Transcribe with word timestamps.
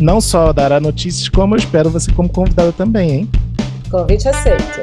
Não 0.00 0.20
só 0.20 0.52
dará 0.52 0.80
notícias, 0.80 1.28
como 1.28 1.54
eu 1.54 1.58
espero 1.58 1.88
você 1.88 2.12
como 2.12 2.28
convidada 2.28 2.72
também, 2.72 3.10
hein? 3.10 3.30
Convite 3.88 4.28
aceito. 4.28 4.80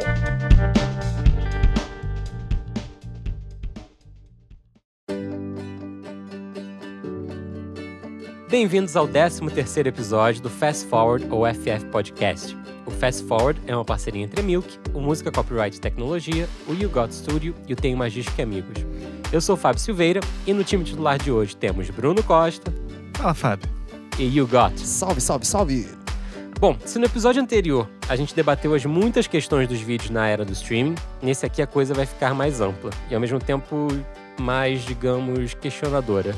Bem-vindos 8.50 8.96
ao 8.96 9.08
13º 9.08 9.88
episódio 9.88 10.42
do 10.42 10.50
Fast 10.50 10.88
Forward 10.88 11.28
ou 11.30 11.46
FF 11.46 11.86
Podcast. 11.92 12.58
O 12.86 12.92
Fast 12.92 13.24
Forward 13.24 13.60
é 13.68 13.76
uma 13.76 13.84
parceria 13.84 14.24
entre 14.24 14.40
a 14.40 14.44
Milk, 14.44 14.80
o 14.94 15.02
Música 15.02 15.32
Copyright 15.32 15.80
Tecnologia, 15.80 16.48
o 16.68 16.74
You 16.74 16.90
Got 16.90 17.14
Studio 17.14 17.54
e 17.68 17.74
o 17.74 17.76
Tenho 17.76 17.98
Magística 17.98 18.44
Amigos. 18.44 18.86
Eu 19.32 19.42
sou 19.42 19.56
o 19.56 19.58
Fábio 19.58 19.82
Silveira 19.82 20.22
e 20.48 20.54
no 20.54 20.64
time 20.64 20.86
titular 20.86 21.18
de 21.18 21.32
hoje 21.32 21.56
temos 21.56 21.90
Bruno 21.90 22.24
Costa. 22.24 22.74
Fala, 23.14 23.34
Fábio. 23.34 23.81
E 24.20 24.24
You 24.24 24.48
Got. 24.48 24.80
Salve, 24.80 25.22
salve, 25.22 25.46
salve. 25.46 25.90
Bom, 26.60 26.78
se 26.86 27.00
no 27.00 27.06
episódio 27.06 27.42
anterior 27.42 27.90
a 28.08 28.16
gente 28.16 28.36
debateu 28.36 28.74
as 28.76 28.86
muitas 28.86 29.26
questões 29.26 29.68
dos 29.68 29.80
vídeos 29.80 30.12
na 30.12 30.28
era 30.28 30.46
do 30.46 30.52
streaming, 30.54 30.96
nesse 31.22 31.46
aqui 31.46 31.62
a 31.62 31.68
coisa 31.68 31.94
vai 31.94 32.06
ficar 32.06 32.34
mais 32.34 32.62
ampla 32.62 32.92
e 33.10 33.16
ao 33.16 33.22
mesmo 33.22 33.40
tempo 33.40 33.88
mais, 34.40 34.82
digamos, 34.82 35.54
questionadora. 35.54 36.36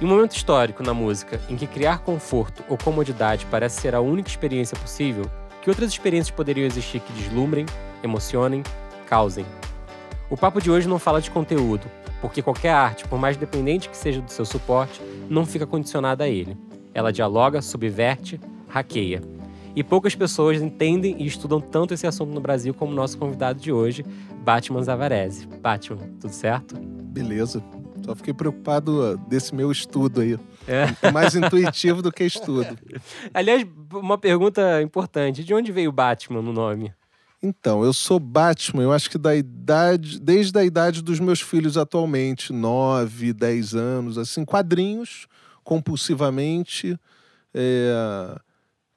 Em 0.00 0.04
um 0.04 0.08
momento 0.08 0.36
histórico 0.36 0.82
na 0.82 0.92
música 0.92 1.40
em 1.48 1.56
que 1.56 1.66
criar 1.66 1.98
conforto 1.98 2.62
ou 2.68 2.76
comodidade 2.76 3.46
parece 3.50 3.80
ser 3.80 3.94
a 3.94 4.00
única 4.00 4.28
experiência 4.28 4.78
possível, 4.78 5.24
que 5.62 5.70
outras 5.70 5.90
experiências 5.90 6.30
poderiam 6.30 6.66
existir 6.66 7.00
que 7.00 7.12
deslumbrem, 7.14 7.66
emocionem, 8.04 8.62
causem? 9.08 9.46
O 10.28 10.36
papo 10.36 10.60
de 10.60 10.70
hoje 10.70 10.86
não 10.86 10.98
fala 10.98 11.20
de 11.20 11.30
conteúdo, 11.30 11.86
porque 12.20 12.42
qualquer 12.42 12.70
arte, 12.70 13.06
por 13.08 13.18
mais 13.18 13.36
dependente 13.36 13.88
que 13.88 13.96
seja 13.96 14.20
do 14.20 14.30
seu 14.30 14.44
suporte, 14.44 15.00
não 15.28 15.46
fica 15.46 15.66
condicionada 15.66 16.24
a 16.24 16.28
ele. 16.28 16.56
Ela 16.96 17.12
dialoga, 17.12 17.60
subverte, 17.60 18.40
hackeia. 18.68 19.20
E 19.76 19.84
poucas 19.84 20.14
pessoas 20.14 20.62
entendem 20.62 21.14
e 21.18 21.26
estudam 21.26 21.60
tanto 21.60 21.92
esse 21.92 22.06
assunto 22.06 22.32
no 22.32 22.40
Brasil 22.40 22.72
como 22.72 22.90
o 22.90 22.94
nosso 22.94 23.18
convidado 23.18 23.60
de 23.60 23.70
hoje, 23.70 24.02
Batman 24.42 24.82
Zavarese. 24.82 25.46
Batman, 25.60 26.08
tudo 26.18 26.32
certo? 26.32 26.74
Beleza. 26.78 27.62
Só 28.02 28.14
fiquei 28.14 28.32
preocupado 28.32 29.18
desse 29.28 29.54
meu 29.54 29.70
estudo 29.70 30.22
aí. 30.22 30.38
É. 30.66 30.86
É 31.02 31.10
mais 31.10 31.34
intuitivo 31.34 32.00
do 32.00 32.10
que 32.10 32.24
estudo. 32.24 32.78
Aliás, 33.34 33.66
uma 33.92 34.16
pergunta 34.16 34.80
importante: 34.80 35.44
de 35.44 35.52
onde 35.52 35.72
veio 35.72 35.92
Batman 35.92 36.40
no 36.40 36.52
nome? 36.54 36.94
Então, 37.42 37.84
eu 37.84 37.92
sou 37.92 38.18
Batman, 38.18 38.84
eu 38.84 38.92
acho 38.92 39.10
que 39.10 39.18
da 39.18 39.36
idade, 39.36 40.18
desde 40.18 40.58
a 40.58 40.64
idade 40.64 41.02
dos 41.02 41.20
meus 41.20 41.42
filhos 41.42 41.76
atualmente, 41.76 42.54
9, 42.54 43.34
10 43.34 43.74
anos, 43.74 44.16
assim, 44.16 44.46
quadrinhos, 44.46 45.28
compulsivamente. 45.66 46.96
É, 47.52 48.38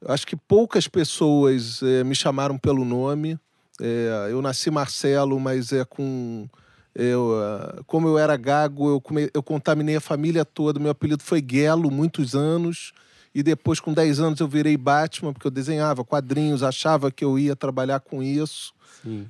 acho 0.05 0.27
que 0.27 0.35
poucas 0.35 0.87
pessoas 0.87 1.81
é, 1.81 2.03
me 2.03 2.13
chamaram 2.13 2.57
pelo 2.59 2.85
nome. 2.85 3.39
É, 3.81 4.27
eu 4.29 4.39
nasci 4.41 4.69
Marcelo, 4.69 5.39
mas 5.39 5.73
é 5.73 5.83
com 5.83 6.47
eu, 6.93 7.31
uh, 7.31 7.83
como 7.85 8.07
eu 8.07 8.17
era 8.17 8.35
gago, 8.35 8.89
eu, 8.89 9.01
come... 9.01 9.29
eu 9.33 9.41
contaminei 9.41 9.95
a 9.95 10.01
família 10.01 10.43
toda. 10.43 10.79
Meu 10.79 10.91
apelido 10.91 11.23
foi 11.23 11.41
Guelo, 11.41 11.89
muitos 11.89 12.35
anos. 12.35 12.91
E 13.33 13.41
depois, 13.41 13.79
com 13.79 13.93
10 13.93 14.19
anos, 14.19 14.39
eu 14.39 14.47
virei 14.47 14.75
Batman, 14.75 15.31
porque 15.31 15.47
eu 15.47 15.51
desenhava 15.51 16.03
quadrinhos, 16.03 16.63
achava 16.63 17.11
que 17.11 17.23
eu 17.23 17.37
ia 17.37 17.55
trabalhar 17.55 17.99
com 17.99 18.21
isso. 18.21 18.73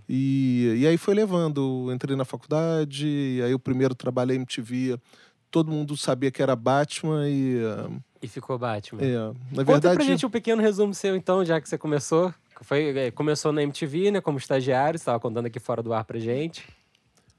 E, 0.08 0.78
e 0.80 0.88
aí 0.88 0.98
foi 0.98 1.14
levando. 1.14 1.86
Eu 1.88 1.94
entrei 1.94 2.16
na 2.16 2.26
faculdade, 2.26 3.06
e 3.08 3.42
aí 3.44 3.54
o 3.54 3.60
primeiro 3.60 3.94
trabalhei 3.94 4.36
em 4.36 4.40
MTV. 4.40 4.98
Todo 5.52 5.72
mundo 5.72 5.98
sabia 5.98 6.32
que 6.32 6.42
era 6.42 6.56
Batman 6.56 7.28
e. 7.28 7.58
Uh, 7.58 8.02
e 8.22 8.28
ficou 8.28 8.58
Batman. 8.58 9.02
É, 9.02 9.16
na 9.16 9.64
Conta 9.64 9.66
verdade. 9.66 9.96
pra 9.96 10.06
gente 10.06 10.26
um 10.26 10.30
pequeno 10.30 10.62
resumo 10.62 10.94
seu, 10.94 11.16
então, 11.16 11.44
já 11.46 11.60
que 11.60 11.70
você 11.70 11.78
começou. 11.78 12.34
Foi, 12.62 12.98
é, 12.98 13.12
começou 13.12 13.54
na 13.54 13.64
MTV, 13.64 14.12
né, 14.12 14.22
como 14.22 14.38
estagiário, 14.38 15.00
você 15.00 15.04
estava 15.04 15.20
contando 15.20 15.46
aqui 15.46 15.60
fora 15.60 15.82
do 15.82 15.94
ar 15.94 16.04
pra 16.04 16.20
gente. 16.20 16.68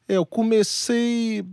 É, 0.09 0.17
eu 0.17 0.27
comecei. 0.27 1.45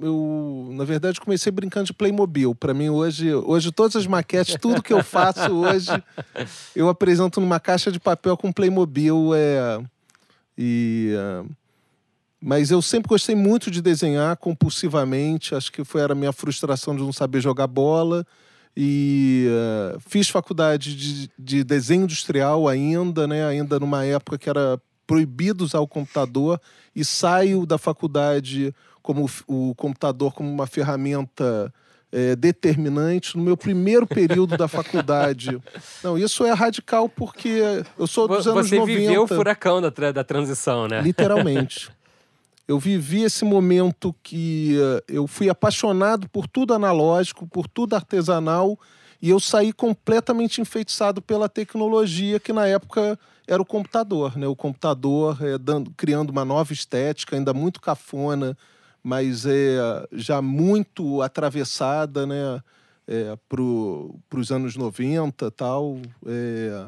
Eu, 0.00 0.68
na 0.72 0.84
verdade, 0.84 1.20
comecei 1.20 1.50
brincando 1.50 1.86
de 1.86 1.94
Playmobil. 1.94 2.54
Para 2.54 2.74
mim, 2.74 2.88
hoje, 2.88 3.34
hoje, 3.34 3.72
todas 3.72 3.96
as 3.96 4.06
maquetes, 4.06 4.56
tudo 4.60 4.82
que 4.82 4.92
eu 4.92 5.02
faço 5.02 5.50
hoje, 5.56 5.90
eu 6.76 6.88
apresento 6.88 7.40
numa 7.40 7.58
caixa 7.58 7.90
de 7.90 7.98
papel 7.98 8.36
com 8.36 8.52
Playmobil. 8.52 9.34
É, 9.34 9.82
e, 10.56 11.12
é, 11.16 11.44
mas 12.46 12.70
eu 12.70 12.82
sempre 12.82 13.08
gostei 13.08 13.34
muito 13.34 13.70
de 13.70 13.80
desenhar 13.80 14.36
compulsivamente. 14.36 15.54
Acho 15.54 15.72
que 15.72 15.82
foi 15.82 16.02
era 16.02 16.12
a 16.12 16.16
minha 16.16 16.30
frustração 16.30 16.94
de 16.94 17.00
não 17.00 17.10
saber 17.10 17.40
jogar 17.40 17.66
bola. 17.66 18.22
E 18.76 19.48
uh, 19.48 19.98
fiz 20.06 20.28
faculdade 20.28 20.94
de, 20.94 21.30
de 21.38 21.64
desenho 21.64 22.02
industrial 22.02 22.68
ainda, 22.68 23.26
né? 23.26 23.46
Ainda 23.46 23.80
numa 23.80 24.04
época 24.04 24.36
que 24.36 24.50
era 24.50 24.78
proibido 25.06 25.64
usar 25.64 25.80
o 25.80 25.88
computador 25.88 26.60
e 26.94 27.02
saio 27.02 27.64
da 27.64 27.78
faculdade 27.78 28.74
como 29.00 29.26
o 29.46 29.74
computador 29.74 30.34
como 30.34 30.50
uma 30.50 30.66
ferramenta 30.66 31.72
é, 32.12 32.36
determinante 32.36 33.38
no 33.38 33.42
meu 33.42 33.56
primeiro 33.56 34.06
período 34.06 34.54
da 34.58 34.68
faculdade. 34.68 35.58
Não, 36.02 36.18
isso 36.18 36.44
é 36.44 36.52
radical 36.52 37.08
porque 37.08 37.84
eu 37.98 38.06
sou 38.06 38.28
dos 38.28 38.46
anos 38.46 38.68
Você 38.68 38.76
90. 38.76 38.92
Você 38.92 39.06
viveu 39.06 39.22
o 39.22 39.26
furacão 39.26 39.80
da, 39.80 39.90
tra 39.90 40.12
da 40.12 40.22
transição, 40.22 40.86
né? 40.86 41.00
Literalmente. 41.00 41.90
eu 42.66 42.78
vivi 42.78 43.22
esse 43.22 43.44
momento 43.44 44.14
que 44.22 44.76
uh, 44.78 45.02
eu 45.06 45.26
fui 45.26 45.48
apaixonado 45.48 46.28
por 46.28 46.48
tudo 46.48 46.72
analógico, 46.72 47.46
por 47.46 47.68
tudo 47.68 47.94
artesanal, 47.94 48.78
e 49.20 49.30
eu 49.30 49.38
saí 49.38 49.72
completamente 49.72 50.60
enfeitiçado 50.60 51.20
pela 51.20 51.48
tecnologia 51.48 52.40
que 52.40 52.52
na 52.52 52.66
época 52.66 53.18
era 53.46 53.60
o 53.60 53.64
computador, 53.64 54.36
né? 54.36 54.46
O 54.46 54.56
computador 54.56 55.38
é, 55.42 55.58
dando, 55.58 55.90
criando 55.96 56.30
uma 56.30 56.44
nova 56.44 56.72
estética, 56.72 57.36
ainda 57.36 57.52
muito 57.52 57.80
cafona, 57.80 58.56
mas 59.02 59.44
é 59.46 60.06
já 60.12 60.40
muito 60.40 61.22
atravessada, 61.22 62.26
né? 62.26 62.62
É, 63.06 63.36
para 63.48 63.60
os 64.40 64.50
anos 64.50 64.76
90 64.76 65.50
tal. 65.50 65.98
É, 66.26 66.86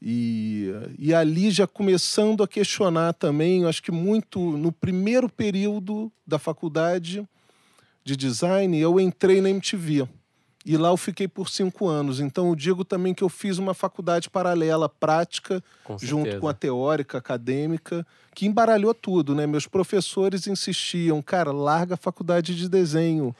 e, 0.00 0.70
e 0.98 1.14
ali 1.14 1.50
já 1.50 1.66
começando 1.66 2.42
a 2.42 2.48
questionar 2.48 3.14
também, 3.14 3.64
acho 3.64 3.82
que 3.82 3.90
muito 3.90 4.38
no 4.38 4.70
primeiro 4.70 5.28
período 5.28 6.12
da 6.26 6.38
faculdade 6.38 7.26
de 8.04 8.16
design, 8.16 8.78
eu 8.78 9.00
entrei 9.00 9.40
na 9.40 9.50
MTV. 9.50 10.06
E 10.64 10.76
lá 10.76 10.88
eu 10.88 10.96
fiquei 10.96 11.28
por 11.28 11.48
cinco 11.48 11.86
anos. 11.86 12.20
Então 12.20 12.48
eu 12.48 12.56
digo 12.56 12.84
também 12.84 13.14
que 13.14 13.22
eu 13.22 13.28
fiz 13.28 13.56
uma 13.56 13.72
faculdade 13.72 14.28
paralela, 14.28 14.88
prática, 14.88 15.62
com 15.84 15.96
junto 15.98 16.38
com 16.38 16.48
a 16.48 16.52
teórica, 16.52 17.18
acadêmica, 17.18 18.06
que 18.36 18.44
embaralhou 18.44 18.92
tudo, 18.92 19.34
né? 19.34 19.46
Meus 19.46 19.66
professores 19.66 20.46
insistiam, 20.46 21.22
cara, 21.22 21.50
larga 21.52 21.94
a 21.94 21.96
faculdade 21.96 22.54
de 22.54 22.68
desenho. 22.68 23.34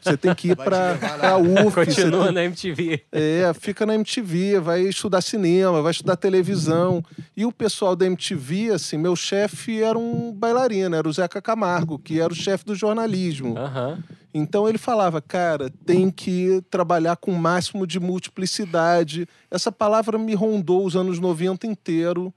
Você 0.00 0.16
tem 0.16 0.34
que 0.34 0.52
ir 0.52 0.56
para 0.56 0.96
a 1.22 1.36
UF. 1.36 1.74
Continua 1.74 2.24
tem... 2.24 2.32
na 2.32 2.44
MTV. 2.44 3.04
É, 3.12 3.52
fica 3.52 3.84
na 3.84 3.94
MTV, 3.94 4.58
vai 4.58 4.80
estudar 4.84 5.20
cinema, 5.20 5.82
vai 5.82 5.90
estudar 5.90 6.16
televisão. 6.16 7.04
E 7.36 7.44
o 7.44 7.52
pessoal 7.52 7.94
da 7.94 8.06
MTV, 8.06 8.70
assim, 8.70 8.96
meu 8.96 9.14
chefe 9.14 9.82
era 9.82 9.98
um 9.98 10.32
bailarino, 10.32 10.96
era 10.96 11.06
o 11.06 11.12
Zeca 11.12 11.42
Camargo, 11.42 11.98
que 11.98 12.18
era 12.18 12.32
o 12.32 12.36
chefe 12.36 12.64
do 12.64 12.74
jornalismo. 12.74 13.50
Uhum. 13.50 13.98
Então 14.32 14.66
ele 14.66 14.78
falava, 14.78 15.20
cara, 15.20 15.70
tem 15.84 16.10
que 16.10 16.62
trabalhar 16.70 17.16
com 17.16 17.32
o 17.32 17.38
máximo 17.38 17.86
de 17.86 18.00
multiplicidade. 18.00 19.28
Essa 19.50 19.70
palavra 19.70 20.16
me 20.16 20.34
rondou 20.34 20.86
os 20.86 20.96
anos 20.96 21.18
90 21.18 21.66
inteiro. 21.66 22.32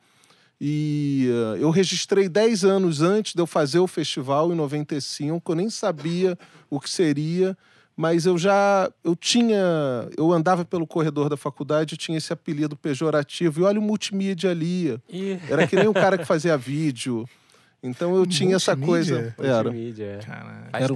E 0.63 1.27
uh, 1.27 1.57
eu 1.57 1.71
registrei 1.71 2.29
10 2.29 2.63
anos 2.63 3.01
antes 3.01 3.33
de 3.33 3.41
eu 3.41 3.47
fazer 3.47 3.79
o 3.79 3.87
festival, 3.87 4.53
em 4.53 4.55
95, 4.55 5.51
eu 5.51 5.55
nem 5.55 5.71
sabia 5.71 6.37
o 6.69 6.79
que 6.79 6.87
seria, 6.87 7.57
mas 7.97 8.27
eu 8.27 8.37
já 8.37 8.87
eu 9.03 9.15
tinha, 9.15 9.57
eu 10.15 10.31
andava 10.31 10.63
pelo 10.63 10.85
corredor 10.85 11.29
da 11.29 11.35
faculdade 11.35 11.95
e 11.95 11.97
tinha 11.97 12.15
esse 12.15 12.31
apelido 12.31 12.75
pejorativo. 12.75 13.61
E 13.61 13.63
olha 13.63 13.79
o 13.79 13.81
multimídia 13.81 14.51
ali. 14.51 14.99
E... 15.09 15.39
Era 15.49 15.65
que 15.65 15.75
nem 15.75 15.87
o 15.87 15.93
cara 15.93 16.15
que 16.15 16.25
fazia 16.25 16.55
vídeo. 16.55 17.27
Então 17.83 18.15
eu 18.15 18.27
tinha 18.27 18.57
essa 18.57 18.77
coisa. 18.77 19.33
Multimídia? 19.37 20.19
Era. 20.21 20.69
É. 20.71 20.83
Era. 20.83 20.93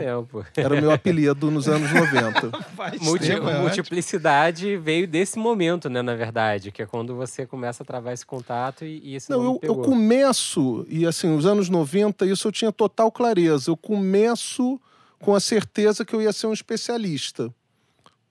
Era 0.56 0.74
o 0.76 0.82
meu 0.82 0.92
apelido 0.92 1.50
nos 1.50 1.68
anos 1.68 1.90
90. 1.94 2.52
Faz 2.76 3.02
Multi- 3.02 3.26
tempo, 3.28 3.42
é 3.50 3.54
ótimo. 3.54 3.62
multiplicidade 3.64 4.78
veio 4.78 5.08
desse 5.08 5.40
momento, 5.40 5.90
né, 5.90 6.02
na 6.04 6.14
verdade, 6.16 6.72
que 6.72 6.84
é 6.84 6.86
quando 6.86 7.16
você 7.16 7.46
começa 7.46 7.82
a 7.82 7.86
travar 7.86 8.14
esse 8.14 8.26
contato 8.26 8.86
e, 8.86 9.02
e 9.04 9.16
esse 9.16 9.30
Não, 9.32 9.42
nome 9.44 9.60
eu, 9.64 9.70
eu 9.74 9.82
começo, 9.82 10.86
e 10.88 11.08
assim, 11.08 11.36
os 11.36 11.46
anos 11.48 11.70
90, 11.70 12.26
isso 12.28 12.48
eu 12.48 12.52
tinha 12.52 12.72
total 12.72 13.12
clareza. 13.12 13.72
Eu 13.72 13.78
começo 13.78 14.80
com 15.20 15.34
a 15.34 15.40
certeza 15.40 16.06
que 16.06 16.14
eu 16.16 16.22
ia 16.22 16.32
ser 16.32 16.46
um 16.46 16.54
especialista. 16.54 17.52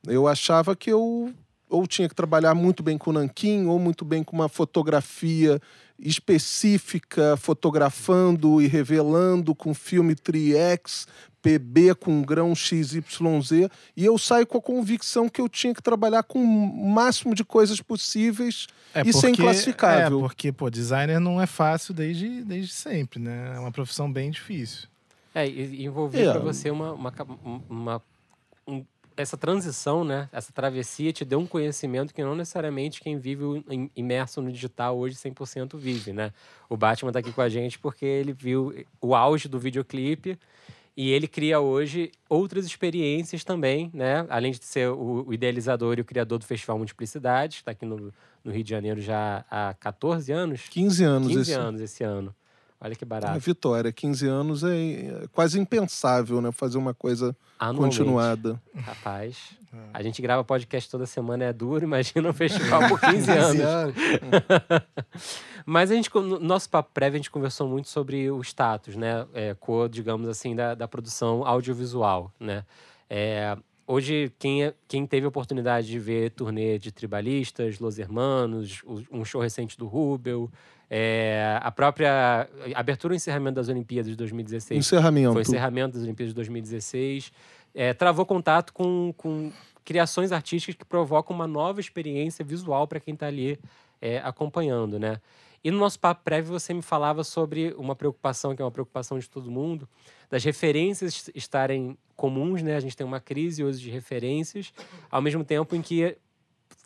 Eu 0.07 0.29
achava 0.29 0.77
que 0.77 0.91
eu 0.93 1.33
ou 1.75 1.87
tinha 1.87 2.09
que 2.09 2.15
trabalhar 2.15 2.55
muito 2.55 2.83
bem 2.83 2.97
com 2.97 3.13
nanquim, 3.13 3.67
ou 3.67 3.79
muito 3.79 4.05
bem 4.05 4.23
com 4.23 4.35
uma 4.37 4.49
fotografia 4.49 5.61
específica, 5.99 7.37
fotografando 7.37 8.61
e 8.61 8.67
revelando 8.67 9.55
com 9.55 9.73
filme 9.75 10.15
3X, 10.15 11.07
PB 11.41 11.95
com 11.97 12.23
grão 12.23 12.55
XYZ, 12.55 13.69
e 13.97 14.05
eu 14.05 14.17
saio 14.19 14.47
com 14.47 14.59
a 14.59 14.63
convicção 14.63 15.29
que 15.29 15.41
eu 15.41 15.49
tinha 15.49 15.75
que 15.75 15.83
trabalhar 15.83 16.23
com 16.23 16.39
o 16.43 16.91
máximo 16.91 17.35
de 17.35 17.45
coisas 17.45 17.81
possíveis 17.81 18.67
É 18.95 19.03
Isso 19.03 19.19
é 19.19 19.29
porque- 19.29 19.43
inclassificável. 19.43 20.19
É, 20.19 20.21
porque, 20.23 20.53
pô, 20.53 20.71
designer 20.71 21.19
não 21.21 21.41
é 21.41 21.47
fácil 21.47 21.93
desde, 21.93 22.43
desde 22.45 22.73
sempre, 22.73 23.19
né? 23.21 23.53
É 23.57 23.59
uma 23.59 23.73
profissão 23.73 24.11
bem 24.11 24.31
difícil. 24.31 24.87
É, 25.35 25.47
e 25.49 25.83
e 25.83 25.85
envolver 25.85 26.23
É. 26.27 26.31
pra 26.33 26.41
você 26.41 26.71
uma, 26.71 26.93
uma, 26.93 27.13
uma- 27.69 28.03
um- 28.69 28.85
essa 29.17 29.37
transição, 29.37 30.05
né? 30.05 30.29
Essa 30.33 30.53
travessia 30.53 31.13
te 31.13 31.25
deu 31.25 31.39
um 31.39 31.47
conhecimento 31.47 32.13
que 32.13 32.23
não 32.23 32.35
necessariamente 32.35 33.01
quem 33.01 33.19
vive 33.19 33.43
imerso 33.95 34.41
no 34.43 34.51
digital 34.51 34.97
hoje 34.99 35.17
100% 35.17 35.77
vive, 35.77 36.13
né? 36.13 36.33
O 36.69 36.77
Batman 36.77 37.13
tá 37.13 37.19
aqui 37.21 37.33
com 37.33 37.41
a 37.41 37.49
gente 37.49 37.79
porque 37.79 38.05
ele 38.05 38.33
viu 38.33 38.75
o 39.01 39.15
auge 39.15 39.49
do 39.49 39.59
videoclipe 39.59 40.39
e 40.97 41.11
ele 41.11 41.27
cria 41.27 41.59
hoje 41.61 42.13
outras 42.29 42.65
experiências 42.67 43.43
também, 43.45 43.91
né? 43.93 44.27
Além 44.29 44.53
de 44.53 44.65
ser 44.65 44.89
o, 44.91 45.33
idealizador 45.33 45.99
e 45.99 46.01
o 46.01 46.05
criador 46.05 46.39
do 46.39 46.45
Festival 46.45 46.79
Multiplicidade, 46.79 47.57
está 47.57 47.73
aqui 47.73 47.85
no, 47.85 48.13
no 48.45 48.53
Rio 48.53 48.63
de 48.65 48.71
Janeiro 48.71 49.01
já 49.01 49.45
há 49.51 49.75
14 49.81 50.31
anos, 50.33 50.69
15 50.69 51.03
anos. 51.05 51.29
15 51.29 51.41
esse- 51.41 51.53
anos 51.61 51.81
esse 51.81 52.05
ano. 52.05 52.35
Olha 52.85 52.95
que 52.95 53.05
A 53.05 53.07
barato. 53.07 53.41
vitória, 53.41 53.91
15 53.91 54.27
anos 54.29 54.63
é, 54.63 54.77
é 54.77 55.25
quase 55.33 55.59
impensável, 55.59 56.43
né? 56.43 56.53
Fazer 56.53 56.77
uma 56.77 56.93
coisa 56.93 57.35
Anualmente. 57.59 57.99
continuada. 57.99 58.61
Rapaz, 58.77 59.39
É. 59.73 59.77
a 59.95 60.03
gente 60.03 60.21
grava 60.21 60.45
podcast 60.45 60.91
toda 60.91 61.07
semana, 61.07 61.45
é 61.45 61.53
duro, 61.53 61.83
imagina 61.85 62.29
um 62.29 62.33
festival 62.35 62.87
por 62.89 63.01
15 63.01 63.31
anos. 63.31 63.63
Mas 65.67 65.91
a 65.91 65.95
gente, 65.95 66.11
no 66.15 66.39
nosso 66.39 66.69
papo 66.69 66.91
prévio, 66.93 67.17
a 67.17 67.19
gente 67.19 67.31
conversou 67.31 67.67
muito 67.69 67.89
sobre 67.89 68.31
o 68.31 68.41
status, 68.43 68.97
né? 68.97 69.27
É, 69.33 69.55
co, 69.55 69.89
digamos 69.89 70.29
assim, 70.29 70.55
da, 70.55 70.75
da 70.75 70.87
produção 70.87 71.47
audiovisual, 71.47 72.31
né? 72.39 72.65
É, 73.09 73.57
hoje, 73.87 74.31
quem, 74.39 74.65
é- 74.65 74.75
quem 74.87 75.07
teve 75.07 75.25
a 75.25 75.29
oportunidade 75.29 75.87
de 75.87 75.99
ver 75.99 76.31
turnê 76.33 76.79
de 76.79 76.93
Tribalistas, 76.93 77.79
Los 77.79 77.99
Hermanos, 77.99 78.83
o- 78.85 79.03
um 79.11 79.25
show 79.25 79.41
recente 79.41 79.79
do 79.79 79.87
Rubel, 79.87 80.51
é, 80.91 81.59
a 81.63 81.71
própria 81.71 82.49
abertura 82.75 83.15
e 83.15 83.17
encerramento 83.17 83.57
das 83.57 83.69
Olimpíadas 83.69 84.11
de 84.11 84.17
2016 84.17 84.79
Encerramento. 84.79 85.33
foi 85.33 85.43
encerramento 85.43 85.95
das 85.95 86.03
Olimpíadas 86.05 86.31
de 86.31 86.37
2016. 86.37 87.33
É, 87.75 87.93
travou 87.93 88.25
contato 88.25 88.73
com, 88.73 89.13
com 89.17 89.51
criações 89.85 90.33
artísticas 90.33 90.77
que 90.77 90.85
provocam 90.85 91.35
uma 91.35 91.47
nova 91.47 91.81
experiência 91.81 92.45
visual 92.45 92.87
para 92.87 93.01
quem 93.01 93.15
está 93.15 93.27
ali 93.27 93.59
é, 94.01 94.19
acompanhando, 94.19 94.99
né? 94.99 95.21
E 95.63 95.71
no 95.71 95.79
nosso 95.79 95.99
papo 95.99 96.23
prévio 96.23 96.53
você 96.53 96.75
me 96.75 96.83
falava 96.83 97.25
sobre 97.25 97.75
uma 97.79 97.97
preocupação 97.97 98.55
que 98.55 98.61
é 98.61 98.65
uma 98.65 98.71
preocupação 98.71 99.19
de 99.19 99.29
todo 99.29 99.51
mundo, 99.51 99.89
das 100.29 100.45
referências 100.45 101.31
estarem 101.35 101.97
comuns, 102.15 102.63
né? 102.63 102.77
A 102.77 102.81
gente 102.81 102.95
tem 102.95 103.07
uma 103.07 103.19
crise 103.19 103.65
hoje 103.65 103.81
de 103.81 103.91
referências, 103.91 104.75
ao 105.11 105.23
mesmo 105.23 105.43
tempo 105.43 105.75
em 105.75 105.81
que 105.81 106.19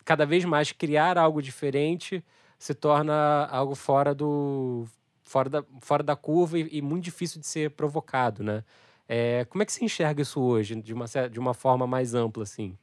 cada 0.05 0.25
vez 0.25 0.45
mais 0.45 0.71
criar 0.71 1.17
algo 1.17 1.41
diferente 1.41 2.23
se 2.59 2.73
torna 2.73 3.45
algo 3.45 3.73
fora 3.73 4.13
do 4.13 4.85
fora 5.23 5.49
da, 5.49 5.63
fora 5.79 6.03
da 6.03 6.15
curva 6.15 6.59
e, 6.59 6.67
e 6.77 6.81
muito 6.81 7.05
difícil 7.05 7.39
de 7.39 7.47
ser 7.47 7.71
provocado, 7.71 8.43
né? 8.43 8.63
É, 9.07 9.45
como 9.45 9.63
é 9.63 9.65
que 9.65 9.71
você 9.71 9.83
enxerga 9.83 10.21
isso 10.21 10.39
hoje, 10.39 10.75
de 10.75 10.93
uma, 10.93 11.05
de 11.31 11.39
uma 11.39 11.53
forma 11.53 11.87
mais 11.87 12.13
ampla, 12.13 12.43
assim? 12.43 12.77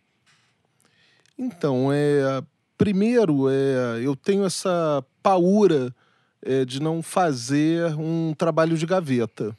Então, 1.38 1.93
é, 1.93 2.43
primeiro, 2.78 3.49
é, 3.49 4.00
eu 4.02 4.17
tenho 4.17 4.44
essa 4.44 5.05
paura 5.23 5.94
é, 6.43 6.64
de 6.64 6.81
não 6.81 7.02
fazer 7.02 7.94
um 7.96 8.34
trabalho 8.34 8.76
de 8.76 8.87
gaveta. 8.87 9.56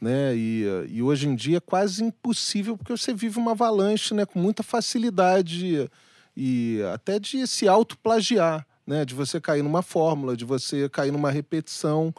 Né? 0.00 0.34
E, 0.36 0.64
e 0.88 1.02
hoje 1.02 1.28
em 1.28 1.34
dia 1.34 1.58
é 1.58 1.60
quase 1.60 2.02
impossível, 2.02 2.76
porque 2.76 2.94
você 2.94 3.14
vive 3.14 3.38
uma 3.38 3.52
avalanche 3.52 4.12
né? 4.12 4.26
com 4.26 4.38
muita 4.38 4.62
facilidade 4.62 5.88
e 6.36 6.80
até 6.92 7.18
de 7.18 7.46
se 7.46 7.68
autoplagiar, 7.68 8.66
né? 8.86 9.04
de 9.04 9.14
você 9.14 9.40
cair 9.40 9.62
numa 9.62 9.82
fórmula, 9.82 10.36
de 10.36 10.44
você 10.44 10.88
cair 10.88 11.10
numa 11.10 11.30
repetição. 11.30 12.14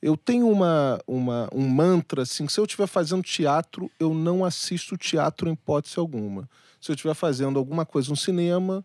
Eu 0.00 0.16
tenho 0.16 0.48
uma, 0.48 1.00
uma, 1.06 1.48
um 1.52 1.68
mantra 1.68 2.22
assim: 2.22 2.46
que 2.46 2.52
se 2.52 2.60
eu 2.60 2.64
estiver 2.64 2.86
fazendo 2.86 3.22
teatro, 3.22 3.90
eu 3.98 4.12
não 4.12 4.44
assisto 4.44 4.96
teatro 4.96 5.48
em 5.48 5.52
hipótese 5.52 5.98
alguma. 5.98 6.48
Se 6.80 6.90
eu 6.90 6.94
estiver 6.94 7.14
fazendo 7.14 7.58
alguma 7.58 7.86
coisa 7.86 8.10
no 8.10 8.16
cinema, 8.16 8.84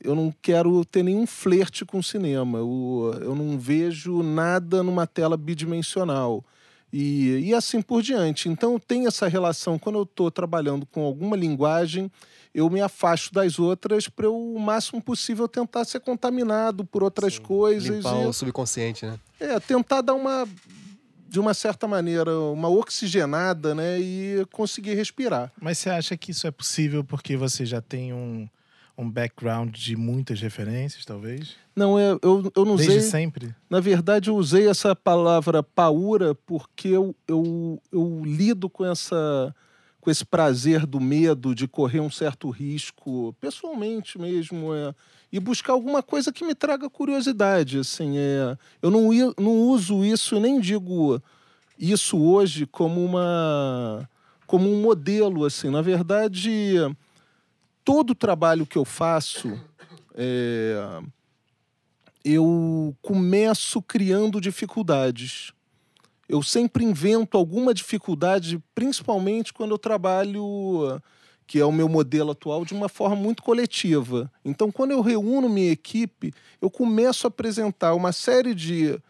eu 0.00 0.14
não 0.14 0.32
quero 0.40 0.84
ter 0.84 1.02
nenhum 1.02 1.26
flerte 1.26 1.84
com 1.84 1.98
o 1.98 2.02
cinema. 2.02 2.58
Eu, 2.58 3.18
eu 3.20 3.34
não 3.34 3.58
vejo 3.58 4.22
nada 4.22 4.82
numa 4.82 5.06
tela 5.06 5.36
bidimensional. 5.36 6.44
E, 6.92 7.40
e 7.48 7.54
assim 7.54 7.82
por 7.82 8.02
diante. 8.02 8.48
Então 8.48 8.72
eu 8.72 8.80
tenho 8.80 9.08
essa 9.08 9.28
relação. 9.28 9.78
Quando 9.78 9.98
eu 9.98 10.04
estou 10.04 10.30
trabalhando 10.30 10.86
com 10.86 11.04
alguma 11.04 11.36
linguagem, 11.36 12.10
eu 12.54 12.68
me 12.70 12.80
afasto 12.80 13.32
das 13.32 13.58
outras 13.58 14.08
para 14.08 14.26
eu, 14.26 14.34
o 14.36 14.58
máximo 14.58 15.02
possível, 15.02 15.46
tentar 15.46 15.84
ser 15.84 16.00
contaminado 16.00 16.84
por 16.84 17.02
outras 17.02 17.34
Sim, 17.34 17.42
coisas. 17.42 17.96
Limpar 17.96 18.22
e- 18.22 18.26
o 18.26 18.32
subconsciente, 18.32 19.04
né? 19.06 19.18
é, 19.38 19.60
tentar 19.60 20.00
dar 20.00 20.14
uma, 20.14 20.48
de 21.28 21.38
uma 21.38 21.52
certa 21.54 21.86
maneira, 21.86 22.36
uma 22.40 22.68
oxigenada, 22.68 23.74
né? 23.74 24.00
E 24.00 24.46
conseguir 24.50 24.94
respirar. 24.94 25.52
Mas 25.60 25.78
você 25.78 25.90
acha 25.90 26.16
que 26.16 26.30
isso 26.30 26.46
é 26.46 26.50
possível 26.50 27.04
porque 27.04 27.36
você 27.36 27.66
já 27.66 27.80
tem 27.80 28.12
um, 28.12 28.48
um 28.98 29.08
background 29.08 29.74
de 29.74 29.96
muitas 29.96 30.40
referências, 30.40 31.04
talvez? 31.04 31.54
Não, 31.74 31.96
é, 31.96 32.18
eu, 32.20 32.52
eu 32.54 32.64
não 32.64 32.74
Desde 32.74 32.96
usei. 32.98 33.10
sempre? 33.10 33.54
Na 33.70 33.78
verdade, 33.78 34.28
eu 34.28 34.36
usei 34.36 34.68
essa 34.68 34.94
palavra 34.94 35.62
paura 35.62 36.34
porque 36.34 36.88
eu, 36.88 37.14
eu, 37.28 37.80
eu 37.92 38.22
lido 38.24 38.68
com 38.68 38.84
essa 38.84 39.54
com 40.00 40.10
esse 40.10 40.24
prazer 40.24 40.86
do 40.86 41.00
medo 41.00 41.54
de 41.54 41.66
correr 41.66 42.00
um 42.00 42.10
certo 42.10 42.48
risco, 42.50 43.34
pessoalmente 43.40 44.18
mesmo, 44.18 44.72
é, 44.72 44.94
e 45.30 45.40
buscar 45.40 45.72
alguma 45.72 46.02
coisa 46.02 46.32
que 46.32 46.44
me 46.44 46.54
traga 46.54 46.88
curiosidade. 46.88 47.78
Assim, 47.78 48.16
é, 48.16 48.56
eu 48.80 48.90
não, 48.90 49.10
não 49.38 49.52
uso 49.68 50.04
isso 50.04 50.36
e 50.36 50.40
nem 50.40 50.60
digo 50.60 51.20
isso 51.78 52.18
hoje 52.18 52.64
como 52.64 53.04
uma 53.04 54.08
como 54.46 54.72
um 54.72 54.80
modelo. 54.80 55.44
Assim, 55.44 55.68
na 55.68 55.82
verdade, 55.82 56.74
todo 57.88 58.10
o 58.10 58.14
trabalho 58.14 58.66
que 58.66 58.76
eu 58.76 58.84
faço 58.84 59.58
é, 60.14 61.00
eu 62.22 62.94
começo 63.00 63.80
criando 63.80 64.42
dificuldades. 64.42 65.54
Eu 66.28 66.42
sempre 66.42 66.84
invento 66.84 67.38
alguma 67.38 67.72
dificuldade, 67.72 68.62
principalmente 68.74 69.54
quando 69.54 69.70
eu 69.70 69.78
trabalho, 69.78 71.00
que 71.46 71.58
é 71.58 71.64
o 71.64 71.72
meu 71.72 71.88
modelo 71.88 72.32
atual, 72.32 72.62
de 72.62 72.74
uma 72.74 72.90
forma 72.90 73.16
muito 73.16 73.42
coletiva. 73.42 74.30
Então, 74.44 74.70
quando 74.70 74.90
eu 74.90 75.00
reúno 75.00 75.48
minha 75.48 75.72
equipe, 75.72 76.34
eu 76.60 76.70
começo 76.70 77.26
a 77.26 77.28
apresentar 77.28 77.94
uma 77.94 78.12
série 78.12 78.54
de 78.54 79.00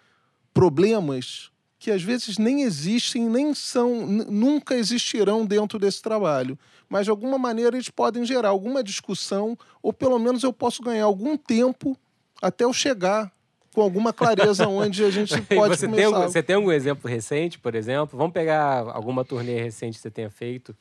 problemas 0.55 1.51
que 1.79 1.91
às 1.93 2.03
vezes 2.03 2.39
nem 2.39 2.63
existem, 2.63 3.29
nem 3.29 3.55
são, 3.55 4.05
nunca 4.07 4.75
existirão 4.75 5.47
dentro 5.47 5.79
desse 5.79 6.03
trabalho. 6.03 6.59
Mas 6.89 7.05
de 7.05 7.11
alguma 7.11 7.39
maneira 7.39 7.77
eles 7.77 7.89
podem 7.89 8.25
gerar 8.25 8.49
alguma 8.49 8.83
discussão, 8.83 9.57
ou 9.83 9.93
pelo 9.93 10.19
menos 10.19 10.43
eu 10.43 10.53
posso 10.53 10.83
ganhar 10.83 11.05
algum 11.05 11.37
tempo 11.37 11.97
até 12.43 12.65
eu 12.65 12.73
chegar 12.73 13.31
com 13.73 13.81
alguma 13.83 14.13
clareza 14.13 14.67
onde 14.69 15.05
a 15.05 15.11
gente 15.11 15.41
pode 15.43 15.77
você, 15.77 15.87
tem, 15.87 15.91
começar. 15.95 16.17
algum- 16.17 16.29
você 16.33 16.43
tem 16.43 16.57
algum 16.57 16.73
exemplo 16.73 17.09
recente, 17.09 17.59
por 17.61 17.75
exemplo? 17.77 18.19
Vamos 18.19 18.33
pegar 18.33 18.89
alguma 18.89 19.25
turnê 19.25 19.61
recente 19.63 19.97
que 19.97 20.03
você 20.03 20.11
tenha 20.11 20.31
feito, 20.31 20.75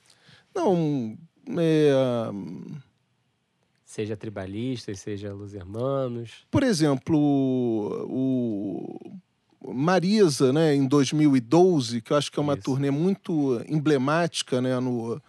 Não, 0.56 1.16
é, 1.60 1.92
seja 3.86 4.18
Tribalistas, 4.18 5.00
seja 5.00 5.32
Los 5.34 5.54
Hermanos. 5.54 6.46
por 6.50 6.64
exemplo, 6.64 7.18
o 8.10 9.12
Marisa, 9.66 10.54
né, 10.54 10.76
em 10.76 10.88
2012, 10.88 12.02
que 12.02 12.14
eu 12.14 12.18
acho 12.18 12.32
que 12.32 12.40
é 12.40 12.42
uma 12.42 12.54
Isso. 12.54 12.64
turnê 12.64 12.92
muito 12.92 13.62
emblemática, 13.68 14.62
né, 14.62 14.80
no 14.80 15.22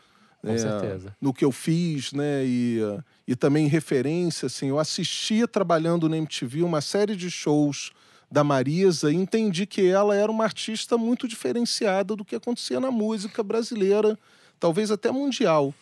Com 0.42 0.50
é, 0.50 0.58
certeza. 0.58 1.16
no 1.20 1.32
que 1.32 1.44
eu 1.44 1.50
fiz, 1.50 2.12
né, 2.12 2.44
e, 2.44 2.78
e 3.26 3.34
também 3.34 3.66
referência, 3.66 4.46
assim, 4.46 4.68
eu 4.68 4.78
assistia 4.78 5.48
trabalhando 5.48 6.08
na 6.08 6.16
MTV 6.16 6.62
uma 6.62 6.80
série 6.80 7.16
de 7.16 7.30
shows 7.30 7.92
da 8.30 8.44
Marisa 8.44 9.10
e 9.10 9.16
entendi 9.16 9.66
que 9.66 9.86
ela 9.86 10.14
era 10.14 10.30
uma 10.30 10.44
artista 10.44 10.98
muito 10.98 11.26
diferenciada 11.26 12.14
do 12.14 12.24
que 12.24 12.36
acontecia 12.36 12.78
na 12.78 12.90
música 12.90 13.42
brasileira, 13.42 14.18
talvez 14.60 14.90
até 14.90 15.10
mundial. 15.10 15.74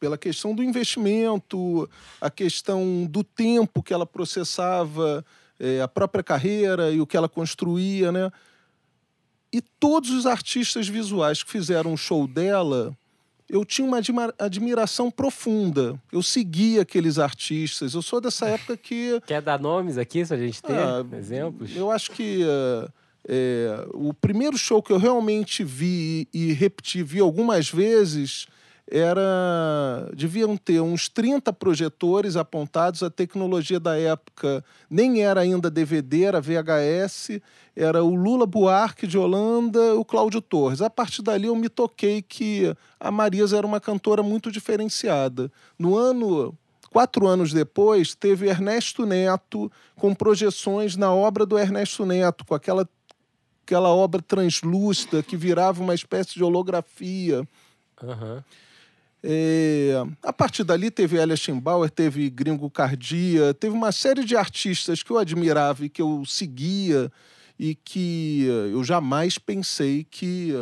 Pela 0.00 0.16
questão 0.18 0.54
do 0.54 0.62
investimento, 0.62 1.88
a 2.20 2.30
questão 2.30 3.06
do 3.06 3.22
tempo 3.22 3.82
que 3.82 3.92
ela 3.92 4.06
processava 4.06 5.24
é, 5.58 5.80
a 5.80 5.88
própria 5.88 6.22
carreira 6.22 6.90
e 6.90 7.00
o 7.00 7.06
que 7.06 7.16
ela 7.16 7.28
construía, 7.28 8.10
né? 8.10 8.30
E 9.52 9.60
todos 9.60 10.10
os 10.10 10.26
artistas 10.26 10.88
visuais 10.88 11.42
que 11.42 11.50
fizeram 11.50 11.92
o 11.92 11.96
show 11.96 12.26
dela, 12.26 12.96
eu 13.48 13.64
tinha 13.64 13.86
uma 13.86 14.00
admiração 14.38 15.10
profunda. 15.10 16.00
Eu 16.10 16.22
seguia 16.22 16.82
aqueles 16.82 17.18
artistas. 17.18 17.94
Eu 17.94 18.02
sou 18.02 18.20
dessa 18.20 18.46
época 18.46 18.76
que. 18.76 19.20
Quer 19.26 19.40
dar 19.40 19.60
nomes 19.60 19.96
aqui, 19.96 20.24
se 20.26 20.34
a 20.34 20.36
gente 20.36 20.60
ter 20.60 20.76
ah, 20.76 21.06
exemplos? 21.16 21.70
Eu 21.76 21.90
acho 21.90 22.10
que 22.10 22.42
uh, 22.42 22.90
é, 23.28 23.86
o 23.92 24.12
primeiro 24.12 24.58
show 24.58 24.82
que 24.82 24.92
eu 24.92 24.98
realmente 24.98 25.62
vi 25.62 26.28
e 26.32 26.52
repeti, 26.52 27.02
vi 27.02 27.20
algumas 27.20 27.70
vezes, 27.70 28.46
era 28.90 30.10
deviam 30.14 30.56
ter 30.56 30.80
uns 30.80 31.08
30 31.08 31.52
projetores 31.52 32.36
apontados. 32.36 33.02
A 33.02 33.10
tecnologia 33.10 33.80
da 33.80 33.98
época 33.98 34.64
nem 34.90 35.22
era 35.22 35.40
ainda 35.40 35.70
DVD, 35.70 36.24
era 36.24 36.40
VHS. 36.40 37.40
Era 37.74 38.04
o 38.04 38.14
Lula 38.14 38.46
Buarque 38.46 39.06
de 39.06 39.18
Holanda, 39.18 39.94
o 39.94 40.04
Cláudio 40.04 40.40
Torres. 40.40 40.80
A 40.80 40.90
partir 40.90 41.22
dali 41.22 41.46
eu 41.46 41.56
me 41.56 41.68
toquei 41.68 42.22
que 42.22 42.74
a 43.00 43.10
Marisa 43.10 43.56
era 43.56 43.66
uma 43.66 43.80
cantora 43.80 44.22
muito 44.22 44.50
diferenciada. 44.50 45.50
No 45.78 45.96
ano 45.96 46.56
Quatro 46.94 47.26
anos 47.26 47.52
depois, 47.52 48.14
teve 48.14 48.46
Ernesto 48.46 49.04
Neto 49.04 49.68
com 49.96 50.14
projeções 50.14 50.94
na 50.94 51.12
obra 51.12 51.44
do 51.44 51.58
Ernesto 51.58 52.06
Neto, 52.06 52.44
com 52.44 52.54
aquela, 52.54 52.88
aquela 53.66 53.88
obra 53.88 54.22
translúcida 54.22 55.20
que 55.20 55.36
virava 55.36 55.82
uma 55.82 55.92
espécie 55.92 56.34
de 56.34 56.44
holografia. 56.44 57.40
Uhum. 58.00 58.40
A 60.22 60.32
partir 60.32 60.64
dali 60.64 60.90
teve 60.90 61.16
Elia 61.16 61.36
Schimbauer, 61.36 61.90
teve 61.90 62.28
Gringo 62.28 62.68
Cardia, 62.70 63.54
teve 63.54 63.74
uma 63.74 63.90
série 63.90 64.24
de 64.24 64.36
artistas 64.36 65.02
que 65.02 65.10
eu 65.10 65.18
admirava 65.18 65.84
e 65.84 65.88
que 65.88 66.02
eu 66.02 66.24
seguia 66.26 67.10
e 67.58 67.74
que 67.74 68.44
eu 68.70 68.84
jamais 68.84 69.38
pensei 69.38 70.04
que 70.10 70.52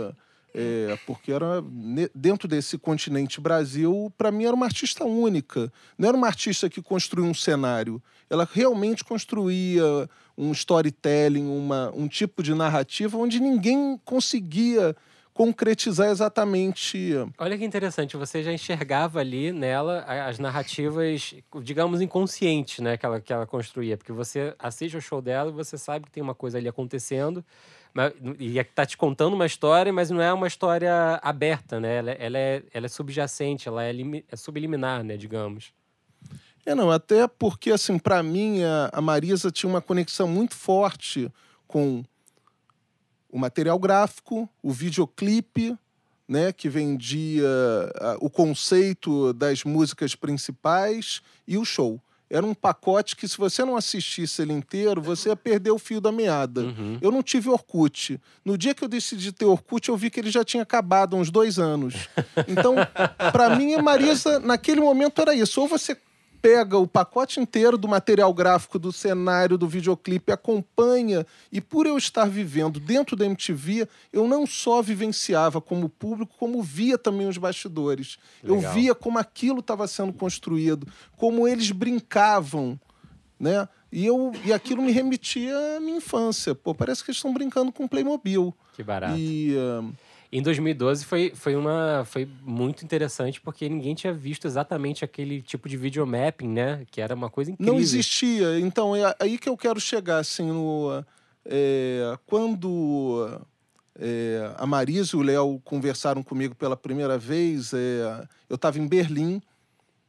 é, 0.55 0.99
porque 1.07 1.33
era 1.33 1.65
dentro 2.15 2.47
desse 2.47 2.77
continente 2.77 3.41
Brasil, 3.41 4.13
para 4.19 4.31
mim 4.31 4.45
era 4.45 4.55
uma 4.55 4.67
artista 4.67 5.05
única. 5.05 5.73
Não 5.97 6.09
era 6.09 6.17
uma 6.17 6.27
artista 6.27 6.69
que 6.69 6.83
construía 6.83 7.25
um 7.25 7.35
cenário. 7.35 8.03
Ela 8.29 8.47
realmente 8.51 9.03
construía 9.03 9.83
um 10.37 10.53
storytelling, 10.53 11.47
uma, 11.47 11.91
um 11.95 12.07
tipo 12.07 12.43
de 12.43 12.55
narrativa 12.55 13.17
onde 13.17 13.41
ninguém 13.41 13.99
conseguia 14.05 14.95
concretizar 15.35 16.11
exatamente. 16.11 17.15
Olha 17.39 17.57
que 17.57 17.65
interessante, 17.65 18.17
você 18.17 18.43
já 18.43 18.53
enxergava 18.53 19.21
ali 19.21 19.53
nela 19.53 20.01
as 20.27 20.39
narrativas, 20.39 21.35
digamos, 21.63 22.01
inconscientes, 22.01 22.81
né, 22.81 22.97
que 22.97 23.07
ela, 23.07 23.21
que 23.21 23.33
ela 23.33 23.47
construía, 23.47 23.97
porque 23.97 24.13
você 24.13 24.55
assiste 24.59 24.97
o 24.97 25.01
show 25.01 25.23
dela 25.23 25.51
e 25.51 25.55
você 25.55 25.79
sabe 25.79 26.07
que 26.07 26.11
tem 26.11 26.23
uma 26.23 26.35
coisa 26.35 26.59
ali 26.59 26.69
acontecendo, 26.69 27.45
mas, 27.95 28.13
e 28.39 28.59
é 28.59 28.65
tá 28.65 28.87
te 28.87 28.97
contando 28.97 29.35
uma 29.35 29.47
história, 29.47 29.93
mas 29.93 30.11
não 30.11 30.21
é 30.21 30.33
uma 30.33 30.47
história 30.47 31.21
aberta, 31.23 31.79
né? 31.79 31.97
Ela, 31.97 32.11
ela, 32.13 32.39
é, 32.39 32.63
ela 32.73 32.87
é 32.87 32.89
subjacente, 32.89 33.69
ela 33.69 33.85
é, 33.85 33.93
é 34.31 34.37
subliminar, 34.37 35.05
né, 35.05 35.17
digamos. 35.17 35.73
É, 36.65 36.75
não, 36.75 36.91
até 36.91 37.27
porque, 37.27 37.71
assim, 37.71 37.99
para 37.99 38.23
mim, 38.23 38.63
a, 38.63 38.91
a 38.93 39.01
Marisa 39.01 39.51
tinha 39.51 39.69
uma 39.69 39.83
conexão 39.83 40.29
muito 40.29 40.55
forte 40.55 41.31
com 41.67 42.05
o 43.33 43.39
material 43.39 43.79
gráfico, 43.79 44.49
o 44.63 44.71
videoclipe, 44.71 45.77
né, 46.29 46.53
que 46.53 46.69
vendia 46.69 47.49
o 48.21 48.31
conceito 48.31 49.33
das 49.33 49.65
músicas 49.65 50.15
principais 50.15 51.21
e 51.49 51.59
o 51.59 51.65
show. 51.65 52.01
Era 52.31 52.47
um 52.47 52.55
pacote 52.55 53.15
que, 53.15 53.29
se 53.29 53.37
você 53.37 53.63
não 53.63 53.77
assistisse 53.77 54.41
ele 54.41 54.55
inteiro, 54.55 55.03
você 55.03 55.29
ia 55.29 55.37
perder 55.37 55.71
o 55.71 55.79
fio 55.79 56.01
da 56.01 56.11
meada. 56.11 56.63
Uhum. 56.63 56.99
Eu 57.03 57.11
não 57.11 57.23
tive 57.23 57.51
Orkut. 57.51 58.19
No 58.43 58.57
dia 58.57 58.75
que 58.75 58.83
eu 58.83 58.89
decidi 58.89 59.33
ter 59.33 59.45
Orkut, 59.45 59.87
eu 59.91 59.97
vi 59.99 60.09
que 60.09 60.19
ele 60.19 60.31
já 60.31 60.43
tinha 60.43 60.63
acabado 60.63 61.15
há 61.15 61.19
uns 61.19 61.31
dois 61.31 61.59
anos. 61.59 62.09
Então, 62.49 62.75
para 63.33 63.55
mim, 63.55 63.77
Marisa, 63.77 64.39
naquele 64.39 64.81
momento 64.81 65.21
era 65.21 65.35
isso. 65.35 65.61
Ou 65.61 65.69
você 65.69 65.95
pega 66.43 66.77
o 66.77 66.89
pacote 66.89 67.39
inteiro 67.39 67.79
do 67.79 67.87
material 67.87 68.35
gráfico, 68.35 68.77
do 68.77 68.93
cenário, 68.93 69.57
do 69.57 69.69
videoclipe, 69.69 70.33
acompanha, 70.33 71.25
e 71.53 71.61
por 71.61 71.87
eu 71.87 71.97
estar 71.97 72.29
vivendo 72.29 72.81
dentro 72.81 73.15
da 73.15 73.25
MTV, 73.25 73.89
eu 74.13 74.27
não 74.27 74.45
só 74.45 74.83
vivenciava 74.83 75.61
como 75.61 75.89
público, 75.89 76.35
como 76.37 76.61
via 76.61 76.99
também 76.99 77.29
os 77.29 77.39
bastidores. 77.39 78.19
Legal. 78.43 78.61
Eu 78.61 78.71
via 78.73 78.95
como 78.95 79.21
aquilo 79.21 79.61
estava 79.61 79.87
sendo 79.87 80.13
construído, 80.13 80.89
como 81.17 81.47
eles 81.47 81.71
brincavam, 81.71 82.79
né? 83.39 83.69
E, 83.93 84.05
eu, 84.05 84.33
e 84.45 84.53
aquilo 84.53 84.83
me 84.83 84.91
remetia 84.91 85.55
à 85.77 85.81
minha 85.81 85.99
infância. 85.99 86.55
Pô, 86.55 86.75
parece 86.75 87.05
que 87.05 87.11
eles 87.11 87.19
estão 87.19 87.33
brincando 87.33 87.71
com 87.71 87.87
Playmobil. 87.87 88.53
Que 88.75 88.83
barato. 88.83 89.17
E... 89.17 89.55
Uh, 89.55 89.93
em 90.33 90.41
2012 90.41 91.05
foi, 91.05 91.33
foi, 91.35 91.55
uma, 91.55 92.05
foi 92.07 92.27
muito 92.43 92.83
interessante 92.83 93.39
porque 93.39 93.69
ninguém 93.69 93.95
tinha 93.95 94.15
visto 94.15 94.47
exatamente 94.47 95.05
aquele 95.05 95.43
tipo 95.43 95.69
de 95.69 95.77
videomapping, 95.77 96.49
né? 96.49 96.87
Que 96.91 97.03
era 97.03 97.15
uma 97.15 97.29
coisa 97.29 97.51
incrível. 97.51 97.75
Não 97.75 97.79
existia. 97.79 98.59
Então, 98.59 98.97
é 98.97 99.15
aí 99.21 99.37
que 99.37 99.49
eu 99.49 99.57
quero 99.57 99.79
chegar, 99.79 100.19
assim, 100.19 100.47
no... 100.47 101.05
É, 101.45 102.17
quando 102.25 103.41
é, 103.99 104.55
a 104.57 104.65
Marisa 104.65 105.17
e 105.17 105.19
o 105.19 105.23
Léo 105.23 105.61
conversaram 105.65 106.23
comigo 106.23 106.55
pela 106.55 106.77
primeira 106.77 107.19
vez, 107.19 107.75
é, 107.75 108.27
eu 108.49 108.55
estava 108.55 108.79
em 108.79 108.87
Berlim, 108.87 109.43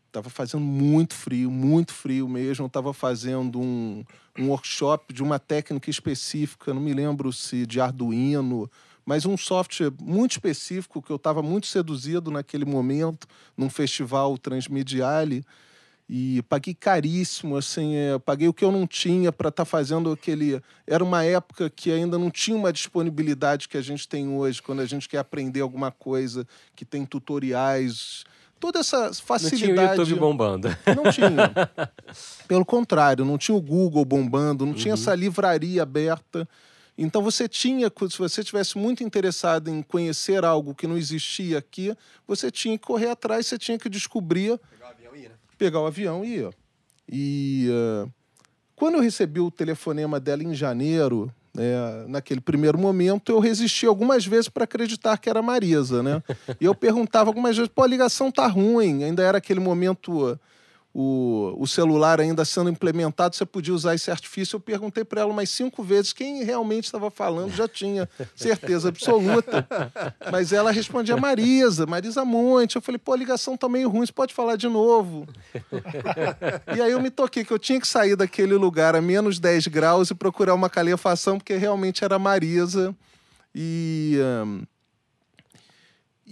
estava 0.08 0.30
fazendo 0.30 0.64
muito 0.64 1.16
frio, 1.16 1.52
muito 1.52 1.92
frio 1.92 2.30
mesmo. 2.30 2.68
Estava 2.68 2.94
fazendo 2.94 3.60
um, 3.60 4.06
um 4.40 4.50
workshop 4.50 5.14
de 5.14 5.22
uma 5.22 5.38
técnica 5.38 5.90
específica, 5.90 6.74
não 6.74 6.82
me 6.82 6.94
lembro 6.94 7.34
se 7.34 7.66
de 7.66 7.82
Arduino 7.82 8.70
mas 9.06 9.26
um 9.26 9.38
software 9.38 9.92
muito 10.02 10.32
específico 10.32 11.02
que 11.02 11.12
eu 11.12 11.18
estava 11.18 11.42
muito 11.42 11.68
seduzido 11.68 12.32
naquele 12.32 12.66
momento, 12.66 13.28
num 13.58 13.70
festival 13.70 14.38
Transmediale, 14.38 15.44
e 16.08 16.42
paguei 16.44 16.74
caríssimo, 16.74 17.56
assim, 17.56 17.96
é, 17.96 18.20
paguei 18.20 18.48
o 18.48 18.54
que 18.54 18.64
eu 18.64 18.72
não 18.72 18.86
tinha 18.86 19.32
para 19.32 19.50
estar 19.50 19.64
tá 19.64 19.66
fazendo 19.66 20.12
aquele. 20.12 20.62
Era 20.86 21.04
uma 21.04 21.24
época 21.24 21.70
que 21.70 21.92
ainda 21.92 22.18
não 22.18 22.30
tinha 22.30 22.58
uma 22.58 22.74
disponibilidade 22.74 23.70
que 23.70 23.78
a 23.78 23.82
gente 23.82 24.08
tem 24.08 24.28
hoje, 24.30 24.62
quando 24.62 24.82
a 24.82 24.86
gente 24.86 25.08
quer 25.08 25.20
aprender 25.20 25.62
alguma 25.62 25.92
coisa, 25.92 26.46
que 26.76 26.84
tem 26.84 27.06
tutoriais, 27.06 28.26
toda 28.60 28.80
essa 28.80 29.14
facilidade. 29.14 29.68
Não 29.68 29.76
tinha 29.76 29.90
o 29.90 29.98
YouTube 29.98 30.20
bombando. 30.20 30.78
Não 30.96 31.12
tinha. 31.12 31.52
Pelo 32.48 32.66
contrário, 32.66 33.26
não 33.26 33.38
tinha 33.38 33.56
o 33.56 33.62
Google 33.62 34.06
bombando, 34.06 34.66
não 34.66 34.74
uhum. 34.74 34.78
tinha 34.78 34.94
essa 34.94 35.16
livraria 35.16 35.84
aberta. 35.84 36.48
Então 36.98 37.22
você 37.22 37.48
tinha, 37.48 37.92
se 38.10 38.18
você 38.18 38.44
tivesse 38.44 38.78
muito 38.78 39.04
interessado 39.04 39.70
em 39.70 39.82
conhecer 39.82 40.46
algo 40.46 40.76
que 40.76 40.86
não 40.86 40.98
existia 40.98 41.58
aqui, 41.58 41.96
você 42.28 42.52
tinha 42.52 42.78
que 42.78 42.86
correr 42.86 43.10
atrás, 43.10 43.48
você 43.48 43.58
tinha 43.58 43.80
que 43.80 43.90
descobrir. 43.90 44.60
Pegar 44.70 44.88
o 44.88 44.90
avião 44.90 45.16
e 45.16 45.20
ir, 45.20 45.30
né? 45.30 45.36
Pegar 45.58 45.80
o 45.82 45.88
avião 45.88 46.26
e 46.26 46.36
ir. 46.36 46.50
E 47.12 47.68
uh, 47.70 48.12
quando 48.76 48.96
eu 48.96 49.02
recebi 49.02 49.40
o 49.40 49.50
telefonema 49.50 50.20
dela 50.20 50.44
em 50.44 50.54
janeiro, 50.54 51.34
é, 51.58 52.06
naquele 52.08 52.42
primeiro 52.42 52.78
momento, 52.78 53.32
eu 53.32 53.40
resisti 53.40 53.86
algumas 53.86 54.26
vezes 54.26 54.50
para 54.50 54.64
acreditar 54.64 55.18
que 55.18 55.30
era 55.30 55.42
Marisa, 55.42 56.02
né? 56.02 56.24
E 56.60 56.66
eu 56.66 56.74
perguntava 56.76 57.30
algumas 57.30 57.56
vezes, 57.56 57.72
pô, 57.74 57.84
a 57.84 57.88
ligação 57.88 58.32
tá 58.32 58.48
ruim, 58.48 59.04
ainda 59.04 59.22
era 59.22 59.38
aquele 59.38 59.60
momento 59.60 60.40
o, 60.94 61.56
o 61.58 61.66
celular 61.66 62.22
ainda 62.22 62.46
sendo 62.46 62.70
implementado, 62.70 63.36
você 63.36 63.46
podia 63.46 63.74
usar 63.74 63.96
esse 63.96 64.12
artifício. 64.12 64.58
Eu 64.58 64.60
perguntei 64.60 65.04
para 65.04 65.22
ela 65.22 65.32
umas 65.32 65.50
cinco 65.50 65.82
vezes 65.82 66.14
quem 66.14 66.44
realmente 66.44 66.86
estava 66.86 67.10
falando, 67.10 67.52
já 67.52 67.68
tinha 67.68 68.08
certeza 68.36 68.90
absoluta. 68.90 69.68
Mas 70.32 70.54
ela 70.54 70.72
respondia 70.72 71.18
Marisa, 71.18 71.88
Marisa 71.88 72.24
Monte. 72.24 72.76
Eu 72.76 72.82
falei, 72.82 73.00
pô, 73.00 73.14
a 73.14 73.18
ligação 73.18 73.58
tá 73.58 73.68
meio 73.68 73.90
ruim, 73.90 74.06
você 74.06 74.14
pode 74.14 74.36
falar 74.36 74.56
de 74.56 74.68
novo. 74.68 75.28
e 76.76 76.80
aí 76.80 76.92
eu 76.92 77.02
me 77.02 77.10
toquei 77.10 77.44
que 77.44 77.52
eu 77.52 77.60
tinha 77.60 77.82
que 77.82 77.88
sair 77.88 78.16
daquele 78.16 78.54
lugar 78.54 78.96
a 78.96 79.02
menos 79.02 79.40
10 79.40 79.68
graus 79.68 80.12
e 80.12 80.16
procurar 80.16 80.54
uma 80.54 80.70
calefação, 80.70 81.40
porque 81.40 81.56
realmente 81.56 82.04
era 82.04 82.20
Marisa. 82.20 82.96
E. 83.56 84.20
Um, 84.46 84.62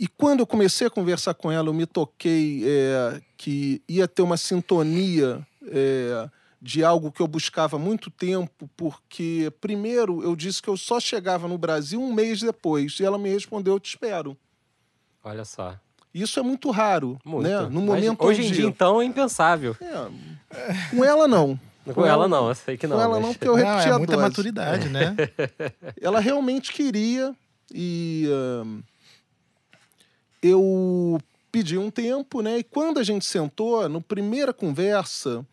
e 0.01 0.08
quando 0.08 0.39
eu 0.39 0.48
comecei 0.48 0.88
a 0.88 0.89
conversar 0.89 1.36
com 1.36 1.51
ela, 1.51 1.70
eu 1.70 1.74
me 1.75 1.86
toquei 1.86 2.63
é, 2.65 3.22
que 3.38 3.79
ia 3.88 4.08
ter 4.08 4.24
uma 4.24 4.36
sintonia 4.36 5.46
é, 5.67 6.27
de 6.60 6.84
algo 6.84 7.12
que 7.12 7.22
eu 7.22 7.27
buscava 7.27 7.75
há 7.75 7.79
muito 7.79 8.10
tempo, 8.10 8.67
porque, 8.75 9.53
primeiro, 9.62 10.24
eu 10.24 10.36
disse 10.36 10.60
que 10.60 10.67
eu 10.70 10.75
só 10.75 11.00
chegava 11.00 11.48
no 11.48 11.55
Brasil 11.58 12.01
um 12.01 12.12
mês 12.12 12.41
depois, 12.41 13.00
e 13.00 13.05
ela 13.05 13.20
me 13.20 13.29
respondeu: 13.29 13.74
Eu 13.75 13.79
te 13.79 13.89
espero. 13.89 14.36
Olha 15.24 15.46
só. 15.46 15.75
Isso 16.13 16.39
é 16.39 16.43
muito 16.43 16.72
raro, 16.72 17.17
muito. 17.24 17.48
né? 17.48 17.62
No 17.70 17.79
momento 17.81 18.25
hoje 18.25 18.46
em 18.46 18.51
dia, 18.51 18.65
então, 18.65 19.00
é 19.01 19.05
impensável. 19.05 19.77
É, 19.79 20.89
com 20.96 21.05
ela, 21.05 21.27
não. 21.27 21.58
Com 21.93 22.05
ela 22.05 22.27
não, 22.27 22.48
eu 22.50 22.55
sei 22.55 22.75
que 22.75 22.86
não. 22.86 22.98
Com 22.98 23.01
ela 23.03 23.13
mas- 23.20 23.22
não, 23.27 23.34
porque 23.34 23.48
eu 23.48 23.55
Não, 23.58 23.63
repeti 23.65 23.88
é 23.88 23.91
a 23.91 23.98
muita 23.98 24.13
dose. 24.13 24.24
maturidade, 24.27 24.89
né? 24.89 25.15
Ela 26.01 26.20
realmente 26.20 26.72
queria 26.74 27.34
e 27.74 28.27
ahn, 28.29 28.81
eu 30.41 31.19
pedi 31.51 31.77
um 31.77 31.91
tempo, 31.91 32.41
né? 32.41 32.60
E 32.60 32.63
quando 32.63 33.00
a 33.00 33.03
gente 33.03 33.25
sentou, 33.25 33.88
na 33.88 34.01
primeira 34.01 34.53
conversa, 34.53 35.45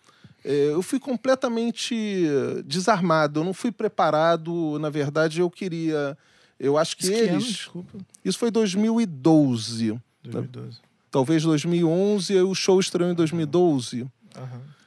eh, 0.44 0.70
eu 0.70 0.82
fui 0.82 1.00
completamente 1.00 2.26
desarmado. 2.64 3.40
Eu 3.40 3.44
não 3.44 3.52
fui 3.52 3.72
preparado. 3.72 4.78
Na 4.78 4.90
verdade, 4.90 5.40
eu 5.40 5.50
queria. 5.50 6.16
Eu 6.58 6.76
acho 6.78 6.96
que 6.96 7.06
eles. 7.06 7.44
desculpa. 7.44 7.98
Isso 8.24 8.38
foi 8.38 8.50
2012. 8.50 10.00
2012. 10.24 10.78
Talvez 11.10 11.42
2011, 11.42 12.34
e 12.34 12.42
o 12.42 12.54
show 12.54 12.78
estreou 12.78 13.10
em 13.10 13.14
2012. 13.14 14.06
Aham. 14.36 14.77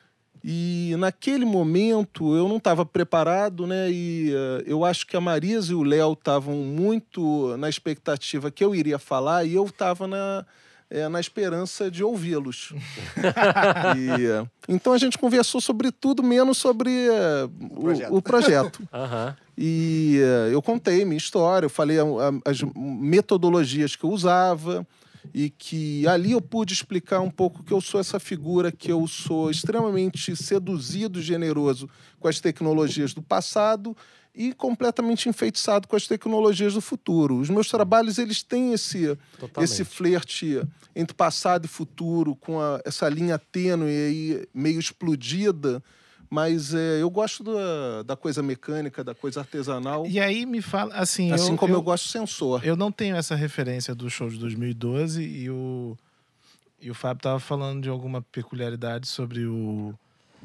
E 0.44 0.96
naquele 0.98 1.46
momento 1.46 2.36
eu 2.36 2.48
não 2.50 2.58
estava 2.58 2.84
preparado, 2.86 3.68
né? 3.68 3.92
E 3.92 4.32
eh, 4.34 4.64
eu 4.66 4.84
acho 4.84 5.06
que 5.06 5.16
a 5.16 5.22
Marisa 5.22 5.72
e 5.72 5.76
o 5.76 5.84
Léo 5.84 6.14
estavam 6.14 6.56
muito 6.56 7.56
na 7.58 7.70
expectativa 7.70 8.50
que 8.50 8.64
eu 8.64 8.74
iria 8.74 8.98
falar 8.98 9.46
e 9.46 9.54
eu 9.54 9.66
estava 9.66 10.08
na, 10.08 10.44
eh, 10.90 11.08
na 11.10 11.20
esperança 11.20 11.92
de 11.92 12.04
ouvi-los. 12.04 12.74
Eh, 13.98 14.46
então 14.68 14.94
a 14.94 14.98
gente 14.98 15.18
conversou 15.18 15.62
sobre 15.62 15.92
tudo, 15.92 16.24
menos 16.24 16.58
sobre 16.58 16.90
eh, 16.92 17.48
o, 17.72 17.80
projeto. 17.82 18.16
o 18.16 18.22
projeto. 18.22 18.82
Aham. 18.94 19.36
E 19.58 20.18
eu 20.52 20.62
contei 20.62 21.06
minha 21.06 21.18
história, 21.18 21.66
eu 21.66 21.70
falei 21.70 22.00
a- 22.00 22.04
a- 22.04 22.50
as 22.50 22.62
metodologias 22.76 23.96
que 23.96 24.04
eu 24.06 24.10
usava 24.10 24.88
e 25.34 25.50
que 25.50 26.08
ali 26.08 26.32
eu 26.32 26.42
pude 26.42 26.74
explicar 26.74 27.22
um 27.22 27.30
pouco 27.30 27.64
que 27.64 27.72
eu 27.74 27.82
sou 27.82 28.00
essa 28.00 28.20
figura, 28.20 28.72
que 28.72 28.92
eu 28.92 29.06
sou 29.08 29.50
extremamente 29.52 30.36
seduzido 30.36 31.20
e 31.20 31.22
generoso 31.22 31.90
com 32.20 32.28
as 32.28 32.40
tecnologias 32.40 33.14
do 33.14 33.22
passado 33.22 33.96
e 34.34 34.54
completamente 34.54 35.28
enfeitiçado 35.28 35.88
com 35.88 35.96
as 35.96 36.08
tecnologias 36.08 36.74
do 36.74 36.82
futuro. 36.82 37.36
Os 37.38 37.50
meus 37.50 37.68
trabalhos 37.70 38.18
eles 38.18 38.42
têm 38.42 38.72
esse 38.74 39.18
Totalmente. 39.38 39.70
esse 39.72 39.84
flerte 39.84 40.62
entre 40.96 41.14
passado 41.16 41.66
e 41.66 41.68
futuro, 41.68 42.36
com 42.36 42.60
a- 42.60 42.82
essa 42.86 43.10
linha 43.10 43.38
tênue 43.38 43.90
aí, 43.90 44.48
meio 44.54 44.80
explodida, 44.80 45.84
mas 46.32 46.74
é, 46.74 47.02
eu 47.02 47.10
gosto 47.10 47.44
da, 47.44 48.04
da 48.04 48.16
coisa 48.16 48.42
mecânica, 48.42 49.04
da 49.04 49.14
coisa 49.14 49.42
artesanal, 49.42 50.08
E 50.08 50.18
aí 50.18 50.46
me 50.46 50.62
fala, 50.62 50.96
assim, 50.96 51.30
assim 51.30 51.52
eu, 51.52 51.58
como 51.58 51.74
eu, 51.74 51.78
eu, 51.80 51.82
gosto 51.82 52.06
do 52.06 52.10
sensor. 52.10 52.66
eu 52.66 52.78
não 52.78 52.90
tenho 52.90 53.18
essa 53.18 53.36
referência 53.36 53.94
do 53.94 54.10
show 54.10 54.30
de 54.30 54.40
2012 54.40 55.22
e 55.22 55.50
o, 55.50 55.98
e 56.82 56.90
o 56.90 56.94
Fábio 56.94 57.22
tava 57.24 57.40
falando 57.40 57.84
de 57.84 57.90
alguma 57.90 58.22
peculiaridade 58.22 59.10
sobre 59.10 59.46
o... 59.46 59.94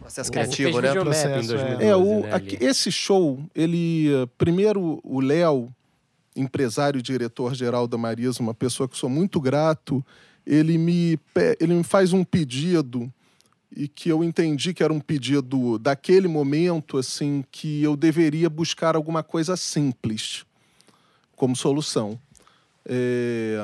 Processo 0.00 0.28
É, 0.30 0.32
criativo, 0.32 0.80
fez 0.80 0.94
né? 0.94 1.00
Processo, 1.00 1.28
é. 1.28 1.78
2012, 1.78 1.84
É, 1.84 1.96
o, 1.96 2.22
né, 2.22 2.32
aqui- 2.34 2.58
esse 2.60 2.90
show, 2.90 3.40
ele. 3.54 4.08
Primeiro, 4.36 5.00
o 5.02 5.20
Léo, 5.20 5.72
empresário 6.34 6.98
e 6.98 7.02
diretor-geral 7.02 7.86
da 7.86 7.96
Marisa, 7.96 8.42
uma 8.42 8.52
pessoa 8.52 8.86
que 8.88 8.96
sou 8.98 9.08
muito 9.08 9.40
grato, 9.40 10.04
ele 10.46 10.76
me, 10.76 11.18
ele 11.58 11.74
me 11.74 11.82
faz 11.84 12.12
um 12.12 12.22
pedido 12.24 13.10
e 13.76 13.86
que 13.86 14.08
eu 14.08 14.24
entendi 14.24 14.72
que 14.72 14.82
era 14.82 14.92
um 14.92 14.98
pedido 14.98 15.78
daquele 15.78 16.26
momento, 16.26 16.96
assim, 16.96 17.44
que 17.52 17.82
eu 17.82 17.94
deveria 17.94 18.48
buscar 18.48 18.96
alguma 18.96 19.22
coisa 19.22 19.54
simples 19.54 20.46
como 21.36 21.54
solução. 21.54 22.18
É, 22.86 23.58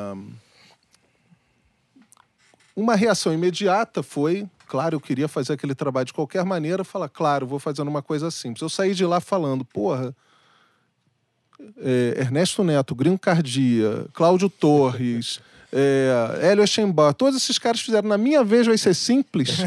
Uma 2.77 2.95
reação 2.95 3.33
imediata 3.33 4.03
foi, 4.03 4.47
claro, 4.67 4.97
eu 4.97 5.01
queria 5.01 5.29
fazer 5.29 5.55
aquele 5.55 5.75
trabalho 5.75 6.07
de 6.07 6.13
qualquer 6.13 6.45
maneira, 6.45 6.85
falar, 6.85 7.09
claro, 7.09 7.47
vou 7.47 7.59
fazendo 7.59 7.89
uma 7.89 8.03
coisa 8.03 8.31
simples. 8.31 8.61
Eu 8.61 8.69
saí 8.69 8.95
de 8.95 9.07
lá 9.07 9.19
falando, 9.19 9.65
porra, 9.65 10.15
é, 11.79 12.17
Ernesto 12.19 12.63
Neto, 12.63 12.95
Gringo 12.95 13.19
Cardia, 13.19 14.07
Cláudio 14.13 14.51
Torres, 14.51 15.41
é, 15.73 16.39
Hélio 16.43 16.63
Eschenbach, 16.63 17.15
todos 17.17 17.41
esses 17.43 17.59
caras 17.59 17.81
fizeram. 17.81 18.09
Na 18.09 18.19
minha 18.19 18.45
vez 18.45 18.67
vai 18.67 18.77
ser 18.77 18.95
simples. 18.95 19.57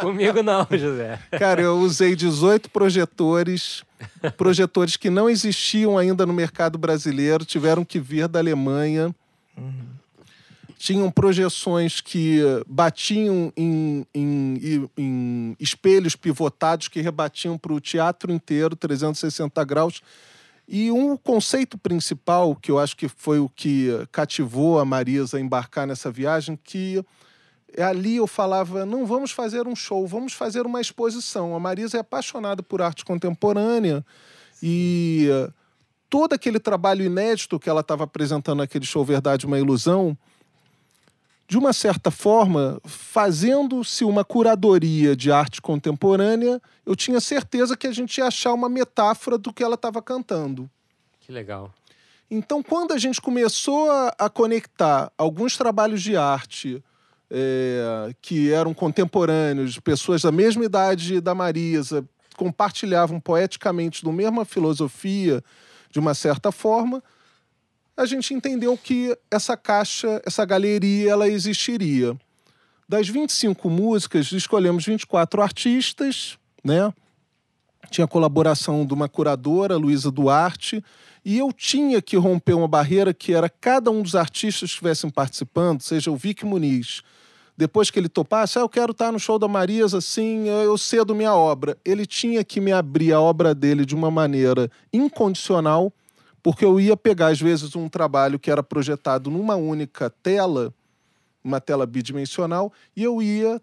Comigo 0.00 0.42
não, 0.42 0.66
José. 0.70 1.18
Cara, 1.38 1.60
eu 1.62 1.78
usei 1.78 2.14
18 2.16 2.70
projetores, 2.70 3.82
projetores 4.36 4.96
que 4.96 5.10
não 5.10 5.28
existiam 5.30 5.96
ainda 5.96 6.26
no 6.26 6.32
mercado 6.32 6.76
brasileiro, 6.78 7.44
tiveram 7.44 7.84
que 7.84 7.98
vir 8.00 8.28
da 8.28 8.38
Alemanha. 8.38 9.14
Tinham 10.76 11.10
projeções 11.10 12.00
que 12.00 12.40
batiam 12.66 13.50
em, 13.56 14.06
em- 14.14 14.90
em 14.98 15.56
espelhos 15.58 16.14
pivotados 16.14 16.88
que 16.88 17.00
rebatiam 17.00 17.56
para 17.56 17.72
o 17.72 17.80
teatro 17.80 18.30
inteiro, 18.30 18.76
360 18.76 19.64
graus. 19.64 20.02
E 20.66 20.90
um 20.90 21.16
conceito 21.16 21.76
principal, 21.76 22.56
que 22.56 22.70
eu 22.70 22.78
acho 22.78 22.96
que 22.96 23.08
foi 23.08 23.38
o 23.38 23.48
que 23.48 23.88
cativou 24.10 24.78
a 24.78 24.84
Marisa 24.84 25.36
a 25.36 25.40
embarcar 25.40 25.86
nessa 25.86 26.10
viagem, 26.10 26.58
que 26.62 27.04
ali 27.78 28.16
eu 28.16 28.26
falava, 28.26 28.86
não 28.86 29.04
vamos 29.04 29.30
fazer 29.30 29.66
um 29.66 29.76
show, 29.76 30.06
vamos 30.06 30.32
fazer 30.32 30.64
uma 30.64 30.80
exposição. 30.80 31.54
A 31.54 31.60
Marisa 31.60 31.98
é 31.98 32.00
apaixonada 32.00 32.62
por 32.62 32.80
arte 32.80 33.04
contemporânea 33.04 34.04
e 34.62 35.28
todo 36.08 36.32
aquele 36.32 36.60
trabalho 36.60 37.04
inédito 37.04 37.58
que 37.58 37.68
ela 37.68 37.80
estava 37.80 38.04
apresentando 38.04 38.58
naquele 38.58 38.86
show 38.86 39.04
Verdade, 39.04 39.46
uma 39.46 39.58
Ilusão, 39.58 40.16
de 41.46 41.58
uma 41.58 41.72
certa 41.72 42.10
forma, 42.10 42.80
fazendo-se 42.84 44.04
uma 44.04 44.24
curadoria 44.24 45.14
de 45.14 45.30
arte 45.30 45.60
contemporânea, 45.60 46.60
eu 46.86 46.96
tinha 46.96 47.20
certeza 47.20 47.76
que 47.76 47.86
a 47.86 47.92
gente 47.92 48.18
ia 48.18 48.26
achar 48.26 48.52
uma 48.54 48.68
metáfora 48.68 49.36
do 49.36 49.52
que 49.52 49.62
ela 49.62 49.74
estava 49.74 50.00
cantando. 50.00 50.70
Que 51.20 51.30
legal. 51.30 51.72
Então, 52.30 52.62
quando 52.62 52.92
a 52.92 52.98
gente 52.98 53.20
começou 53.20 53.90
a, 53.90 54.14
a 54.18 54.30
conectar 54.30 55.12
alguns 55.18 55.56
trabalhos 55.56 56.02
de 56.02 56.16
arte 56.16 56.82
é, 57.30 58.14
que 58.22 58.50
eram 58.50 58.72
contemporâneos, 58.72 59.78
pessoas 59.78 60.22
da 60.22 60.32
mesma 60.32 60.64
idade 60.64 61.20
da 61.20 61.34
Marisa, 61.34 62.04
compartilhavam 62.36 63.20
poeticamente 63.20 64.04
da 64.04 64.10
mesma 64.10 64.44
filosofia, 64.44 65.42
de 65.90 66.00
uma 66.00 66.14
certa 66.14 66.50
forma, 66.50 67.02
a 67.96 68.06
gente 68.06 68.34
entendeu 68.34 68.76
que 68.76 69.16
essa 69.30 69.56
caixa, 69.56 70.20
essa 70.26 70.44
galeria, 70.44 71.10
ela 71.10 71.28
existiria. 71.28 72.16
Das 72.88 73.08
25 73.08 73.70
músicas, 73.70 74.30
escolhemos 74.32 74.84
24 74.84 75.40
artistas, 75.40 76.38
né? 76.62 76.92
Tinha 77.90 78.06
colaboração 78.06 78.84
de 78.84 78.92
uma 78.92 79.08
curadora, 79.08 79.76
Luísa 79.76 80.10
Duarte, 80.10 80.82
e 81.24 81.38
eu 81.38 81.52
tinha 81.52 82.02
que 82.02 82.16
romper 82.16 82.54
uma 82.54 82.68
barreira 82.68 83.14
que 83.14 83.32
era 83.32 83.48
cada 83.48 83.90
um 83.90 84.02
dos 84.02 84.14
artistas 84.14 84.70
que 84.70 84.74
estivessem 84.74 85.08
participando, 85.08 85.80
seja 85.80 86.10
o 86.10 86.16
Vic 86.16 86.44
Muniz, 86.44 87.02
depois 87.56 87.90
que 87.90 87.98
ele 87.98 88.08
topasse, 88.08 88.58
ah, 88.58 88.62
eu 88.62 88.68
quero 88.68 88.90
estar 88.90 89.12
no 89.12 89.18
show 89.18 89.38
da 89.38 89.46
Marisa, 89.46 89.98
assim, 89.98 90.48
eu 90.48 90.76
cedo 90.76 91.14
minha 91.14 91.34
obra. 91.34 91.78
Ele 91.84 92.04
tinha 92.04 92.42
que 92.42 92.60
me 92.60 92.72
abrir 92.72 93.12
a 93.12 93.20
obra 93.20 93.54
dele 93.54 93.86
de 93.86 93.94
uma 93.94 94.10
maneira 94.10 94.68
incondicional, 94.92 95.92
porque 96.44 96.62
eu 96.64 96.78
ia 96.78 96.94
pegar, 96.96 97.28
às 97.28 97.40
vezes, 97.40 97.74
um 97.74 97.88
trabalho 97.88 98.38
que 98.38 98.50
era 98.50 98.62
projetado 98.62 99.30
numa 99.30 99.56
única 99.56 100.10
tela, 100.10 100.72
uma 101.42 101.58
tela 101.58 101.86
bidimensional, 101.86 102.70
e 102.94 103.02
eu 103.02 103.22
ia 103.22 103.60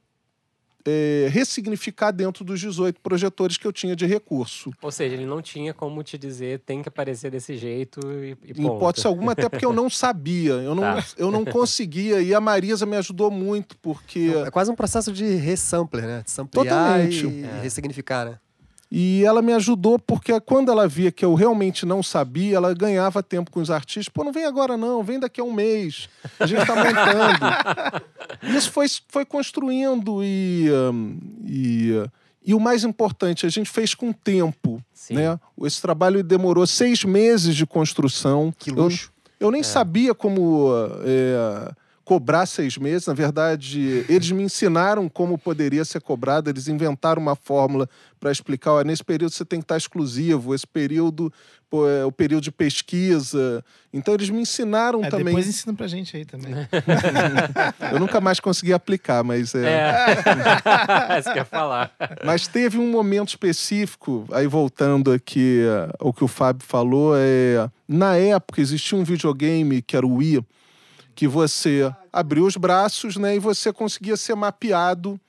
eh, 0.83 1.27
ressignificar 1.31 2.09
dentro 2.09 2.43
dos 2.43 2.59
18 2.59 2.99
projetores 2.99 3.55
que 3.55 3.67
eu 3.67 3.71
tinha 3.71 3.95
de 3.95 4.07
recurso. 4.07 4.71
Ou 4.81 4.91
seja, 4.91 5.13
ele 5.15 5.27
não 5.27 5.39
tinha 5.43 5.75
como 5.75 6.01
te 6.01 6.17
dizer 6.17 6.59
tem 6.65 6.81
que 6.81 6.89
aparecer 6.89 7.29
desse 7.29 7.55
jeito 7.55 7.99
e, 8.11 8.35
e 8.45 8.51
Em 8.51 8.63
ponto. 8.63 8.77
hipótese 8.77 9.05
alguma, 9.05 9.33
até 9.33 9.47
porque 9.47 9.63
eu 9.65 9.73
não 9.73 9.87
sabia, 9.91 10.53
eu 10.53 10.73
não, 10.73 10.81
Tá. 10.81 11.05
eu 11.17 11.29
não 11.29 11.45
conseguia. 11.45 12.19
E 12.19 12.33
a 12.33 12.41
Marisa 12.41 12.87
me 12.87 12.97
ajudou 12.97 13.29
muito, 13.29 13.77
porque. 13.77 14.31
É 14.43 14.49
quase 14.49 14.71
um 14.71 14.75
processo 14.75 15.11
de 15.13 15.23
resampler, 15.35 16.07
né? 16.07 16.23
De 16.25 16.31
samplear 16.31 16.65
Totalmente. 16.65 17.27
e 17.27 17.43
É. 17.43 17.59
ressignificar, 17.61 18.25
né? 18.25 18.39
E 18.93 19.23
ela 19.23 19.41
me 19.41 19.53
ajudou 19.53 19.97
porque 19.97 20.37
quando 20.41 20.69
ela 20.69 20.85
via 20.85 21.13
que 21.13 21.23
eu 21.23 21.33
realmente 21.33 21.85
não 21.85 22.03
sabia, 22.03 22.57
ela 22.57 22.73
ganhava 22.73 23.23
tempo 23.23 23.49
com 23.49 23.61
os 23.61 23.71
artistas. 23.71 24.09
Pô, 24.09 24.21
não 24.23 24.33
vem 24.33 24.43
agora 24.43 24.75
não, 24.75 25.01
vem 25.01 25.17
daqui 25.17 25.39
a 25.39 25.43
um 25.45 25.53
mês. 25.53 26.09
A 26.37 26.45
gente 26.45 26.65
tá 26.65 26.75
montando. 26.75 28.05
Isso 28.57 28.69
foi, 28.69 28.87
foi 29.07 29.23
construindo 29.25 30.21
e, 30.21 30.69
hum, 30.93 31.17
e, 31.45 31.91
e 32.45 32.53
o 32.53 32.59
mais 32.59 32.83
importante, 32.83 33.45
a 33.45 33.49
gente 33.49 33.69
fez 33.69 33.95
com 33.95 34.11
tempo. 34.11 34.83
Sim. 34.93 35.13
Né? 35.13 35.39
Esse 35.63 35.81
trabalho 35.81 36.21
demorou 36.21 36.67
seis 36.67 37.05
meses 37.05 37.55
de 37.55 37.65
construção. 37.65 38.53
Que 38.57 38.71
Eu- 38.71 38.75
luxo. 38.75 39.09
Eu 39.39 39.49
nem 39.51 39.61
É. 39.61 39.63
sabia 39.63 40.13
como, 40.13 40.67
é, 41.03 41.71
cobrar 42.03 42.45
seis 42.45 42.77
meses. 42.77 43.07
Na 43.07 43.13
verdade, 43.13 44.05
eles 44.09 44.31
me 44.31 44.43
ensinaram 44.43 45.07
como 45.07 45.37
poderia 45.37 45.85
ser 45.85 46.01
cobrado, 46.01 46.49
eles 46.49 46.67
inventaram 46.67 47.21
uma 47.21 47.35
fórmula 47.35 47.89
para 48.19 48.31
explicar: 48.31 48.73
olha, 48.73 48.85
nesse 48.85 49.03
período 49.03 49.31
você 49.33 49.45
tem 49.45 49.59
que 49.59 49.65
estar 49.65 49.77
exclusivo, 49.77 50.53
esse 50.53 50.67
período 50.67 51.31
pô, 51.69 51.87
é 51.87 52.03
o 52.03 52.11
período 52.11 52.43
de 52.43 52.51
pesquisa. 52.51 53.63
Então, 53.93 54.13
eles 54.13 54.29
me 54.29 54.41
ensinaram 54.41 55.03
É, 55.03 55.09
também. 55.09 55.25
depois 55.25 55.47
ensina 55.47 55.73
pra 55.73 55.87
gente 55.87 56.15
aí 56.17 56.25
também. 56.25 56.53
Eu 57.93 57.99
nunca 57.99 58.19
mais 58.19 58.39
consegui 58.39 58.73
aplicar, 58.73 59.23
mas 59.23 59.55
é. 59.55 59.65
É. 59.65 61.17
Isso 61.19 61.31
que 61.31 61.37
eu 61.39 61.41
ia 61.41 61.45
falar. 61.45 61.91
Mas 62.25 62.47
teve 62.47 62.77
um 62.77 62.89
momento 62.91 63.29
específico, 63.29 64.25
aí 64.31 64.47
voltando 64.47 65.11
aqui 65.11 65.61
eh, 65.63 65.93
ao 65.99 66.13
que 66.13 66.23
o 66.23 66.27
Fábio 66.27 66.65
falou, 66.67 67.13
é 67.15 67.69
na 67.87 68.15
época 68.15 68.61
existia 68.61 68.97
um 68.97 69.03
videogame 69.03 69.81
que 69.81 69.95
era 69.97 70.05
o 70.05 70.15
Wii, 70.15 70.41
que 71.15 71.27
você 71.27 71.93
abria 72.11 72.43
os 72.43 72.57
braços, 72.57 73.17
né, 73.17 73.35
e 73.35 73.39
você 73.39 73.71
conseguia 73.71 74.17
ser 74.17 74.35
mapeado. 74.35 75.19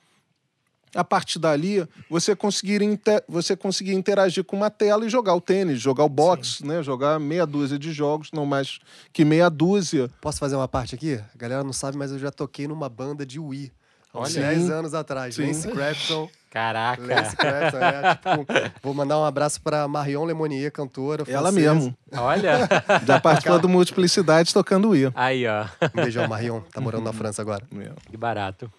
A 0.95 1.03
partir 1.03 1.39
dali, 1.39 1.87
você 2.07 2.35
conseguia, 2.35 2.83
inte- 2.83 3.23
você 3.27 3.55
conseguia 3.55 3.95
interagir 3.95 4.43
com 4.43 4.55
uma 4.55 4.69
tela 4.69 5.03
e 5.03 5.09
jogar 5.09 5.33
o 5.33 5.41
tênis, 5.41 5.81
jogar 5.81 6.03
o 6.03 6.09
boxe, 6.09 6.63
né, 6.63 6.83
jogar 6.83 7.19
meia 7.19 7.47
dúzia 7.47 7.79
de 7.79 7.91
jogos, 7.91 8.29
não 8.31 8.45
mais 8.45 8.79
que 9.11 9.25
meia 9.25 9.49
dúzia. 9.49 10.07
Posso 10.21 10.37
fazer 10.37 10.55
uma 10.55 10.67
parte 10.67 10.93
aqui? 10.93 11.15
A 11.15 11.37
galera 11.37 11.63
não 11.63 11.73
sabe, 11.73 11.97
mas 11.97 12.11
eu 12.11 12.19
já 12.19 12.29
toquei 12.29 12.67
numa 12.67 12.89
banda 12.89 13.25
de 13.25 13.39
Wii. 13.39 13.71
Uns 14.13 14.35
Olha. 14.37 14.47
10 14.49 14.69
anos 14.69 14.93
atrás. 14.93 15.35
Sim. 15.35 15.47
Lance 15.47 15.67
Crafton. 15.69 16.29
Caraca. 16.51 17.01
Lance 17.01 17.35
Crafton, 17.35 17.77
é. 17.79 18.13
Tipo, 18.15 18.45
vou 18.83 18.93
mandar 18.93 19.17
um 19.19 19.25
abraço 19.25 19.59
pra 19.61 19.87
Marion 19.87 20.23
Lemonier, 20.25 20.71
cantora. 20.71 21.23
Ela 21.27 21.51
francesa. 21.51 21.73
mesmo. 21.73 21.97
Olha. 22.15 22.69
Já 23.07 23.19
participou 23.19 23.57
do 23.59 23.67
Multiplicidade 23.67 24.53
tocando 24.53 24.89
Wii. 24.89 25.11
Aí, 25.15 25.47
ó. 25.47 25.65
Um 25.97 26.03
beijão, 26.03 26.27
Marion. 26.27 26.61
Tá 26.71 26.79
morando 26.79 27.05
na 27.05 27.13
França 27.13 27.41
agora. 27.41 27.63
Que 28.11 28.15
barato. 28.15 28.71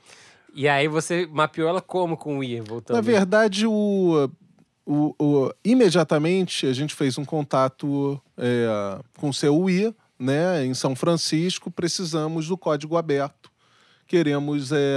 E 0.54 0.68
aí 0.68 0.86
você 0.86 1.28
mapeou 1.32 1.68
ela 1.68 1.80
como 1.80 2.16
com 2.16 2.36
o 2.36 2.38
Wii? 2.38 2.60
Voltando. 2.60 2.94
Na 2.94 3.00
verdade, 3.02 3.66
o, 3.66 4.30
o, 4.86 5.14
o- 5.20 5.52
imediatamente 5.64 6.64
a 6.68 6.72
gente 6.72 6.94
fez 6.94 7.18
um 7.18 7.24
contato 7.24 8.20
é, 8.38 8.98
com 9.18 9.30
o 9.30 9.32
CUI, 9.34 9.92
né, 10.16 10.64
em 10.64 10.72
São 10.74 10.94
Francisco. 10.94 11.72
Precisamos 11.72 12.46
do 12.46 12.56
código 12.56 12.96
aberto. 12.96 13.50
Queremos 14.06 14.70
é, 14.72 14.96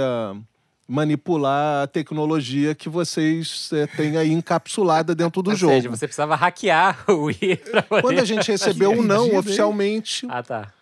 manipular 0.86 1.82
a 1.84 1.86
tecnologia 1.86 2.74
que 2.74 2.88
vocês 2.88 3.70
é, 3.72 3.86
têm 3.86 4.16
aí 4.16 4.30
encapsulada 4.32 5.14
dentro 5.14 5.42
do 5.42 5.50
Ou 5.50 5.56
jogo. 5.56 5.72
seja, 5.74 5.88
você 5.90 6.06
precisava 6.06 6.34
hackear 6.34 7.04
o 7.10 7.24
Wii. 7.24 7.60
Quando 8.00 8.18
a 8.20 8.24
gente 8.24 8.50
recebeu 8.50 8.92
o 8.92 9.02
não 9.02 9.24
Diz 9.24 9.32
aí. 9.32 9.38
oficialmente, 9.38 10.26
Ah, 10.30 10.42
tá. 10.42 10.72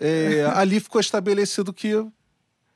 é, 0.00 0.44
ali 0.54 0.80
ficou 0.80 1.00
estabelecido 1.00 1.72
que 1.72 2.04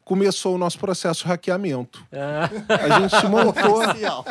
começou 0.04 0.54
o 0.54 0.58
nosso 0.58 0.78
processo 0.78 1.22
de 1.24 1.28
hackeamento. 1.28 2.02
Ah, 2.12 2.48
A 2.68 3.00
gente 3.00 3.26
montou. 3.26 3.82
Oficial. 3.84 4.24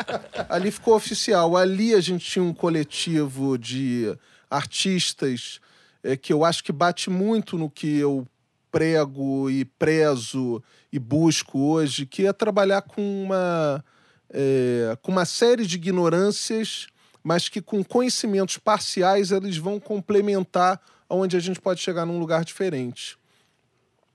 Ali 0.48 0.70
ficou 0.72 0.96
oficial. 0.96 1.56
Ali 1.56 1.94
a 1.94 2.00
gente 2.00 2.24
tinha 2.28 2.42
um 2.44 2.52
coletivo 2.52 3.56
de 3.56 4.12
artistas 4.50 5.60
eh, 6.02 6.16
que 6.16 6.32
eu 6.32 6.44
acho 6.44 6.64
que 6.64 6.72
bate 6.72 7.08
muito 7.10 7.56
no 7.56 7.70
que 7.70 7.96
eu 7.98 8.26
prego 8.70 9.50
e 9.50 9.64
prezo 9.64 10.62
e 10.92 10.98
busco 10.98 11.58
hoje, 11.58 12.06
que 12.06 12.26
é 12.26 12.32
trabalhar 12.32 12.82
com 12.82 13.24
uma, 13.24 13.84
eh, 14.30 14.96
com 15.02 15.12
uma 15.12 15.24
série 15.24 15.66
de 15.66 15.76
ignorâncias, 15.76 16.86
mas 17.22 17.48
que 17.48 17.60
com 17.60 17.82
conhecimentos 17.84 18.56
parciais 18.56 19.30
eles 19.30 19.56
vão 19.56 19.78
complementar 19.78 20.80
onde 21.08 21.36
a 21.36 21.40
gente 21.40 21.60
pode 21.60 21.80
chegar 21.80 22.06
num 22.06 22.18
lugar 22.18 22.44
diferente. 22.44 23.18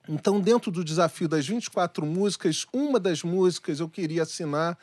Então, 0.08 0.42
dentro 0.42 0.70
do 0.70 0.84
desafio 0.84 1.28
das 1.28 1.48
24 1.48 2.06
músicas, 2.06 2.66
uma 2.74 3.00
das 3.00 3.24
músicas 3.24 3.80
eu 3.80 3.88
queria 3.88 4.24
assinar 4.24 4.78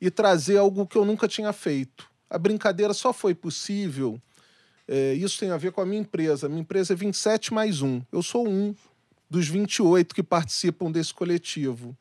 e 0.00 0.10
trazer 0.10 0.58
algo 0.58 0.86
que 0.86 0.96
eu 0.96 1.04
nunca 1.04 1.26
tinha 1.26 1.52
feito. 1.52 2.06
A 2.28 2.38
brincadeira 2.38 2.92
só 2.92 3.12
foi 3.12 3.34
possível. 3.34 4.20
é, 4.86 5.14
isso 5.14 5.38
tem 5.38 5.50
a 5.50 5.56
ver 5.56 5.72
com 5.72 5.80
a 5.80 5.86
minha 5.86 6.00
empresa. 6.00 6.46
A 6.46 6.48
minha 6.48 6.60
empresa 6.60 6.92
é 6.92 6.96
27 6.96 7.52
mais 7.52 7.82
um. 7.82 8.02
Eu 8.12 8.22
sou 8.22 8.46
um 8.46 8.74
dos 9.28 9.48
28 9.48 10.14
que 10.14 10.22
participam 10.22 10.90
desse 10.90 11.12
coletivo. 11.12 11.96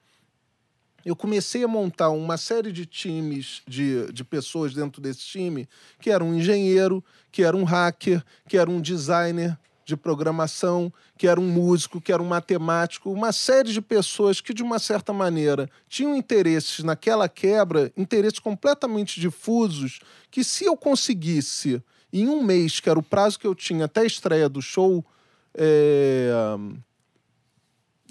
Eu 1.05 1.15
comecei 1.15 1.63
a 1.63 1.67
montar 1.67 2.09
uma 2.09 2.35
série 2.35 2.71
de 2.71 2.85
times 2.85 3.61
de, 3.67 4.11
de 4.11 4.23
pessoas 4.23 4.73
dentro 4.73 4.99
desse 4.99 5.19
time, 5.19 5.69
que 5.99 6.09
era 6.09 6.23
um 6.23 6.33
engenheiro, 6.33 7.03
que 7.31 7.43
era 7.43 7.55
um 7.55 7.63
hacker, 7.63 8.23
que 8.47 8.57
era 8.57 8.69
um 8.69 8.81
designer 8.81 9.55
de 9.85 9.95
programação, 9.95 10.91
que 11.15 11.27
era 11.27 11.39
um 11.39 11.47
músico, 11.47 12.01
que 12.01 12.11
era 12.11 12.21
um 12.21 12.27
matemático, 12.27 13.11
uma 13.11 13.31
série 13.31 13.71
de 13.71 13.81
pessoas 13.81 14.41
que, 14.41 14.51
de 14.51 14.63
uma 14.63 14.79
certa 14.79 15.13
maneira, 15.13 15.69
tinham 15.87 16.15
interesses 16.15 16.83
naquela 16.83 17.29
quebra, 17.29 17.93
interesses 17.95 18.39
completamente 18.39 19.21
difusos, 19.21 19.99
que 20.31 20.43
se 20.43 20.65
eu 20.65 20.75
conseguisse, 20.75 21.83
em 22.11 22.27
um 22.27 22.43
mês, 22.43 22.79
que 22.79 22.89
era 22.89 22.97
o 22.97 23.03
prazo 23.03 23.37
que 23.37 23.45
eu 23.45 23.53
tinha 23.53 23.85
até 23.85 24.01
a 24.01 24.05
estreia 24.05 24.49
do 24.49 24.61
show, 24.61 25.05
é, 25.53 26.31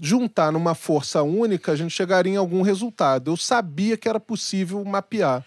juntar 0.01 0.51
numa 0.53 0.75
força 0.75 1.23
única, 1.23 1.73
a 1.73 1.77
gente 1.77 1.93
chegaria 1.93 2.33
em 2.33 2.37
algum 2.37 2.63
resultado. 2.63 3.31
Eu 3.31 3.37
sabia 3.37 3.97
que 3.97 4.09
era 4.09 4.19
possível 4.21 4.85
mapear. 4.85 5.45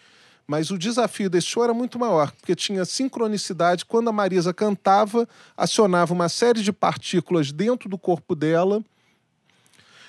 Mas 0.50 0.72
o 0.72 0.78
desafio 0.78 1.30
desse 1.30 1.48
show 1.48 1.64
era 1.64 1.74
muito 1.74 2.00
maior, 2.00 2.32
porque 2.32 2.56
tinha 2.56 2.86
sincronicidade. 2.86 3.84
Quando 3.84 4.10
a 4.10 4.14
Marisa 4.14 4.54
cantava, 4.54 5.28
acionava 5.58 6.14
uma 6.14 6.30
série 6.30 6.62
de 6.64 6.72
partículas 6.72 7.52
dentro 7.52 7.90
do 7.90 7.98
corpo 7.98 8.34
dela. 8.34 8.82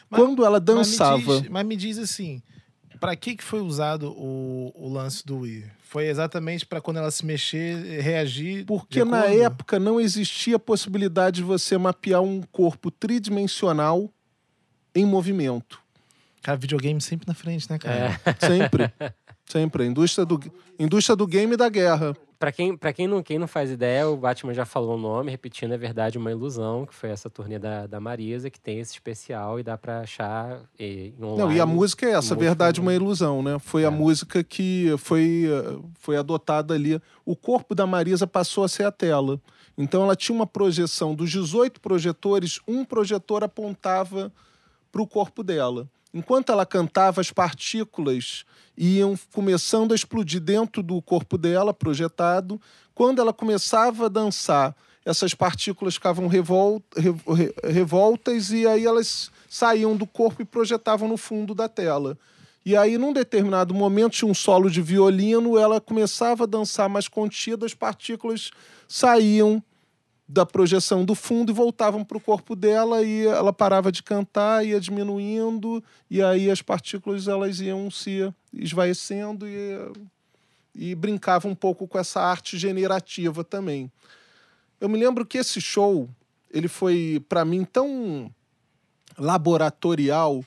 Mas- 0.08 0.20
Quando 0.20 0.44
ela 0.44 0.60
Mas 0.60 0.68
me 0.68 0.74
dançava. 0.76 1.40
diz- 1.40 1.48
Mas 1.50 1.66
me 1.66 1.74
diz 1.76 1.98
assim, 1.98 2.40
pra 3.00 3.16
que 3.16 3.34
que 3.34 3.42
foi 3.42 3.60
usado 3.60 4.12
o, 4.16 4.72
o 4.76 4.88
lance 4.88 5.26
do 5.26 5.38
Wii? 5.40 5.64
Foi 5.82 6.06
exatamente 6.06 6.64
pra 6.66 6.80
quando 6.80 6.98
ela 6.98 7.10
se 7.10 7.24
mexer, 7.26 8.00
reagir? 8.00 8.64
Porque 8.66 9.04
na 9.04 9.24
época 9.24 9.78
não 9.80 9.98
existia 10.00 10.56
a 10.56 10.58
possibilidade 10.60 11.36
de 11.36 11.42
você 11.42 11.76
mapear 11.78 12.22
um 12.22 12.42
corpo 12.42 12.90
tridimensional 12.92 14.08
em 14.94 15.04
movimento. 15.04 15.80
Cara, 16.42 16.56
videogame 16.56 17.00
sempre 17.00 17.26
na 17.26 17.34
frente, 17.34 17.68
né, 17.70 17.78
cara? 17.78 18.20
É. 18.24 18.32
Sempre. 18.46 18.92
Sempre. 19.44 19.82
A 19.82 19.86
indústria 19.86 20.24
do, 20.24 20.40
indústria 20.78 21.16
do 21.16 21.26
game 21.26 21.54
e 21.54 21.56
da 21.56 21.68
guerra. 21.68 22.14
Pra 22.38 22.52
quem, 22.52 22.76
pra 22.76 22.92
quem, 22.92 23.08
não, 23.08 23.20
quem 23.22 23.36
não 23.38 23.48
faz 23.48 23.68
ideia, 23.70 24.08
o 24.08 24.16
Batman 24.16 24.54
já 24.54 24.64
falou 24.64 24.94
o 24.94 25.00
nome, 25.00 25.28
repetindo, 25.32 25.72
é 25.72 25.76
verdade 25.76 26.16
uma 26.16 26.30
ilusão, 26.30 26.86
que 26.86 26.94
foi 26.94 27.10
essa 27.10 27.28
turnê 27.28 27.58
da, 27.58 27.86
da 27.88 27.98
Marisa, 27.98 28.48
que 28.48 28.60
tem 28.60 28.78
esse 28.78 28.92
especial 28.92 29.58
e 29.58 29.64
dá 29.64 29.76
pra 29.76 30.02
achar 30.02 30.60
em 30.78 31.12
online. 31.20 31.38
Não, 31.42 31.52
e 31.52 31.60
a 31.60 31.66
música 31.66 32.06
é 32.06 32.10
essa, 32.12 32.36
verdade, 32.36 32.80
uma 32.80 32.92
famoso. 32.92 33.04
ilusão, 33.04 33.42
né? 33.42 33.58
Foi 33.58 33.82
É. 33.82 33.86
a 33.86 33.90
música 33.90 34.44
que 34.44 34.94
foi, 34.98 35.46
foi 35.98 36.16
adotada 36.16 36.74
ali. 36.74 37.00
O 37.26 37.34
corpo 37.34 37.74
da 37.74 37.86
Marisa 37.86 38.26
passou 38.26 38.62
a 38.62 38.68
ser 38.68 38.84
a 38.84 38.92
tela. 38.92 39.40
Então 39.76 40.02
ela 40.04 40.14
tinha 40.14 40.36
uma 40.36 40.46
projeção 40.46 41.14
dos 41.16 41.30
18 41.30 41.80
projetores, 41.80 42.60
um 42.68 42.84
projetor 42.84 43.42
apontava 43.42 44.32
para 44.98 45.02
o 45.02 45.06
corpo 45.06 45.44
dela. 45.44 45.88
Enquanto 46.12 46.50
ela 46.50 46.66
cantava, 46.66 47.20
as 47.20 47.30
partículas 47.30 48.44
iam 48.76 49.16
começando 49.32 49.92
a 49.92 49.94
explodir 49.94 50.40
dentro 50.40 50.82
do 50.82 51.00
corpo 51.00 51.38
dela, 51.38 51.72
projetado. 51.72 52.60
Quando 52.94 53.20
ela 53.20 53.32
começava 53.32 54.06
a 54.06 54.08
dançar, 54.08 54.74
essas 55.04 55.34
partículas 55.34 55.94
ficavam 55.94 56.26
revol- 56.26 56.82
rev- 56.96 57.22
re- 57.28 57.54
revoltas 57.62 58.50
e 58.50 58.66
aí 58.66 58.84
elas 58.84 59.30
saíam 59.48 59.96
do 59.96 60.06
corpo 60.06 60.42
e 60.42 60.44
projetavam 60.44 61.08
no 61.08 61.16
fundo 61.16 61.54
da 61.54 61.68
tela. 61.68 62.18
E 62.64 62.76
aí, 62.76 62.98
num 62.98 63.12
determinado 63.12 63.72
momento, 63.72 64.14
tinha 64.14 64.30
um 64.30 64.34
solo 64.34 64.68
de 64.68 64.82
violino, 64.82 65.56
ela 65.56 65.80
começava 65.80 66.42
a 66.44 66.46
dançar 66.46 66.88
mais 66.88 67.06
contida, 67.06 67.64
as 67.64 67.72
partículas 67.72 68.50
saíam 68.88 69.62
da 70.28 70.44
projeção 70.44 71.06
do 71.06 71.14
fundo 71.14 71.50
e 71.50 71.54
voltavam 71.54 72.04
para 72.04 72.18
o 72.18 72.20
corpo 72.20 72.54
dela 72.54 73.02
e 73.02 73.26
ela 73.26 73.52
parava 73.52 73.90
de 73.90 74.02
cantar, 74.02 74.64
ia 74.64 74.78
diminuindo 74.78 75.82
e 76.10 76.22
aí 76.22 76.50
as 76.50 76.60
partículas 76.60 77.26
elas 77.26 77.60
iam 77.60 77.90
se 77.90 78.32
esvaecendo 78.52 79.48
e, 79.48 79.90
e 80.74 80.94
brincava 80.94 81.48
um 81.48 81.54
pouco 81.54 81.88
com 81.88 81.98
essa 81.98 82.20
arte 82.20 82.58
generativa 82.58 83.42
também. 83.42 83.90
Eu 84.78 84.88
me 84.88 84.98
lembro 84.98 85.24
que 85.24 85.38
esse 85.38 85.62
show 85.62 86.08
ele 86.50 86.68
foi 86.68 87.24
para 87.26 87.44
mim 87.44 87.64
tão 87.64 88.30
laboratorial 89.16 90.44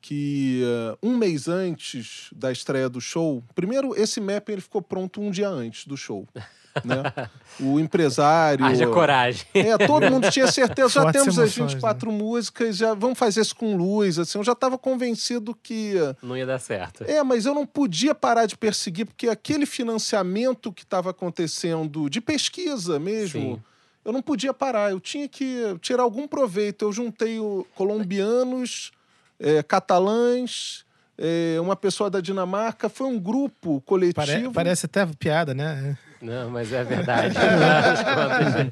que 0.00 0.62
eh, 0.64 0.98
um 1.02 1.16
mês 1.16 1.48
antes 1.48 2.30
da 2.32 2.50
estreia 2.50 2.88
do 2.88 3.00
show, 3.00 3.42
primeiro 3.54 3.94
esse 3.94 4.20
mapping 4.20 4.52
ele 4.52 4.60
ficou 4.60 4.80
pronto 4.80 5.20
um 5.20 5.30
dia 5.30 5.48
antes 5.48 5.86
do 5.86 5.96
show, 5.96 6.26
né? 6.84 7.28
O 7.60 7.78
empresário, 7.80 8.64
Haja 8.64 8.86
coragem. 8.86 9.44
é, 9.54 9.76
todo 9.78 10.10
mundo 10.10 10.30
tinha 10.30 10.46
certeza, 10.52 10.88
já 10.88 11.12
temos 11.12 11.38
as 11.38 11.56
emoções, 11.56 11.72
24 11.72 12.12
músicas, 12.12 12.76
já 12.76 12.94
vamos 12.94 13.18
fazer 13.18 13.40
isso 13.40 13.56
com 13.56 13.76
luz, 13.76 14.18
assim, 14.18 14.38
eu 14.38 14.44
já 14.44 14.52
estava 14.52 14.78
convencido 14.78 15.54
que 15.62 15.94
Não 16.22 16.36
ia 16.36 16.46
dar 16.46 16.58
certo. 16.58 17.04
é, 17.04 17.22
mas 17.22 17.46
eu 17.46 17.54
não 17.54 17.66
podia 17.66 18.14
parar 18.14 18.46
de 18.46 18.56
perseguir 18.56 19.06
porque 19.06 19.28
aquele 19.28 19.66
financiamento 19.66 20.72
que 20.72 20.82
estava 20.82 21.10
acontecendo 21.10 22.08
de 22.08 22.20
pesquisa 22.20 22.98
mesmo, 22.98 23.40
Sim. 23.56 23.62
eu 24.04 24.12
não 24.12 24.22
podia 24.22 24.54
parar, 24.54 24.90
eu 24.90 25.00
tinha 25.00 25.28
que 25.28 25.60
tirar 25.80 26.02
algum 26.02 26.26
proveito. 26.28 26.84
Eu 26.84 26.92
juntei 26.92 27.38
o 27.40 27.66
colombianos, 27.74 28.90
é, 29.40 29.62
catalães, 29.62 30.84
é, 31.16 31.56
uma 31.60 31.74
pessoa 31.76 32.08
da 32.08 32.20
Dinamarca, 32.20 32.88
foi 32.88 33.06
um 33.08 33.18
grupo 33.18 33.80
coletivo. 33.82 34.14
Pare- 34.14 34.50
parece 34.54 34.86
até 34.86 35.04
piada, 35.18 35.52
né? 35.52 35.96
Não, 36.20 36.50
mas 36.50 36.72
é 36.72 36.82
verdade. 36.84 37.34
Né? 38.58 38.70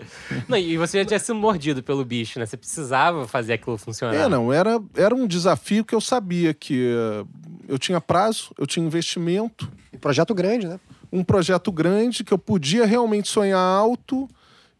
Não, 0.48 0.56
e 0.56 0.76
você 0.76 0.98
já 0.98 1.04
tinha 1.04 1.18
sido 1.18 1.34
mordido 1.34 1.82
pelo 1.82 2.04
bicho, 2.04 2.38
né? 2.38 2.46
Você 2.46 2.56
precisava 2.56 3.26
fazer 3.26 3.54
aquilo 3.54 3.76
funcionar. 3.78 4.14
É, 4.14 4.28
não, 4.28 4.52
era, 4.52 4.80
era 4.96 5.14
um 5.14 5.26
desafio 5.26 5.84
que 5.84 5.94
eu 5.94 6.00
sabia 6.00 6.52
que 6.54 6.88
eh, 6.88 7.24
eu 7.68 7.78
tinha 7.78 8.00
prazo, 8.00 8.50
eu 8.58 8.66
tinha 8.66 8.84
investimento, 8.84 9.70
E 9.92 9.98
projeto 9.98 10.34
grande, 10.34 10.66
né? 10.66 10.80
um 11.12 11.24
projeto 11.24 11.70
grande 11.72 12.24
que 12.24 12.32
eu 12.32 12.38
podia 12.38 12.84
realmente 12.86 13.28
sonhar 13.28 13.58
alto 13.58 14.28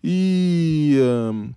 e 0.02 0.98
ahn, 1.00 1.50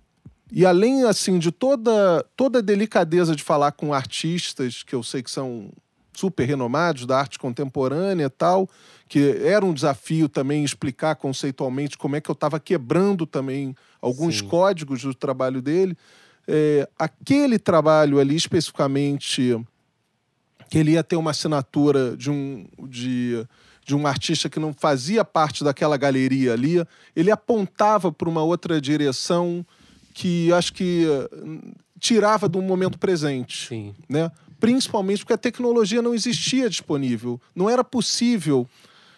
e 0.52 0.66
além 0.66 1.04
assim 1.04 1.38
de 1.38 1.52
toda 1.52 2.24
toda 2.36 2.58
a 2.58 2.62
delicadeza 2.62 3.36
de 3.36 3.42
falar 3.42 3.72
com 3.72 3.94
artistas 3.94 4.82
que 4.82 4.94
eu 4.94 5.02
sei 5.02 5.22
que 5.22 5.30
são 5.30 5.70
super 6.12 6.44
renomados 6.44 7.06
da 7.06 7.18
arte 7.18 7.38
contemporânea 7.38 8.26
e 8.26 8.30
tal, 8.30 8.68
que 9.08 9.38
era 9.44 9.64
um 9.64 9.72
desafio 9.72 10.28
também 10.28 10.64
explicar 10.64 11.16
conceitualmente 11.16 11.96
como 11.96 12.16
é 12.16 12.20
que 12.20 12.30
eu 12.30 12.34
estava 12.34 12.60
quebrando 12.60 13.26
também 13.26 13.74
alguns 14.00 14.38
Sim. 14.38 14.48
códigos 14.48 15.02
do 15.02 15.14
trabalho 15.14 15.60
dele. 15.62 15.96
É, 16.46 16.88
aquele 16.98 17.58
trabalho 17.58 18.18
ali 18.18 18.34
especificamente 18.34 19.56
que 20.68 20.78
ele 20.78 20.92
ia 20.92 21.02
ter 21.02 21.16
uma 21.16 21.32
assinatura 21.32 22.16
de 22.16 22.30
um, 22.30 22.66
de, 22.88 23.44
de 23.84 23.94
um 23.94 24.06
artista 24.06 24.48
que 24.48 24.60
não 24.60 24.72
fazia 24.72 25.24
parte 25.24 25.64
daquela 25.64 25.96
galeria 25.96 26.52
ali, 26.52 26.84
ele 27.14 27.30
apontava 27.30 28.12
para 28.12 28.28
uma 28.28 28.42
outra 28.42 28.80
direção 28.80 29.66
que 30.14 30.52
acho 30.52 30.72
que 30.72 31.06
eh, 31.08 31.74
tirava 31.98 32.48
do 32.48 32.62
momento 32.62 32.98
presente 32.98 33.68
Sim. 33.68 33.94
né? 34.08 34.30
Principalmente 34.60 35.20
porque 35.20 35.32
a 35.32 35.38
tecnologia 35.38 36.02
não 36.02 36.14
existia 36.14 36.68
disponível, 36.68 37.40
não 37.54 37.68
era 37.68 37.82
possível. 37.82 38.68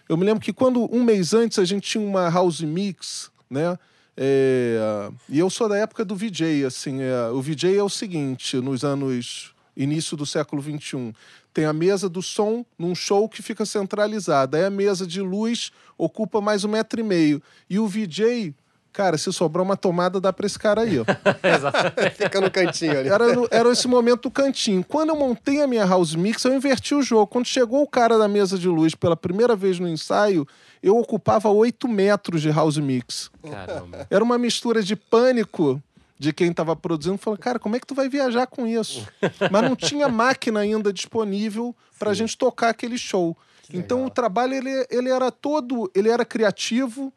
Eu 0.09 0.17
me 0.17 0.25
lembro 0.25 0.43
que 0.43 0.53
quando 0.53 0.89
um 0.95 1.03
mês 1.03 1.35
antes 1.35 1.59
a 1.59 1.65
gente 1.65 1.91
tinha 1.91 2.05
uma 2.05 2.31
house 2.31 2.61
mix, 2.61 3.31
né? 3.51 3.77
É, 4.17 5.11
e 5.29 5.39
eu 5.39 5.49
sou 5.49 5.69
da 5.69 5.77
época 5.77 6.05
do 6.05 6.15
VJ, 6.15 6.65
assim, 6.67 7.01
é, 7.01 7.29
o 7.31 7.41
VJ 7.41 7.77
é 7.77 7.83
o 7.83 7.89
seguinte, 7.89 8.59
nos 8.59 8.85
anos 8.85 9.55
início 9.77 10.17
do 10.17 10.27
século 10.27 10.63
XXI, 10.63 11.15
tem 11.53 11.65
a 11.65 11.73
mesa 11.73 12.09
do 12.09 12.23
som 12.23 12.65
num 12.79 12.95
show 12.95 13.29
que 13.29 13.43
fica 13.43 13.65
centralizada, 13.65 14.59
aí 14.59 14.65
a 14.65 14.71
mesa 14.71 15.07
de 15.07 15.21
luz 15.21 15.73
ocupa 15.97 16.41
mais 16.41 16.65
um 16.65 16.69
metro 16.69 17.01
e 17.01 17.03
meio, 17.03 17.43
e 17.69 17.79
o 17.79 17.87
VJ, 17.87 18.55
cara, 18.93 19.17
se 19.19 19.33
sobrar 19.33 19.65
uma 19.65 19.77
tomada 19.77 20.21
dá 20.21 20.33
para 20.33 20.47
esse 20.47 20.59
cara 20.59 20.83
aí, 20.83 20.99
ó. 20.99 21.05
Fica 22.15 22.41
no 22.41 22.51
cantinho 22.51 22.99
ali. 22.99 23.09
Era, 23.09 23.33
no- 23.35 23.49
era 23.51 23.71
esse 23.71 23.89
momento 23.89 24.23
do 24.23 24.31
cantinho. 24.31 24.85
Quando 24.85 25.11
eu 25.11 25.17
montei 25.17 25.63
a 25.63 25.67
minha 25.67 25.85
house 25.85 26.15
mix, 26.15 26.45
eu 26.45 26.55
inverti 26.55 26.95
o 26.95 27.03
jogo. 27.03 27.27
Quando 27.27 27.47
chegou 27.47 27.83
o 27.83 27.87
cara 27.89 28.19
da 28.19 28.29
mesa 28.29 28.59
de 28.59 28.69
luz 28.69 28.95
pela 28.95 29.17
primeira 29.17 29.57
vez 29.57 29.79
no 29.79 29.89
ensaio, 29.89 30.47
eu 30.83 30.97
ocupava 30.99 31.49
8 31.49 31.89
metros 31.89 32.43
de 32.43 32.51
house 32.51 32.79
mix. 32.79 33.31
Caramba. 33.49 34.07
Era 34.11 34.23
uma 34.23 34.37
mistura 34.39 34.83
de 34.83 34.95
pânico 34.97 35.83
de 36.19 36.33
quem 36.33 36.51
estava 36.51 36.77
produzindo, 36.77 37.19
falando, 37.19 37.41
cara, 37.41 37.59
como 37.59 37.75
é 37.75 37.81
que 37.81 37.87
tu 37.87 37.95
vai 37.97 38.09
viajar 38.09 38.47
com 38.47 38.65
isso? 38.67 39.07
Mas 39.51 39.63
não 39.63 39.75
tinha 39.75 40.09
máquina 40.09 40.61
ainda 40.61 40.93
disponível 40.93 41.75
para 41.99 42.11
a 42.11 42.15
gente 42.15 42.37
tocar 42.39 42.69
aquele 42.69 42.97
show. 42.97 43.37
Então 43.73 44.05
o 44.05 44.11
trabalho 44.11 44.55
ele, 44.55 44.87
ele 44.91 45.09
era 45.09 45.31
todo, 45.33 45.91
ele 45.95 46.09
era 46.11 46.25
criativo, 46.25 47.13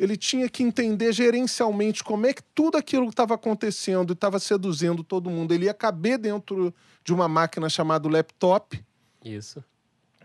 ele 0.00 0.16
tinha 0.16 0.48
que 0.48 0.62
entender 0.62 1.12
gerencialmente 1.12 2.02
como 2.02 2.26
é 2.26 2.32
que 2.32 2.42
tudo 2.54 2.78
aquilo 2.78 3.04
que 3.04 3.12
estava 3.12 3.34
acontecendo 3.34 4.12
e 4.12 4.14
estava 4.14 4.38
seduzindo 4.38 5.04
todo 5.04 5.28
mundo, 5.28 5.52
ele 5.52 5.66
ia 5.66 5.74
caber 5.74 6.16
dentro 6.16 6.74
de 7.04 7.12
uma 7.12 7.28
máquina 7.28 7.68
chamada 7.68 8.08
laptop. 8.08 8.82
Isso. 9.22 9.62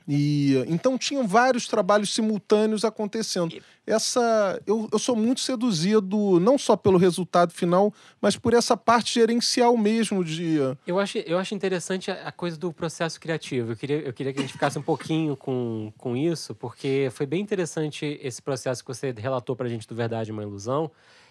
E 0.07 0.63
então 0.67 0.97
tinham 0.97 1.27
vários 1.27 1.67
trabalhos 1.67 2.13
simultâneos 2.13 2.83
acontecendo. 2.83 3.55
Essa 3.87 4.61
eu, 4.65 4.89
eu 4.91 4.99
sou 4.99 5.15
muito 5.15 5.41
seduzido 5.41 6.39
não 6.39 6.57
só 6.57 6.75
pelo 6.75 6.97
resultado 6.97 7.53
final, 7.53 7.93
mas 8.19 8.35
por 8.35 8.53
essa 8.53 8.75
parte 8.75 9.13
gerencial 9.13 9.77
mesmo 9.77 10.23
de 10.23 10.57
Eu 10.85 10.99
acho, 10.99 11.19
eu 11.19 11.37
acho 11.37 11.53
interessante 11.55 12.11
a 12.11 12.25
a 12.25 12.31
coisa 12.31 12.57
do 12.57 12.73
processo 12.73 13.19
criativo. 13.19 13.73
Eu 13.73 13.75
queria, 13.75 13.99
eu 13.99 14.11
queria 14.11 14.33
que 14.33 14.39
a 14.39 14.41
gente 14.41 14.53
ficasse 14.53 14.79
um 14.79 14.81
pouquinho 14.81 15.37
com, 15.37 15.93
com 15.95 16.17
isso, 16.17 16.55
porque 16.55 17.09
foi 17.11 17.27
bem 17.27 17.39
interessante 17.39 18.19
esse 18.21 18.41
processo 18.41 18.83
que 18.83 18.87
você 18.87 19.13
relatou 19.15 19.55
pra 19.55 19.69
gente 19.69 19.87
do 19.87 19.93
Verdade 19.93 20.31
é 20.31 20.33
uma 20.33 20.41
Ilusão. 20.41 20.89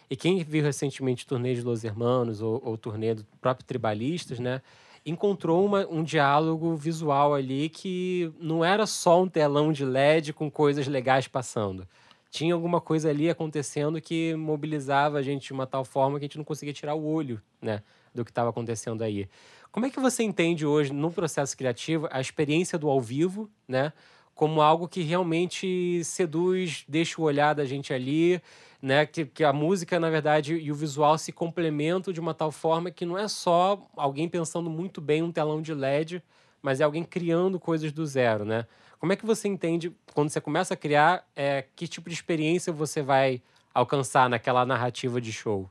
E 0.09 0.15
quem 0.15 0.45
viu 0.45 0.63
recentemente 0.63 1.25
o 1.25 1.27
turnê 1.27 1.55
de 1.55 1.63
Los 1.63 1.83
Hermanos 1.83 2.41
ou, 2.41 2.63
ou 2.65 2.75
o 2.75 2.79
turnê 2.79 3.15
do 3.15 3.25
próprio 3.41 3.67
Tribalistas, 3.67 4.39
né? 4.39 4.63
Encontrou 5.07 5.65
uma, 5.67 5.87
um 5.87 6.03
diálogo 6.03 6.75
visual 6.77 7.35
ali 7.35 7.69
que 7.69 8.33
não 8.41 8.65
era 8.65 8.87
só 8.87 9.23
um 9.23 9.29
telão 9.29 9.73
de 9.73 9.85
LED 9.85 10.33
com 10.33 10.51
coisas 10.51 10.87
legais 10.87 11.29
passando. 11.29 11.87
Tinha 12.31 12.55
alguma 12.55 12.81
coisa 12.81 13.11
ali 13.11 13.29
acontecendo 13.29 14.01
que 14.01 14.35
mobilizava 14.35 15.19
a 15.19 15.23
gente 15.23 15.47
de 15.47 15.53
uma 15.53 15.67
tal 15.67 15.85
forma 15.85 16.19
que 16.19 16.25
a 16.25 16.27
gente 16.27 16.39
não 16.39 16.45
conseguia 16.45 16.73
tirar 16.73 16.95
o 16.95 17.05
olho, 17.05 17.41
né? 17.61 17.83
Do 18.15 18.25
que 18.25 18.31
estava 18.31 18.51
acontecendo 18.51 19.03
aí. 19.03 19.29
Como 19.71 19.87
é 19.87 19.91
que 19.91 20.01
você 20.01 20.23
entende 20.23 20.65
hoje, 20.65 20.93
no 20.93 21.13
processo 21.13 21.57
criativo, 21.57 22.09
a 22.11 22.21
experiência 22.21 22.79
do 22.79 22.89
ao 22.89 23.01
vivo, 23.01 23.51
né? 23.69 23.93
Como 24.35 24.61
algo 24.61 24.89
que 24.89 25.03
realmente 25.03 26.03
seduz, 26.05 26.85
deixa 26.89 27.21
o 27.21 27.25
olhar 27.25 27.55
da 27.55 27.65
gente 27.65 27.93
ali, 27.93 28.43
né? 28.83 29.07
Que, 29.07 29.25
que 29.25 29.45
a 29.45 29.53
música, 29.53 29.99
na 30.01 30.11
verdade, 30.11 30.55
e 30.55 30.71
o 30.73 30.75
visual 30.75 31.17
se 31.17 31.33
complementam 31.33 32.13
de 32.13 32.21
uma 32.21 32.35
tal 32.35 32.51
forma 32.51 32.91
que 32.91 33.07
não 33.07 33.17
é 33.17 33.29
só 33.29 33.87
alguém 33.97 34.29
pensando 34.29 34.69
muito 34.69 35.01
bem 35.01 35.23
um 35.23 35.33
telão 35.33 35.63
de 35.63 35.73
LED, 35.73 36.23
mas 36.61 36.81
é 36.81 36.85
alguém 36.85 37.05
criando 37.05 37.61
coisas 37.61 37.93
do 37.93 38.05
zero, 38.07 38.45
né? 38.45 38.67
Como 38.99 39.13
é 39.13 39.17
que 39.17 39.27
você 39.27 39.49
entende, 39.49 39.93
quando 40.15 40.31
você 40.31 40.41
começa 40.41 40.75
a 40.75 40.77
criar, 40.77 41.27
é, 41.37 41.65
que 41.77 41.87
tipo 41.87 42.09
de 42.09 42.15
experiência 42.15 42.73
você 42.73 43.03
vai 43.03 43.43
alcançar 43.75 44.31
naquela 44.31 44.65
narrativa 44.65 45.21
de 45.21 45.31
show? 45.33 45.69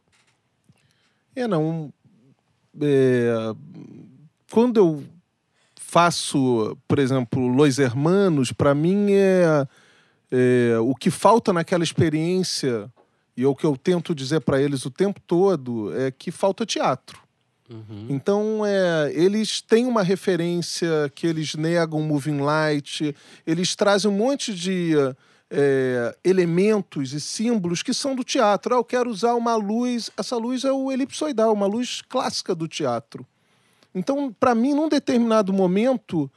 É, 1.36 1.48
não. 1.48 1.92
é, 2.80 3.56
quando 4.52 4.78
eu 4.78 5.04
faço, 5.94 6.76
por 6.88 6.98
exemplo, 6.98 7.46
Los 7.46 7.78
Hermanos, 7.78 8.52
para 8.52 8.74
mim 8.74 9.12
é, 9.12 9.68
é 10.32 10.80
o 10.80 10.96
que 10.96 11.12
falta 11.12 11.54
naquela 11.54 11.84
experiência 11.84 12.92
e 13.38 13.44
é 13.44 13.48
o 13.48 13.56
que 13.56 13.64
eu 13.64 13.78
tento 13.78 14.16
dizer 14.16 14.42
para 14.42 14.60
eles 14.60 14.88
o 14.88 14.90
tempo 14.90 15.20
todo 15.20 15.96
é 15.96 16.10
que 16.10 16.32
falta 16.32 16.66
teatro. 16.66 17.22
Uhum. 17.70 18.08
Então, 18.10 18.66
é, 18.66 19.12
eles 19.14 19.62
têm 19.62 19.86
uma 19.86 20.02
referência 20.02 21.12
que 21.14 21.28
eles 21.28 21.54
negam 21.54 22.02
moving 22.02 22.40
light, 22.40 23.16
eles 23.46 23.76
trazem 23.76 24.10
um 24.10 24.18
monte 24.18 24.52
de 24.52 24.94
é, 25.52 26.18
elementos 26.24 27.14
e 27.14 27.22
símbolos 27.22 27.84
que 27.84 27.94
são 27.94 28.16
do 28.16 28.24
teatro. 28.24 28.74
Ah, 28.74 28.80
eu 28.80 28.84
quero 28.84 29.12
usar 29.12 29.36
uma 29.36 29.56
luz, 29.56 30.10
essa 30.18 30.38
luz 30.38 30.64
é 30.64 30.72
o 30.72 30.92
elipsoidal, 30.92 31.54
uma 31.54 31.68
luz 31.68 32.02
clássica 32.02 32.56
do 32.56 32.68
teatro. 32.68 33.24
Então, 33.94 34.34
para 34.34 34.56
mim, 34.56 34.74
num 34.74 34.90
determinado 34.90 35.54
momento, 35.54 36.32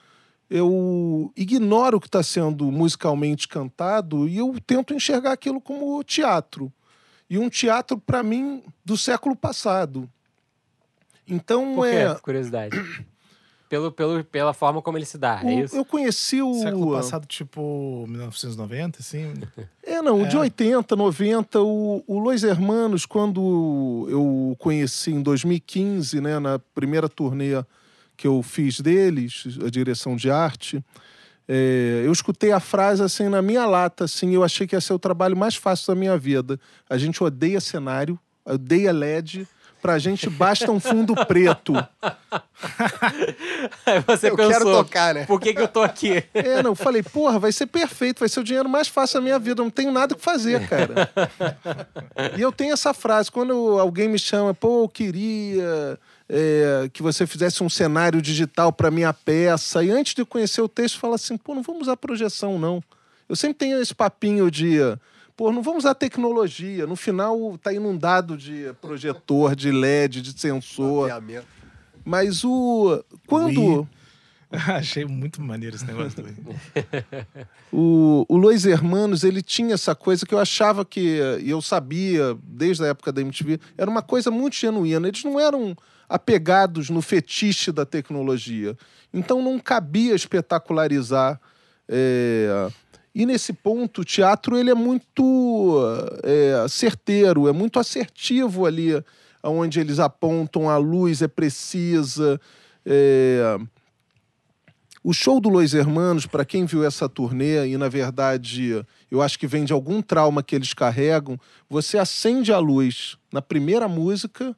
eu 0.48 1.32
ignoro 1.36 1.96
o 1.96 2.00
que 2.00 2.06
está 2.06 2.22
sendo 2.22 2.70
musicalmente 2.70 3.48
cantado 3.48 4.28
e 4.28 4.38
eu 4.38 4.54
tento 4.66 4.94
enxergar 4.94 5.32
aquilo 5.32 5.60
como 5.60 6.02
teatro. 6.04 6.72
E 7.28 7.38
um 7.38 7.48
teatro, 7.48 7.98
para 7.98 8.22
mim, 8.22 8.62
do 8.84 8.96
século 8.96 9.34
passado. 9.34 10.08
Então, 11.26 11.74
Por 11.74 11.88
quê? 11.88 11.96
é. 11.96 12.14
Curiosidade. 12.16 12.76
pelo, 13.68 13.90
pelo, 13.92 14.22
pela 14.24 14.52
forma 14.54 14.80
como 14.80 14.96
ele 14.98 15.04
se 15.04 15.18
dá, 15.18 15.40
o- 15.42 15.48
é 15.48 15.54
isso? 15.64 15.76
eu 15.76 15.84
conheci 15.84 16.40
o. 16.42 16.54
Século 16.54 16.92
passado, 16.92 17.26
tipo 17.26 18.04
1990, 18.08 18.98
assim. 19.00 19.32
É, 19.82 20.00
não, 20.02 20.24
É. 20.24 20.28
de 20.28 20.36
80, 20.36 20.94
90, 20.96 21.60
o, 21.60 22.02
o 22.06 22.18
Los 22.18 22.42
Hermanos, 22.44 23.04
quando 23.06 24.06
eu 24.10 24.22
o 24.52 24.56
conheci 24.58 25.10
em 25.12 25.22
2015, 25.22 26.20
né, 26.20 26.38
na 26.38 26.58
primeira 26.58 27.08
turnê 27.08 27.62
que 28.16 28.26
eu 28.26 28.42
fiz 28.42 28.80
deles, 28.80 29.44
a 29.64 29.68
direção 29.70 30.16
de 30.16 30.30
arte, 30.30 30.82
é, 31.48 32.02
eu 32.04 32.12
escutei 32.12 32.50
a 32.52 32.58
frase 32.60 33.02
assim 33.02 33.28
na 33.28 33.40
minha 33.42 33.66
lata, 33.66 34.04
assim, 34.04 34.34
eu 34.34 34.42
achei 34.42 34.66
que 34.66 34.74
ia 34.74 34.80
ser 34.80 34.92
o 34.94 34.98
trabalho 34.98 35.36
mais 35.36 35.54
fácil 35.54 35.88
da 35.88 35.94
minha 35.98 36.16
vida. 36.18 36.58
A 36.88 36.96
gente 36.98 37.22
odeia 37.22 37.60
cenário, 37.60 38.18
odeia 38.44 38.92
LED, 38.92 39.46
pra 39.86 40.00
gente 40.00 40.28
basta 40.28 40.68
um 40.72 40.80
fundo 40.80 41.14
preto. 41.26 41.72
Aí 43.86 44.00
você 44.04 44.30
Eu 44.30 44.36
pensou, 44.36 44.52
quero 44.52 44.64
tocar, 44.64 45.14
né? 45.14 45.24
por 45.26 45.40
que, 45.40 45.54
que 45.54 45.60
eu 45.60 45.68
tô 45.68 45.80
aqui? 45.80 46.24
É, 46.34 46.60
não, 46.60 46.72
eu 46.72 46.74
falei, 46.74 47.04
porra, 47.04 47.38
vai 47.38 47.52
ser 47.52 47.66
perfeito, 47.66 48.18
vai 48.18 48.28
ser 48.28 48.40
o 48.40 48.44
dinheiro 48.44 48.68
mais 48.68 48.88
fácil 48.88 49.20
da 49.20 49.22
minha 49.22 49.38
vida, 49.38 49.60
eu 49.60 49.64
não 49.64 49.70
tenho 49.70 49.92
nada 49.92 50.16
que 50.16 50.20
fazer, 50.20 50.66
cara. 50.66 51.08
e 52.36 52.42
eu 52.42 52.50
tenho 52.50 52.72
essa 52.72 52.92
frase, 52.92 53.30
quando 53.30 53.78
alguém 53.78 54.08
me 54.08 54.18
chama, 54.18 54.52
pô, 54.52 54.82
eu 54.82 54.88
queria 54.88 55.96
é, 56.28 56.90
que 56.92 57.00
você 57.00 57.24
fizesse 57.24 57.62
um 57.62 57.68
cenário 57.68 58.20
digital 58.20 58.72
para 58.72 58.90
minha 58.90 59.12
peça, 59.12 59.84
e 59.84 59.90
antes 59.92 60.14
de 60.14 60.24
conhecer 60.24 60.62
o 60.62 60.68
texto, 60.68 60.98
fala 60.98 61.14
assim, 61.14 61.36
pô, 61.36 61.54
não 61.54 61.62
vamos 61.62 61.82
usar 61.82 61.96
projeção, 61.96 62.58
não. 62.58 62.82
Eu 63.28 63.36
sempre 63.36 63.54
tenho 63.54 63.80
esse 63.80 63.94
papinho 63.94 64.50
de, 64.50 64.78
Pô, 65.36 65.52
não 65.52 65.62
vamos 65.62 65.84
usar 65.84 65.94
tecnologia. 65.94 66.86
No 66.86 66.96
final 66.96 67.58
tá 67.58 67.72
inundado 67.72 68.36
de 68.36 68.72
projetor, 68.80 69.54
de 69.54 69.70
LED, 69.70 70.22
de 70.22 70.38
sensor. 70.38 71.10
Mas 72.04 72.42
o. 72.42 73.04
Quando. 73.26 73.86
Achei 74.68 75.04
muito 75.04 75.42
maneiro 75.42 75.76
esse 75.76 75.84
negócio 75.84 76.12
também. 76.16 76.34
O, 77.72 78.24
o 78.28 78.36
Luiz 78.38 78.64
Hermanos, 78.64 79.22
ele 79.22 79.42
tinha 79.42 79.74
essa 79.74 79.94
coisa 79.94 80.24
que 80.24 80.32
eu 80.32 80.38
achava 80.38 80.84
que, 80.84 81.18
e 81.42 81.50
eu 81.50 81.60
sabia 81.60 82.34
desde 82.42 82.84
a 82.84 82.86
época 82.86 83.12
da 83.12 83.20
MTV, 83.20 83.60
era 83.76 83.90
uma 83.90 84.00
coisa 84.00 84.30
muito 84.30 84.54
genuína. 84.56 85.08
Eles 85.08 85.22
não 85.24 85.38
eram 85.38 85.76
apegados 86.08 86.88
no 86.88 87.02
fetiche 87.02 87.70
da 87.70 87.84
tecnologia. 87.84 88.74
Então 89.12 89.42
não 89.42 89.58
cabia 89.58 90.14
espetacularizar. 90.14 91.38
é, 91.88 92.70
E 93.18 93.24
nesse 93.24 93.54
ponto, 93.54 94.02
o 94.02 94.04
teatro 94.04 94.58
ele 94.58 94.68
é 94.68 94.74
muito 94.74 95.80
é, 96.22 96.68
certeiro, 96.68 97.48
é 97.48 97.52
muito 97.52 97.78
assertivo 97.78 98.66
ali, 98.66 99.02
onde 99.42 99.80
eles 99.80 99.98
apontam, 99.98 100.68
a 100.68 100.76
luz 100.76 101.22
é 101.22 101.26
precisa. 101.26 102.38
é, 102.84 103.58
o 105.02 105.14
show 105.14 105.40
do 105.40 105.48
Los 105.48 105.72
Hermanos, 105.72 106.26
para 106.26 106.44
quem 106.44 106.66
viu 106.66 106.84
essa 106.84 107.08
turnê, 107.08 107.66
e 107.66 107.78
na 107.78 107.88
verdade 107.88 108.84
eu 109.10 109.22
acho 109.22 109.38
que 109.38 109.46
vem 109.46 109.64
de 109.64 109.72
algum 109.72 110.02
trauma 110.02 110.42
que 110.42 110.54
eles 110.54 110.74
carregam, 110.74 111.40
você 111.70 111.96
acende 111.96 112.52
a 112.52 112.58
luz 112.58 113.16
na 113.32 113.40
primeira 113.40 113.88
música 113.88 114.54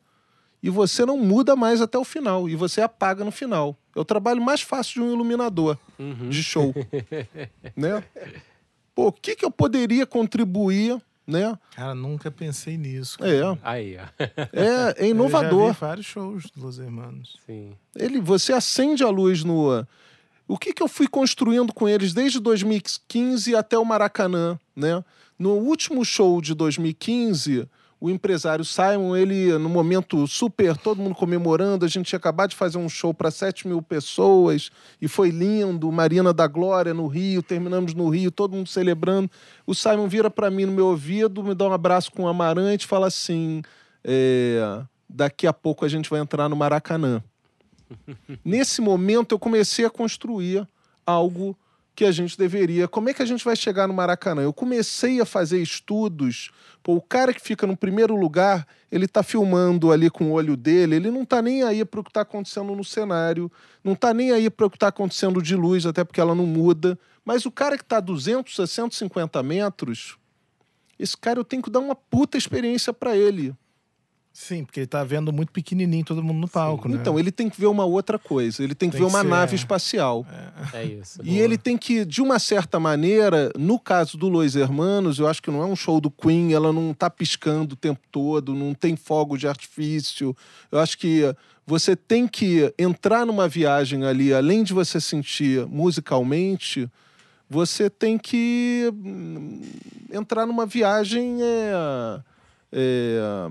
e 0.63 0.69
você 0.71 1.05
não 1.07 1.17
muda 1.19 1.55
mais 1.55 1.81
até 1.81 1.97
o 1.99 2.05
final, 2.05 2.49
e 2.49 2.57
você 2.57 2.81
apaga 2.81 3.25
no 3.25 3.31
final. 3.31 3.77
É 3.95 4.01
o 4.01 4.05
trabalho 4.05 4.41
mais 4.43 4.61
fácil 4.61 4.95
de 4.95 5.01
um 5.09 5.13
iluminador 5.13 5.77
Uhum. 5.99 6.29
de 6.29 6.43
show. 6.43 6.75
né? 7.77 8.03
Pô, 8.95 9.09
o 9.09 9.13
que, 9.13 9.37
que 9.37 9.45
eu 9.45 9.51
poderia 9.51 10.07
contribuir, 10.07 11.01
né? 11.27 11.57
Cara, 11.75 11.95
nunca 11.95 12.31
pensei 12.31 12.77
nisso. 12.77 13.17
É, 13.23 13.57
Aí, 13.63 13.97
ó. 13.97 14.07
é, 14.53 14.95
é 14.97 15.05
Eu 15.07 15.11
inovador. 15.11 15.67
já 15.69 15.73
vi 15.73 15.79
vários 15.81 16.07
shows 16.07 16.45
dos 16.57 16.79
Hermanos. 16.79 17.39
Sim. 17.47 17.73
ele, 17.95 18.21
você 18.21 18.53
acende 18.53 19.03
a 19.05 19.09
luz 19.09 19.45
no. 19.45 19.87
O 20.49 20.57
que, 20.57 20.73
que 20.73 20.83
eu 20.83 20.89
fui 20.89 21.07
construindo 21.07 21.73
com 21.75 21.87
eles 21.89 22.15
desde 22.15 22.41
2015 22.41 23.55
até 23.55 23.79
o 23.79 23.85
Maracanã, 23.85 24.59
né? 24.75 25.05
No 25.39 25.51
último 25.55 26.05
show 26.05 26.41
de 26.41 26.55
2015, 26.55 27.69
o 28.01 28.09
empresário 28.09 28.65
Simon, 28.65 29.17
ele, 29.17 29.59
no 29.59 29.69
momento 29.69 30.25
super, 30.27 30.77
todo 30.77 31.03
mundo 31.03 31.17
comemorando, 31.17 31.85
a 31.85 31.89
gente 31.89 32.07
tinha 32.07 32.19
acabado 32.19 32.51
de 32.51 32.57
fazer 32.57 32.79
um 32.79 32.89
show 32.89 33.13
para 33.13 33.31
7 33.31 33.67
mil 33.67 33.83
pessoas 33.83 34.71
e 35.03 35.09
foi 35.09 35.31
lindo, 35.31 35.91
Marina 35.91 36.33
da 36.33 36.47
Glória 36.47 36.95
no 36.95 37.09
Rio, 37.09 37.43
terminamos 37.43 37.95
no 37.95 38.09
Rio, 38.09 38.31
todo 38.31 38.55
mundo 38.55 38.69
celebrando. 38.69 39.29
O 39.67 39.75
Simon 39.75 40.07
vira 40.07 40.31
para 40.31 40.49
mim 40.49 40.65
no 40.65 40.73
meu 40.73 40.87
ouvido, 40.87 41.43
me 41.43 41.55
dá 41.55 41.67
um 41.69 41.73
abraço 41.73 42.13
com 42.13 42.23
um 42.23 42.29
amarante 42.29 42.85
e 42.85 42.89
fala 42.89 43.09
assim: 43.09 43.63
é, 44.05 44.81
daqui 45.09 45.47
a 45.47 45.53
pouco 45.53 45.85
a 45.85 45.89
gente 45.89 46.09
vai 46.09 46.21
entrar 46.21 46.49
no 46.49 46.55
Maracanã. 46.55 47.23
Nesse 48.45 48.81
momento, 48.81 49.35
eu 49.35 49.39
comecei 49.39 49.85
a 49.85 49.91
construir 49.91 50.67
algo 51.05 51.57
que 51.99 52.05
a 52.05 52.13
gente 52.13 52.39
deveria. 52.39 52.87
Como 52.87 53.09
é 53.09 53.13
que 53.13 53.23
a 53.23 53.27
gente 53.27 53.45
vai 53.45 53.57
chegar 53.57 53.89
no 53.89 53.93
Maracanã? 53.93 54.43
Eu 54.43 54.53
comecei 54.53 55.21
a 55.21 55.27
fazer 55.27 55.61
estudos. 55.61 56.53
Pô, 56.81 56.95
o 56.95 57.03
cara 57.03 57.35
que 57.35 57.41
fica 57.41 57.67
no 57.67 57.77
primeiro 57.77 58.15
lugar, 58.15 58.65
ele 58.89 59.07
está 59.07 59.21
filmando 59.21 59.91
ali 59.91 60.09
com 60.09 60.31
o 60.31 60.33
olho 60.35 60.57
dele, 60.57 60.95
ele 60.95 61.11
não 61.11 61.25
está 61.25 61.43
nem 61.43 61.65
aí 61.65 61.85
para 61.85 61.99
o 61.99 62.05
que 62.05 62.11
está 62.11 62.21
acontecendo 62.21 62.73
no 62.73 62.85
cenário, 62.85 63.51
não 63.83 63.95
está 63.95 64.15
nem 64.15 64.31
aí 64.31 64.49
para 64.49 64.67
o 64.67 64.71
que 64.71 64.77
está 64.77 64.87
acontecendo 64.87 65.43
de 65.43 65.57
luz, 65.57 65.87
até 65.87 66.05
porque 66.05 66.21
ela 66.21 66.37
não 66.37 66.47
muda. 66.47 66.97
Mas 67.25 67.45
o 67.45 67.51
cara 67.51 67.77
que 67.77 67.83
está 67.83 67.97
a 67.97 68.01
200, 68.01 68.61
a 68.61 68.67
150 68.69 69.43
metros, 69.43 70.17
esse 71.01 71.17
cara 71.17 71.41
eu 71.41 71.45
tenho 71.45 71.65
que 71.65 71.71
dar 71.71 71.81
uma 71.81 71.97
puta 71.97 72.39
experiência 72.39 72.93
para 72.93 73.17
ele. 73.17 73.53
Sim, 74.33 74.65
porque 74.65 74.81
ele 74.81 74.87
tá 74.87 75.03
vendo 75.03 75.33
muito 75.33 75.51
pequenininho 75.51 76.05
todo 76.05 76.23
mundo 76.23 76.39
no 76.39 76.49
palco, 76.49 76.89
né? 76.89 76.97
Então, 77.01 77.19
ele 77.19 77.33
tem 77.33 77.51
que 77.51 77.61
ver 77.61 77.67
uma 77.67 77.85
outra 77.85 78.19
coisa. 78.19 78.63
Ele 78.63 78.75
tem 78.75 78.89
que 78.89 78.97
Tem 78.97 79.05
ver 79.05 79.11
que 79.11 79.17
uma 79.17 79.23
ser, 79.23 79.29
nave 79.29 79.53
é. 79.53 79.57
espacial. 79.57 80.25
É 80.73 80.85
isso. 80.85 81.21
E 81.25 81.39
ele 81.39 81.59
tem 81.59 81.77
que, 81.77 82.05
de 82.05 82.23
uma 82.23 82.39
certa 82.39 82.79
maneira, 82.79 83.51
no 83.59 83.81
caso 83.81 84.17
do 84.17 84.29
Los 84.29 84.55
Hermanos, 84.55 85.19
eu 85.19 85.27
acho 85.27 85.43
que 85.43 85.51
não 85.51 85.61
é 85.61 85.67
um 85.67 85.75
show 85.75 86.01
do 86.01 86.11
Queen, 86.11 86.53
ela 86.53 86.73
não 86.73 86.95
tá 86.95 87.11
piscando 87.11 87.73
o 87.73 87.77
tempo 87.77 88.01
todo, 88.13 88.55
não 88.55 88.75
tem 88.75 88.95
fogo 88.95 89.37
de 89.37 89.49
artifício. 89.49 90.37
Eu 90.71 90.79
acho 90.79 90.97
que 90.99 91.35
você 91.67 91.95
tem 91.97 92.27
que 92.27 92.73
entrar 92.79 93.27
numa 93.27 93.49
viagem 93.49 94.05
ali, 94.05 94.33
além 94.33 94.63
de 94.63 94.73
você 94.73 95.01
sentir 95.01 95.67
musicalmente, 95.67 96.89
você 97.51 97.91
tem 97.91 98.17
que 98.17 98.91
hum, 98.95 99.61
entrar 100.13 100.47
numa 100.47 100.65
viagem 100.65 101.39
é, 101.43 102.21
é, 102.73 103.51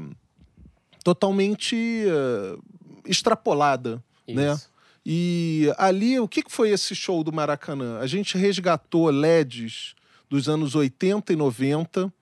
totalmente 1.08 2.04
é, 2.06 2.58
extrapolada, 3.10 4.04
né? 4.28 4.52
Isso. 4.52 4.70
E 5.06 5.72
ali, 5.78 6.20
o 6.20 6.28
que 6.28 6.44
que 6.44 6.52
foi 6.52 6.70
esse 6.70 6.94
show 6.94 7.24
do 7.24 7.32
Maracanã? 7.32 8.00
A 8.00 8.08
gente 8.08 8.38
resgatou 8.38 9.10
LEDs 9.10 9.96
dos 10.30 10.50
anos 10.50 10.76
80 10.76 11.32
e 11.32 11.36
90 11.38 12.14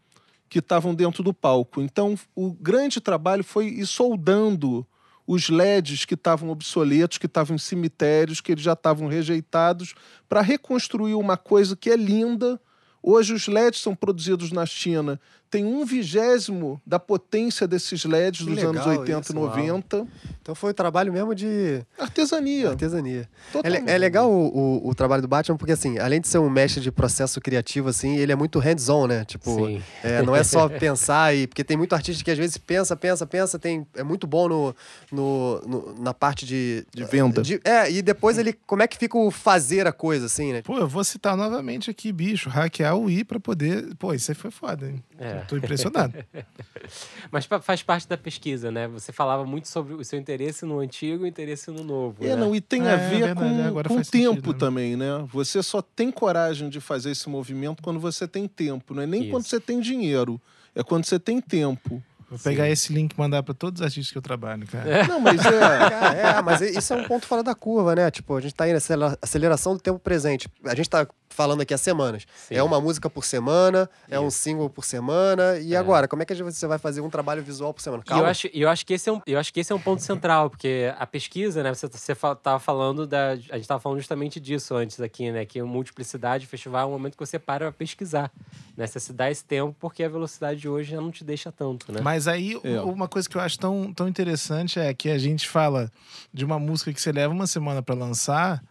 que 0.47 0.59
estavam 0.59 0.93
dentro 0.93 1.23
do 1.23 1.33
palco. 1.33 1.81
Então, 1.81 2.15
o 2.35 2.53
grande 2.53 3.01
trabalho 3.01 3.43
foi 3.43 3.69
ir 3.69 3.87
soldando 3.87 4.85
os 5.25 5.49
LEDs 5.49 6.05
que 6.05 6.13
estavam 6.13 6.51
obsoletos, 6.51 7.17
que 7.17 7.25
estavam 7.25 7.55
em 7.55 7.59
cemitérios, 7.59 8.39
que 8.39 8.51
eles 8.51 8.63
já 8.63 8.73
estavam 8.73 9.07
rejeitados, 9.07 9.95
para 10.29 10.41
reconstruir 10.41 11.15
uma 11.15 11.37
coisa 11.37 11.75
que 11.75 11.89
é 11.89 11.95
linda. 11.95 12.61
Hoje 13.07 13.33
os 13.33 13.47
LEDs 13.47 13.81
são 13.81 13.93
produzidos 13.93 14.51
na 14.51 14.65
China. 14.65 15.19
Tem 15.47 15.63
um 15.63 15.85
vigésimo 15.85 16.81
da 16.85 16.97
potência 16.99 17.67
desses 17.67 18.03
LEDs 18.03 18.39
Que 18.43 18.45
dos 18.49 18.63
anos 18.63 18.83
legal 18.85 18.99
80 18.99 19.21
isso, 19.21 19.33
e 19.33 19.37
uau. 19.39 19.47
90. 19.49 20.07
Então 20.41 20.55
foi 20.55 20.71
o 20.71 20.73
trabalho 20.73 21.13
mesmo 21.13 21.35
de 21.35 21.81
Artesania. 21.99 22.69
artesania. 22.71 23.21
É, 23.21 23.51
Totalmente. 23.53 23.89
é 23.89 23.97
legal 23.97 24.29
o, 24.29 24.47
o- 24.83 24.89
o 24.89 24.95
trabalho 24.95 25.21
do 25.21 25.27
Batman, 25.27 25.55
porque 25.55 25.71
assim, 25.71 25.97
além 25.99 26.19
de 26.19 26.27
ser 26.27 26.39
um 26.39 26.49
mestre 26.49 26.81
de 26.81 26.91
processo 26.91 27.39
criativo, 27.39 27.89
assim, 27.89 28.17
ele 28.17 28.31
é 28.31 28.35
muito 28.35 28.57
hands-on, 28.59 29.05
né? 29.07 29.23
Tipo, 29.23 29.55
Sim. 29.55 29.83
é, 30.03 30.21
não 30.23 30.35
é 30.35 30.43
só 30.43 30.67
pensar 30.79 31.33
e. 31.35 31.45
Porque 31.47 31.63
tem 31.63 31.77
muito 31.77 31.93
artista 31.93 32.23
que 32.23 32.31
às 32.31 32.37
vezes 32.37 32.57
pensa, 32.57 32.95
pensa, 32.95 33.25
pensa, 33.25 33.59
tem, 33.59 33.85
é 33.95 34.03
muito 34.03 34.25
bom 34.27 34.49
no, 34.49 34.75
no, 35.11 35.61
no- 35.61 35.95
na 35.99 36.13
parte 36.13 36.45
de. 36.45 36.85
De 36.93 37.05
venda. 37.05 37.41
de- 37.43 37.61
é, 37.63 37.89
e 37.91 38.01
depois 38.01 38.37
ele. 38.39 38.51
Como 38.65 38.81
é 38.81 38.87
que 38.87 38.97
fica 38.97 39.17
o 39.17 39.29
fazer 39.31 39.85
a 39.87 39.91
coisa, 39.93 40.25
assim, 40.25 40.51
né? 40.53 40.61
Pô, 40.63 40.77
eu 40.79 40.87
vou 40.87 41.03
citar 41.03 41.37
novamente 41.37 41.89
aqui, 41.89 42.11
bicho, 42.11 42.49
hackear 42.49 42.94
o 42.95 43.09
i 43.09 43.23
pra 43.23 43.39
poder. 43.39 43.95
Pô, 43.95 44.13
isso 44.13 44.31
aí 44.31 44.35
foi 44.35 44.51
foda, 44.51 44.89
hein? 44.89 45.03
É. 45.17 45.39
Tô 45.41 45.55
impressionado. 45.57 46.13
Mas 47.31 47.45
faz 47.61 47.81
parte 47.83 48.07
da 48.07 48.17
pesquisa, 48.17 48.71
né? 48.71 48.87
Você 48.87 49.11
falava 49.11 49.45
muito 49.45 49.67
sobre 49.67 49.93
o 49.93 50.03
seu 50.03 50.19
interesse 50.19 50.65
no 50.65 50.79
antigo 50.79 51.23
e 51.23 51.25
o 51.25 51.27
interesse 51.27 51.71
no 51.71 51.83
novo. 51.83 52.23
É, 52.23 52.29
né? 52.29 52.35
não, 52.35 52.55
e 52.55 52.61
tem 52.61 52.81
a 52.87 52.91
É, 52.91 53.09
ver 53.09 53.25
verdade, 53.25 53.71
com, 53.73 53.95
faz 53.95 54.09
tempo 54.09 54.35
sentido, 54.35 54.53
né? 54.53 54.59
também, 54.59 54.95
né? 54.95 55.25
Você 55.31 55.61
só 55.63 55.81
tem 55.81 56.11
coragem 56.11 56.69
de 56.69 56.79
fazer 56.79 57.11
esse 57.11 57.27
movimento 57.29 57.81
quando 57.81 57.99
você 57.99 58.27
tem 58.27 58.47
tempo, 58.47 58.93
não 58.93 59.03
é 59.03 59.07
nem 59.07 59.21
Isso. 59.23 59.31
quando 59.31 59.45
você 59.45 59.59
tem 59.59 59.79
dinheiro, 59.79 60.39
é 60.73 60.83
quando 60.83 61.05
você 61.05 61.19
tem 61.19 61.39
tempo. 61.41 62.01
Vou 62.29 62.39
pegar 62.39 62.67
esse 62.69 62.91
link 62.91 63.13
e 63.13 63.19
mandar 63.19 63.43
pra 63.43 63.53
todos 63.53 63.79
os 63.81 63.85
artistas 63.85 64.11
que 64.11 64.17
eu 64.17 64.21
trabalho, 64.21 64.65
cara. 64.67 65.05
Não, 65.07 65.19
mas 65.19 65.39
é. 65.45 65.49
É, 66.37 66.41
mas 66.41 66.61
isso 66.61 66.93
é 66.93 66.97
um 66.97 67.03
ponto 67.05 67.25
fora 67.25 67.43
da 67.43 67.53
curva, 67.53 67.95
né? 67.95 68.09
Tipo, 68.09 68.35
a 68.35 68.41
gente 68.41 68.53
tá 68.55 68.63
aí 68.63 68.73
nessa 68.73 68.93
acelera- 68.93 69.17
aceleração 69.21 69.73
do 69.73 69.79
tempo 69.79 69.99
presente. 69.99 70.47
A 70.65 70.73
gente 70.75 70.89
tá 70.89 71.07
falando 71.29 71.61
aqui 71.61 71.73
há 71.73 71.77
semanas. 71.77 72.25
Sim. 72.47 72.55
É 72.55 72.63
uma 72.63 72.79
música 72.79 73.09
por 73.09 73.25
semana, 73.25 73.89
é 74.09 74.17
um 74.19 74.29
single 74.31 74.69
por 74.69 74.85
semana. 74.85 75.57
E 75.59 75.73
É. 75.73 75.77
agora, 75.77 76.07
como 76.07 76.23
é 76.23 76.25
que 76.25 76.33
você 76.33 76.65
vai 76.65 76.77
fazer 76.79 77.01
um 77.01 77.09
trabalho 77.09 77.43
visual 77.43 77.73
por 77.73 77.81
semana? 77.81 78.01
E 78.05 78.09
eu 78.09 78.15
Calma. 78.15 78.29
acho, 78.29 78.47
e 78.53 78.61
eu, 78.61 78.69
acho 78.69 78.85
que 78.85 78.93
esse 78.93 79.09
é 79.09 79.11
um, 79.11 79.21
eu 79.27 79.37
acho 79.37 79.53
que 79.53 79.59
esse 79.59 79.71
é 79.71 79.75
um 79.75 79.79
ponto 79.79 80.01
central, 80.01 80.49
porque 80.49 80.93
a 80.97 81.05
pesquisa, 81.05 81.61
né? 81.61 81.73
Você, 81.73 81.87
você 81.87 82.15
tava 82.41 82.59
falando 82.59 83.05
da. 83.05 83.31
A 83.31 83.57
gente 83.57 83.67
tava 83.67 83.79
falando 83.81 83.99
justamente 83.99 84.39
disso 84.39 84.73
antes 84.75 84.99
aqui, 85.01 85.29
né? 85.31 85.45
Que 85.45 85.61
o 85.61 85.67
multiplicidade 85.67 86.47
festival 86.47 86.83
é 86.83 86.85
um 86.85 86.91
momento 86.91 87.17
que 87.17 87.25
você 87.25 87.37
para 87.37 87.65
pra 87.65 87.71
pesquisar. 87.73 88.31
Né? 88.77 88.87
Você 88.87 88.99
se 88.99 89.11
dá 89.11 89.29
esse 89.29 89.43
tempo 89.43 89.75
porque 89.79 90.03
a 90.03 90.09
velocidade 90.09 90.59
de 90.61 90.69
hoje 90.69 90.91
já 90.91 91.01
não 91.01 91.11
te 91.11 91.23
deixa 91.23 91.51
tanto, 91.51 91.91
né? 91.91 91.99
Mas 92.01 92.14
aí, 92.27 92.59
É. 92.63 92.81
uma 92.81 93.07
coisa 93.07 93.27
que 93.29 93.35
eu 93.37 93.41
acho 93.41 93.59
tão, 93.59 93.93
tão 93.93 94.07
interessante 94.07 94.79
é 94.79 94.93
que 94.93 95.09
a 95.09 95.17
gente 95.17 95.47
fala 95.47 95.91
de 96.33 96.43
uma 96.45 96.57
música 96.59 96.91
que 96.93 97.01
você 97.01 97.11
leva 97.11 97.33
uma 97.33 97.47
semana 97.47 97.81
pra 97.81 97.93
lançar, 97.95 98.63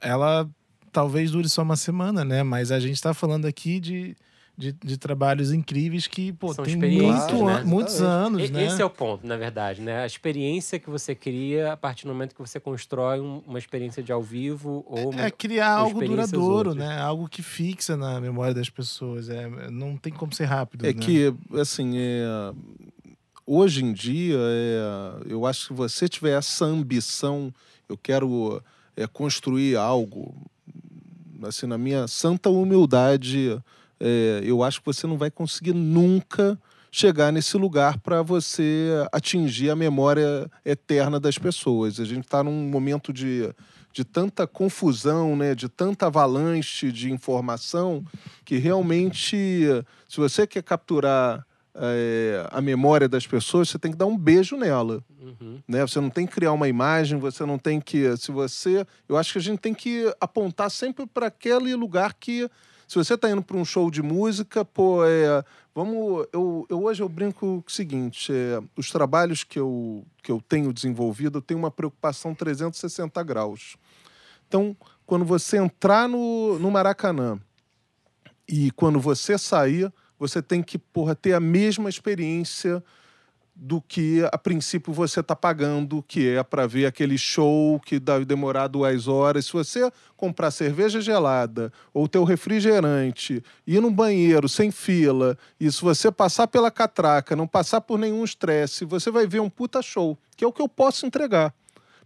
ela 0.00 0.48
talvez 0.92 1.30
dure 1.30 1.48
só 1.48 1.62
uma 1.62 1.76
semana, 1.76 2.24
né? 2.24 2.42
Mas 2.42 2.70
a 2.70 2.78
gente 2.78 3.00
tá 3.00 3.14
falando 3.14 3.46
aqui 3.46 3.80
de, 3.80 4.14
de, 4.56 4.72
de 4.72 4.98
trabalhos 4.98 5.50
incríveis 5.50 6.06
que, 6.06 6.32
pô, 6.32 6.52
São 6.52 6.64
tem 6.64 6.74
experiências, 6.74 7.30
muito, 7.32 7.44
né? 7.46 7.62
muitos 7.64 8.02
anos, 8.02 8.48
E- 8.48 8.52
né? 8.52 8.66
Esse 8.66 8.82
é 8.82 8.84
o 8.84 8.90
ponto, 8.90 9.26
na 9.26 9.36
verdade, 9.36 9.80
né? 9.80 10.02
A 10.02 10.06
experiência 10.06 10.78
que 10.78 10.90
você 10.90 11.14
cria 11.14 11.72
a 11.72 11.76
partir 11.76 12.04
do 12.06 12.12
momento 12.12 12.34
que 12.34 12.40
você 12.40 12.60
constrói 12.60 13.20
um- 13.20 13.42
uma 13.46 13.58
experiência 13.58 14.02
de 14.02 14.12
ao 14.12 14.22
vivo 14.22 14.84
ou 14.86 15.10
uma... 15.10 15.22
É 15.22 15.30
criar 15.30 15.78
com 15.78 15.84
algo 15.84 16.04
duradouro, 16.04 16.70
outras. 16.70 16.76
né? 16.86 16.98
Algo 17.00 17.28
que 17.28 17.42
fixa 17.42 17.96
na 17.96 18.20
memória 18.20 18.52
das 18.54 18.68
pessoas. 18.68 19.28
É, 19.30 19.48
não 19.70 19.96
tem 19.96 20.12
como 20.12 20.32
ser 20.32 20.44
rápido. 20.44 20.84
É 20.86 20.92
né? 20.92 21.00
que, 21.00 21.32
assim, 21.58 21.94
é, 21.96 22.52
hoje 23.46 23.82
em 23.84 23.92
dia, 23.92 24.36
é, 24.38 25.22
eu 25.32 25.46
acho 25.46 25.62
que 25.62 25.66
se 25.68 25.72
você 25.72 26.08
tiver 26.08 26.36
essa 26.38 26.66
ambição, 26.66 27.52
eu 27.88 27.96
quero 27.96 28.62
é, 28.96 29.06
construir 29.06 29.76
algo, 29.76 30.34
assim, 31.42 31.66
na 31.66 31.78
minha 31.78 32.06
santa 32.06 32.50
humildade, 32.50 33.58
é, 34.04 34.40
eu 34.42 34.64
acho 34.64 34.80
que 34.80 34.86
você 34.86 35.06
não 35.06 35.16
vai 35.16 35.30
conseguir 35.30 35.72
nunca 35.72 36.58
chegar 36.90 37.32
nesse 37.32 37.56
lugar 37.56 38.00
para 38.00 38.20
você 38.20 38.88
atingir 39.12 39.70
a 39.70 39.76
memória 39.76 40.50
eterna 40.64 41.20
das 41.20 41.38
pessoas. 41.38 42.00
A 42.00 42.04
gente 42.04 42.24
está 42.24 42.42
num 42.42 42.68
momento 42.68 43.12
de, 43.12 43.48
de 43.92 44.04
tanta 44.04 44.44
confusão, 44.44 45.36
né, 45.36 45.54
de 45.54 45.68
tanta 45.68 46.08
avalanche 46.08 46.90
de 46.90 47.12
informação, 47.12 48.04
que 48.44 48.56
realmente, 48.56 49.36
se 50.08 50.16
você 50.16 50.48
quer 50.48 50.64
capturar 50.64 51.46
é, 51.74 52.46
a 52.50 52.60
memória 52.60 53.08
das 53.08 53.24
pessoas, 53.24 53.68
você 53.68 53.78
tem 53.78 53.92
que 53.92 53.96
dar 53.96 54.06
um 54.06 54.18
beijo 54.18 54.56
nela. 54.56 55.02
Uhum. 55.20 55.60
Né? 55.66 55.80
Você 55.82 56.00
não 56.00 56.10
tem 56.10 56.26
que 56.26 56.34
criar 56.34 56.52
uma 56.52 56.68
imagem, 56.68 57.18
você 57.18 57.46
não 57.46 57.56
tem 57.56 57.80
que. 57.80 58.16
Se 58.16 58.32
você. 58.32 58.84
Eu 59.08 59.16
acho 59.16 59.32
que 59.32 59.38
a 59.38 59.42
gente 59.42 59.60
tem 59.60 59.72
que 59.72 60.12
apontar 60.20 60.70
sempre 60.70 61.06
para 61.06 61.28
aquele 61.28 61.74
lugar 61.74 62.14
que. 62.14 62.50
Se 62.92 62.98
você 62.98 63.14
está 63.14 63.30
indo 63.30 63.40
para 63.40 63.56
um 63.56 63.64
show 63.64 63.90
de 63.90 64.02
música, 64.02 64.66
pô, 64.66 65.02
é, 65.02 65.42
vamos. 65.74 66.26
Eu, 66.30 66.66
eu 66.68 66.84
hoje 66.84 67.02
eu 67.02 67.08
brinco 67.08 67.64
o 67.66 67.70
seguinte: 67.70 68.30
é, 68.30 68.62
os 68.76 68.90
trabalhos 68.90 69.42
que 69.42 69.58
eu, 69.58 70.04
que 70.22 70.30
eu 70.30 70.42
tenho 70.46 70.70
desenvolvido, 70.74 71.38
eu 71.38 71.42
tenho 71.42 71.58
uma 71.58 71.70
preocupação 71.70 72.34
360 72.34 73.22
graus. 73.22 73.78
Então, 74.46 74.76
quando 75.06 75.24
você 75.24 75.56
entrar 75.56 76.06
no, 76.06 76.58
no 76.58 76.70
Maracanã 76.70 77.40
e 78.46 78.70
quando 78.72 79.00
você 79.00 79.38
sair, 79.38 79.90
você 80.18 80.42
tem 80.42 80.62
que 80.62 80.76
porra, 80.76 81.14
ter 81.14 81.32
a 81.32 81.40
mesma 81.40 81.88
experiência 81.88 82.84
do 83.54 83.80
que 83.82 84.26
a 84.32 84.38
princípio 84.38 84.92
você 84.92 85.20
está 85.20 85.36
pagando, 85.36 86.02
que 86.08 86.28
é 86.28 86.42
para 86.42 86.66
ver 86.66 86.86
aquele 86.86 87.18
show 87.18 87.78
que 87.80 88.00
deve 88.00 88.24
demorar 88.24 88.66
duas 88.66 89.06
horas. 89.06 89.46
Se 89.46 89.52
você 89.52 89.92
comprar 90.16 90.50
cerveja 90.50 91.00
gelada 91.00 91.72
ou 91.92 92.08
teu 92.08 92.24
refrigerante, 92.24 93.42
ir 93.66 93.80
no 93.80 93.90
banheiro 93.90 94.48
sem 94.48 94.70
fila, 94.70 95.36
e 95.60 95.70
se 95.70 95.82
você 95.82 96.10
passar 96.10 96.46
pela 96.46 96.70
catraca, 96.70 97.36
não 97.36 97.46
passar 97.46 97.82
por 97.82 97.98
nenhum 97.98 98.24
estresse, 98.24 98.84
você 98.84 99.10
vai 99.10 99.26
ver 99.26 99.40
um 99.40 99.50
puta 99.50 99.82
show, 99.82 100.18
que 100.36 100.44
é 100.44 100.46
o 100.46 100.52
que 100.52 100.62
eu 100.62 100.68
posso 100.68 101.04
entregar. 101.04 101.54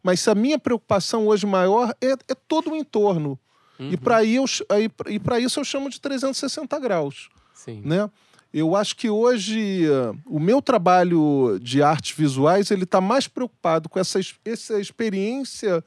Mas 0.03 0.27
a 0.29 0.35
minha 0.35 0.59
preocupação 0.59 1.29
hoje 1.29 1.47
maior 1.47 1.95
é, 2.01 2.13
é 2.29 2.35
todo 2.47 2.73
o 2.73 2.77
entorno. 2.77 3.39
Uhum. 3.79 3.91
E 3.91 3.97
para 3.97 4.25
isso 4.25 5.61
eu 5.61 5.65
chamo 5.65 5.91
de 5.91 6.01
360 6.01 6.79
graus 6.81 7.29
Sim. 7.57 7.83
né? 7.85 8.09
Eu 8.53 8.75
acho 8.75 8.97
que 8.97 9.11
hoje 9.11 9.87
uh, 9.89 10.19
o 10.25 10.41
meu 10.41 10.63
trabalho 10.63 11.59
de 11.61 11.83
artes 11.83 12.17
visuais 12.17 12.71
ele 12.71 12.85
está 12.85 13.01
mais 13.01 13.29
preocupado 13.29 13.89
com 13.89 13.99
essa, 13.99 14.19
es- 14.19 14.35
essa 14.45 14.81
experiência 14.81 15.85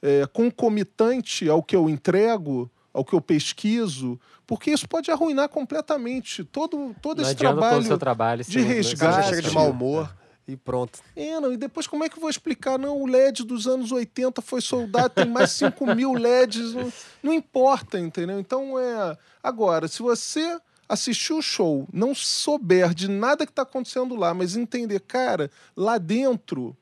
eh, 0.00 0.26
concomitante 0.32 1.48
ao 1.48 1.62
que 1.62 1.74
eu 1.74 1.88
entrego, 1.90 2.70
ao 2.92 3.04
que 3.04 3.14
eu 3.14 3.20
pesquiso, 3.20 4.20
porque 4.46 4.70
isso 4.70 4.88
pode 4.88 5.10
arruinar 5.10 5.48
completamente 5.48 6.44
todo, 6.44 6.94
todo 7.02 7.18
Não 7.22 7.24
esse 7.24 7.32
adianta 7.32 7.54
todo 7.54 7.58
o 7.58 7.60
trabalho. 7.68 7.86
seu 7.86 7.98
trabalho. 7.98 8.44
de 8.44 8.60
resgate. 8.60 9.28
chega 9.28 9.42
de 9.42 9.50
mau 9.54 9.70
humor 9.70 10.14
e 10.46 10.56
pronto. 10.56 10.98
É, 11.16 11.40
não, 11.40 11.52
e 11.52 11.56
depois 11.56 11.86
como 11.86 12.04
é 12.04 12.08
que 12.08 12.16
eu 12.16 12.20
vou 12.20 12.30
explicar? 12.30 12.78
Não, 12.78 13.00
o 13.00 13.06
LED 13.06 13.44
dos 13.44 13.66
anos 13.66 13.90
80 13.90 14.40
foi 14.42 14.60
soldado, 14.60 15.10
tem 15.14 15.26
mais 15.26 15.50
5 15.52 15.94
mil 15.94 16.12
LEDs, 16.12 16.74
não, 16.74 16.92
não 17.22 17.32
importa, 17.32 17.98
entendeu? 17.98 18.38
Então 18.38 18.78
é. 18.78 19.16
Agora, 19.42 19.88
se 19.88 20.00
você 20.02 20.58
assistir 20.92 21.32
o 21.32 21.40
show, 21.40 21.88
não 21.90 22.14
souber 22.14 22.92
de 22.92 23.08
nada 23.08 23.46
que 23.46 23.52
está 23.52 23.62
acontecendo 23.62 24.14
lá, 24.14 24.34
mas 24.34 24.56
entender, 24.56 25.00
cara, 25.00 25.50
lá 25.74 25.96
dentro, 25.96 26.76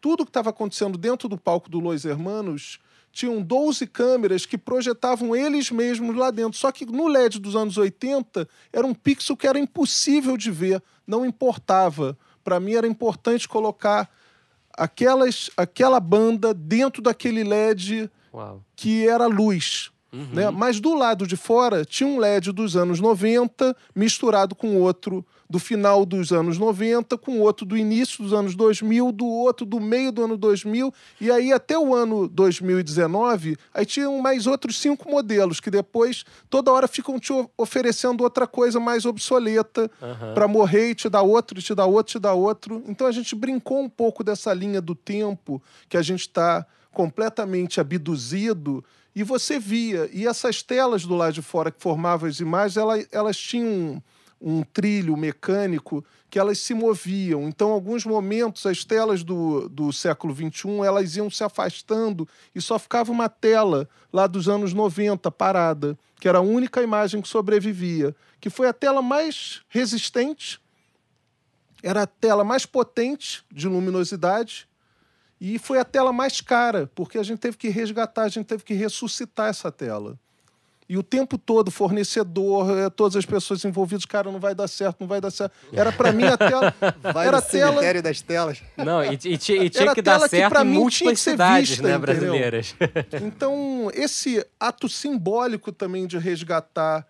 tudo 0.00 0.24
que 0.24 0.30
estava 0.30 0.50
acontecendo 0.50 0.96
dentro 0.96 1.28
do 1.28 1.36
palco 1.36 1.68
do 1.68 1.80
Los 1.80 2.04
Hermanos, 2.04 2.78
tinham 3.10 3.42
12 3.42 3.88
câmeras 3.88 4.46
que 4.46 4.56
projetavam 4.56 5.34
eles 5.34 5.68
mesmos 5.68 6.14
lá 6.14 6.30
dentro. 6.30 6.56
Só 6.56 6.70
que 6.70 6.86
no 6.86 7.08
LED 7.08 7.40
dos 7.40 7.56
anos 7.56 7.76
80 7.76 8.48
era 8.72 8.86
um 8.86 8.94
pixel 8.94 9.36
que 9.36 9.48
era 9.48 9.58
impossível 9.58 10.36
de 10.36 10.52
ver, 10.52 10.80
não 11.04 11.26
importava. 11.26 12.16
Para 12.44 12.60
mim 12.60 12.74
era 12.74 12.86
importante 12.86 13.48
colocar 13.48 14.08
aquelas, 14.72 15.50
aquela 15.56 15.98
banda 15.98 16.54
dentro 16.54 17.02
daquele 17.02 17.42
LED 17.42 18.08
Uau. 18.32 18.62
que 18.76 19.08
era 19.08 19.26
luz. 19.26 19.90
Né? 20.12 20.50
Mas 20.50 20.80
do 20.80 20.94
lado 20.94 21.26
de 21.26 21.36
fora 21.36 21.84
tinha 21.84 22.08
um 22.08 22.18
LED 22.18 22.52
dos 22.52 22.76
anos 22.76 22.98
90 23.00 23.76
misturado 23.94 24.54
com 24.54 24.76
outro 24.76 25.24
do 25.48 25.58
final 25.58 26.06
dos 26.06 26.32
anos 26.32 26.58
90, 26.58 27.18
com 27.18 27.40
outro 27.40 27.66
do 27.66 27.76
início 27.76 28.22
dos 28.22 28.32
anos 28.32 28.54
2000, 28.54 29.10
do 29.10 29.26
outro 29.26 29.66
do 29.66 29.80
meio 29.80 30.12
do 30.12 30.22
ano 30.22 30.36
2000, 30.36 30.94
e 31.20 31.28
aí 31.28 31.52
até 31.52 31.76
o 31.76 31.92
ano 31.92 32.28
2019, 32.28 33.56
aí 33.74 33.84
tinham 33.84 34.16
mais 34.20 34.46
outros 34.46 34.80
cinco 34.80 35.10
modelos 35.10 35.58
que 35.58 35.68
depois 35.68 36.24
toda 36.48 36.70
hora 36.70 36.86
ficam 36.86 37.18
te 37.18 37.32
oferecendo 37.58 38.22
outra 38.22 38.46
coisa 38.46 38.78
mais 38.78 39.04
obsoleta 39.04 39.90
Aham. 40.00 40.34
para 40.34 40.46
morrer 40.46 40.90
e 40.90 40.94
te 40.94 41.08
dar 41.08 41.22
outro, 41.22 41.60
te 41.60 41.74
dar 41.74 41.86
outro, 41.86 42.12
te 42.12 42.18
dar 42.20 42.34
outro. 42.34 42.84
Então 42.86 43.08
a 43.08 43.12
gente 43.12 43.34
brincou 43.34 43.80
um 43.80 43.88
pouco 43.88 44.22
dessa 44.22 44.54
linha 44.54 44.80
do 44.80 44.94
tempo 44.94 45.60
que 45.88 45.96
a 45.96 46.02
gente 46.02 46.20
está 46.20 46.64
completamente 46.92 47.80
abduzido 47.80 48.84
e 49.14 49.22
você 49.22 49.58
via. 49.58 50.08
E 50.12 50.26
essas 50.26 50.62
telas 50.62 51.04
do 51.04 51.14
lado 51.14 51.34
de 51.34 51.42
fora 51.42 51.70
que 51.70 51.80
formavam 51.80 52.28
as 52.28 52.40
imagens, 52.40 52.76
elas, 52.76 53.06
elas 53.10 53.36
tinham 53.36 53.68
um, 53.68 54.02
um 54.40 54.62
trilho 54.62 55.16
mecânico 55.16 56.04
que 56.30 56.38
elas 56.38 56.58
se 56.58 56.72
moviam. 56.72 57.48
Então, 57.48 57.72
alguns 57.72 58.06
momentos, 58.06 58.64
as 58.64 58.84
telas 58.84 59.24
do, 59.24 59.68
do 59.68 59.92
século 59.92 60.34
XXI, 60.34 60.86
elas 60.86 61.16
iam 61.16 61.28
se 61.28 61.42
afastando 61.42 62.26
e 62.54 62.60
só 62.60 62.78
ficava 62.78 63.10
uma 63.10 63.28
tela 63.28 63.88
lá 64.12 64.26
dos 64.26 64.48
anos 64.48 64.72
90 64.72 65.30
parada, 65.32 65.98
que 66.20 66.28
era 66.28 66.38
a 66.38 66.42
única 66.42 66.80
imagem 66.82 67.20
que 67.20 67.28
sobrevivia, 67.28 68.14
que 68.40 68.48
foi 68.48 68.68
a 68.68 68.72
tela 68.72 69.02
mais 69.02 69.62
resistente, 69.68 70.60
era 71.82 72.02
a 72.02 72.06
tela 72.06 72.44
mais 72.44 72.64
potente 72.64 73.42
de 73.50 73.66
luminosidade 73.66 74.68
e 75.40 75.58
foi 75.58 75.78
a 75.78 75.84
tela 75.84 76.12
mais 76.12 76.40
cara, 76.40 76.90
porque 76.94 77.18
a 77.18 77.22
gente 77.22 77.38
teve 77.38 77.56
que 77.56 77.68
resgatar, 77.68 78.22
a 78.24 78.28
gente 78.28 78.46
teve 78.46 78.62
que 78.62 78.74
ressuscitar 78.74 79.48
essa 79.48 79.72
tela. 79.72 80.18
E 80.86 80.98
o 80.98 81.04
tempo 81.04 81.38
todo, 81.38 81.70
fornecedor, 81.70 82.68
eh, 82.76 82.90
todas 82.90 83.14
as 83.14 83.24
pessoas 83.24 83.64
envolvidas, 83.64 84.04
cara, 84.04 84.30
não 84.32 84.40
vai 84.40 84.56
dar 84.56 84.66
certo, 84.66 84.96
não 84.98 85.06
vai 85.06 85.20
dar 85.20 85.30
certo. 85.30 85.52
Era 85.72 85.92
para 85.92 86.10
mim 86.10 86.24
a 86.24 86.36
tela. 86.36 86.74
Vai 87.14 87.28
era 87.28 87.36
no 87.36 87.38
a 87.38 87.46
tela. 87.46 87.70
cemitério 87.70 88.02
das 88.02 88.20
telas. 88.20 88.60
Não, 88.76 89.04
e, 89.04 89.10
e 89.10 89.34
e 89.34 89.38
tinha 89.38 89.70
Era 89.84 89.94
que 89.94 90.02
dar 90.02 90.14
tela 90.14 90.28
que 90.28 90.36
certo 90.36 90.50
pra 90.50 90.62
em 90.62 90.64
mim 90.64 90.70
tinha 90.72 90.80
múltiplas 90.80 91.14
que 91.14 91.20
ser 91.20 91.30
cidades, 91.30 91.68
vista, 91.70 91.82
né, 91.84 91.94
entendeu? 91.94 92.00
brasileiras. 92.00 92.74
Então, 93.22 93.88
esse 93.94 94.44
ato 94.58 94.88
simbólico 94.88 95.70
também 95.70 96.08
de 96.08 96.18
resgatar 96.18 97.06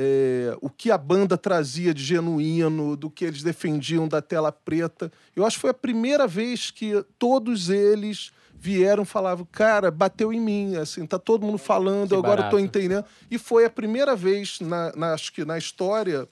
eh, 0.00 0.56
o 0.62 0.70
que 0.70 0.92
a 0.92 0.96
banda 0.96 1.36
trazia 1.36 1.92
de 1.92 2.04
genuíno, 2.04 2.96
do 2.96 3.10
que 3.10 3.24
eles 3.24 3.42
defendiam 3.42 4.06
da 4.06 4.22
tela 4.22 4.52
preta, 4.52 5.10
eu 5.34 5.44
acho 5.44 5.56
que 5.56 5.62
foi 5.62 5.70
a 5.70 5.74
primeira 5.74 6.24
vez 6.28 6.70
que 6.70 7.04
todos 7.18 7.68
eles 7.68 8.30
vieram 8.54 9.02
e 9.02 9.06
falavam, 9.06 9.44
cara, 9.50 9.90
bateu 9.90 10.32
em 10.32 10.40
mim, 10.40 10.76
assim, 10.76 11.04
tá 11.04 11.18
todo 11.18 11.44
mundo 11.44 11.58
falando, 11.58 12.10
Que 12.10 12.14
agora 12.14 12.40
eu 12.40 12.44
tô 12.44 12.56
barato. 12.56 12.58
entendendo. 12.60 13.04
E 13.28 13.38
foi 13.38 13.64
a 13.64 13.70
primeira 13.70 14.14
vez, 14.14 14.60
na, 14.60 14.92
na- 14.94 15.14
acho 15.14 15.32
que 15.32 15.44
na 15.44 15.58
história 15.58 16.28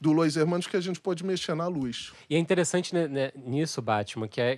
do 0.00 0.12
Los 0.12 0.36
Hermanos, 0.36 0.66
que 0.66 0.76
a 0.76 0.80
gente 0.80 0.98
pôde 1.00 1.24
mexer 1.24 1.54
na 1.54 1.66
luz. 1.68 2.12
E 2.28 2.34
é 2.34 2.38
interessante 2.38 2.92
né, 2.94 3.06
né, 3.06 3.32
nisso, 3.36 3.80
Batman, 3.82 4.26
que 4.26 4.40
é 4.40 4.56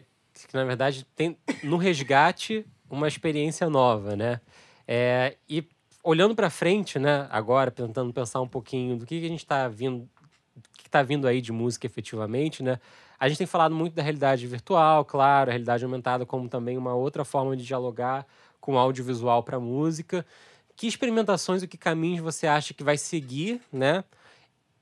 que, 0.48 0.54
na 0.54 0.64
verdade, 0.64 1.06
tem 1.14 1.36
no 1.62 1.76
resgate 1.76 2.64
uma 2.88 3.06
experiência 3.08 3.68
nova, 3.68 4.16
né? 4.16 4.40
É, 4.88 5.36
e 5.48 5.62
olhando 6.02 6.34
para 6.34 6.50
frente, 6.50 6.98
né, 6.98 7.26
agora, 7.30 7.70
tentando 7.70 8.12
pensar 8.12 8.40
um 8.40 8.48
pouquinho 8.48 8.96
do 8.96 9.06
que, 9.06 9.20
que 9.20 9.26
a 9.26 9.28
gente 9.28 9.44
está 9.44 9.68
vindo, 9.68 10.08
do 10.56 10.68
que 10.76 10.86
está 10.86 11.02
vindo 11.02 11.26
aí 11.26 11.40
de 11.40 11.52
música 11.52 11.86
efetivamente, 11.86 12.62
né? 12.62 12.78
A 13.18 13.28
gente 13.28 13.38
tem 13.38 13.46
falado 13.46 13.74
muito 13.74 13.94
da 13.94 14.02
realidade 14.02 14.46
virtual, 14.46 15.04
claro, 15.04 15.50
a 15.50 15.52
realidade 15.52 15.84
aumentada 15.84 16.26
como 16.26 16.48
também 16.48 16.76
uma 16.76 16.92
outra 16.94 17.24
forma 17.24 17.56
de 17.56 17.64
dialogar 17.64 18.26
com 18.60 18.76
audiovisual 18.76 19.44
para 19.44 19.60
música. 19.60 20.26
Que 20.74 20.88
experimentações 20.88 21.62
e 21.62 21.68
que 21.68 21.78
caminhos 21.78 22.20
você 22.20 22.46
acha 22.48 22.74
que 22.74 22.82
vai 22.82 22.98
seguir, 22.98 23.60
né? 23.72 24.02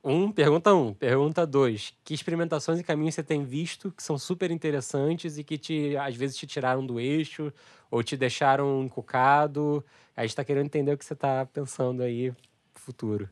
Um, 0.02 0.32
pergunta 0.32 0.72
um. 0.74 0.94
Pergunta 0.94 1.46
dois. 1.46 1.92
Que 2.02 2.14
experimentações 2.14 2.80
e 2.80 2.82
caminhos 2.82 3.14
você 3.14 3.22
tem 3.22 3.44
visto 3.44 3.92
que 3.92 4.02
são 4.02 4.16
super 4.16 4.50
interessantes 4.50 5.36
e 5.36 5.44
que 5.44 5.58
te, 5.58 5.96
às 5.98 6.16
vezes 6.16 6.36
te 6.36 6.46
tiraram 6.46 6.84
do 6.86 6.98
eixo 6.98 7.52
ou 7.90 8.02
te 8.02 8.16
deixaram 8.16 8.82
encucado? 8.82 9.84
A 10.20 10.26
gente 10.26 10.36
tá 10.36 10.44
querendo 10.44 10.66
entender 10.66 10.92
o 10.92 10.98
que 10.98 11.04
você 11.04 11.14
tá 11.14 11.46
pensando 11.46 12.02
aí 12.02 12.30
futuro. 12.74 13.26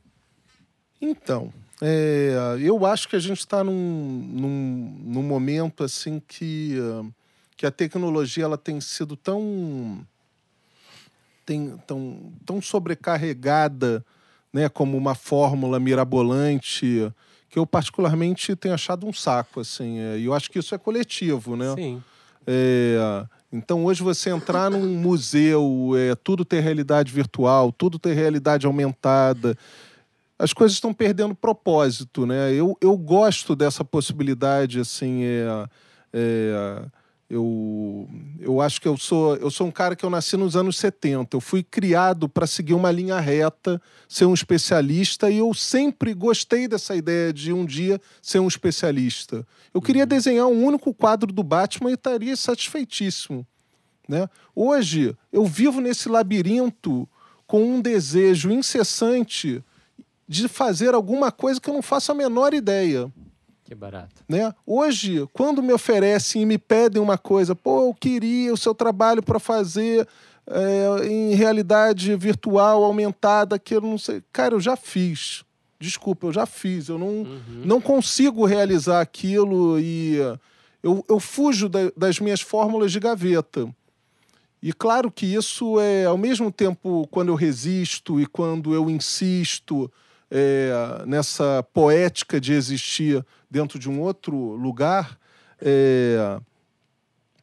Então, 0.99 1.53
é, 1.83 2.57
eu 2.63 2.87
acho 2.87 3.07
que 3.11 3.15
a 3.15 3.19
gente 3.19 3.41
está 3.41 3.63
num, 3.63 3.75
num, 3.75 4.99
num 5.05 5.23
momento 5.23 5.85
assim 5.85 6.19
que, 6.27 6.79
ah, 6.81 7.05
que 7.59 7.67
a 7.67 7.71
tecnologia 7.71 8.45
ela 8.45 8.57
tem 8.57 8.81
sido 8.81 9.19
tão, 9.19 10.01
tem, 11.45 11.77
tão, 11.87 12.33
tão 12.47 12.63
sobrecarregada 12.63 14.03
né, 14.51 14.67
como 14.71 14.97
uma 14.97 15.15
fórmula 15.15 15.79
mirabolante 15.79 17.13
que 17.51 17.59
eu 17.59 17.67
particularmente 17.67 18.57
tenho 18.57 18.73
achado 18.73 19.07
um 19.07 19.13
saco. 19.13 19.61
Assim, 19.61 19.99
é, 19.99 20.19
e 20.21 20.25
eu 20.25 20.33
acho 20.33 20.51
que 20.51 20.59
isso 20.59 20.75
é 20.75 20.79
coletivo. 20.79 21.55
Né? 21.55 21.75
Sim. 21.75 22.03
É, 22.47 23.27
então, 23.53 23.85
hoje 23.85 24.03
você 24.03 24.31
entrar 24.31 24.71
num 24.71 24.87
museu, 25.01 25.93
é, 25.97 26.15
tudo 26.15 26.45
ter 26.45 26.61
realidade 26.61 27.13
virtual, 27.13 27.73
tudo 27.73 27.99
ter 27.99 28.13
realidade 28.13 28.67
aumentada. 28.67 29.57
as 30.39 30.53
coisas 30.53 30.77
estão 30.77 30.93
perdendo 30.93 31.35
propósito, 31.35 32.27
né? 32.27 32.53
Eu, 32.53 32.77
eu 32.81 32.97
gosto 32.97 33.57
dessa 33.57 33.85
possibilidade, 33.85 34.79
assim, 34.81 35.25
é, 35.25 35.69
é, 36.13 36.85
eu, 37.31 38.09
eu 38.41 38.61
acho 38.61 38.81
que 38.81 38.89
eu 38.89 38.97
sou, 38.97 39.37
eu 39.37 39.51
sou 39.51 39.67
um 39.67 39.71
cara 39.71 39.95
que 39.95 40.05
eu 40.05 40.09
nasci 40.09 40.37
nos 40.37 40.57
anos 40.57 40.79
70. 40.79 41.37
Eu 41.37 41.41
fui 41.41 41.63
criado 41.63 42.27
para 42.27 42.47
seguir 42.47 42.73
uma 42.73 42.91
linha 42.91 43.21
reta, 43.21 43.81
ser 44.09 44.25
um 44.25 44.33
especialista, 44.33 45.31
e 45.31 45.39
eu 45.39 45.53
sempre 45.53 46.15
gostei 46.15 46.67
dessa 46.67 46.97
ideia 46.97 47.31
de 47.31 47.53
um 47.53 47.67
dia 47.67 48.01
ser 48.23 48.39
um 48.39 48.49
especialista. 48.49 49.47
Eu 49.75 49.83
queria 49.83 50.07
desenhar 50.07 50.47
um 50.47 50.65
único 50.65 50.95
quadro 50.95 51.31
do 51.31 51.43
Batman 51.43 51.91
e 51.91 51.95
estaria 51.95 52.35
satisfeitíssimo. 52.35 53.47
Né? 54.09 54.27
Hoje, 54.55 55.15
eu 55.31 55.45
vivo 55.45 55.83
nesse 55.83 56.09
labirinto 56.09 57.07
com 57.47 57.63
um 57.63 57.81
desejo 57.81 58.51
incessante 58.51 59.63
de 60.27 60.49
fazer 60.49 60.95
alguma 60.95 61.31
coisa 61.31 61.61
que 61.61 61.69
eu 61.69 61.75
não 61.75 61.83
faço 61.83 62.11
a 62.11 62.15
menor 62.15 62.55
ideia. 62.55 63.13
Que 63.69 63.75
barato. 63.75 64.25
Né? 64.27 64.51
Hoje, 64.67 65.29
quando 65.31 65.63
me 65.63 65.75
oferecem 65.75 66.41
e 66.41 66.47
me 66.47 66.57
pedem 66.57 67.03
uma 67.03 67.19
coisa, 67.19 67.55
pô, 67.55 67.89
eu 67.89 67.95
queria 67.95 68.51
o 68.51 68.57
seu 68.57 68.75
trabalho 68.75 69.23
para 69.23 69.39
fazer 69.39 70.09
é, 70.47 71.07
em 71.07 71.35
realidade 71.35 72.17
virtual 72.17 72.83
aumentada, 72.83 73.59
que 73.59 73.75
eu 73.75 73.83
não 73.83 73.99
sei. 73.99 74.23
Cara, 74.33 74.55
eu 74.55 74.61
já 74.61 74.75
fiz. 74.75 75.45
Desculpa, 75.79 76.29
eu 76.29 76.33
já 76.33 76.47
fiz. 76.47 76.89
Eu 76.89 76.99
não, 76.99 77.09
uhum. 77.09 77.63
não 77.63 77.79
consigo 77.79 78.47
realizar 78.47 79.03
aquilo 79.03 79.79
e 79.79 80.17
eu, 80.83 81.05
eu 81.07 81.21
fujo 81.21 81.69
da, 81.69 81.93
das 81.95 82.19
minhas 82.21 82.41
fórmulas 82.41 82.91
de 82.91 82.99
gaveta. 82.99 83.69
E 84.63 84.73
claro 84.73 85.11
que 85.11 85.27
isso 85.27 85.79
é, 85.79 86.07
ao 86.07 86.17
mesmo 86.17 86.51
tempo, 86.51 87.07
quando 87.11 87.29
eu 87.29 87.35
resisto 87.35 88.19
e 88.19 88.25
quando 88.25 88.73
eu 88.73 88.89
insisto 88.89 89.93
é, 90.31 91.03
nessa 91.07 91.63
poética 91.75 92.41
de 92.41 92.55
existir 92.55 93.23
dentro 93.51 93.79
de 93.79 93.89
um 93.89 94.01
outro 94.01 94.37
lugar, 94.55 95.19
é, 95.61 96.41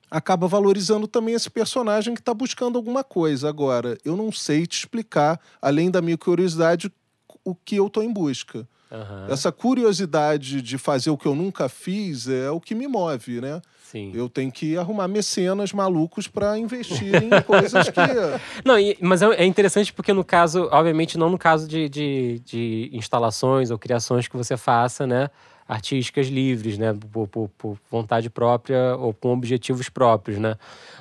acaba 0.10 0.48
valorizando 0.48 1.08
também 1.08 1.36
esse 1.36 1.50
personagem 1.50 2.14
que 2.14 2.22
está 2.22 2.34
buscando 2.34 2.78
alguma 2.78 3.04
coisa. 3.04 3.50
Agora, 3.50 3.98
eu 4.06 4.16
não 4.16 4.32
sei 4.32 4.66
te 4.66 4.78
explicar, 4.80 5.40
além 5.62 5.92
da 5.92 6.02
minha 6.02 6.18
curiosidade, 6.18 6.92
o 7.44 7.54
que 7.54 7.76
eu 7.76 7.88
estou 7.88 8.04
em 8.04 8.12
busca. 8.12 8.68
Uhum. 8.92 9.34
Essa 9.34 9.52
curiosidade 9.52 10.62
de 10.62 10.78
fazer 10.78 11.10
o 11.10 11.18
que 11.18 11.26
eu 11.26 11.36
nunca 11.36 11.68
fiz 11.68 12.28
é 12.28 12.50
o 12.50 12.62
que 12.62 12.76
me 12.76 12.88
move, 12.88 13.42
né? 13.42 13.62
Sim. 13.84 14.12
Eu 14.14 14.30
tenho 14.30 14.52
que 14.52 14.78
arrumar 14.78 15.08
mecenas 15.08 15.74
malucos 15.74 16.28
para 16.28 16.58
investir 16.58 17.16
em 17.16 17.30
coisas 17.44 17.90
que. 17.90 18.00
Não, 18.64 18.80
e, 18.80 18.98
mas 19.02 19.22
é, 19.22 19.28
é 19.36 19.46
interessante 19.46 19.92
porque, 19.92 20.14
no 20.14 20.24
caso, 20.24 20.70
obviamente, 20.72 21.18
não 21.18 21.30
no 21.30 21.38
caso 21.38 21.68
de, 21.68 21.90
de, 21.90 22.42
de 22.46 22.90
instalações 22.94 23.72
ou 23.72 23.78
criações 23.78 24.28
que 24.28 24.38
você 24.38 24.56
faça, 24.56 25.06
né? 25.06 25.30
Artísticas 25.68 26.28
livres, 26.28 26.78
né, 26.78 26.94
por, 27.12 27.28
por, 27.28 27.50
por, 27.58 27.78
vontade 27.90 28.30
própria 28.30 28.96
ou 28.98 29.14
com 29.14 29.34
objetivos 29.34 29.90
próprios, 29.90 30.38
né. 30.38 30.56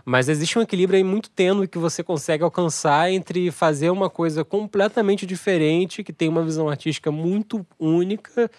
Mas 0.05 0.29
existe 0.29 0.59
um 0.59 0.63
equilíbrio 0.63 0.97
aí 0.97 1.05
muito 1.05 1.29
tênue 1.31 1.69
que 1.69 1.79
você 1.79 2.03
consegue 2.03 2.43
alcançar 2.43 3.11
entre 3.11 3.51
fazer 3.51 3.91
uma 3.91 4.09
coisa 4.09 4.45
completamente 4.45 5.27
diferente, 5.27 6.03
que 6.03 6.13
tem 6.13 6.29
uma 6.29 6.43
visão 6.43 6.69
artística 6.69 7.11
muito 7.11 7.67
única 7.79 8.51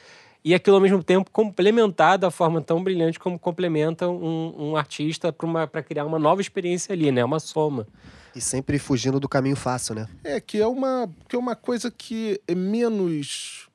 e 0.45 0.53
aquilo 0.53 0.75
ao 0.75 0.81
mesmo 0.81 1.03
tempo 1.03 1.31
complementar 1.31 2.19
da 2.19 2.29
forma 2.29 2.61
tão 2.61 2.83
brilhante 2.83 3.19
como 3.19 3.39
complementa 3.39 4.07
um, 4.07 4.53
um 4.57 4.75
artista 4.77 5.33
para 5.33 5.81
criar 5.81 6.05
uma 6.05 6.19
nova 6.19 6.39
experiência 6.39 6.93
ali, 6.93 7.11
né? 7.11 7.25
Uma 7.25 7.39
soma. 7.39 7.87
E 8.35 8.39
sempre 8.39 8.77
fugindo 8.77 9.19
do 9.19 9.27
caminho 9.27 9.55
fácil, 9.55 9.95
né? 9.95 10.07
É, 10.23 10.39
que 10.39 10.61
é 10.61 10.67
uma, 10.67 11.09
que 11.27 11.35
é 11.35 11.39
uma 11.39 11.55
coisa 11.55 11.89
que 11.89 12.39
é 12.47 12.53
menos 12.53 13.67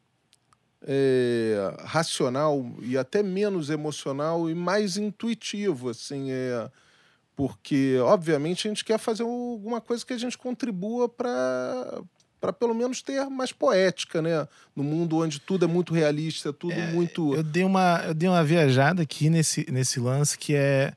é, 0.86 1.74
racional 1.84 2.74
e 2.82 2.96
até 2.96 3.22
menos 3.22 3.70
emocional 3.70 4.48
e 4.48 4.54
mais 4.54 4.96
intuitivo, 4.96 5.90
assim, 5.90 6.30
é 6.30 6.70
porque 7.36 7.98
obviamente 8.02 8.68
a 8.68 8.70
gente 8.70 8.84
quer 8.84 8.98
fazer 8.98 9.22
alguma 9.22 9.80
coisa 9.80 10.04
que 10.04 10.12
a 10.12 10.18
gente 10.18 10.36
contribua 10.36 11.08
para 11.08 12.02
para 12.38 12.52
pelo 12.52 12.74
menos 12.74 13.02
ter 13.02 13.22
mais 13.26 13.52
poética, 13.52 14.22
né? 14.22 14.48
No 14.74 14.82
mundo 14.82 15.18
onde 15.18 15.38
tudo 15.38 15.66
é 15.66 15.68
muito 15.68 15.92
realista, 15.92 16.52
tudo 16.52 16.72
é, 16.72 16.90
muito. 16.90 17.34
Eu 17.34 17.42
dei 17.42 17.64
uma, 17.64 18.02
eu 18.06 18.14
dei 18.14 18.28
uma 18.28 18.42
viajada 18.42 19.02
aqui 19.02 19.28
nesse, 19.28 19.70
nesse 19.70 20.00
lance 20.00 20.38
que 20.38 20.54
é 20.54 20.94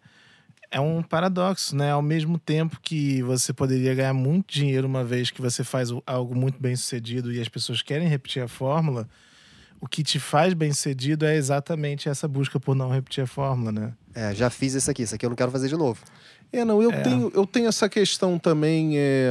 é 0.71 0.79
um 0.79 1.03
paradoxo, 1.03 1.75
né? 1.75 1.91
Ao 1.91 2.01
mesmo 2.01 2.39
tempo 2.39 2.79
que 2.81 3.21
você 3.21 3.53
poderia 3.53 3.93
ganhar 3.93 4.13
muito 4.13 4.51
dinheiro 4.51 4.87
uma 4.87 5.03
vez 5.03 5.29
que 5.29 5.39
você 5.39 5.63
faz 5.63 5.89
algo 6.05 6.35
muito 6.35 6.59
bem 6.59 6.75
sucedido 6.75 7.31
e 7.31 7.39
as 7.39 7.47
pessoas 7.47 7.83
querem 7.83 8.07
repetir 8.07 8.41
a 8.41 8.47
fórmula, 8.47 9.07
o 9.83 9.87
que 9.87 10.01
te 10.01 10.17
faz 10.17 10.53
bem 10.53 10.71
sucedido 10.71 11.25
é 11.25 11.35
exatamente 11.35 12.07
essa 12.07 12.25
busca 12.25 12.57
por 12.57 12.73
não 12.73 12.89
repetir 12.89 13.21
a 13.21 13.27
fórmula, 13.27 13.69
né? 13.69 13.93
É, 14.15 14.33
já 14.33 14.49
fiz 14.49 14.73
isso 14.73 14.89
aqui, 14.89 15.03
isso 15.03 15.13
aqui 15.13 15.25
eu 15.25 15.29
não 15.29 15.35
quero 15.35 15.51
fazer 15.51 15.67
de 15.67 15.75
novo. 15.75 15.99
É, 16.53 16.63
não, 16.63 16.81
eu, 16.81 16.89
é. 16.89 17.01
Tenho, 17.01 17.29
eu 17.35 17.45
tenho 17.45 17.67
essa 17.67 17.89
questão 17.89 18.39
também. 18.39 18.97
É 18.97 19.29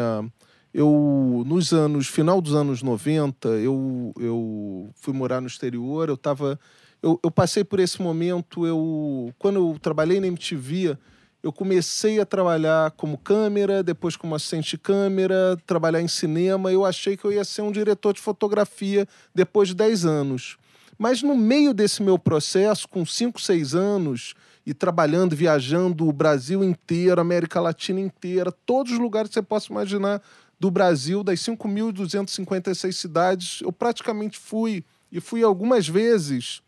eu 0.75 1.43
nos 1.47 1.73
anos 1.73 2.09
final 2.09 2.41
dos 2.41 2.55
anos 2.55 2.83
90 2.83 3.47
eu, 3.49 4.13
eu 4.19 4.91
fui 4.95 5.13
morar 5.13 5.39
no 5.39 5.47
exterior 5.47 6.09
eu 6.09 6.17
tava 6.17 6.59
eu, 7.03 7.21
eu 7.23 7.31
passei 7.31 7.63
por 7.63 7.79
esse 7.79 8.01
momento 8.01 8.67
eu 8.67 9.35
quando 9.39 9.57
eu 9.57 9.79
trabalhei 9.79 10.19
na 10.19 10.29
MTV 10.29 10.97
eu 11.43 11.53
comecei 11.53 12.21
a 12.21 12.27
trabalhar 12.27 12.93
como 12.93 13.19
câmera 13.19 13.83
depois 13.83 14.17
como 14.17 14.35
assistente 14.35 14.71
de 14.71 14.79
câmera 14.79 15.57
trabalhar 15.67 16.01
em 16.01 16.09
cinema 16.09 16.73
eu 16.73 16.85
achei 16.85 17.17
que 17.17 17.25
eu 17.25 17.33
ia 17.33 17.45
ser 17.45 17.63
um 17.63 17.73
diretor 17.73 18.13
de 18.13 18.21
fotografia 18.21 19.07
depois 19.35 19.69
de 19.69 19.75
10 19.75 20.05
anos 20.05 20.57
mas 20.99 21.23
no 21.23 21.35
meio 21.35 21.75
desse 21.75 22.03
meu 22.03 22.19
processo 22.19 22.89
com 22.89 23.05
5, 23.05 23.41
6 23.41 23.75
anos 23.75 24.35
e 24.65 24.73
trabalhando, 24.73 25.35
viajando 25.35 26.07
o 26.09 26.13
Brasil 26.13 26.63
inteiro, 26.63 27.21
América 27.21 27.61
Latina 27.61 27.99
inteira, 27.99 28.53
todos 28.53 28.93
os 28.93 28.99
lugares 28.99 29.29
que 29.29 29.35
você 29.35 29.43
possa 29.43 29.73
imaginar 29.73 30.23
do 30.61 30.71
Brasil, 30.71 31.25
das 31.25 31.41
5.256 31.41 32.93
cidades, 32.93 33.61
eu 33.63 33.73
praticamente 33.73 34.39
fui, 34.39 34.85
e 35.11 35.19
fui 35.19 35.43
algumas 35.43 35.89
vezes. 35.89 36.63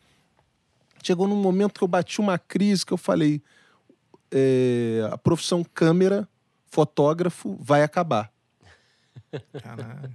Chegou 1.01 1.29
num 1.29 1.41
momento 1.41 1.79
que 1.79 1.85
eu 1.85 1.89
bati 1.89 2.21
uma 2.21 2.37
crise 2.37 2.85
que 2.85 2.93
eu 2.93 2.99
falei: 2.99 3.41
é, 4.35 5.09
a 5.13 5.17
profissão 5.17 5.63
câmera, 5.63 6.29
fotógrafo, 6.67 7.57
vai 7.61 7.85
acabar. 7.85 8.33
Caralho. 9.63 10.15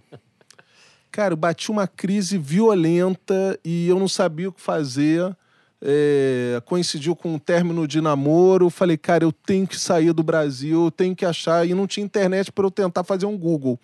Cara, 1.09 1.33
eu 1.33 1.37
bati 1.37 1.71
uma 1.71 1.87
crise 1.87 2.37
violenta 2.37 3.57
e 3.63 3.87
eu 3.87 3.97
não 3.97 4.07
sabia 4.07 4.49
o 4.49 4.53
que 4.53 4.61
fazer 4.61 5.35
é, 5.81 6.61
coincidiu 6.65 7.15
com 7.15 7.35
o 7.35 7.39
término 7.39 7.87
de 7.87 8.01
namoro. 8.01 8.69
Falei, 8.69 8.97
cara, 8.97 9.23
eu 9.23 9.31
tenho 9.31 9.65
que 9.65 9.79
sair 9.79 10.11
do 10.11 10.21
Brasil, 10.21 10.85
eu 10.85 10.91
tenho 10.91 11.15
que 11.15 11.25
achar. 11.25 11.67
E 11.67 11.73
não 11.73 11.87
tinha 11.87 12.05
internet 12.05 12.51
para 12.51 12.65
eu 12.65 12.71
tentar 12.71 13.03
fazer 13.03 13.25
um 13.25 13.37
Google. 13.37 13.79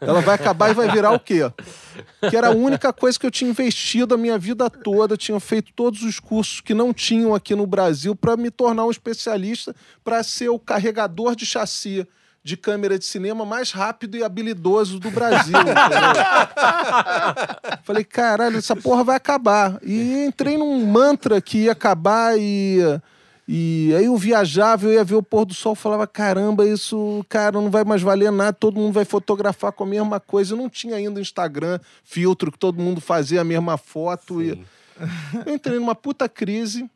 Ela 0.00 0.20
vai 0.20 0.34
acabar 0.34 0.70
e 0.70 0.74
vai 0.74 0.90
virar 0.90 1.12
o 1.12 1.20
quê? 1.20 1.40
Que 2.30 2.36
era 2.36 2.48
a 2.48 2.54
única 2.54 2.92
coisa 2.92 3.18
que 3.18 3.26
eu 3.26 3.30
tinha 3.30 3.50
investido 3.50 4.14
a 4.14 4.18
minha 4.18 4.38
vida 4.38 4.68
toda. 4.70 5.16
Tinha 5.16 5.38
feito 5.38 5.72
todos 5.74 6.02
os 6.02 6.18
cursos 6.18 6.60
que 6.60 6.74
não 6.74 6.92
tinham 6.94 7.34
aqui 7.34 7.54
no 7.54 7.66
Brasil 7.66 8.16
para 8.16 8.36
me 8.36 8.50
tornar 8.50 8.86
um 8.86 8.90
especialista, 8.90 9.74
para 10.02 10.22
ser 10.22 10.48
o 10.48 10.58
carregador 10.58 11.36
de 11.36 11.44
chassi 11.44 12.06
de 12.48 12.56
câmera 12.56 12.98
de 12.98 13.04
cinema 13.04 13.44
mais 13.44 13.72
rápido 13.72 14.16
e 14.16 14.24
habilidoso 14.24 14.98
do 14.98 15.10
Brasil. 15.10 15.52
Falei, 17.84 18.04
caralho, 18.04 18.56
essa 18.56 18.74
porra 18.74 19.04
vai 19.04 19.16
acabar. 19.16 19.78
E 19.82 20.24
entrei 20.24 20.56
num 20.56 20.86
mantra 20.86 21.42
que 21.42 21.64
ia 21.64 21.72
acabar 21.72 22.38
e. 22.38 22.78
E 23.50 23.94
aí 23.96 24.04
eu 24.04 24.16
viajava, 24.16 24.86
eu 24.86 24.92
ia 24.92 25.02
ver 25.02 25.14
o 25.14 25.22
pôr 25.22 25.46
do 25.46 25.54
sol, 25.54 25.74
falava, 25.74 26.06
caramba, 26.06 26.66
isso, 26.66 27.24
cara, 27.30 27.52
não 27.52 27.70
vai 27.70 27.82
mais 27.82 28.02
valer 28.02 28.30
nada, 28.30 28.52
todo 28.52 28.78
mundo 28.78 28.92
vai 28.92 29.06
fotografar 29.06 29.72
com 29.72 29.84
a 29.84 29.86
mesma 29.86 30.20
coisa. 30.20 30.52
Eu 30.52 30.58
não 30.58 30.68
tinha 30.68 30.96
ainda 30.96 31.18
Instagram, 31.18 31.80
filtro, 32.04 32.52
que 32.52 32.58
todo 32.58 32.78
mundo 32.78 33.00
fazia 33.00 33.40
a 33.40 33.44
mesma 33.44 33.78
foto. 33.78 34.42
E... 34.42 34.62
Eu 35.46 35.54
entrei 35.54 35.78
numa 35.78 35.94
puta 35.94 36.28
crise 36.28 36.90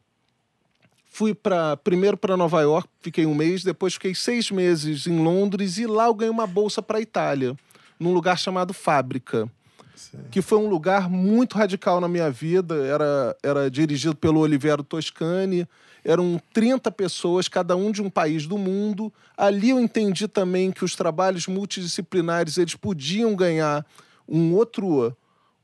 Fui 1.15 1.35
para 1.35 1.77
primeiro 1.77 2.17
para 2.17 2.39
Nova 2.39 2.63
York, 2.63 2.89
fiquei 3.03 3.27
um 3.27 3.35
mês, 3.35 3.63
depois 3.63 3.93
fiquei 3.93 4.15
seis 4.15 4.51
meses 4.51 5.07
em 5.07 5.23
Londres 5.23 5.77
e 5.77 5.87
lá 5.87 6.07
eu 6.07 6.15
ganhei 6.15 6.33
uma 6.33 6.47
bolsa 6.47 6.81
para 6.81 6.97
a 6.97 7.01
Itália, 7.03 7.55
num 8.01 8.15
lugar 8.15 8.39
chamado 8.39 8.73
Fábrica. 8.73 9.47
Sim. 9.95 10.17
Que 10.31 10.41
foi 10.41 10.57
um 10.57 10.71
lugar 10.71 11.11
muito 11.11 11.59
radical 11.59 12.01
na 12.01 12.09
minha 12.09 12.31
vida. 12.31 12.77
Era, 12.87 13.37
era 13.43 13.71
dirigido 13.71 14.17
pelo 14.17 14.41
Oliviero 14.41 14.83
Toscani. 14.83 15.69
Eram 16.03 16.41
30 16.55 16.91
pessoas, 16.91 17.47
cada 17.47 17.77
um 17.77 17.93
de 17.93 18.01
um 18.01 18.09
país 18.09 18.47
do 18.47 18.57
mundo. 18.57 19.13
Ali 19.37 19.69
eu 19.69 19.79
entendi 19.79 20.27
também 20.27 20.73
que 20.73 20.83
os 20.83 20.97
trabalhos 20.97 21.47
multidisciplinares 21.47 22.57
eles 22.57 22.75
podiam 22.75 23.37
ganhar 23.37 23.85
um 24.27 24.55
outro 24.55 25.15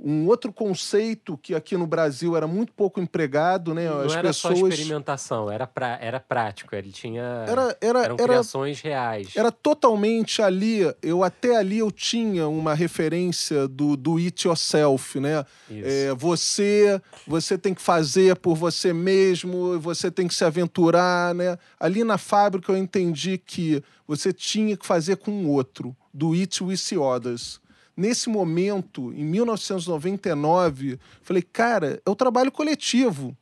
um 0.00 0.28
outro 0.28 0.52
conceito 0.52 1.36
que 1.36 1.54
aqui 1.54 1.76
no 1.76 1.86
Brasil 1.86 2.36
era 2.36 2.46
muito 2.46 2.72
pouco 2.72 3.00
empregado, 3.00 3.74
né? 3.74 3.88
Não 3.88 4.00
As 4.02 4.12
era 4.12 4.32
só 4.32 4.50
pessoas 4.50 4.72
experimentação, 4.72 5.50
era, 5.50 5.66
pra, 5.66 5.98
era 6.00 6.20
prático. 6.20 6.74
Ele 6.74 6.92
tinha. 6.92 7.22
era 7.22 7.76
era 7.80 7.98
eram 8.04 8.14
era 8.14 8.28
criações 8.28 8.80
reais. 8.80 9.34
era 9.34 9.50
totalmente 9.50 10.40
ali, 10.40 10.80
eu 11.02 11.24
até 11.24 11.56
ali 11.56 11.78
eu 11.78 11.90
tinha 11.90 12.46
uma 12.46 12.74
referência 12.74 13.66
do 13.66 13.96
do 13.96 14.18
it 14.18 14.46
yourself, 14.46 15.18
né? 15.18 15.44
É, 15.70 16.14
você 16.14 17.00
você 17.26 17.58
tem 17.58 17.74
que 17.74 17.82
fazer 17.82 18.36
por 18.36 18.54
você 18.54 18.92
mesmo, 18.92 19.80
você 19.80 20.10
tem 20.10 20.28
que 20.28 20.34
se 20.34 20.44
aventurar, 20.44 21.34
né? 21.34 21.58
Ali 21.78 22.04
na 22.04 22.18
fábrica 22.18 22.70
eu 22.70 22.76
entendi 22.76 23.36
que 23.36 23.82
você 24.06 24.32
tinha 24.32 24.76
que 24.76 24.86
fazer 24.86 25.16
com 25.16 25.44
o 25.44 25.50
outro, 25.50 25.94
do 26.14 26.32
it 26.32 26.62
with 26.62 26.78
others. 26.96 27.60
Nesse 27.98 28.28
momento, 28.28 29.12
em 29.12 29.24
1999, 29.24 31.00
falei, 31.20 31.42
cara, 31.42 32.00
é 32.06 32.08
o 32.08 32.14
trabalho 32.14 32.52
coletivo, 32.52 33.36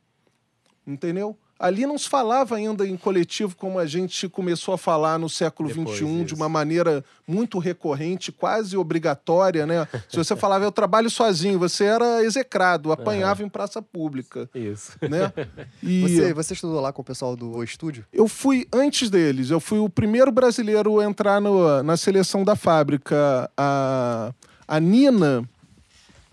entendeu? 0.85 1.37
Ali 1.59 1.85
não 1.85 1.97
se 1.97 2.07
falava 2.07 2.55
ainda 2.55 2.87
em 2.87 2.95
coletivo 2.95 3.55
como 3.55 3.79
a 3.79 3.85
gente 3.85 4.29
começou 4.29 4.73
a 4.73 4.77
falar 4.77 5.17
no 5.17 5.27
século 5.29 5.69
Depois, 5.69 5.97
XXI, 5.97 6.23
de 6.25 6.33
uma 6.35 6.47
maneira 6.47 7.03
muito 7.27 7.57
recorrente, 7.59 8.31
quase 8.31 8.77
obrigatória, 8.77 9.65
né? 9.65 9.87
Se 10.07 10.17
você 10.17 10.35
falava, 10.35 10.63
eu 10.65 10.71
trabalho 10.71 11.09
sozinho, 11.09 11.57
você 11.59 11.85
era 11.85 12.23
execrado, 12.23 12.91
apanhava 12.91 13.41
em 13.43 13.49
praça 13.49 13.81
pública, 13.81 14.49
Isso. 14.53 14.93
né? 15.01 15.31
E 15.81 16.01
Você, 16.01 16.33
você 16.33 16.53
estudou 16.53 16.79
lá 16.81 16.93
com 16.93 17.01
o 17.01 17.05
pessoal 17.05 17.35
do 17.35 17.55
O 17.57 17.63
Estúdio? 17.63 18.05
eu 18.13 18.27
fui 18.27 18.67
antes 18.73 19.09
deles, 19.09 19.49
eu 19.49 19.59
fui 19.59 19.79
o 19.79 19.89
primeiro 19.89 20.31
brasileiro 20.31 20.99
a 20.99 21.05
entrar 21.05 21.39
no- 21.41 21.81
na 21.83 21.97
seleção 21.97 22.43
da 22.43 22.55
fábrica. 22.55 23.49
A, 23.57 24.31
a 24.67 24.79
Nina, 24.79 25.43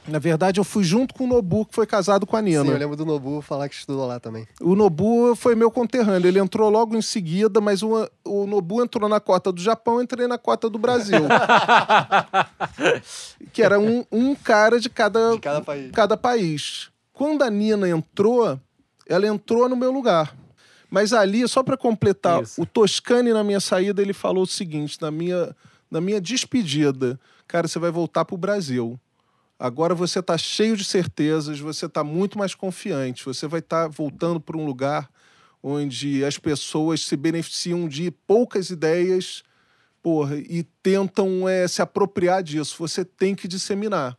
na 0.06 0.18
verdade, 0.18 0.60
eu 0.60 0.64
fui 0.64 0.84
junto 0.84 1.14
com 1.14 1.24
o 1.24 1.26
Nobu, 1.26 1.64
que 1.64 1.74
foi 1.74 1.86
casado 1.86 2.26
com 2.26 2.36
a 2.36 2.42
Nina. 2.42 2.64
Sim, 2.64 2.70
eu 2.70 2.78
lembro 2.78 2.96
do 2.96 3.06
Nobu 3.06 3.40
falar 3.40 3.68
que 3.68 3.74
estudou 3.74 4.06
lá 4.06 4.20
também. 4.20 4.46
O 4.60 4.74
Nobu 4.74 5.34
foi 5.34 5.54
meu 5.54 5.70
conterrâneo. 5.70 6.28
Ele 6.28 6.38
entrou 6.38 6.68
logo 6.68 6.94
em 6.94 7.02
seguida, 7.02 7.60
mas 7.60 7.82
o, 7.82 8.08
o 8.24 8.46
Nobu 8.46 8.82
entrou 8.82 9.08
na 9.08 9.18
cota 9.18 9.50
do 9.50 9.60
Japão, 9.60 9.96
eu 9.96 10.02
entrei 10.02 10.26
na 10.26 10.36
cota 10.36 10.68
do 10.68 10.78
Brasil. 10.78 11.22
que 13.52 13.62
era 13.62 13.78
um, 13.78 14.04
um 14.10 14.34
cara 14.34 14.78
de 14.78 14.90
cada, 14.90 15.32
De 15.32 15.40
cada 15.40 15.62
país. 15.62 15.90
cada 15.92 16.16
país. 16.16 16.90
Quando 17.12 17.42
a 17.42 17.50
Nina 17.50 17.88
entrou, 17.88 18.58
ela 19.08 19.26
entrou 19.26 19.68
no 19.68 19.76
meu 19.76 19.90
lugar. 19.90 20.36
Mas 20.90 21.12
ali, 21.12 21.46
só 21.48 21.62
para 21.62 21.76
completar, 21.76 22.42
Isso. 22.42 22.60
o 22.60 22.66
Toscani, 22.66 23.32
na 23.32 23.42
minha 23.42 23.60
saída, 23.60 24.02
ele 24.02 24.12
falou 24.12 24.44
o 24.44 24.46
seguinte, 24.46 24.98
na 25.00 25.10
minha, 25.10 25.54
na 25.90 26.00
minha 26.00 26.20
despedida, 26.20 27.18
cara, 27.48 27.66
você 27.66 27.78
vai 27.78 27.90
voltar 27.90 28.24
para 28.24 28.34
o 28.34 28.38
Brasil. 28.38 28.98
Agora 29.58 29.94
você 29.94 30.18
está 30.18 30.36
cheio 30.36 30.76
de 30.76 30.84
certezas, 30.84 31.60
você 31.60 31.86
está 31.86 32.02
muito 32.02 32.38
mais 32.38 32.54
confiante, 32.54 33.24
você 33.24 33.46
vai 33.46 33.60
estar 33.60 33.88
voltando 33.88 34.40
para 34.40 34.56
um 34.56 34.66
lugar 34.66 35.08
onde 35.62 36.24
as 36.24 36.38
pessoas 36.38 37.02
se 37.02 37.16
beneficiam 37.16 37.88
de 37.88 38.10
poucas 38.10 38.70
ideias 38.70 39.42
porra, 40.04 40.36
e 40.36 40.62
tentam 40.82 41.48
eh, 41.48 41.66
se 41.66 41.80
apropriar 41.80 42.42
disso. 42.42 42.76
Você 42.78 43.02
tem 43.06 43.34
que 43.34 43.48
disseminar. 43.48 44.18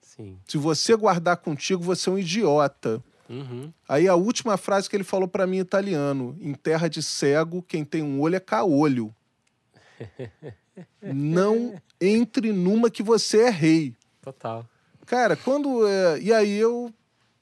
Sim. 0.00 0.38
Se 0.46 0.56
você 0.56 0.94
guardar 0.94 1.38
contigo, 1.38 1.82
você 1.82 2.08
é 2.08 2.12
um 2.12 2.18
idiota. 2.18 3.02
Uhum. 3.28 3.72
Aí 3.88 4.06
a 4.06 4.14
última 4.14 4.56
frase 4.56 4.88
que 4.88 4.94
ele 4.94 5.02
falou 5.02 5.26
para 5.26 5.44
mim 5.44 5.56
em 5.56 5.60
italiano: 5.60 6.36
em 6.40 6.54
terra 6.54 6.86
de 6.86 7.02
cego, 7.02 7.62
quem 7.62 7.84
tem 7.84 8.00
um 8.00 8.20
olho 8.20 8.36
é 8.36 8.40
caolho. 8.40 9.12
Não 11.02 11.74
entre 12.00 12.52
numa 12.52 12.88
que 12.88 13.02
você 13.02 13.42
é 13.42 13.50
rei. 13.50 13.96
Total. 14.32 14.64
Cara, 15.06 15.36
quando. 15.36 15.86
é, 15.88 16.20
e 16.20 16.32
aí 16.32 16.58
eu. 16.58 16.92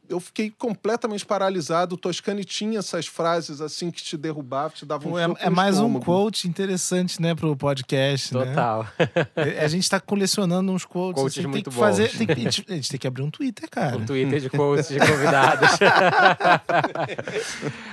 Eu 0.09 0.21
fiquei 0.21 0.53
completamente 0.57 1.25
paralisado. 1.27 1.95
O 1.95 1.99
Toscani 1.99 2.45
tinha 2.45 2.79
essas 2.79 3.07
frases 3.07 3.61
assim 3.61 3.91
que 3.91 4.03
te 4.03 4.17
derrubavam, 4.17 4.71
te 4.71 4.87
davam 4.87 5.13
um 5.13 5.19
é, 5.19 5.27
é 5.41 5.51
mais 5.51 5.79
um 5.79 5.99
quote 6.01 6.49
interessante, 6.49 7.21
né, 7.21 7.35
pro 7.35 7.57
podcast, 7.57 8.35
né? 8.37 8.45
Total. 8.47 8.87
É, 9.35 9.65
A 9.65 9.69
gente 9.69 9.89
tá 9.89 9.99
colecionando 10.01 10.71
uns 10.73 10.85
quotes. 10.85 11.21
Quotes 11.23 11.35
assim, 11.39 11.43
tem 11.43 11.51
muito 11.51 11.71
que 11.71 11.77
fazer. 11.77 12.09
bons. 12.09 12.19
Tem 12.19 12.27
que, 12.27 12.33
a 12.33 12.37
gente- 12.37 12.65
a 12.69 12.73
gente 12.75 12.91
tem 12.91 13.01
que 13.01 13.07
abrir 13.07 13.23
um 13.23 13.31
Twitter, 13.31 13.69
cara. 13.71 13.97
Um 13.97 14.05
Twitter 14.07 14.41
de 14.41 14.51
quotes 14.51 14.89
de 14.89 14.99
convidados. 14.99 15.71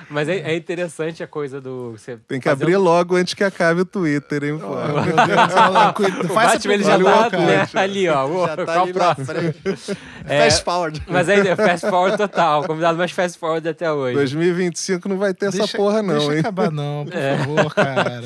Mas 0.09 0.29
é, 0.29 0.37
é 0.39 0.55
interessante 0.55 1.23
a 1.23 1.27
coisa 1.27 1.59
do. 1.59 1.91
Você 1.93 2.17
Tem 2.27 2.39
que 2.39 2.47
fazer 2.49 2.63
abrir 2.63 2.77
um- 2.77 2.81
logo 2.81 3.15
antes 3.15 3.33
que 3.33 3.43
acabe 3.43 3.81
o 3.81 3.85
Twitter, 3.85 4.43
hein, 4.43 4.59
pô? 4.59 4.67
Oh, 4.67 5.01
meu 5.01 5.15
Deus, 5.15 5.93
cuida- 5.95 6.25
O 6.25 6.29
faz 6.33 6.53
Batman 6.53 6.73
ele 6.73 6.83
já 6.83 7.29
tá 7.29 7.37
né, 7.37 7.67
ali, 7.73 8.07
ó. 8.09 8.47
Já 8.47 8.55
tá 8.57 8.65
qual 8.65 8.83
ali 8.83 8.93
próximo? 8.93 9.25
frente. 9.25 9.97
É, 10.25 10.43
Fast 10.43 10.63
forward. 10.63 11.03
Mas 11.07 11.29
aí 11.29 11.39
é 11.47 11.55
fast 11.55 11.89
forward 11.89 12.02
total. 12.11 12.65
Convidado 12.65 12.97
mais 12.97 13.11
fast 13.11 13.37
forward 13.39 13.67
até 13.67 13.91
hoje. 13.91 14.15
2025 14.15 15.07
não 15.09 15.17
vai 15.17 15.33
ter 15.33 15.47
essa 15.47 15.57
Deixa- 15.59 15.77
porra, 15.77 16.01
não, 16.03 16.17
deixa 16.17 16.33
hein? 16.33 16.39
acabar, 16.39 16.71
não, 16.71 17.05
por 17.05 17.15
É. 17.15 17.37
favor, 17.37 17.73
cara. 17.75 18.21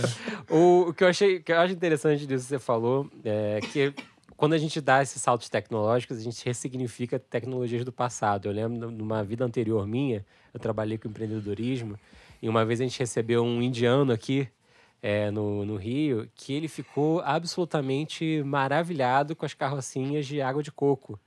O, 0.49 0.81
o 0.89 0.93
que 0.93 1.03
eu 1.03 1.07
achei 1.07 1.39
que 1.39 1.51
eu 1.51 1.59
acho 1.59 1.73
interessante 1.73 2.25
disso 2.25 2.43
que 2.45 2.49
você 2.49 2.59
falou 2.59 3.09
é 3.23 3.59
que 3.71 3.93
quando 4.35 4.53
a 4.53 4.57
gente 4.57 4.79
dá 4.79 5.01
esses 5.01 5.21
saltos 5.21 5.49
tecnológicos, 5.49 6.17
a 6.17 6.21
gente 6.21 6.45
ressignifica 6.45 7.17
tecnologias 7.17 7.83
do 7.83 7.91
passado. 7.91 8.47
Eu 8.47 8.51
lembro 8.51 8.91
numa 8.91 9.23
vida 9.23 9.43
anterior 9.43 9.87
minha, 9.87 10.23
eu 10.53 10.59
trabalhei 10.59 10.97
com 10.97 11.07
empreendedorismo 11.07 11.95
e 12.41 12.47
uma 12.47 12.63
vez 12.63 12.79
a 12.79 12.83
gente 12.83 12.99
recebeu 12.99 13.43
um 13.43 13.61
indiano 13.63 14.11
aqui 14.13 14.47
é, 15.01 15.31
no, 15.31 15.65
no 15.65 15.75
Rio 15.75 16.27
que 16.35 16.53
ele 16.53 16.67
ficou 16.67 17.19
absolutamente 17.21 18.41
maravilhado 18.43 19.35
com 19.35 19.45
as 19.45 19.53
carrocinhas 19.53 20.25
de 20.25 20.41
água 20.41 20.61
de 20.63 20.71
coco. 20.71 21.19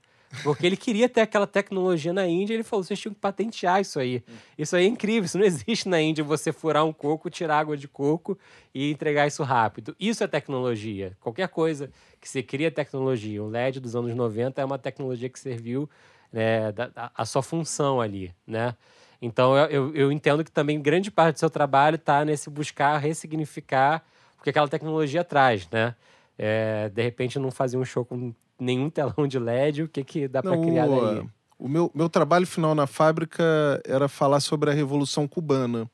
Porque 0.43 0.65
ele 0.65 0.77
queria 0.77 1.09
ter 1.09 1.21
aquela 1.21 1.45
tecnologia 1.45 2.13
na 2.13 2.25
Índia, 2.25 2.53
ele 2.53 2.63
falou: 2.63 2.83
vocês 2.83 2.99
tinham 2.99 3.13
que 3.13 3.19
patentear 3.19 3.81
isso 3.81 3.99
aí. 3.99 4.23
Isso 4.57 4.75
aí 4.75 4.85
é 4.85 4.87
incrível, 4.87 5.25
isso 5.25 5.37
não 5.37 5.45
existe 5.45 5.87
na 5.89 6.01
Índia, 6.01 6.23
você 6.23 6.51
furar 6.51 6.85
um 6.85 6.93
coco, 6.93 7.29
tirar 7.29 7.59
água 7.59 7.75
de 7.75 7.87
coco 7.87 8.37
e 8.73 8.91
entregar 8.91 9.27
isso 9.27 9.43
rápido. 9.43 9.95
Isso 9.99 10.23
é 10.23 10.27
tecnologia. 10.27 11.17
Qualquer 11.19 11.47
coisa 11.49 11.91
que 12.19 12.29
você 12.29 12.41
cria 12.41 12.71
tecnologia, 12.71 13.43
um 13.43 13.49
LED 13.49 13.79
dos 13.79 13.95
anos 13.95 14.15
90 14.15 14.61
é 14.61 14.65
uma 14.65 14.77
tecnologia 14.77 15.29
que 15.29 15.39
serviu 15.39 15.89
né, 16.31 16.73
a 17.15 17.25
sua 17.25 17.41
função 17.41 17.99
ali, 17.99 18.33
né? 18.47 18.75
Então 19.21 19.55
eu, 19.55 19.65
eu, 19.67 19.95
eu 19.95 20.11
entendo 20.11 20.43
que 20.43 20.51
também 20.51 20.81
grande 20.81 21.11
parte 21.11 21.35
do 21.35 21.39
seu 21.39 21.49
trabalho 21.49 21.95
está 21.95 22.25
nesse 22.25 22.49
buscar 22.49 22.97
ressignificar 22.97 24.03
o 24.39 24.43
que 24.43 24.49
aquela 24.49 24.67
tecnologia 24.67 25.23
traz, 25.23 25.69
né? 25.69 25.95
É, 26.37 26.89
de 26.89 27.03
repente 27.03 27.37
não 27.37 27.51
fazer 27.51 27.77
um 27.77 27.85
show 27.85 28.03
com 28.03 28.33
nenhum 28.61 28.89
telão 28.89 29.27
de 29.27 29.39
LED, 29.39 29.83
o 29.83 29.87
que, 29.87 30.03
que 30.03 30.27
dá 30.27 30.41
para 30.41 30.57
criar 30.57 30.87
daí? 30.87 31.27
O 31.57 31.67
meu, 31.67 31.91
meu 31.93 32.09
trabalho 32.09 32.45
final 32.45 32.73
na 32.73 32.87
fábrica 32.87 33.43
era 33.85 34.07
falar 34.07 34.39
sobre 34.39 34.69
a 34.69 34.73
Revolução 34.73 35.27
Cubana. 35.27 35.89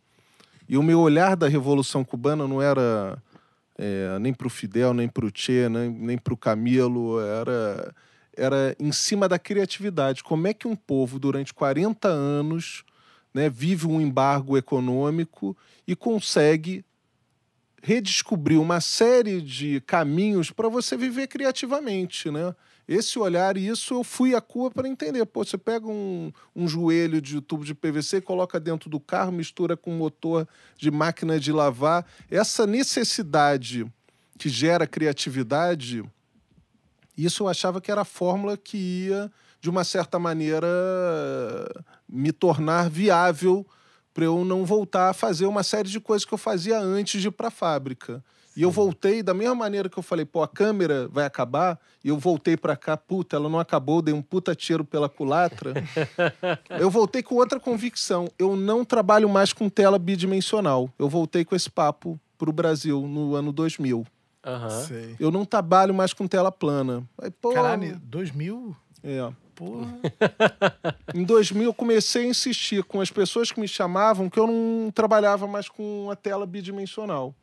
E 0.68 0.78
o 0.78 0.84
meu 0.84 1.00
olhar 1.00 1.36
da 1.36 1.48
Revolução 1.48 2.04
Cubana 2.04 2.48
não 2.48 2.62
era 2.62 3.22
é, 3.78 4.18
nem 4.20 4.34
para 4.34 4.48
o 4.48 4.50
Fidel, 4.50 4.94
nem 4.94 5.08
para 5.08 5.26
o 5.26 5.32
Che, 5.34 5.70
nem, 5.70 5.90
nem 5.90 6.18
para 6.18 6.34
o 6.34 6.38
Camilo, 6.38 7.20
era, 7.20 7.94
era 8.36 8.76
em 8.80 8.92
cima 8.92 9.28
da 9.28 9.40
criatividade. 9.40 10.24
Como 10.24 10.48
é 10.48 10.54
que 10.54 10.68
um 10.68 10.76
povo, 10.76 11.20
durante 11.20 11.54
40 11.54 12.08
anos, 12.08 12.84
né, 13.34 13.50
vive 13.50 13.88
um 13.88 14.02
embargo 14.02 14.58
econômico 14.58 15.56
e 15.88 15.96
consegue 15.96 16.84
redescobrir 17.82 18.60
uma 18.60 18.82
série 18.82 19.42
de 19.42 19.82
caminhos 19.82 20.52
para 20.52 20.70
você 20.70 20.98
viver 20.98 21.28
criativamente, 21.28 22.32
né? 22.32 22.56
Esse 22.88 23.20
olhar, 23.20 23.58
e 23.58 23.68
isso 23.68 23.96
eu 23.96 24.04
fui 24.04 24.34
à 24.34 24.40
Cuba 24.40 24.72
para 24.72 24.88
entender. 24.88 25.26
Pô, 25.26 25.44
você 25.44 25.58
pega 25.58 25.86
um, 25.86 26.32
um 26.56 26.68
joelho 26.68 27.22
de 27.22 27.42
tubo 27.42 27.66
de 27.66 27.76
PVC, 27.76 28.22
coloca 28.22 28.60
dentro 28.62 28.90
do 28.90 28.98
carro, 28.98 29.32
mistura 29.32 29.76
com 29.76 29.92
motor 29.92 30.48
de 30.78 30.90
máquina 30.90 31.38
de 31.38 31.52
lavar. 31.52 32.06
Essa 32.32 32.66
necessidade 32.66 33.86
que 34.38 34.48
gera 34.48 34.88
criatividade, 34.88 36.02
isso 37.18 37.44
eu 37.44 37.50
achava 37.50 37.82
que 37.82 37.92
era 37.92 38.02
a 38.02 38.06
fórmula 38.06 38.56
que 38.56 38.78
ia, 38.78 39.30
de 39.60 39.70
uma 39.70 39.84
certa 39.84 40.18
maneira, 40.18 40.68
me 42.08 42.32
tornar 42.32 42.90
viável 42.90 43.68
para 44.18 44.26
eu 44.26 44.44
não 44.44 44.66
voltar 44.66 45.12
a 45.12 45.14
fazer 45.14 45.46
uma 45.46 45.62
série 45.62 45.88
de 45.88 46.00
coisas 46.00 46.26
que 46.26 46.34
eu 46.34 46.40
fazia 46.40 46.80
antes 46.80 47.22
de 47.22 47.28
ir 47.28 47.32
para 47.32 47.50
a 47.50 47.52
fábrica. 47.52 48.24
E 48.56 48.64
eu 48.64 48.72
voltei 48.72 49.22
da 49.22 49.32
mesma 49.32 49.54
maneira 49.54 49.88
que 49.88 50.00
eu 50.00 50.02
falei, 50.02 50.26
pô, 50.26 50.42
a 50.42 50.48
câmera 50.48 51.08
vai 51.10 51.24
acabar, 51.24 51.80
e 52.04 52.08
eu 52.08 52.18
voltei 52.18 52.58
para 52.58 52.76
cá, 52.76 52.98
puta, 52.98 53.36
ela 53.36 53.48
não 53.48 53.60
acabou, 53.60 54.02
dei 54.02 54.16
um 54.16 54.22
puta 54.24 54.56
tiro 54.56 54.84
pela 54.84 55.08
culatra. 55.08 55.72
eu 56.80 56.90
voltei 56.90 57.22
com 57.22 57.36
outra 57.36 57.60
convicção. 57.60 58.28
Eu 58.40 58.56
não 58.56 58.84
trabalho 58.84 59.30
mais 59.30 59.54
com 59.54 59.70
tela 59.70 60.00
bidimensional. 60.00 60.90
Eu 60.98 61.08
voltei 61.08 61.46
com 61.46 61.56
esse 61.56 61.70
papo 61.70 62.20
pro 62.40 62.52
Brasil 62.52 63.06
no 63.08 63.36
ano 63.36 63.52
2000. 63.52 64.04
Aham. 64.44 64.82
Sei. 64.82 65.16
Eu 65.20 65.30
não 65.30 65.46
trabalho 65.46 65.94
mais 65.94 66.12
com 66.12 66.28
tela 66.28 66.52
plana. 66.52 67.08
Aí, 67.22 67.30
pô, 67.30 67.54
Caralho, 67.54 68.00
2000? 68.04 68.76
é. 69.04 69.32
Porra. 69.58 70.00
Em 71.16 71.24
2000 71.24 71.64
eu 71.64 71.74
comecei 71.74 72.26
a 72.26 72.28
insistir 72.28 72.84
com 72.84 73.02
as 73.02 73.10
pessoas 73.10 73.52
que 73.52 73.60
me 73.60 73.68
chamavam 73.68 74.30
que 74.30 74.40
eu 74.40 74.46
não 74.46 74.92
trabalhava 74.92 75.48
mais 75.48 75.68
com 75.68 76.10
a 76.12 76.16
tela 76.16 76.46
bidimensional. 76.46 77.34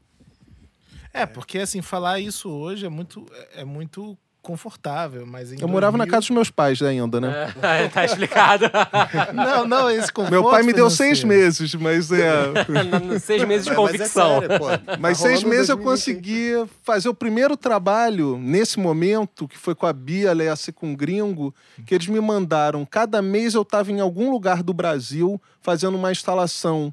É, 1.13 1.27
porque 1.27 1.59
assim, 1.59 1.83
falar 1.83 2.21
isso 2.21 2.49
hoje 2.49 2.87
é 2.87 2.89
muito, 2.89 3.27
é 3.53 3.65
muito 3.65 4.17
confortável, 4.45 5.25
mas 5.27 5.51
em 5.53 5.59
Eu 5.59 5.67
morava 5.67 5.97
na 5.97 6.05
2000 6.05 6.11
casa 6.11 6.21
dos 6.21 6.31
meus 6.31 6.51
pais 6.51 6.83
ainda, 6.83 7.19
né? 7.19 7.53
É, 7.63 7.89
tá 7.89 8.05
explicado. 8.05 8.67
Não, 9.33 9.67
não, 9.67 9.91
esse 9.91 10.13
conforto 10.13 10.31
Meu 10.31 10.45
pai 10.51 10.63
me 10.63 10.73
deu 10.73 10.91
seis 10.91 11.25
meses, 11.25 11.75
mas 11.75 12.13
é. 12.13 12.53
Seis 13.19 13.43
meses 13.45 13.65
de 13.67 13.71
Mas 13.71 13.79
é 13.79 13.83
convicção. 13.83 14.41
sério. 14.41 14.59
Mas 15.01 15.19
Tá 15.19 15.29
seis 15.29 15.43
meses 15.43 15.71
eu 15.71 15.77
2020. 15.77 15.85
consegui 15.85 16.67
fazer 16.83 17.09
o 17.09 17.15
primeiro 17.15 17.57
trabalho 17.57 18.39
nesse 18.39 18.79
momento, 18.79 19.49
que 19.49 19.57
foi 19.57 19.75
com 19.75 19.87
a 19.87 19.93
Bia 19.93 20.33
Lessa 20.35 20.71
e 20.71 20.73
com 20.73 20.93
o 20.93 20.97
Gringo, 20.97 21.55
que 21.87 21.95
eles 21.95 22.07
me 22.07 22.21
mandaram. 22.21 22.85
Cada 22.85 23.23
mês 23.23 23.55
eu 23.55 23.63
estava 23.63 23.91
em 23.91 24.01
algum 24.01 24.31
lugar 24.31 24.63
do 24.63 24.75
Brasil 24.75 25.41
fazendo 25.63 25.97
uma 25.97 26.13
instalação 26.13 26.93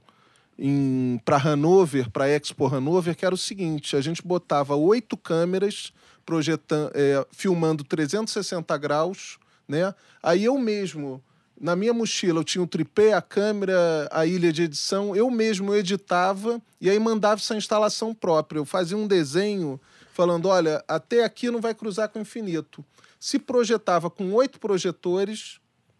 para 1.25 1.37
Hanover, 1.37 2.09
para 2.09 2.29
Expo 2.29 2.73
Hanover, 2.73 3.15
que 3.15 3.25
era 3.25 3.35
o 3.35 3.37
seguinte: 3.37 3.95
a 3.95 4.01
gente 4.01 4.21
botava 4.25 4.75
oito 4.75 5.17
câmeras 5.17 5.91
projetando, 6.25 6.91
é, 6.93 7.25
filmando 7.31 7.83
360 7.83 8.77
graus, 8.77 9.37
né? 9.67 9.93
Aí 10.21 10.45
eu 10.45 10.57
mesmo. 10.57 11.23
Na 11.59 11.75
minha 11.75 11.93
mochila 11.93 12.39
eu 12.39 12.43
tinha 12.43 12.63
o 12.63 12.67
tripé, 12.67 13.13
a 13.13 13.21
câmera, 13.21 14.09
a 14.11 14.25
ilha 14.25 14.51
de 14.51 14.63
edição. 14.63 15.15
Eu 15.15 15.29
mesmo 15.29 15.75
editava 15.75 16.59
e 16.79 16.89
aí 16.89 16.99
mandava 16.99 17.39
essa 17.39 17.55
instalação 17.55 18.15
própria. 18.15 18.57
Eu 18.57 18.65
fazia 18.65 18.97
um 18.97 19.07
desenho 19.07 19.79
falando: 20.11 20.47
olha, 20.47 20.83
até 20.87 21.23
aqui 21.23 21.51
não 21.51 21.61
vai 21.61 21.75
cruzar 21.75 22.09
com 22.09 22.19
o 22.19 22.21
infinito. 22.23 22.83
Se 23.19 23.37
projetava 23.37 24.09
com 24.09 24.33
oito 24.33 24.59
projetores 24.59 25.59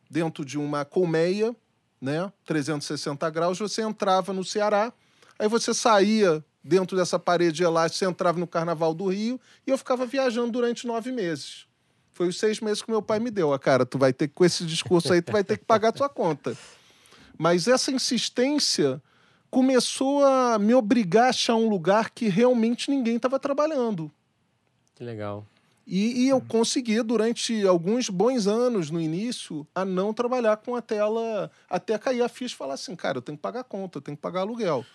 dentro 0.09 0.43
de 0.43 0.57
uma 0.57 0.83
colmeia, 0.83 1.55
né? 2.01 2.31
360 2.45 3.29
graus, 3.29 3.59
você 3.59 3.81
entrava 3.81 4.33
no 4.33 4.43
Ceará, 4.43 4.91
aí 5.37 5.47
você 5.47 5.73
saía 5.73 6.43
dentro 6.63 6.95
dessa 6.95 7.17
parede 7.17 7.63
elástica, 7.63 8.05
você 8.05 8.11
entrava 8.11 8.39
no 8.39 8.47
Carnaval 8.47 8.93
do 8.93 9.07
Rio 9.07 9.39
e 9.65 9.71
eu 9.71 9.77
ficava 9.77 10.05
viajando 10.05 10.51
durante 10.51 10.85
nove 10.85 11.11
meses. 11.11 11.65
Foi 12.13 12.27
os 12.27 12.37
seis 12.37 12.59
meses 12.59 12.81
que 12.81 12.91
meu 12.91 13.01
pai 13.01 13.19
me 13.19 13.31
deu. 13.31 13.53
Ah, 13.53 13.59
cara, 13.59 13.85
tu 13.85 13.97
vai 13.97 14.13
ter 14.13 14.27
que, 14.27 14.33
com 14.33 14.45
esse 14.45 14.65
discurso 14.65 15.11
aí, 15.13 15.21
tu 15.21 15.31
vai 15.31 15.43
ter 15.43 15.57
que 15.57 15.65
pagar 15.65 15.89
a 15.89 15.93
tua 15.93 16.09
conta. 16.09 16.55
Mas 17.37 17.67
essa 17.67 17.91
insistência 17.91 19.01
começou 19.49 20.23
a 20.25 20.59
me 20.59 20.73
obrigar 20.73 21.25
a 21.25 21.29
achar 21.29 21.55
um 21.55 21.67
lugar 21.67 22.09
que 22.09 22.27
realmente 22.27 22.89
ninguém 22.91 23.15
estava 23.15 23.39
trabalhando. 23.39 24.11
Que 24.93 25.03
legal. 25.03 25.45
E, 25.85 26.25
e 26.25 26.29
eu 26.29 26.39
consegui, 26.39 27.01
durante 27.01 27.65
alguns 27.65 28.07
bons 28.07 28.47
anos 28.47 28.89
no 28.89 29.01
início, 29.01 29.67
a 29.73 29.83
não 29.83 30.13
trabalhar 30.13 30.57
com 30.57 30.75
a 30.75 30.81
tela 30.81 31.51
até 31.69 31.97
cair 31.97 32.21
a 32.21 32.29
ficha 32.29 32.53
e 32.53 32.57
falar 32.57 32.75
assim, 32.75 32.95
cara, 32.95 33.17
eu 33.17 33.21
tenho 33.21 33.37
que 33.37 33.41
pagar 33.41 33.63
conta, 33.63 33.97
eu 33.97 34.01
tenho 34.01 34.15
que 34.15 34.21
pagar 34.21 34.41
aluguel. 34.41 34.85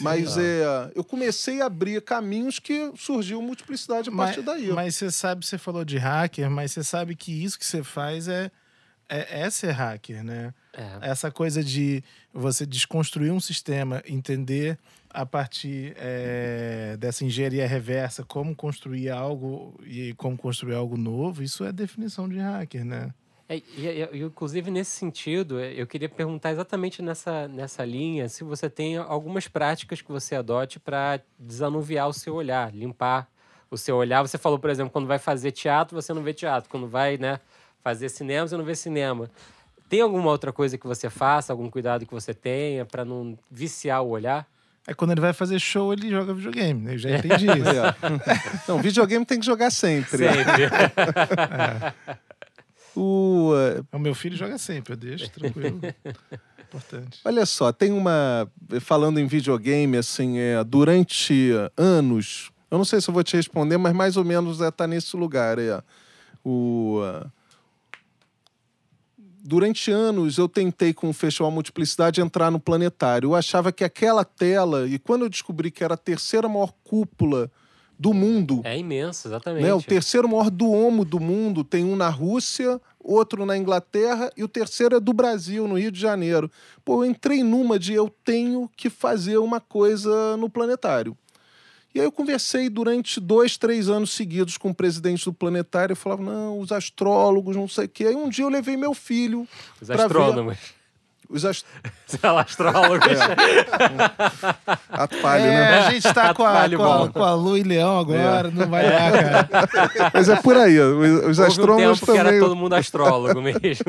Mas 0.00 0.36
é, 0.36 0.90
eu 0.94 1.04
comecei 1.04 1.60
a 1.60 1.66
abrir 1.66 2.02
caminhos 2.02 2.58
que 2.58 2.92
surgiu 2.96 3.40
multiplicidade 3.40 4.08
a 4.08 4.12
Mas, 4.12 4.36
partir 4.36 4.42
daí. 4.42 4.72
mas 4.72 4.96
você 4.96 5.10
sabe, 5.10 5.46
você 5.46 5.56
falou 5.58 5.84
de 5.84 5.98
hacker, 5.98 6.50
mas 6.50 6.72
você 6.72 6.82
sabe 6.82 7.14
que 7.14 7.44
isso 7.44 7.58
que 7.58 7.64
você 7.64 7.82
faz 7.84 8.26
é, 8.28 8.50
é, 9.08 9.42
é 9.42 9.50
ser 9.50 9.70
hacker, 9.70 10.24
né? 10.24 10.52
É. 10.72 11.10
Essa 11.10 11.30
coisa 11.30 11.62
de 11.62 12.02
você 12.32 12.66
desconstruir 12.66 13.32
um 13.32 13.40
sistema, 13.40 14.02
entender 14.06 14.78
a 15.10 15.24
partir 15.24 15.94
é, 15.96 16.96
dessa 16.98 17.24
engenharia 17.24 17.66
reversa 17.66 18.22
como 18.24 18.54
construir 18.54 19.10
algo 19.10 19.78
e 19.84 20.12
como 20.14 20.36
construir 20.36 20.74
algo 20.74 20.96
novo, 20.96 21.42
isso 21.42 21.64
é 21.64 21.72
definição 21.72 22.28
de 22.28 22.38
hacker, 22.38 22.84
né? 22.84 23.12
É, 23.48 23.56
e, 23.56 24.22
inclusive, 24.22 24.70
nesse 24.70 24.90
sentido, 24.90 25.58
é, 25.58 25.72
eu 25.72 25.86
queria 25.86 26.08
perguntar 26.08 26.50
exatamente 26.50 27.00
nessa, 27.00 27.48
nessa 27.48 27.82
linha 27.82 28.28
se 28.28 28.44
você 28.44 28.68
tem 28.68 28.98
algumas 28.98 29.48
práticas 29.48 30.02
que 30.02 30.12
você 30.12 30.36
adote 30.36 30.78
para 30.78 31.20
desanuviar 31.38 32.08
o 32.08 32.12
seu 32.12 32.34
olhar, 32.34 32.74
limpar 32.74 33.26
o 33.70 33.76
seu 33.78 33.96
olhar. 33.96 34.20
Você 34.20 34.36
falou, 34.36 34.58
por 34.58 34.68
exemplo, 34.68 34.92
quando 34.92 35.06
vai 35.06 35.18
fazer 35.18 35.50
teatro, 35.52 36.00
você 36.00 36.12
não 36.12 36.22
vê 36.22 36.34
teatro. 36.34 36.68
Quando 36.68 36.86
vai 36.86 37.16
né, 37.16 37.40
fazer 37.82 38.10
cinema, 38.10 38.46
você 38.46 38.56
não 38.56 38.64
vê 38.64 38.74
cinema. 38.74 39.30
Tem 39.88 40.02
alguma 40.02 40.30
outra 40.30 40.52
coisa 40.52 40.76
que 40.76 40.86
você 40.86 41.08
faça, 41.08 41.50
algum 41.50 41.70
cuidado 41.70 42.04
que 42.04 42.12
você 42.12 42.34
tenha 42.34 42.84
para 42.84 43.02
não 43.02 43.38
viciar 43.50 44.02
o 44.02 44.10
olhar? 44.10 44.46
É 44.86 44.92
quando 44.92 45.12
ele 45.12 45.20
vai 45.22 45.32
fazer 45.32 45.58
show, 45.58 45.90
ele 45.92 46.10
joga 46.10 46.34
videogame, 46.34 46.82
né? 46.82 46.94
Eu 46.94 46.98
já 46.98 47.10
entendi 47.16 47.46
isso. 47.46 47.70
É. 47.70 47.94
Não, 48.68 48.78
videogame 48.78 49.24
tem 49.24 49.40
que 49.40 49.46
jogar 49.46 49.70
sempre. 49.70 50.18
Sempre. 50.18 50.68
O, 52.96 53.52
eh, 53.54 53.82
O 53.92 53.98
meu 53.98 54.14
filho 54.14 54.36
joga 54.36 54.58
sempre, 54.58 54.94
eu 54.94 54.96
deixo 54.96 55.30
tranquilo. 55.32 55.80
Importante. 56.68 57.20
Olha 57.24 57.46
só, 57.46 57.72
tem 57.72 57.92
uma. 57.92 58.50
Falando 58.80 59.18
em 59.18 59.26
videogame, 59.26 59.96
assim, 59.96 60.38
é, 60.38 60.62
durante 60.64 61.50
anos. 61.76 62.50
Eu 62.70 62.76
não 62.76 62.84
sei 62.84 63.00
se 63.00 63.08
eu 63.08 63.14
vou 63.14 63.24
te 63.24 63.34
responder, 63.36 63.78
mas 63.78 63.94
mais 63.94 64.16
ou 64.18 64.24
menos 64.24 64.60
é, 64.60 64.70
tá 64.70 64.86
nesse 64.86 65.16
lugar. 65.16 65.58
É, 65.58 65.82
o, 66.44 67.00
ah, 67.02 67.26
durante 69.42 69.90
anos 69.90 70.36
eu 70.36 70.46
tentei 70.46 70.92
com 70.92 71.08
o 71.08 71.12
Festival 71.14 71.50
Multiplicidade 71.50 72.20
entrar 72.20 72.50
no 72.50 72.60
planetário. 72.60 73.28
Eu 73.28 73.34
achava 73.34 73.72
que 73.72 73.82
aquela 73.82 74.22
tela, 74.24 74.86
e 74.86 74.98
quando 74.98 75.22
eu 75.22 75.28
descobri 75.30 75.70
que 75.70 75.82
era 75.82 75.94
a 75.94 75.98
terceira 75.98 76.46
maior 76.48 76.72
cúpula 76.84 77.50
do 77.98 78.14
mundo, 78.14 78.60
É 78.64 78.78
imenso, 78.78 79.26
exatamente. 79.28 79.64
né? 79.64 79.74
O 79.74 79.82
terceiro 79.82 80.28
maior 80.28 80.50
duomo 80.50 81.04
do 81.04 81.18
mundo 81.18 81.64
tem 81.64 81.84
um 81.84 81.96
na 81.96 82.08
Rússia, 82.08 82.80
outro 83.00 83.44
na 83.44 83.56
Inglaterra 83.58 84.30
e 84.36 84.44
o 84.44 84.48
terceiro 84.48 84.94
é 84.96 85.00
do 85.00 85.12
Brasil, 85.12 85.66
no 85.66 85.76
Rio 85.78 85.90
de 85.90 85.98
Janeiro. 86.00 86.50
Pô, 86.84 87.02
eu 87.04 87.10
entrei 87.10 87.42
numa 87.42 87.78
de 87.78 87.92
eu 87.94 88.08
tenho 88.24 88.70
que 88.76 88.88
fazer 88.88 89.38
uma 89.38 89.60
coisa 89.60 90.36
no 90.36 90.48
planetário. 90.48 91.16
E 91.94 91.98
aí 91.98 92.06
eu 92.06 92.12
conversei 92.12 92.68
durante 92.68 93.18
dois, 93.18 93.56
três 93.56 93.88
anos 93.88 94.10
seguidos 94.12 94.56
com 94.56 94.70
o 94.70 94.74
presidente 94.74 95.24
do 95.24 95.32
planetário 95.32 95.94
e 95.94 95.96
falava, 95.96 96.22
não, 96.22 96.60
os 96.60 96.70
astrólogos, 96.70 97.56
não 97.56 97.66
sei 97.66 97.86
o 97.86 97.88
quê. 97.88 98.04
Aí 98.06 98.14
um 98.14 98.28
dia 98.28 98.44
eu 98.44 98.48
levei 98.50 98.76
meu 98.76 98.94
filho. 98.94 99.48
Os 99.80 99.88
pra 99.88 99.96
ver- 99.96 100.02
astrônomos. 100.04 100.58
Os 101.28 101.44
ast... 101.44 101.66
Sei 102.06 102.30
lá, 102.30 102.40
astrólogos. 102.40 103.18
Ato 104.88 105.16
falho, 105.16 105.44
É, 105.44 105.50
né? 105.70 105.78
a 105.80 105.90
gente 105.90 106.14
tá 106.14 106.32
com 106.32 106.44
a, 106.44 106.68
com, 106.68 106.92
a, 106.92 107.08
com 107.10 107.22
a 107.22 107.34
Lu 107.34 107.56
e 107.58 107.62
Leão 107.62 107.98
agora, 107.98 108.50
não 108.50 108.66
vai 108.66 108.88
dar, 108.88 109.12
cara. 109.12 110.10
Mas 110.14 110.28
é 110.28 110.36
por 110.36 110.56
aí. 110.56 110.78
Os, 110.80 111.24
os 111.24 111.38
Houve 111.38 111.40
um 111.40 111.44
astrônomos 111.46 112.00
tempo 112.00 112.12
que 112.12 112.18
também. 112.18 112.32
era 112.36 112.40
todo 112.40 112.56
mundo 112.56 112.74
astrólogo 112.74 113.42
mesmo. 113.42 113.84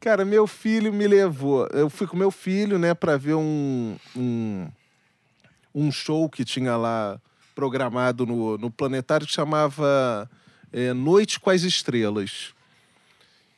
Cara, 0.00 0.24
meu 0.24 0.46
filho 0.46 0.92
me 0.92 1.06
levou. 1.06 1.66
Eu 1.72 1.88
fui 1.88 2.06
com 2.06 2.16
meu 2.16 2.30
filho, 2.30 2.78
né, 2.78 2.92
pra 2.92 3.16
ver 3.16 3.34
um, 3.34 3.96
um, 4.16 4.68
um 5.74 5.90
show 5.92 6.28
que 6.28 6.44
tinha 6.44 6.76
lá 6.76 7.18
programado 7.54 8.26
no, 8.26 8.58
no 8.58 8.70
planetário 8.70 9.26
que 9.26 9.32
chamava 9.32 10.28
é, 10.72 10.92
Noite 10.92 11.38
com 11.40 11.50
as 11.50 11.62
Estrelas. 11.62 12.52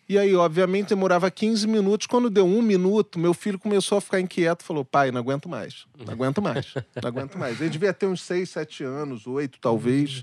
E 0.07 0.19
aí, 0.19 0.35
obviamente, 0.35 0.89
demorava 0.89 1.31
15 1.31 1.67
minutos. 1.67 2.07
Quando 2.07 2.29
deu 2.29 2.45
um 2.45 2.61
minuto, 2.61 3.19
meu 3.19 3.33
filho 3.33 3.59
começou 3.59 3.97
a 3.97 4.01
ficar 4.03 4.21
inquieto. 4.21 4.63
Falou, 4.63 4.85
pai, 4.85 5.11
não 5.11 5.19
aguento 5.19 5.49
mais. 5.49 5.87
Não 5.99 6.13
aguento 6.13 6.43
mais. 6.43 6.75
Não 7.03 7.09
aguento 7.09 7.39
mais. 7.39 7.59
Ele 7.59 7.71
devia 7.71 7.93
ter 7.93 8.07
uns 8.07 8.21
6, 8.23 8.51
7 8.51 8.85
anos, 8.85 9.27
8 9.27 9.59
talvez. 9.59 10.23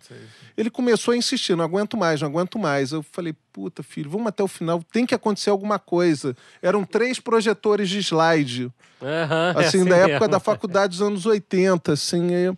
Ele 0.55 0.69
começou 0.69 1.13
a 1.13 1.17
insistir, 1.17 1.55
não 1.55 1.65
aguento 1.65 1.97
mais, 1.97 2.21
não 2.21 2.27
aguento 2.27 2.59
mais. 2.59 2.91
Eu 2.91 3.01
falei, 3.01 3.33
puta, 3.51 3.81
filho, 3.81 4.09
vamos 4.09 4.27
até 4.27 4.43
o 4.43 4.47
final, 4.47 4.83
tem 4.91 5.05
que 5.05 5.15
acontecer 5.15 5.49
alguma 5.49 5.79
coisa. 5.79 6.35
Eram 6.61 6.83
três 6.83 7.19
projetores 7.19 7.89
de 7.89 7.99
slide, 7.99 8.71
Aham, 9.01 9.55
é 9.57 9.65
assim, 9.65 9.83
da 9.83 9.97
época 9.97 10.19
mesmo. 10.19 10.27
da 10.27 10.39
faculdade 10.39 10.91
dos 10.91 11.01
anos 11.01 11.25
80, 11.25 11.93
assim. 11.93 12.27
E, 12.27 12.53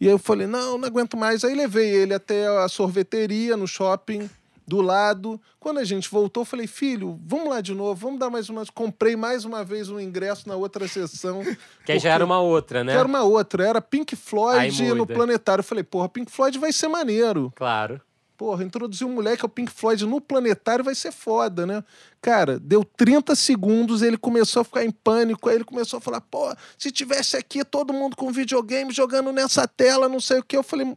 e 0.00 0.06
aí 0.06 0.12
eu 0.12 0.18
falei, 0.18 0.46
não, 0.46 0.78
não 0.78 0.88
aguento 0.88 1.18
mais. 1.18 1.44
Aí 1.44 1.54
levei 1.54 1.90
ele 1.90 2.14
até 2.14 2.46
a 2.46 2.66
sorveteria 2.68 3.56
no 3.58 3.68
shopping 3.68 4.28
do 4.66 4.80
lado. 4.80 5.40
Quando 5.58 5.78
a 5.78 5.84
gente 5.84 6.08
voltou, 6.10 6.44
falei, 6.44 6.66
filho, 6.66 7.20
vamos 7.24 7.48
lá 7.48 7.60
de 7.60 7.74
novo, 7.74 7.94
vamos 7.94 8.18
dar 8.18 8.30
mais 8.30 8.48
uma. 8.48 8.64
Comprei 8.66 9.16
mais 9.16 9.44
uma 9.44 9.64
vez 9.64 9.88
um 9.88 10.00
ingresso 10.00 10.48
na 10.48 10.56
outra 10.56 10.86
sessão. 10.88 11.42
Que 11.84 11.98
já 11.98 12.10
era 12.10 12.24
uma 12.24 12.40
outra, 12.40 12.84
né? 12.84 12.92
Que 12.92 12.98
era 12.98 13.08
uma 13.08 13.22
outra, 13.22 13.66
era 13.66 13.80
Pink 13.80 14.14
Floyd 14.14 14.94
no 14.94 15.06
planetário. 15.06 15.60
Eu 15.60 15.64
falei, 15.64 15.82
porra, 15.82 16.08
Pink 16.08 16.30
Floyd 16.30 16.58
vai 16.58 16.72
ser 16.72 16.88
maneiro. 16.88 17.52
Claro. 17.56 18.00
Porra, 18.36 18.64
introduzir 18.64 19.06
um 19.06 19.14
moleque 19.14 19.44
ao 19.44 19.48
Pink 19.48 19.70
Floyd 19.70 20.04
no 20.04 20.20
planetário 20.20 20.84
vai 20.84 20.94
ser 20.94 21.12
foda, 21.12 21.66
né? 21.66 21.84
Cara, 22.20 22.58
deu 22.58 22.84
30 22.84 23.34
segundos, 23.36 24.02
ele 24.02 24.16
começou 24.16 24.62
a 24.62 24.64
ficar 24.64 24.84
em 24.84 24.90
pânico, 24.90 25.48
aí 25.48 25.56
ele 25.56 25.64
começou 25.64 25.98
a 25.98 26.00
falar, 26.00 26.20
pô, 26.20 26.52
se 26.78 26.90
tivesse 26.90 27.36
aqui 27.36 27.64
todo 27.64 27.92
mundo 27.92 28.16
com 28.16 28.32
videogame 28.32 28.92
jogando 28.92 29.32
nessa 29.32 29.68
tela, 29.68 30.08
não 30.08 30.18
sei 30.18 30.40
o 30.40 30.42
que. 30.42 30.56
Eu 30.56 30.62
falei, 30.62 30.96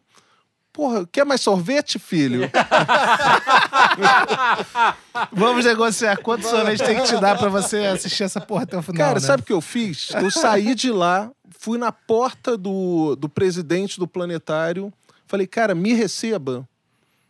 porra, 0.75 1.07
quer 1.09 1.25
mais 1.25 1.39
sorvete, 1.39 1.97
filho? 1.97 2.51
Vamos 5.31 5.63
negociar 5.63 6.17
quanto 6.17 6.45
sorvete 6.45 6.83
tem 6.83 6.97
que 6.97 7.03
te 7.03 7.17
dar 7.17 7.37
pra 7.37 7.47
você 7.47 7.77
assistir 7.77 8.23
essa 8.23 8.41
porra 8.41 8.63
até 8.63 8.77
o 8.77 8.81
final. 8.81 8.97
Cara, 8.97 9.21
né? 9.21 9.25
sabe 9.25 9.41
o 9.41 9.45
que 9.45 9.53
eu 9.53 9.61
fiz? 9.61 10.09
Eu 10.21 10.29
saí 10.29 10.75
de 10.75 10.91
lá, 10.91 11.31
fui 11.57 11.77
na 11.77 11.93
porta 11.93 12.57
do, 12.57 13.15
do 13.15 13.29
presidente 13.29 13.97
do 13.97 14.05
planetário, 14.05 14.91
falei, 15.25 15.47
cara, 15.47 15.73
me 15.73 15.93
receba. 15.93 16.67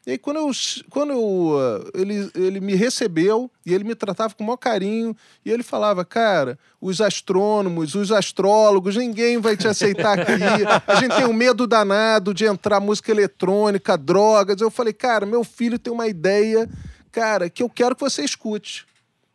E 0.06 0.12
aí, 0.12 0.18
quando 0.20 0.38
eu, 0.38 0.52
quando 0.92 1.14
eu, 1.14 1.58
ah, 1.60 1.90
ele, 1.96 2.30
ele 2.36 2.60
me 2.60 2.76
recebeu 2.76 3.50
e 3.66 3.74
ele 3.74 3.84
me 3.84 3.96
tratava 3.96 4.36
com 4.36 4.44
o 4.44 4.46
maior 4.46 4.58
carinho, 4.58 5.18
e 5.44 5.52
ele 5.52 5.64
falava, 5.64 6.06
cara, 6.06 6.60
os 6.80 7.02
astrônomos, 7.02 7.96
os 7.96 8.12
astrólogos, 8.12 8.96
ninguém 8.96 9.40
vai 9.40 9.58
te 9.58 9.68
aceitar 9.68 10.20
aqui. 10.20 10.34
A 10.86 10.96
gente 10.96 11.16
tem 11.16 11.26
um 11.26 11.34
medo 11.34 11.66
danado 11.66 12.36
de 12.36 12.46
entrar 12.46 12.80
música 12.80 13.10
eletrônica, 13.10 13.98
drogas. 13.98 14.62
Eu 14.62 14.70
falei, 14.70 14.94
cara, 14.94 15.26
meu 15.26 15.44
filho 15.44 15.80
tem 15.80 15.92
uma 15.92 16.08
ideia, 16.08 16.70
cara, 17.12 17.50
que 17.50 17.64
eu 17.64 17.70
quero 17.70 17.96
que 17.96 18.02
você 18.02 18.24
escute. 18.24 18.86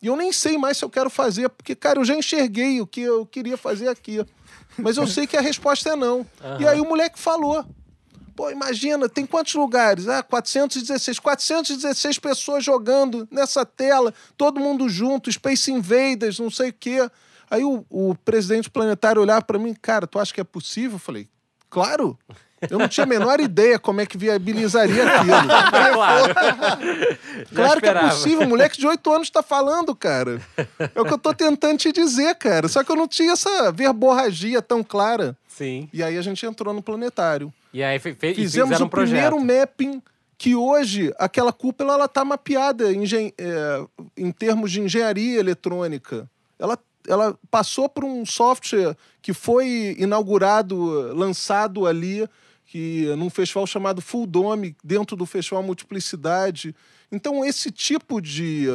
E 0.00 0.06
eu 0.06 0.16
nem 0.16 0.32
sei 0.32 0.56
mais 0.56 0.78
se 0.78 0.84
eu 0.84 0.88
quero 0.88 1.10
fazer, 1.10 1.48
porque, 1.48 1.74
cara, 1.74 1.98
eu 1.98 2.04
já 2.04 2.14
enxerguei 2.14 2.80
o 2.80 2.86
que 2.86 3.02
eu 3.02 3.26
queria 3.26 3.56
fazer 3.56 3.88
aqui. 3.88 4.24
Mas 4.78 4.96
eu 4.96 5.06
sei 5.06 5.26
que 5.26 5.36
a 5.36 5.40
resposta 5.40 5.90
é 5.90 5.96
não. 5.96 6.18
Uhum. 6.18 6.60
E 6.60 6.66
aí 6.66 6.80
o 6.80 6.88
moleque 6.88 7.18
falou. 7.18 7.66
Pô, 8.34 8.50
imagina, 8.50 9.08
tem 9.08 9.26
quantos 9.26 9.54
lugares? 9.54 10.08
Ah, 10.08 10.22
416. 10.22 11.18
416 11.18 12.18
pessoas 12.18 12.64
jogando 12.64 13.26
nessa 13.30 13.64
tela, 13.64 14.12
todo 14.36 14.60
mundo 14.60 14.88
junto, 14.88 15.30
Space 15.30 15.70
Invaders, 15.70 16.38
não 16.38 16.50
sei 16.50 16.70
o 16.70 16.72
quê. 16.72 17.10
Aí 17.50 17.64
o, 17.64 17.84
o 17.90 18.14
presidente 18.14 18.70
planetário 18.70 19.20
olhava 19.20 19.42
para 19.42 19.58
mim, 19.58 19.74
cara, 19.74 20.06
tu 20.06 20.18
acha 20.18 20.32
que 20.32 20.40
é 20.40 20.44
possível? 20.44 20.92
Eu 20.92 21.00
falei, 21.00 21.28
claro. 21.68 22.18
Eu 22.68 22.78
não 22.78 22.88
tinha 22.88 23.04
a 23.04 23.08
menor 23.08 23.40
ideia 23.40 23.78
como 23.78 24.00
é 24.00 24.06
que 24.06 24.18
viabilizaria 24.18 25.04
aquilo. 25.04 25.32
claro. 25.94 26.34
claro 27.54 27.80
que 27.80 27.86
é 27.86 27.94
possível. 27.94 28.48
moleque 28.48 28.78
de 28.78 28.86
8 28.86 29.12
anos 29.12 29.28
está 29.28 29.42
falando, 29.42 29.94
cara. 29.94 30.40
É 30.94 31.00
o 31.00 31.04
que 31.04 31.12
eu 31.12 31.18
tô 31.18 31.32
tentando 31.32 31.78
te 31.78 31.92
dizer, 31.92 32.34
cara. 32.34 32.68
Só 32.68 32.84
que 32.84 32.92
eu 32.92 32.96
não 32.96 33.08
tinha 33.08 33.32
essa 33.32 33.72
verborragia 33.72 34.60
tão 34.60 34.82
clara. 34.82 35.36
Sim. 35.48 35.88
E 35.92 36.02
aí 36.02 36.18
a 36.18 36.22
gente 36.22 36.44
entrou 36.44 36.74
no 36.74 36.82
planetário. 36.82 37.52
E 37.72 37.82
aí 37.82 37.98
fe 37.98 38.14
fe 38.14 38.34
fizemos 38.34 38.80
o 38.80 38.84
um 38.84 38.88
primeiro 38.88 39.38
mapping 39.40 40.02
que 40.36 40.56
hoje 40.56 41.12
aquela 41.18 41.52
cúpula 41.52 41.92
ela 41.94 42.08
tá 42.08 42.24
mapeada 42.24 42.90
em, 42.90 43.04
é, 43.36 43.84
em 44.16 44.32
termos 44.32 44.72
de 44.72 44.80
engenharia 44.80 45.38
eletrônica. 45.38 46.28
Ela, 46.58 46.78
ela 47.06 47.38
passou 47.50 47.90
por 47.90 48.04
um 48.04 48.24
software 48.24 48.96
que 49.20 49.34
foi 49.34 49.94
inaugurado, 49.98 51.14
lançado 51.14 51.86
ali, 51.86 52.26
que 52.70 53.06
num 53.16 53.28
festival 53.28 53.66
chamado 53.66 54.00
Full 54.00 54.28
Dome, 54.28 54.76
dentro 54.82 55.16
do 55.16 55.26
festival 55.26 55.60
Multiplicidade. 55.60 56.72
Então 57.10 57.44
esse 57.44 57.68
tipo 57.72 58.20
de 58.20 58.68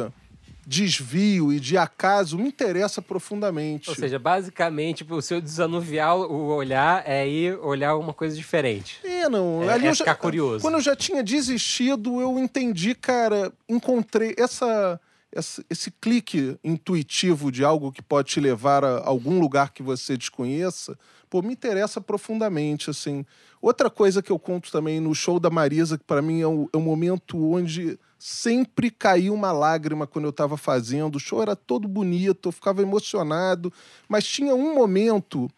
desvio 0.66 1.50
e 1.50 1.58
de 1.58 1.78
acaso 1.78 2.36
me 2.36 2.48
interessa 2.48 3.00
profundamente. 3.00 3.88
Ou 3.88 3.96
seja, 3.96 4.18
basicamente, 4.18 5.06
o 5.08 5.22
seu 5.22 5.40
desanuviar 5.40 6.14
o 6.14 6.48
olhar 6.48 7.04
é 7.06 7.26
ir 7.26 7.58
olhar 7.60 7.96
uma 7.96 8.12
coisa 8.12 8.36
diferente. 8.36 9.00
É, 9.02 9.30
não. 9.30 9.62
É, 9.62 9.72
ali 9.72 9.86
é 9.86 9.90
eu 9.90 9.96
ficar 9.96 10.10
já, 10.10 10.16
curioso. 10.16 10.60
Quando 10.60 10.74
eu 10.74 10.80
já 10.82 10.94
tinha 10.94 11.22
desistido, 11.22 12.20
eu 12.20 12.38
entendi, 12.38 12.94
cara, 12.94 13.50
encontrei 13.66 14.34
essa, 14.36 15.00
essa, 15.32 15.64
esse 15.70 15.90
clique 15.90 16.58
intuitivo 16.62 17.50
de 17.50 17.64
algo 17.64 17.90
que 17.90 18.02
pode 18.02 18.28
te 18.28 18.40
levar 18.40 18.84
a 18.84 19.06
algum 19.06 19.40
lugar 19.40 19.72
que 19.72 19.82
você 19.82 20.18
desconheça. 20.18 20.98
Pô, 21.28 21.42
me 21.42 21.52
interessa 21.52 22.00
profundamente, 22.00 22.90
assim. 22.90 23.24
Outra 23.60 23.90
coisa 23.90 24.22
que 24.22 24.30
eu 24.30 24.38
conto 24.38 24.70
também 24.70 25.00
no 25.00 25.14
show 25.14 25.40
da 25.40 25.50
Marisa, 25.50 25.98
que 25.98 26.04
para 26.04 26.22
mim 26.22 26.40
é 26.40 26.48
um, 26.48 26.68
é 26.72 26.76
um 26.76 26.82
momento 26.82 27.52
onde 27.52 27.98
sempre 28.18 28.90
caiu 28.90 29.34
uma 29.34 29.52
lágrima 29.52 30.06
quando 30.06 30.26
eu 30.26 30.30
estava 30.30 30.56
fazendo. 30.56 31.16
O 31.16 31.20
show 31.20 31.42
era 31.42 31.56
todo 31.56 31.88
bonito, 31.88 32.48
eu 32.48 32.52
ficava 32.52 32.82
emocionado, 32.82 33.72
mas 34.08 34.26
tinha 34.26 34.54
um 34.54 34.74
momento 34.74 35.50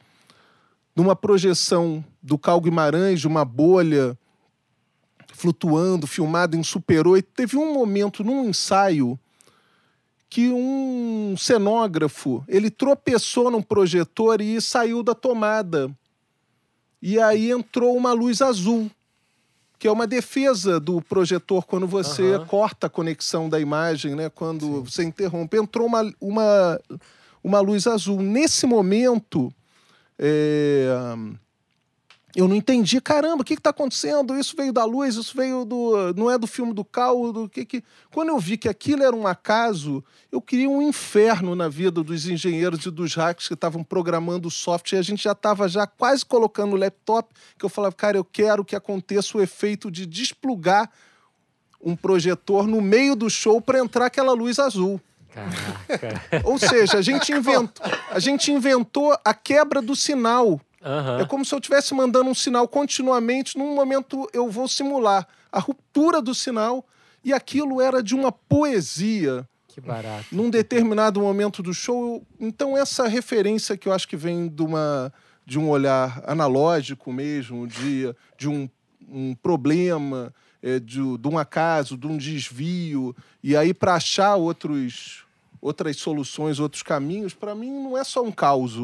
numa 0.96 1.14
projeção 1.14 2.04
do 2.22 2.36
Cal 2.36 2.60
Guimarães, 2.60 3.20
de 3.20 3.28
uma 3.28 3.44
bolha 3.44 4.18
flutuando, 5.32 6.06
filmado 6.06 6.56
em 6.56 6.62
Super 6.62 7.06
8. 7.06 7.28
Teve 7.34 7.56
um 7.56 7.72
momento 7.72 8.24
num 8.24 8.48
ensaio 8.48 9.18
que 10.30 10.50
um 10.50 11.34
cenógrafo 11.38 12.44
ele 12.46 12.70
tropeçou 12.70 13.50
num 13.50 13.62
projetor 13.62 14.40
e 14.40 14.60
saiu 14.60 15.02
da 15.02 15.14
tomada. 15.14 15.90
E 17.00 17.18
aí 17.18 17.50
entrou 17.50 17.96
uma 17.96 18.12
luz 18.12 18.42
azul 18.42 18.90
que 19.78 19.86
é 19.86 19.92
uma 19.92 20.06
defesa 20.06 20.80
do 20.80 21.00
projetor 21.00 21.64
quando 21.64 21.86
você 21.86 22.34
uhum. 22.34 22.46
corta 22.46 22.88
a 22.88 22.90
conexão 22.90 23.48
da 23.48 23.60
imagem, 23.60 24.16
né? 24.16 24.28
Quando 24.28 24.66
Sim. 24.66 24.84
você 24.84 25.04
interrompe. 25.04 25.56
Entrou 25.56 25.86
uma, 25.86 26.12
uma, 26.20 26.80
uma 27.44 27.60
luz 27.60 27.86
azul. 27.86 28.20
Nesse 28.20 28.66
momento, 28.66 29.52
é, 30.18 30.88
eu 32.36 32.46
não 32.46 32.54
entendi, 32.54 33.00
caramba, 33.00 33.40
o 33.40 33.44
que 33.44 33.54
está 33.54 33.70
acontecendo? 33.70 34.38
Isso 34.38 34.54
veio 34.54 34.70
da 34.72 34.84
luz, 34.84 35.16
isso 35.16 35.34
veio 35.34 35.64
do. 35.64 36.12
Não 36.14 36.30
é 36.30 36.36
do 36.36 36.46
filme 36.46 36.74
do 36.74 36.84
Cal, 36.84 37.32
do 37.32 37.48
que 37.48 37.64
que. 37.64 37.82
Quando 38.12 38.28
eu 38.28 38.38
vi 38.38 38.58
que 38.58 38.68
aquilo 38.68 39.02
era 39.02 39.16
um 39.16 39.26
acaso, 39.26 40.04
eu 40.30 40.40
queria 40.40 40.68
um 40.68 40.82
inferno 40.82 41.56
na 41.56 41.68
vida 41.68 42.02
dos 42.02 42.28
engenheiros 42.28 42.84
e 42.84 42.90
dos 42.90 43.14
hackers 43.14 43.48
que 43.48 43.54
estavam 43.54 43.82
programando 43.82 44.48
o 44.48 44.50
software. 44.50 44.98
E 44.98 45.00
a 45.00 45.02
gente 45.02 45.24
já 45.24 45.32
estava 45.32 45.68
já 45.68 45.86
quase 45.86 46.24
colocando 46.24 46.74
o 46.74 46.76
laptop, 46.76 47.32
que 47.58 47.64
eu 47.64 47.68
falava, 47.70 47.94
cara, 47.94 48.18
eu 48.18 48.24
quero 48.24 48.62
que 48.62 48.76
aconteça 48.76 49.38
o 49.38 49.40
efeito 49.40 49.90
de 49.90 50.04
desplugar 50.04 50.90
um 51.82 51.96
projetor 51.96 52.66
no 52.66 52.82
meio 52.82 53.16
do 53.16 53.30
show 53.30 53.58
para 53.58 53.78
entrar 53.78 54.06
aquela 54.06 54.32
luz 54.32 54.58
azul. 54.58 55.00
Caraca. 55.32 56.42
Ou 56.44 56.58
seja, 56.58 56.98
a 56.98 57.02
gente 57.02 57.32
inventou, 57.32 57.86
a 58.10 58.18
gente 58.18 58.52
inventou 58.52 59.16
a 59.24 59.32
quebra 59.32 59.80
do 59.80 59.96
sinal 59.96 60.60
Uhum. 60.88 61.20
É 61.20 61.26
como 61.26 61.44
se 61.44 61.54
eu 61.54 61.58
estivesse 61.58 61.92
mandando 61.92 62.30
um 62.30 62.34
sinal 62.34 62.66
continuamente, 62.66 63.58
num 63.58 63.74
momento 63.74 64.26
eu 64.32 64.50
vou 64.50 64.66
simular 64.66 65.28
a 65.52 65.60
ruptura 65.60 66.22
do 66.22 66.34
sinal 66.34 66.82
e 67.22 67.30
aquilo 67.30 67.82
era 67.82 68.02
de 68.02 68.14
uma 68.14 68.32
poesia. 68.32 69.46
Que 69.68 69.82
barato. 69.82 70.24
Num 70.32 70.48
determinado 70.48 71.20
momento 71.20 71.62
do 71.62 71.74
show. 71.74 72.26
Então, 72.40 72.76
essa 72.76 73.06
referência 73.06 73.76
que 73.76 73.86
eu 73.86 73.92
acho 73.92 74.08
que 74.08 74.16
vem 74.16 74.48
de, 74.48 74.62
uma, 74.62 75.12
de 75.44 75.58
um 75.58 75.68
olhar 75.68 76.22
analógico 76.26 77.12
mesmo, 77.12 77.66
de, 77.66 78.14
de 78.38 78.48
um, 78.48 78.68
um 79.10 79.34
problema, 79.34 80.32
é, 80.62 80.80
de, 80.80 81.18
de 81.18 81.28
um 81.28 81.36
acaso, 81.36 81.98
de 81.98 82.06
um 82.06 82.16
desvio, 82.16 83.14
e 83.42 83.54
aí 83.54 83.74
para 83.74 83.94
achar 83.94 84.36
outros, 84.36 85.24
outras 85.60 85.98
soluções, 85.98 86.58
outros 86.58 86.82
caminhos, 86.82 87.34
para 87.34 87.54
mim 87.54 87.70
não 87.70 87.96
é 87.96 88.04
só 88.04 88.22
um 88.22 88.32
caos 88.32 88.74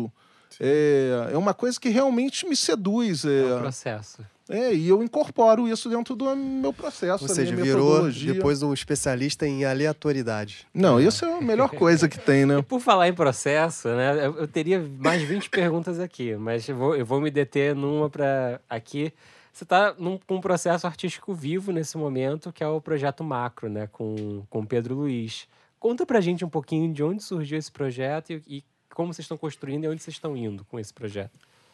é, 0.61 1.31
é 1.33 1.39
uma 1.39 1.55
coisa 1.55 1.79
que 1.79 1.89
realmente 1.89 2.47
me 2.47 2.57
seduz. 2.57 3.25
É, 3.25 3.51
é 3.51 3.55
um 3.55 3.59
processo. 3.61 4.23
É, 4.49 4.75
e 4.75 4.89
eu 4.89 5.03
incorporo 5.03 5.67
isso 5.67 5.89
dentro 5.89 6.15
do 6.15 6.37
meu 6.37 6.73
processo. 6.73 7.25
Ou 7.25 7.29
seja, 7.29 7.57
virou 7.57 8.11
depois 8.11 8.63
um 8.63 8.75
especialista 8.75 9.47
em 9.47 9.65
aleatoriedade. 9.65 10.67
Não, 10.75 11.01
isso 11.01 11.25
é 11.25 11.39
a 11.39 11.41
melhor 11.41 11.71
coisa 11.75 12.09
que 12.09 12.19
tem, 12.19 12.45
né? 12.45 12.59
E 12.59 12.63
por 12.63 12.81
falar 12.81 13.09
em 13.09 13.15
processo, 13.15 13.89
né? 13.89 14.27
Eu, 14.27 14.37
eu 14.41 14.49
teria 14.49 14.87
mais 14.99 15.23
20 15.23 15.49
perguntas 15.49 15.99
aqui, 15.99 16.37
mas 16.37 16.69
eu 16.69 16.77
vou, 16.77 16.95
eu 16.95 17.07
vou 17.07 17.21
me 17.21 17.31
deter 17.31 17.75
numa 17.75 18.11
para 18.11 18.61
aqui. 18.69 19.13
Você 19.51 19.65
está 19.65 19.95
com 19.95 20.35
um 20.37 20.41
processo 20.41 20.87
artístico 20.87 21.33
vivo 21.33 21.73
nesse 21.73 21.97
momento, 21.97 22.53
que 22.53 22.63
é 22.63 22.69
o 22.69 22.81
projeto 22.81 23.25
Macro, 23.25 23.71
né? 23.71 23.89
Com, 23.91 24.43
com 24.51 24.67
Pedro 24.67 24.95
Luiz. 24.97 25.49
Conta 25.79 26.05
pra 26.05 26.21
gente 26.21 26.45
um 26.45 26.51
pouquinho 26.51 26.93
de 26.93 27.03
onde 27.03 27.23
surgiu 27.23 27.57
esse 27.57 27.71
projeto 27.71 28.31
e, 28.31 28.43
e 28.47 28.65
como 28.95 29.13
vocês 29.13 29.25
estão 29.25 29.37
construindo 29.37 29.85
e 29.85 29.89
onde 29.89 30.03
vocês 30.03 30.15
estão 30.15 30.37
indo 30.37 30.65
com 30.65 30.79
esse 30.79 30.93
projeto? 30.93 31.33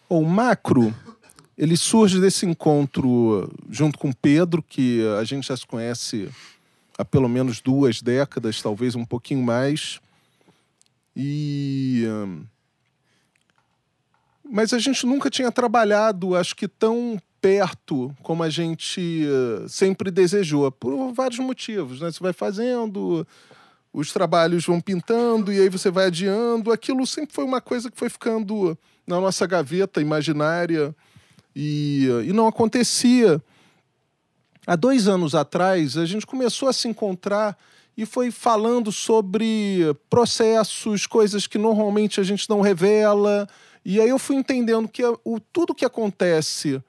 O 0.09 0.25
macro, 0.25 0.95
ele 1.57 1.77
surge 1.77 2.21
desse 2.21 2.47
encontro 2.47 3.49
junto 3.68 3.99
com 3.99 4.12
Pedro, 4.12 4.62
que 4.62 5.07
a 5.21 5.25
gente 5.25 5.47
já 5.49 5.57
se 5.57 5.66
conhece 5.66 6.29
há 6.99 7.05
pelo 7.05 7.29
menos 7.29 7.61
duas 7.61 8.03
décadas, 8.03 8.61
talvez 8.61 8.95
um 8.95 9.05
pouquinho 9.05 9.43
mais. 9.43 10.01
E 11.14 12.05
mas 14.53 14.73
a 14.73 14.79
gente 14.81 15.07
nunca 15.07 15.31
tinha 15.31 15.53
trabalhado, 15.53 16.35
acho 16.35 16.57
que 16.57 16.66
tão 16.66 17.21
perto 17.41 18.14
como 18.21 18.43
a 18.43 18.51
gente 18.51 19.25
sempre 19.68 20.11
desejou, 20.11 20.71
por 20.73 21.12
vários 21.12 21.39
motivos. 21.39 22.01
Né? 22.01 22.11
Você 22.11 22.18
vai 22.21 22.33
fazendo, 22.33 23.27
os 23.93 24.12
trabalhos 24.12 24.64
vão 24.64 24.80
pintando 24.80 25.53
e 25.53 25.61
aí 25.61 25.68
você 25.68 25.91
vai 25.91 26.07
adiando. 26.07 26.72
Aquilo 26.72 27.07
sempre 27.07 27.34
foi 27.34 27.45
uma 27.45 27.61
coisa 27.61 27.91
que 27.91 27.99
foi 27.99 28.09
ficando 28.09 28.78
na 29.07 29.20
nossa 29.20 29.47
gaveta 29.47 30.01
imaginária 30.01 30.95
e, 31.55 32.07
e 32.24 32.32
não 32.32 32.47
acontecia. 32.47 33.43
Há 34.66 34.76
dois 34.76 35.09
anos 35.09 35.34
atrás, 35.34 35.97
a 35.97 36.05
gente 36.05 36.26
começou 36.26 36.68
a 36.68 36.72
se 36.72 36.86
encontrar 36.86 37.57
e 37.97 38.07
foi 38.07 38.30
falando 38.30 38.93
sobre 38.93 39.95
processos, 40.09 41.07
coisas 41.07 41.47
que 41.47 41.59
normalmente 41.59 42.20
a 42.20 42.22
gente 42.22 42.49
não 42.49 42.61
revela. 42.61 43.49
E 43.84 44.01
aí 44.01 44.09
eu 44.09 44.18
fui 44.18 44.36
entendendo 44.36 44.88
que 44.88 45.03
o, 45.24 45.41
tudo 45.53 45.74
que 45.74 45.84
acontece 45.84 46.80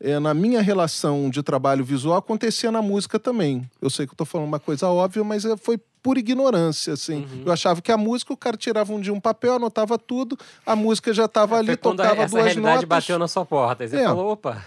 é, 0.00 0.18
na 0.18 0.34
minha 0.34 0.60
relação 0.60 1.30
de 1.30 1.42
trabalho 1.42 1.84
visual 1.84 2.18
acontecia 2.18 2.70
na 2.70 2.82
música 2.82 3.18
também. 3.18 3.68
Eu 3.80 3.90
sei 3.90 4.06
que 4.06 4.10
eu 4.10 4.14
estou 4.14 4.26
falando 4.26 4.48
uma 4.48 4.60
coisa 4.60 4.88
óbvia, 4.88 5.24
mas 5.24 5.44
é, 5.44 5.56
foi 5.56 5.78
por 6.08 6.16
ignorância, 6.16 6.94
assim. 6.94 7.16
Uhum. 7.16 7.42
Eu 7.44 7.52
achava 7.52 7.82
que 7.82 7.92
a 7.92 7.96
música, 7.98 8.32
o 8.32 8.36
cara 8.36 8.56
tirava 8.56 8.94
um 8.94 8.98
dia 8.98 9.12
um 9.12 9.20
papel, 9.20 9.56
anotava 9.56 9.98
tudo, 9.98 10.38
a 10.64 10.74
música 10.74 11.12
já 11.12 11.26
estava 11.26 11.56
é, 11.56 11.58
ali, 11.58 11.76
tocava 11.76 12.22
essa 12.22 12.30
duas 12.30 12.44
realidade 12.46 12.62
notas. 12.62 12.88
bateu 12.88 13.18
na 13.18 13.28
sua 13.28 13.44
porta, 13.44 13.84
aí 13.84 13.90
você 13.90 13.96
é. 13.96 14.04
falou, 14.04 14.32
opa... 14.32 14.64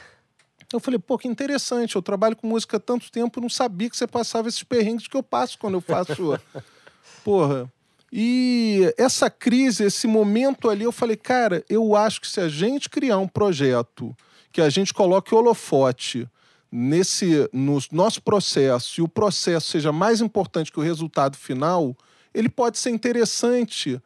Eu 0.71 0.79
falei, 0.79 0.99
pô, 0.99 1.17
que 1.17 1.27
interessante. 1.27 1.95
Eu 1.95 2.01
trabalho 2.01 2.35
com 2.35 2.45
música 2.45 2.77
há 2.77 2.79
tanto 2.79 3.11
tempo, 3.11 3.41
não 3.41 3.49
sabia 3.49 3.89
que 3.89 3.97
você 3.97 4.05
passava 4.05 4.47
esses 4.47 4.61
perrengues 4.61 5.07
que 5.07 5.17
eu 5.17 5.23
passo 5.23 5.57
quando 5.57 5.73
eu 5.73 5.81
faço. 5.81 6.39
Porra. 7.25 7.67
E 8.13 8.93
essa 8.95 9.27
crise, 9.27 9.83
esse 9.83 10.05
momento 10.05 10.69
ali, 10.69 10.83
eu 10.83 10.91
falei, 10.91 11.17
cara, 11.17 11.65
eu 11.67 11.95
acho 11.95 12.21
que 12.21 12.27
se 12.27 12.39
a 12.39 12.47
gente 12.47 12.87
criar 12.87 13.17
um 13.17 13.27
projeto 13.27 14.15
que 14.51 14.61
a 14.61 14.69
gente 14.69 14.93
coloque 14.93 15.33
holofote 15.33 16.29
nesse 16.71 17.49
no 17.51 17.77
nosso 17.91 18.21
processo 18.21 19.01
e 19.01 19.03
o 19.03 19.07
processo 19.07 19.71
seja 19.71 19.91
mais 19.91 20.21
importante 20.21 20.71
que 20.71 20.79
o 20.79 20.83
resultado 20.83 21.35
final, 21.35 21.95
ele 22.33 22.47
pode 22.47 22.77
ser 22.77 22.91
interessante. 22.91 24.01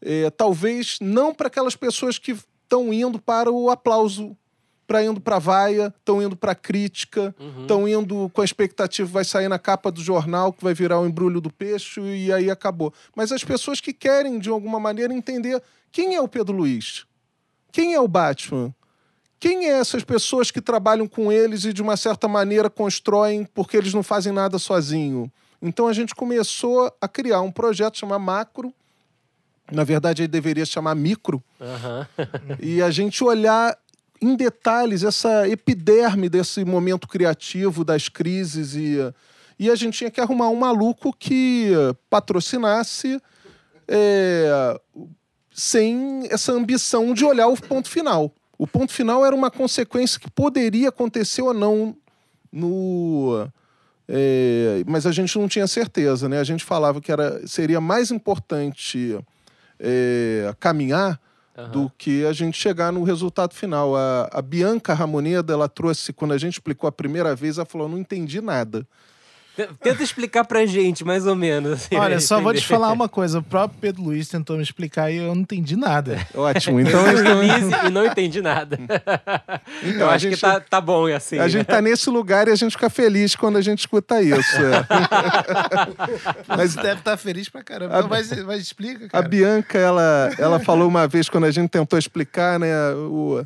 É, 0.00 0.30
talvez 0.30 0.98
não 1.00 1.34
para 1.34 1.46
aquelas 1.46 1.76
pessoas 1.76 2.18
que 2.18 2.36
estão 2.62 2.92
indo 2.92 3.20
para 3.20 3.50
o 3.50 3.70
aplauso 3.70 4.36
para 4.88 5.04
indo 5.04 5.20
para 5.20 5.38
vaia, 5.38 5.94
estão 5.98 6.22
indo 6.22 6.34
para 6.34 6.54
crítica, 6.54 7.34
estão 7.60 7.82
uhum. 7.82 7.88
indo 7.88 8.30
com 8.30 8.40
a 8.40 8.44
expectativa 8.44 9.06
vai 9.06 9.22
sair 9.22 9.46
na 9.46 9.58
capa 9.58 9.92
do 9.92 10.00
jornal 10.00 10.50
que 10.50 10.64
vai 10.64 10.72
virar 10.72 10.98
o 10.98 11.06
embrulho 11.06 11.42
do 11.42 11.52
peixe 11.52 12.00
e 12.00 12.32
aí 12.32 12.50
acabou. 12.50 12.90
Mas 13.14 13.30
as 13.30 13.44
pessoas 13.44 13.82
que 13.82 13.92
querem 13.92 14.38
de 14.38 14.48
alguma 14.48 14.80
maneira 14.80 15.12
entender 15.12 15.62
quem 15.92 16.14
é 16.14 16.20
o 16.22 16.26
Pedro 16.26 16.56
Luiz, 16.56 17.04
quem 17.70 17.92
é 17.92 18.00
o 18.00 18.08
Batman, 18.08 18.74
quem 19.40 19.66
é 19.66 19.78
essas 19.78 20.02
pessoas 20.02 20.50
que 20.50 20.60
trabalham 20.60 21.06
com 21.06 21.30
eles 21.30 21.64
e 21.64 21.72
de 21.72 21.82
uma 21.82 21.96
certa 21.96 22.26
maneira 22.26 22.68
constroem 22.68 23.44
porque 23.44 23.76
eles 23.76 23.94
não 23.94 24.02
fazem 24.02 24.32
nada 24.32 24.58
sozinho. 24.58 25.30
Então 25.60 25.86
a 25.86 25.92
gente 25.92 26.14
começou 26.14 26.92
a 27.00 27.08
criar 27.08 27.40
um 27.40 27.50
projeto 27.50 27.98
chamado 27.98 28.20
Macro. 28.20 28.72
Na 29.70 29.84
verdade, 29.84 30.22
ele 30.22 30.28
deveria 30.28 30.64
se 30.64 30.72
chamar 30.72 30.94
Micro. 30.94 31.42
Uhum. 31.60 32.26
e 32.60 32.82
a 32.82 32.90
gente 32.90 33.22
olhar 33.22 33.76
em 34.20 34.34
detalhes 34.34 35.04
essa 35.04 35.48
epiderme 35.48 36.28
desse 36.28 36.64
momento 36.64 37.06
criativo, 37.06 37.84
das 37.84 38.08
crises 38.08 38.74
e, 38.74 38.96
e 39.58 39.70
a 39.70 39.74
gente 39.76 39.98
tinha 39.98 40.10
que 40.10 40.20
arrumar 40.20 40.48
um 40.48 40.56
maluco 40.56 41.12
que 41.12 41.70
patrocinasse 42.10 43.20
é, 43.86 44.80
sem 45.52 46.26
essa 46.30 46.52
ambição 46.52 47.14
de 47.14 47.24
olhar 47.24 47.46
o 47.48 47.56
ponto 47.56 47.88
final. 47.88 48.32
O 48.58 48.66
ponto 48.66 48.92
final 48.92 49.24
era 49.24 49.34
uma 49.34 49.50
consequência 49.50 50.18
que 50.18 50.28
poderia 50.28 50.88
acontecer 50.88 51.42
ou 51.42 51.54
não 51.54 51.96
no. 52.52 53.48
É, 54.08 54.82
mas 54.86 55.06
a 55.06 55.12
gente 55.12 55.38
não 55.38 55.46
tinha 55.46 55.66
certeza, 55.66 56.28
né? 56.28 56.40
A 56.40 56.44
gente 56.44 56.64
falava 56.64 57.00
que 57.00 57.12
era, 57.12 57.46
seria 57.46 57.80
mais 57.80 58.10
importante 58.10 59.16
é, 59.78 60.52
caminhar 60.58 61.20
uhum. 61.56 61.70
do 61.70 61.92
que 61.96 62.24
a 62.24 62.32
gente 62.32 62.58
chegar 62.58 62.92
no 62.92 63.04
resultado 63.04 63.54
final. 63.54 63.94
A, 63.94 64.28
a 64.32 64.42
Bianca 64.42 64.94
Ramoneda, 64.94 65.52
ela 65.52 65.68
trouxe, 65.68 66.12
quando 66.12 66.32
a 66.32 66.38
gente 66.38 66.54
explicou 66.54 66.88
a 66.88 66.92
primeira 66.92 67.36
vez, 67.36 67.58
ela 67.58 67.66
falou: 67.66 67.88
não 67.88 67.98
entendi 67.98 68.40
nada. 68.40 68.86
Tenta 69.82 70.02
explicar 70.02 70.44
pra 70.44 70.64
gente, 70.66 71.04
mais 71.04 71.26
ou 71.26 71.34
menos. 71.34 71.72
Assim, 71.72 71.96
Olha, 71.96 72.20
só 72.20 72.36
entender. 72.36 72.44
vou 72.44 72.54
te 72.54 72.66
falar 72.66 72.92
uma 72.92 73.08
coisa. 73.08 73.40
O 73.40 73.42
próprio 73.42 73.78
Pedro 73.80 74.02
Luiz 74.02 74.28
tentou 74.28 74.56
me 74.56 74.62
explicar 74.62 75.10
e 75.10 75.16
eu 75.16 75.34
não 75.34 75.42
entendi 75.42 75.76
nada. 75.76 76.26
Ótimo. 76.34 76.78
Então 76.88 77.06
eu 77.06 77.42
e 77.42 77.90
não 77.90 78.06
entendi 78.06 78.40
nada. 78.40 78.78
Então, 79.82 80.00
eu 80.06 80.10
acho 80.10 80.26
gente, 80.26 80.36
que 80.36 80.40
tá, 80.40 80.60
tá 80.60 80.80
bom 80.80 81.06
assim. 81.06 81.38
A 81.38 81.42
né? 81.42 81.48
gente 81.48 81.66
tá 81.66 81.82
nesse 81.82 82.08
lugar 82.08 82.48
e 82.48 82.52
a 82.52 82.54
gente 82.54 82.72
fica 82.72 82.88
feliz 82.88 83.34
quando 83.36 83.56
a 83.56 83.60
gente 83.60 83.80
escuta 83.80 84.22
isso. 84.22 84.56
É. 84.56 84.86
Mas 86.56 86.74
deve 86.74 87.00
estar 87.00 87.12
tá 87.12 87.16
feliz 87.16 87.48
pra 87.48 87.62
caramba. 87.62 87.96
A, 87.96 87.98
então, 87.98 88.08
mas, 88.08 88.44
mas 88.44 88.62
explica, 88.62 89.08
cara. 89.08 89.24
A 89.24 89.28
Bianca, 89.28 89.76
ela, 89.76 90.30
ela 90.38 90.60
falou 90.60 90.88
uma 90.88 91.06
vez, 91.06 91.28
quando 91.28 91.44
a 91.44 91.50
gente 91.50 91.68
tentou 91.68 91.98
explicar, 91.98 92.58
né, 92.58 92.92
o 92.94 93.44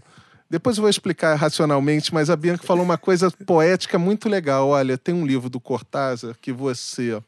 depois 0.53 0.76
eu 0.76 0.82
vou 0.82 0.90
explicar 0.90 1.34
racionalmente, 1.34 2.12
mas 2.12 2.28
a 2.28 2.36
Bianca 2.36 2.62
falou 2.62 2.84
uma 2.84 2.98
coisa 2.98 3.30
poética 3.30 3.98
muito 3.98 4.28
legal. 4.28 4.68
Olha, 4.68 4.98
tem 4.98 5.14
um 5.14 5.24
livro 5.24 5.48
do 5.48 5.59
Cortázar 5.59 6.36
que 6.38 6.53
você. 6.53 7.22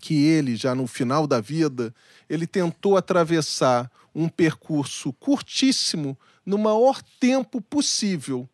que 0.00 0.24
ele, 0.24 0.56
já 0.56 0.74
no 0.74 0.86
final 0.86 1.26
da 1.26 1.38
vida, 1.38 1.94
ele 2.26 2.46
tentou 2.46 2.96
atravessar 2.96 3.90
um 4.14 4.26
percurso 4.26 5.12
curtíssimo 5.12 6.16
no 6.46 6.56
maior 6.56 7.02
tempo 7.20 7.60
possível. 7.60 8.48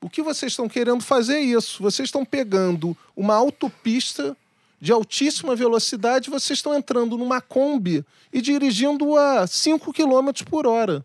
O 0.00 0.08
que 0.08 0.22
vocês 0.22 0.52
estão 0.52 0.66
querendo 0.66 1.02
fazer 1.02 1.34
é 1.34 1.42
isso. 1.42 1.82
Vocês 1.82 2.06
estão 2.06 2.24
pegando 2.24 2.96
uma 3.14 3.34
autopista 3.34 4.34
de 4.80 4.92
altíssima 4.92 5.54
velocidade, 5.54 6.30
vocês 6.30 6.58
estão 6.58 6.74
entrando 6.74 7.18
numa 7.18 7.42
Kombi 7.42 8.02
e 8.32 8.40
dirigindo 8.40 9.14
a 9.14 9.46
5 9.46 9.92
km 9.92 10.42
por 10.48 10.66
hora. 10.66 11.04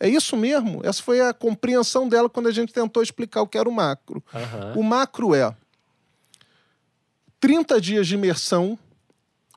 É 0.00 0.08
isso 0.08 0.36
mesmo? 0.36 0.80
Essa 0.84 1.02
foi 1.02 1.20
a 1.20 1.32
compreensão 1.32 2.08
dela 2.08 2.28
quando 2.28 2.46
a 2.48 2.52
gente 2.52 2.72
tentou 2.72 3.02
explicar 3.02 3.42
o 3.42 3.48
que 3.48 3.58
era 3.58 3.68
o 3.68 3.72
macro. 3.72 4.22
Uhum. 4.32 4.80
O 4.80 4.84
macro 4.84 5.34
é 5.34 5.54
30 7.40 7.80
dias 7.80 8.06
de 8.06 8.14
imersão, 8.14 8.78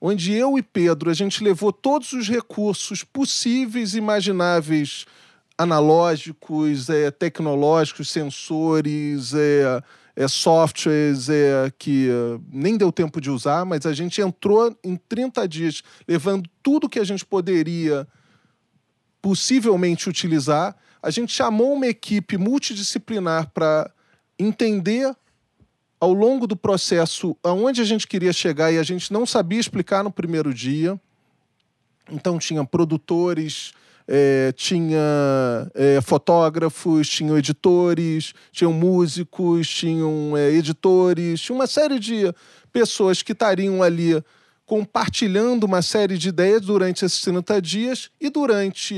onde 0.02 0.34
eu 0.34 0.58
e 0.58 0.64
Pedro 0.64 1.10
a 1.10 1.14
gente 1.14 1.44
levou 1.44 1.72
todos 1.72 2.14
os 2.14 2.28
recursos 2.28 3.04
possíveis 3.04 3.94
e 3.94 4.00
imagináveis 4.00 5.06
analógicos, 5.58 6.90
é, 6.90 7.12
tecnológicos, 7.12 8.10
sensores, 8.10 9.34
é, 9.36 9.84
é, 10.16 10.28
softwares 10.28 11.30
é, 11.30 11.72
que 11.78 12.10
é, 12.10 12.40
nem 12.52 12.78
deu 12.78 12.92
tempo 12.92 13.22
de 13.22 13.30
usar, 13.30 13.64
mas 13.64 13.86
a 13.86 13.94
gente 13.94 14.22
entrou 14.22 14.76
em 14.84 14.96
30 14.96 15.48
dias 15.48 15.84
levando 16.08 16.50
tudo 16.64 16.90
que 16.90 17.00
a 17.00 17.04
gente 17.04 17.24
poderia 17.24 18.08
possivelmente 19.22 20.10
utilizar. 20.10 20.76
A 21.02 21.10
gente 21.10 21.34
chamou 21.34 21.74
uma 21.74 21.88
equipe 21.88 22.38
multidisciplinar 22.38 23.50
para 23.52 23.92
entender 24.38 25.16
ao 26.00 26.14
longo 26.14 26.48
do 26.48 26.56
processo 26.56 27.38
aonde 27.44 27.80
a 27.82 27.86
gente 27.86 28.08
queria 28.08 28.34
chegar 28.34 28.72
e 28.72 28.80
a 28.80 28.84
gente 28.84 29.14
não 29.14 29.26
sabia 29.26 29.60
explicar 29.60 30.04
no 30.04 30.12
primeiro 30.12 30.54
dia. 30.54 31.00
Então 32.10 32.40
tinha 32.40 32.66
produtores, 32.66 33.72
é, 34.08 34.52
tinha 34.54 35.00
é, 35.76 36.02
fotógrafos, 36.02 37.08
tinham 37.08 37.38
editores, 37.38 38.34
tinham 38.52 38.74
músicos, 38.74 39.70
tinham 39.70 40.36
é, 40.36 40.52
editores, 40.52 41.40
tinha 41.40 41.56
uma 41.56 41.68
série 41.68 42.00
de 42.00 42.34
pessoas 42.74 43.22
que 43.22 43.32
estariam 43.32 43.84
ali 43.84 44.22
compartilhando 44.72 45.66
uma 45.66 45.82
série 45.82 46.18
de 46.18 46.30
ideias 46.30 46.62
durante 46.62 47.04
esses 47.04 47.20
30 47.20 47.62
dias 47.62 48.10
e 48.22 48.30
durante 48.30 48.96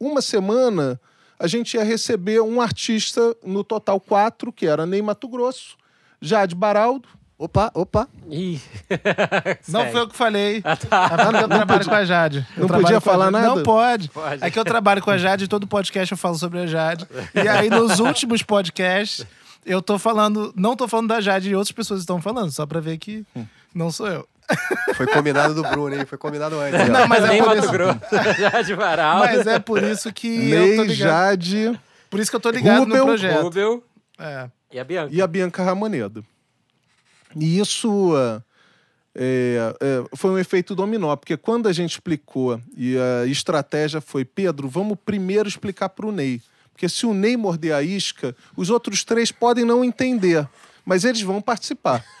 uma 0.00 0.20
semana 0.20 1.00
a 1.38 1.46
gente 1.46 1.74
ia 1.74 1.84
receber 1.84 2.40
um 2.40 2.60
artista 2.60 3.32
no 3.44 3.62
total 3.62 4.00
quatro, 4.00 4.52
que 4.52 4.66
era 4.66 4.84
Ney 4.84 5.00
Mato 5.00 5.28
Grosso, 5.28 5.76
Jade 6.20 6.56
Baraldo. 6.56 7.08
Opa, 7.38 7.70
opa. 7.72 8.08
Não 9.68 9.88
foi 9.92 10.00
eu 10.00 10.08
que 10.08 10.16
falei. 10.16 10.60
Ah, 10.64 10.76
tá. 10.76 11.10
É 11.12 11.44
eu 11.44 11.48
trabalho 11.48 11.84
com 11.84 11.94
a 11.94 12.04
Jade. 12.04 12.46
Eu 12.56 12.66
não 12.66 12.80
podia 12.80 13.00
falar 13.00 13.30
nada? 13.30 13.46
Não 13.54 13.62
pode. 13.62 14.08
pode. 14.08 14.44
É 14.44 14.50
que 14.50 14.58
eu 14.58 14.64
trabalho 14.64 15.00
com 15.00 15.12
a 15.12 15.18
Jade 15.18 15.44
e 15.44 15.48
todo 15.48 15.64
podcast 15.64 16.10
eu 16.10 16.18
falo 16.18 16.34
sobre 16.34 16.58
a 16.58 16.66
Jade. 16.66 17.06
E 17.36 17.46
aí, 17.46 17.70
nos 17.70 18.00
últimos 18.00 18.42
podcasts, 18.42 19.24
eu 19.64 19.80
tô 19.80 19.96
falando. 19.96 20.52
Não 20.56 20.74
tô 20.74 20.88
falando 20.88 21.08
da 21.08 21.20
Jade 21.20 21.50
e 21.50 21.54
outras 21.54 21.72
pessoas 21.72 22.00
estão 22.00 22.20
falando, 22.20 22.50
só 22.50 22.66
pra 22.66 22.80
ver 22.80 22.98
que 22.98 23.24
hum. 23.36 23.46
não 23.72 23.92
sou 23.92 24.08
eu. 24.08 24.28
Foi 24.94 25.06
combinado 25.06 25.54
do 25.54 25.62
Bruno, 25.62 25.94
hein? 25.94 26.04
Foi 26.04 26.18
combinado 26.18 26.58
antes. 26.58 26.88
Não, 26.88 27.08
mas 27.08 27.24
é 27.24 27.42
por 27.42 27.56
isso... 27.56 27.70
Jade 28.38 28.74
Varal. 28.74 29.18
Mas 29.20 29.46
é 29.46 29.58
por 29.58 29.82
isso 29.82 30.12
que 30.12 30.28
Ney, 30.28 30.72
eu 30.72 30.76
tô 30.76 30.82
ligado. 30.84 31.42
Jade... 31.42 31.80
Por 32.10 32.20
isso 32.20 32.30
que 32.30 32.36
eu 32.36 32.40
tô 32.40 32.50
ligado 32.50 32.80
Rubel, 32.80 32.98
no 32.98 33.04
projeto. 33.04 33.42
Rubel. 33.42 33.82
É. 34.18 34.50
E 34.70 34.78
a 34.78 34.84
Bianca. 34.84 35.14
E 35.14 35.22
a 35.22 35.26
Bianca 35.26 35.62
Ramonedo. 35.62 36.24
E 37.34 37.58
isso 37.58 38.12
é, 39.14 39.74
é, 39.80 40.04
foi 40.16 40.30
um 40.30 40.38
efeito 40.38 40.74
dominó, 40.74 41.14
porque 41.16 41.36
quando 41.36 41.68
a 41.68 41.72
gente 41.72 41.92
explicou 41.92 42.60
e 42.76 42.96
a 42.98 43.26
estratégia 43.26 44.00
foi, 44.00 44.24
Pedro, 44.24 44.68
vamos 44.68 44.98
primeiro 45.04 45.48
explicar 45.48 45.90
para 45.90 46.06
o 46.06 46.12
Ney. 46.12 46.40
Porque 46.72 46.88
se 46.88 47.04
o 47.04 47.12
Ney 47.12 47.36
morder 47.36 47.74
a 47.74 47.82
isca, 47.82 48.34
os 48.56 48.70
outros 48.70 49.04
três 49.04 49.30
podem 49.30 49.64
não 49.64 49.84
entender 49.84 50.48
mas 50.84 51.04
eles 51.04 51.22
vão 51.22 51.40
participar. 51.40 52.04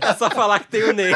é 0.00 0.14
só 0.14 0.30
falar 0.30 0.60
que 0.60 0.68
tem 0.68 0.84
o 0.84 0.92
Ney. 0.92 1.12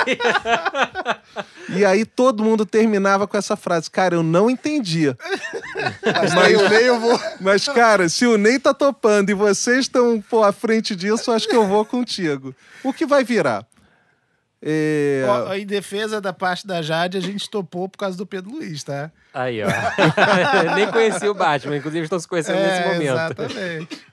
e 1.70 1.84
aí 1.84 2.04
todo 2.04 2.42
mundo 2.42 2.66
terminava 2.66 3.28
com 3.28 3.36
essa 3.36 3.56
frase: 3.56 3.90
Cara, 3.90 4.16
eu 4.16 4.22
não 4.22 4.50
entendia. 4.50 5.16
Mas, 6.02 6.34
mas 6.34 6.60
o 6.60 6.68
Ney 6.68 6.88
eu 6.88 6.98
vou. 6.98 7.20
Mas, 7.40 7.64
cara, 7.68 8.08
se 8.08 8.26
o 8.26 8.36
Ney 8.36 8.58
tá 8.58 8.74
topando 8.74 9.30
e 9.30 9.34
vocês 9.34 9.80
estão 9.80 10.22
à 10.44 10.52
frente 10.52 10.96
disso, 10.96 11.30
acho 11.30 11.48
que 11.48 11.56
eu 11.56 11.66
vou 11.66 11.84
contigo. 11.84 12.54
O 12.82 12.92
que 12.92 13.06
vai 13.06 13.22
virar? 13.22 13.64
É... 14.62 15.24
em 15.58 15.64
defesa 15.64 16.20
da 16.20 16.34
parte 16.34 16.66
da 16.66 16.82
Jade, 16.82 17.16
a 17.16 17.20
gente 17.20 17.48
topou 17.48 17.88
por 17.88 17.96
causa 17.96 18.18
do 18.18 18.26
Pedro 18.26 18.50
Luiz, 18.50 18.84
tá? 18.84 19.10
Aí, 19.32 19.62
ó. 19.62 19.68
Nem 20.76 20.86
conhecia 20.88 21.30
o 21.30 21.34
Batman, 21.34 21.78
inclusive 21.78 22.04
estou 22.04 22.20
se 22.20 22.28
conhecendo 22.28 22.58
é, 22.58 22.66
nesse 22.66 22.88
momento. 22.88 23.02
Exatamente 23.04 24.09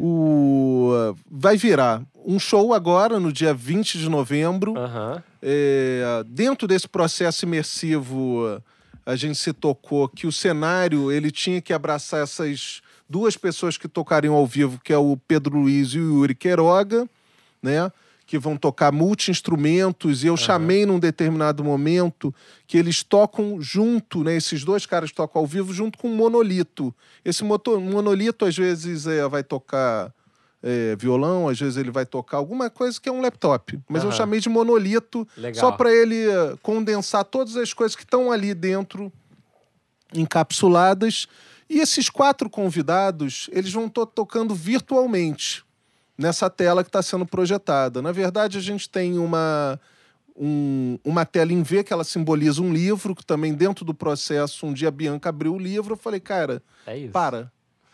o, 0.00 1.14
vai 1.30 1.56
virar 1.56 2.02
um 2.24 2.38
show 2.38 2.74
agora, 2.74 3.20
no 3.20 3.32
dia 3.32 3.54
20 3.54 3.98
de 3.98 4.08
novembro. 4.08 4.72
Uhum. 4.72 5.22
É, 5.42 6.24
dentro 6.26 6.66
desse 6.66 6.88
processo 6.88 7.44
imersivo, 7.44 8.60
a 9.04 9.14
gente 9.14 9.38
se 9.38 9.52
tocou 9.52 10.08
que 10.08 10.26
o 10.26 10.32
cenário 10.32 11.12
ele 11.12 11.30
tinha 11.30 11.60
que 11.62 11.72
abraçar 11.72 12.22
essas 12.22 12.82
duas 13.08 13.36
pessoas 13.36 13.78
que 13.78 13.86
tocariam 13.86 14.34
ao 14.34 14.46
vivo, 14.46 14.80
que 14.82 14.92
é 14.92 14.98
o 14.98 15.16
Pedro 15.28 15.58
Luiz 15.58 15.90
e 15.90 16.00
o 16.00 16.18
Yuri 16.18 16.34
Queiroga, 16.34 17.08
né? 17.62 17.90
Que 18.26 18.38
vão 18.38 18.56
tocar 18.56 18.90
multi-instrumentos, 18.92 20.24
e 20.24 20.26
eu 20.26 20.36
chamei 20.36 20.84
num 20.84 20.98
determinado 20.98 21.62
momento 21.62 22.34
que 22.66 22.76
eles 22.76 23.04
tocam 23.04 23.60
junto, 23.62 24.24
né? 24.24 24.36
Esses 24.36 24.64
dois 24.64 24.84
caras 24.84 25.12
tocam 25.12 25.40
ao 25.40 25.46
vivo 25.46 25.72
junto 25.72 25.96
com 25.96 26.08
um 26.08 26.16
monolito. 26.16 26.92
Esse 27.24 27.44
moto- 27.44 27.80
monolito, 27.80 28.44
às 28.44 28.56
vezes, 28.56 29.06
é, 29.06 29.26
vai 29.28 29.44
tocar 29.44 30.12
é, 30.60 30.96
violão, 30.96 31.48
às 31.48 31.60
vezes 31.60 31.76
ele 31.76 31.92
vai 31.92 32.04
tocar 32.04 32.38
alguma 32.38 32.68
coisa 32.68 33.00
que 33.00 33.08
é 33.08 33.12
um 33.12 33.20
laptop. 33.20 33.78
Mas 33.88 34.02
eu 34.02 34.08
Aham. 34.08 34.16
chamei 34.18 34.40
de 34.40 34.48
monolito 34.48 35.28
Legal. 35.36 35.60
só 35.60 35.70
para 35.70 35.92
ele 35.94 36.28
eh, 36.28 36.56
condensar 36.60 37.24
todas 37.24 37.56
as 37.56 37.72
coisas 37.72 37.94
que 37.94 38.02
estão 38.02 38.32
ali 38.32 38.52
dentro, 38.52 39.12
encapsuladas. 40.12 41.26
E 41.68 41.78
esses 41.80 42.08
quatro 42.10 42.48
convidados, 42.48 43.48
eles 43.52 43.72
vão 43.72 43.86
estar 43.86 44.06
tocando 44.06 44.54
virtualmente 44.54 45.64
nessa 46.16 46.48
tela 46.50 46.82
que 46.82 46.88
está 46.88 47.02
sendo 47.02 47.26
projetada. 47.26 48.00
Na 48.02 48.12
verdade, 48.12 48.56
a 48.58 48.60
gente 48.60 48.88
tem 48.88 49.18
uma, 49.18 49.78
um- 50.36 50.98
uma 51.04 51.24
tela 51.24 51.52
em 51.52 51.62
V 51.62 51.84
que 51.84 51.92
ela 51.92 52.04
simboliza 52.04 52.62
um 52.62 52.72
livro, 52.72 53.14
que 53.14 53.24
também 53.24 53.54
dentro 53.54 53.84
do 53.84 53.94
processo, 53.94 54.66
um 54.66 54.72
dia 54.72 54.88
a 54.88 54.90
Bianca 54.90 55.28
abriu 55.28 55.54
o 55.54 55.58
livro, 55.58 55.94
eu 55.94 55.98
falei, 55.98 56.20
cara, 56.20 56.62
É 57.06 57.08
para, 57.12 57.50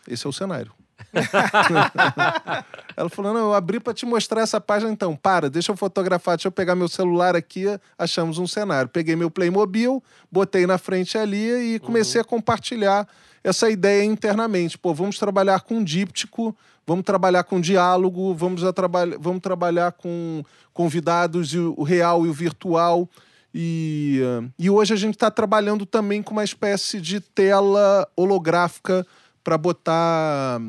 esse 0.07 0.25
é 0.25 0.29
o 0.29 0.33
cenário. 0.33 0.71
Ela 2.95 3.09
falou: 3.09 3.33
não, 3.33 3.39
eu 3.41 3.53
abri 3.53 3.79
para 3.79 3.93
te 3.93 4.05
mostrar 4.05 4.41
essa 4.41 4.61
página, 4.61 4.91
então. 4.91 5.15
Para, 5.15 5.49
deixa 5.49 5.71
eu 5.71 5.77
fotografar, 5.77 6.35
deixa 6.37 6.47
eu 6.47 6.51
pegar 6.51 6.75
meu 6.75 6.87
celular 6.87 7.35
aqui, 7.35 7.65
achamos 7.97 8.37
um 8.37 8.47
cenário. 8.47 8.89
Peguei 8.89 9.15
meu 9.15 9.31
Playmobil, 9.31 10.03
botei 10.31 10.67
na 10.67 10.77
frente 10.77 11.17
ali 11.17 11.75
e 11.75 11.79
comecei 11.79 12.21
a 12.21 12.23
compartilhar 12.23 13.07
essa 13.43 13.69
ideia 13.69 14.03
internamente. 14.03 14.77
Pô, 14.77 14.93
vamos 14.93 15.17
trabalhar 15.17 15.61
com 15.61 15.83
díptico, 15.83 16.55
vamos 16.85 17.03
trabalhar 17.03 17.43
com 17.43 17.59
diálogo, 17.59 18.33
vamos, 18.35 18.63
a 18.63 18.71
traba- 18.71 19.17
vamos 19.19 19.41
trabalhar 19.41 19.91
com 19.91 20.43
convidados, 20.73 21.53
e 21.53 21.59
o 21.59 21.83
real 21.83 22.25
e 22.25 22.29
o 22.29 22.33
virtual. 22.33 23.09
E, 23.53 24.19
e 24.57 24.69
hoje 24.69 24.93
a 24.93 24.97
gente 24.97 25.13
está 25.13 25.29
trabalhando 25.29 25.85
também 25.85 26.23
com 26.23 26.31
uma 26.31 26.43
espécie 26.43 26.99
de 26.99 27.19
tela 27.19 28.07
holográfica 28.15 29.05
para 29.43 29.57
botar. 29.57 30.59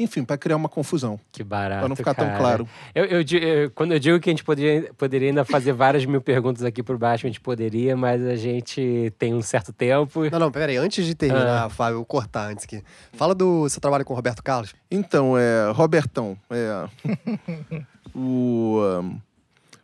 Enfim, 0.00 0.24
para 0.24 0.38
criar 0.38 0.56
uma 0.56 0.68
confusão. 0.68 1.18
Que 1.32 1.42
barato. 1.42 1.80
Para 1.80 1.88
não 1.88 1.96
ficar 1.96 2.14
tão 2.14 2.26
cara. 2.26 2.38
claro. 2.38 2.68
Eu, 2.94 3.04
eu 3.04 3.24
eu- 3.40 3.70
quando 3.72 3.92
eu 3.92 3.98
digo 3.98 4.20
que 4.20 4.30
a 4.30 4.32
gente 4.32 4.44
poderia, 4.44 4.92
poderia 4.96 5.28
ainda 5.30 5.44
fazer 5.44 5.72
várias 5.72 6.04
mil 6.06 6.20
perguntas 6.20 6.62
aqui 6.62 6.82
por 6.84 6.96
baixo, 6.96 7.26
a 7.26 7.28
gente 7.28 7.40
poderia, 7.40 7.96
mas 7.96 8.24
a 8.24 8.36
gente 8.36 9.12
tem 9.18 9.34
um 9.34 9.42
certo 9.42 9.72
tempo. 9.72 10.30
Não, 10.30 10.38
não, 10.38 10.52
peraí. 10.52 10.76
Antes 10.76 11.04
de 11.04 11.14
terminar, 11.16 11.68
Fábio, 11.70 11.94
eu 11.94 11.96
vou 11.98 12.06
cortar 12.06 12.48
antes 12.48 12.64
aqui. 12.64 12.80
Fala 13.14 13.34
do 13.34 13.68
seu 13.68 13.80
trabalho 13.80 14.04
com 14.04 14.12
o 14.12 14.16
Roberto 14.16 14.42
Carlos. 14.42 14.72
Então, 14.90 15.36
é. 15.36 15.70
Robertão, 15.72 16.38
é. 16.48 16.88
o, 18.14 18.80
um, 19.02 19.20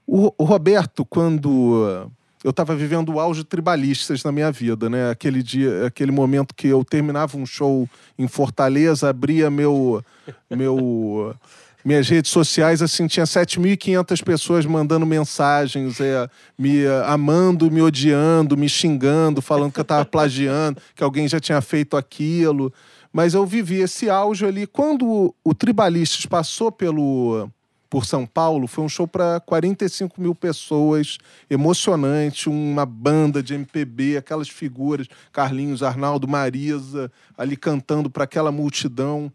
o, 0.06 0.34
o 0.38 0.44
Roberto, 0.44 1.04
quando. 1.04 2.08
Eu 2.44 2.50
estava 2.50 2.76
vivendo 2.76 3.08
o 3.08 3.18
auge 3.18 3.42
tribalistas 3.42 4.22
na 4.22 4.30
minha 4.30 4.52
vida, 4.52 4.90
né? 4.90 5.10
Aquele 5.10 5.42
dia, 5.42 5.86
aquele 5.86 6.12
momento 6.12 6.54
que 6.54 6.68
eu 6.68 6.84
terminava 6.84 7.38
um 7.38 7.46
show 7.46 7.88
em 8.18 8.28
Fortaleza, 8.28 9.08
abria 9.08 9.50
meu, 9.50 10.04
meu, 10.50 11.34
minhas 11.82 12.06
redes 12.06 12.30
sociais, 12.30 12.82
assim, 12.82 13.06
tinha 13.06 13.24
7.500 13.24 14.22
pessoas 14.22 14.66
mandando 14.66 15.06
mensagens, 15.06 15.98
é, 16.02 16.28
me 16.58 16.86
amando, 17.06 17.70
me 17.70 17.80
odiando, 17.80 18.58
me 18.58 18.68
xingando, 18.68 19.40
falando 19.40 19.72
que 19.72 19.80
eu 19.80 19.82
estava 19.82 20.04
plagiando, 20.04 20.82
que 20.94 21.02
alguém 21.02 21.26
já 21.26 21.40
tinha 21.40 21.62
feito 21.62 21.96
aquilo. 21.96 22.70
Mas 23.10 23.32
eu 23.32 23.46
vivi 23.46 23.76
esse 23.76 24.10
auge 24.10 24.44
ali. 24.44 24.66
Quando 24.66 25.06
o, 25.06 25.34
o 25.42 25.54
Tribalistas 25.54 26.26
passou 26.26 26.70
pelo 26.70 27.48
por 27.88 28.04
São 28.04 28.26
Paulo, 28.26 28.66
foi 28.66 28.82
um 28.84 28.88
show 28.88 29.06
para 29.06 29.38
45 29.40 30.20
mil 30.20 30.34
pessoas, 30.34 31.18
emocionante, 31.48 32.48
uma 32.48 32.84
banda 32.84 33.42
de 33.42 33.54
MPB, 33.54 34.16
aquelas 34.16 34.48
figuras, 34.48 35.06
Carlinhos, 35.32 35.82
Arnaldo, 35.82 36.26
Marisa, 36.26 37.10
ali 37.38 37.56
cantando 37.56 38.10
para 38.10 38.24
aquela 38.24 38.50
multidão. 38.50 39.32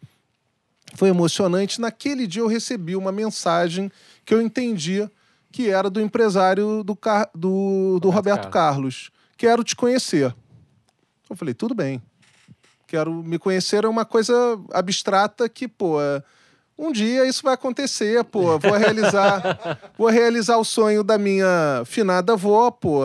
Foi 0.95 1.09
emocionante. 1.09 1.79
Naquele 1.79 2.27
dia 2.27 2.41
eu 2.41 2.47
recebi 2.47 2.95
uma 2.95 3.11
mensagem 3.11 3.91
que 4.25 4.33
eu 4.33 4.41
entendia 4.41 5.09
que 5.51 5.69
era 5.69 5.89
do 5.89 6.01
empresário 6.01 6.83
do, 6.83 6.95
Car- 6.95 7.29
do, 7.33 7.99
do 7.99 8.09
Roberto 8.09 8.37
Roberto 8.43 8.49
Carlos. 8.51 9.11
Quero 9.37 9.63
te 9.63 9.75
conhecer. 9.75 10.35
Eu 11.29 11.35
falei, 11.35 11.53
tudo 11.53 11.73
bem. 11.73 12.01
Quero 12.85 13.13
me 13.23 13.37
conhecer 13.39 13.83
é 13.83 13.87
uma 13.87 14.03
coisa 14.03 14.33
abstrata 14.73 15.47
que, 15.47 15.67
pô, 15.67 16.01
é, 16.01 16.23
um 16.79 16.93
dia 16.93 17.27
isso 17.27 17.43
vai 17.43 17.53
acontecer, 17.53 18.23
pô. 18.23 18.57
Vou 18.57 18.71
realizar, 18.71 19.41
vou 19.97 20.07
realizar 20.07 20.57
o 20.57 20.63
sonho 20.63 21.03
da 21.03 21.17
minha 21.17 21.83
finada 21.85 22.33
avó, 22.33 22.71
pô. 22.71 23.01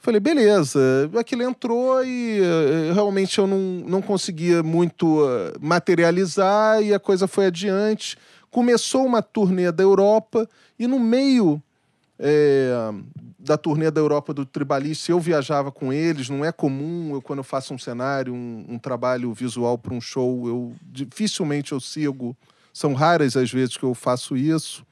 Falei, 0.00 0.18
beleza. 0.18 0.80
Aquilo 1.18 1.42
entrou 1.42 2.02
e 2.02 2.40
eh, 2.40 2.92
realmente 2.94 3.38
eu 3.38 3.46
não, 3.46 3.58
não 3.58 4.00
conseguia 4.00 4.62
muito 4.62 5.22
eh, 5.28 5.52
materializar 5.60 6.82
e 6.82 6.94
a 6.94 6.98
coisa 6.98 7.28
foi 7.28 7.46
adiante. 7.46 8.16
Começou 8.50 9.04
uma 9.04 9.20
turnê 9.20 9.70
da 9.70 9.82
Europa 9.82 10.48
e 10.78 10.86
no 10.86 10.98
meio 10.98 11.62
eh, 12.18 12.72
da 13.42 13.56
turnê 13.56 13.90
da 13.90 14.00
Europa 14.00 14.34
do 14.34 14.44
Tribalista, 14.44 15.10
eu 15.10 15.18
viajava 15.18 15.72
com 15.72 15.92
eles. 15.92 16.28
Não 16.28 16.44
é 16.44 16.52
comum, 16.52 17.14
eu, 17.14 17.22
quando 17.22 17.38
eu 17.38 17.44
faço 17.44 17.72
um 17.72 17.78
cenário, 17.78 18.34
um, 18.34 18.66
um 18.68 18.78
trabalho 18.78 19.32
visual 19.32 19.78
para 19.78 19.94
um 19.94 20.00
show, 20.00 20.46
eu 20.46 20.74
dificilmente 20.82 21.72
eu 21.72 21.80
sigo. 21.80 22.36
São 22.72 22.94
raras 22.94 23.36
as 23.36 23.50
vezes 23.50 23.76
que 23.76 23.84
eu 23.84 23.94
faço 23.94 24.36
isso 24.36 24.84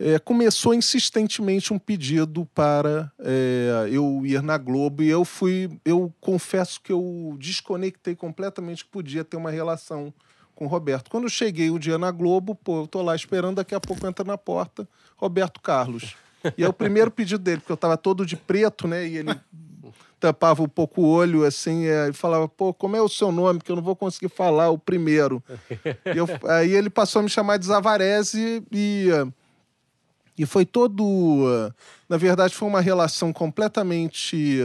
é, 0.00 0.18
começou 0.18 0.72
insistentemente 0.72 1.74
um 1.74 1.78
pedido 1.78 2.48
para 2.54 3.12
é, 3.18 3.86
eu 3.92 4.22
ir 4.24 4.42
na 4.42 4.56
Globo 4.56 5.02
e 5.02 5.10
eu 5.10 5.26
fui, 5.26 5.78
eu 5.84 6.10
confesso 6.18 6.80
que 6.80 6.90
eu 6.90 7.36
desconectei 7.38 8.16
completamente 8.16 8.82
que 8.82 8.90
podia 8.90 9.22
ter 9.22 9.36
uma 9.36 9.50
relação 9.50 10.12
com 10.54 10.64
o 10.64 10.68
Roberto. 10.68 11.10
Quando 11.10 11.28
cheguei 11.28 11.70
o 11.70 11.78
dia 11.78 11.98
na 11.98 12.10
Globo, 12.10 12.54
pô, 12.54 12.80
eu 12.80 12.86
tô 12.86 13.02
lá 13.02 13.14
esperando, 13.14 13.56
daqui 13.56 13.74
a 13.74 13.80
pouco 13.80 14.06
entra 14.06 14.24
na 14.24 14.38
porta 14.38 14.88
Roberto 15.18 15.60
Carlos. 15.60 16.16
E 16.56 16.64
é 16.64 16.68
o 16.68 16.72
primeiro 16.72 17.10
pedido 17.10 17.42
dele, 17.42 17.58
porque 17.58 17.72
eu 17.72 17.76
tava 17.76 17.96
todo 17.96 18.24
de 18.24 18.36
preto, 18.36 18.86
né? 18.88 19.06
E 19.06 19.16
ele 19.18 19.38
tampava 20.18 20.62
um 20.62 20.68
pouco 20.68 21.00
o 21.00 21.08
olho, 21.08 21.44
assim, 21.44 21.86
é, 21.86 22.08
e 22.08 22.12
falava, 22.12 22.46
pô, 22.46 22.74
como 22.74 22.94
é 22.96 23.00
o 23.00 23.08
seu 23.08 23.32
nome? 23.32 23.60
Que 23.60 23.72
eu 23.72 23.76
não 23.76 23.82
vou 23.82 23.96
conseguir 23.96 24.28
falar 24.28 24.68
o 24.70 24.78
primeiro. 24.78 25.42
Eu- 26.04 26.28
aí 26.50 26.72
ele 26.74 26.90
passou 26.90 27.20
a 27.20 27.22
me 27.22 27.28
chamar 27.30 27.56
de 27.56 27.66
Zavarese 27.66 28.62
e... 28.70 29.08
e 30.36 30.46
foi 30.46 30.64
todo. 30.66 31.72
Na 32.08 32.16
verdade, 32.18 32.54
foi 32.54 32.68
uma 32.68 32.80
relação 32.82 33.32
completamente 33.32 34.58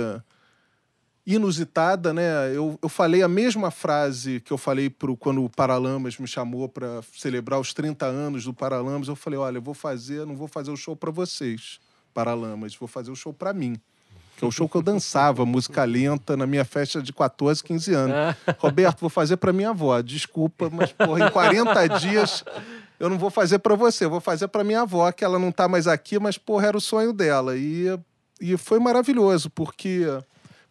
inusitada, 1.26 2.14
né? 2.14 2.56
Eu, 2.56 2.78
eu 2.82 2.88
falei 2.88 3.24
a 3.24 3.28
mesma 3.28 3.72
frase 3.72 4.40
que 4.42 4.54
eu 4.54 4.58
falei 4.58 4.90
pro, 4.90 5.18
quando 5.18 5.44
o 5.44 5.50
Paralamas 5.50 6.18
me 6.18 6.28
chamou 6.28 6.70
para 6.70 7.02
celebrar 7.14 7.60
os 7.60 7.74
30 7.74 8.06
anos 8.06 8.44
do 8.44 8.54
Paralamas. 8.54 9.08
Eu 9.08 9.16
falei: 9.16 9.40
olha, 9.40 9.58
eu 9.58 9.62
vou 9.62 9.74
fazer, 9.74 10.26
não 10.26 10.36
vou 10.36 10.48
fazer 10.48 10.72
o 10.72 10.78
show 10.78 10.96
para 10.96 11.12
vocês, 11.12 11.80
Paralamas, 12.14 12.76
vou 12.76 12.88
fazer 12.88 13.12
o 13.12 13.16
show 13.16 13.34
para 13.34 13.54
mim. 13.54 13.76
Que 14.38 14.44
é 14.44 14.48
o 14.48 14.52
show 14.52 14.68
que 14.68 14.76
eu 14.76 14.82
dançava, 14.82 15.44
música 15.48 15.84
lenta, 15.84 16.38
na 16.38 16.46
minha 16.46 16.66
festa 16.66 17.02
de 17.02 17.12
14, 17.12 17.64
15 17.64 17.94
anos. 17.94 18.16
Roberto, 18.60 19.00
vou 19.00 19.10
fazer 19.10 19.38
para 19.38 19.52
minha 19.52 19.70
avó. 19.70 20.00
Desculpa, 20.02 20.70
mas 20.70 20.92
porra, 20.92 21.28
em 21.28 21.32
40 21.32 21.88
dias 22.00 22.44
eu 23.00 23.10
não 23.10 23.18
vou 23.18 23.30
fazer 23.30 23.60
para 23.60 23.76
você, 23.76 24.06
eu 24.06 24.10
vou 24.10 24.22
fazer 24.22 24.48
para 24.48 24.64
minha 24.64 24.82
avó, 24.82 25.12
que 25.12 25.24
ela 25.24 25.40
não 25.40 25.52
tá 25.52 25.68
mais 25.68 25.88
aqui, 25.88 26.20
mas 26.20 26.38
porra, 26.38 26.68
era 26.68 26.78
o 26.78 26.82
sonho 26.82 27.12
dela. 27.12 27.58
E, 27.58 27.88
e 28.40 28.56
foi 28.58 28.80
maravilhoso, 28.80 29.50
porque 29.50 30.06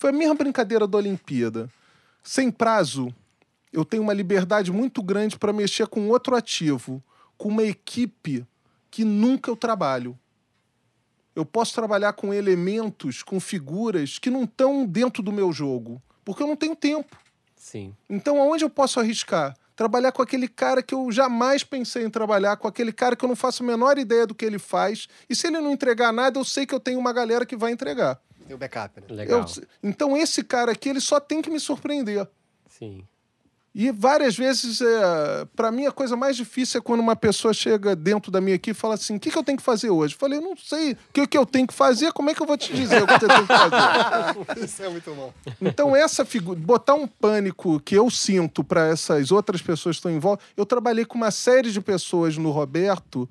foi 0.05 0.11
a 0.11 0.13
mesma 0.13 0.35
brincadeira 0.35 0.87
da 0.87 0.99
Olimpíada. 0.99 1.67
Sem 2.23 2.51
prazo, 2.51 3.09
eu 3.73 3.87
tenho 3.87 4.03
uma 4.03 4.13
liberdade 4.13 4.71
muito 4.71 5.03
grande 5.03 5.39
para 5.39 5.51
mexer 5.51 5.87
com 5.87 6.11
outro 6.11 6.37
ativo, 6.37 7.03
com 7.39 7.49
uma 7.49 7.63
equipe 7.63 8.47
que 8.91 9.03
nunca 9.03 9.51
eu 9.51 9.57
trabalho. 9.57 10.15
Eu 11.35 11.47
posso 11.47 11.73
trabalhar 11.73 12.13
com 12.13 12.35
elementos, 12.35 13.23
com 13.23 13.41
figuras 13.41 14.19
que 14.19 14.29
não 14.29 14.45
estão 14.45 14.85
dentro 14.85 15.23
do 15.23 15.33
meu 15.33 15.51
jogo, 15.55 16.03
porque 16.23 16.43
eu 16.43 16.49
não 16.49 16.55
tenho 16.55 16.77
tempo. 16.77 17.17
Sim. 17.57 17.97
Então, 18.07 18.39
aonde 18.43 18.63
eu 18.63 18.69
posso 18.69 19.01
arriscar? 19.01 19.57
Trabalhar 19.75 20.13
com 20.13 20.21
aquele 20.21 20.49
cara 20.49 20.83
que 20.83 20.95
eu 20.95 21.11
jamais 21.11 21.65
pensei 21.65 22.05
em 22.05 22.11
trabalhar, 22.11 22.59
com 22.59 22.69
aquele 22.69 22.93
cara 22.93 23.17
que 23.17 23.25
eu 23.25 23.29
não 23.31 23.37
faço 23.37 23.63
a 23.63 23.67
menor 23.67 23.97
ideia 23.97 24.27
do 24.27 24.35
que 24.35 24.45
ele 24.45 24.59
faz. 24.59 25.09
E 25.31 25.35
se 25.35 25.47
ele 25.47 25.61
não 25.61 25.73
entregar 25.73 26.13
nada, 26.13 26.39
eu 26.39 26.45
sei 26.45 26.67
que 26.67 26.75
eu 26.75 26.79
tenho 26.79 26.99
uma 26.99 27.11
galera 27.11 27.47
que 27.47 27.57
vai 27.57 27.73
entregar. 27.73 28.21
Tem 28.47 28.55
o 28.55 28.59
backup, 28.59 29.01
né? 29.01 29.07
Legal. 29.11 29.41
Eu- 29.41 29.65
então, 29.83 30.17
esse 30.17 30.43
cara 30.45 30.73
aqui, 30.73 30.89
ele 30.89 31.01
só 31.01 31.19
tem 31.21 31.41
que 31.43 31.51
me 31.51 31.59
surpreender. 31.61 32.27
Sim. 32.69 33.05
E 33.77 33.91
várias 33.91 34.37
vezes, 34.37 34.81
é, 34.81 35.45
para 35.57 35.73
mim, 35.73 35.85
a 35.85 35.91
coisa 35.91 36.15
mais 36.17 36.37
difícil 36.37 36.79
é 36.79 36.81
quando 36.81 37.01
uma 37.01 37.17
pessoa 37.17 37.53
chega 37.53 37.97
dentro 37.97 38.31
da 38.31 38.41
minha 38.41 38.55
equipe 38.55 38.71
e 38.71 38.81
fala 38.81 38.95
assim: 38.95 39.17
o 39.17 39.19
que, 39.21 39.33
que 39.33 39.37
eu 39.37 39.43
tenho 39.43 39.59
que 39.59 39.65
fazer 39.65 39.91
hoje? 39.91 40.15
Eu 40.15 40.19
falei, 40.21 40.39
não 40.39 40.57
sei 40.57 40.93
o 40.93 40.97
que, 41.13 41.27
que 41.27 41.37
eu 41.37 41.45
tenho 41.45 41.67
que 41.67 41.75
fazer, 41.75 42.13
como 42.13 42.31
é 42.31 42.35
que 42.35 42.41
eu 42.41 42.47
vou 42.47 42.57
te 42.57 42.73
dizer 42.73 43.03
o 43.03 43.07
que 43.07 43.19
você 43.19 43.27
tem 43.27 43.41
que 43.41 43.47
fazer? 43.49 44.63
Isso 44.65 44.81
é 44.81 44.89
muito 44.89 45.13
bom. 45.13 45.35
Então, 45.61 45.97
essa 45.97 46.25
figura, 46.25 46.57
botar 46.61 46.95
um 46.95 47.09
pânico 47.09 47.81
que 47.81 47.97
eu 47.97 48.09
sinto 48.11 48.63
para 48.63 48.87
essas 48.87 49.33
outras 49.33 49.61
pessoas 49.61 49.97
que 49.97 49.99
estão 49.99 50.13
em 50.13 50.21
volta. 50.21 50.45
Eu 50.57 50.65
trabalhei 50.65 51.05
com 51.05 51.17
uma 51.19 51.33
série 51.33 51.73
de 51.73 51.81
pessoas 51.81 52.37
no 52.37 52.53
Roberto 52.53 53.29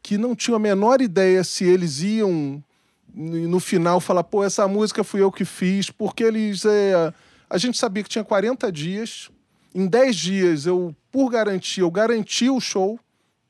que 0.00 0.16
não 0.16 0.36
tinham 0.36 0.54
a 0.56 0.60
menor 0.60 1.00
ideia 1.02 1.42
se 1.42 1.64
eles 1.64 2.02
iam 2.02 2.62
no 3.14 3.48
no 3.48 3.60
final 3.60 4.00
falar, 4.00 4.24
pô, 4.24 4.42
essa 4.44 4.66
música 4.68 5.04
fui 5.04 5.20
eu 5.22 5.30
que 5.32 5.44
fiz, 5.44 5.90
porque 5.90 6.24
eles. 6.24 6.64
é, 6.64 7.12
a 7.48 7.58
gente 7.58 7.76
sabia 7.78 8.02
que 8.02 8.08
tinha 8.08 8.24
40 8.24 8.70
dias. 8.72 9.30
Em 9.74 9.86
10 9.86 10.16
dias, 10.16 10.66
eu, 10.66 10.94
por 11.10 11.30
garantia, 11.30 11.82
eu 11.82 11.90
garanti 11.90 12.50
o 12.50 12.60
show. 12.60 12.98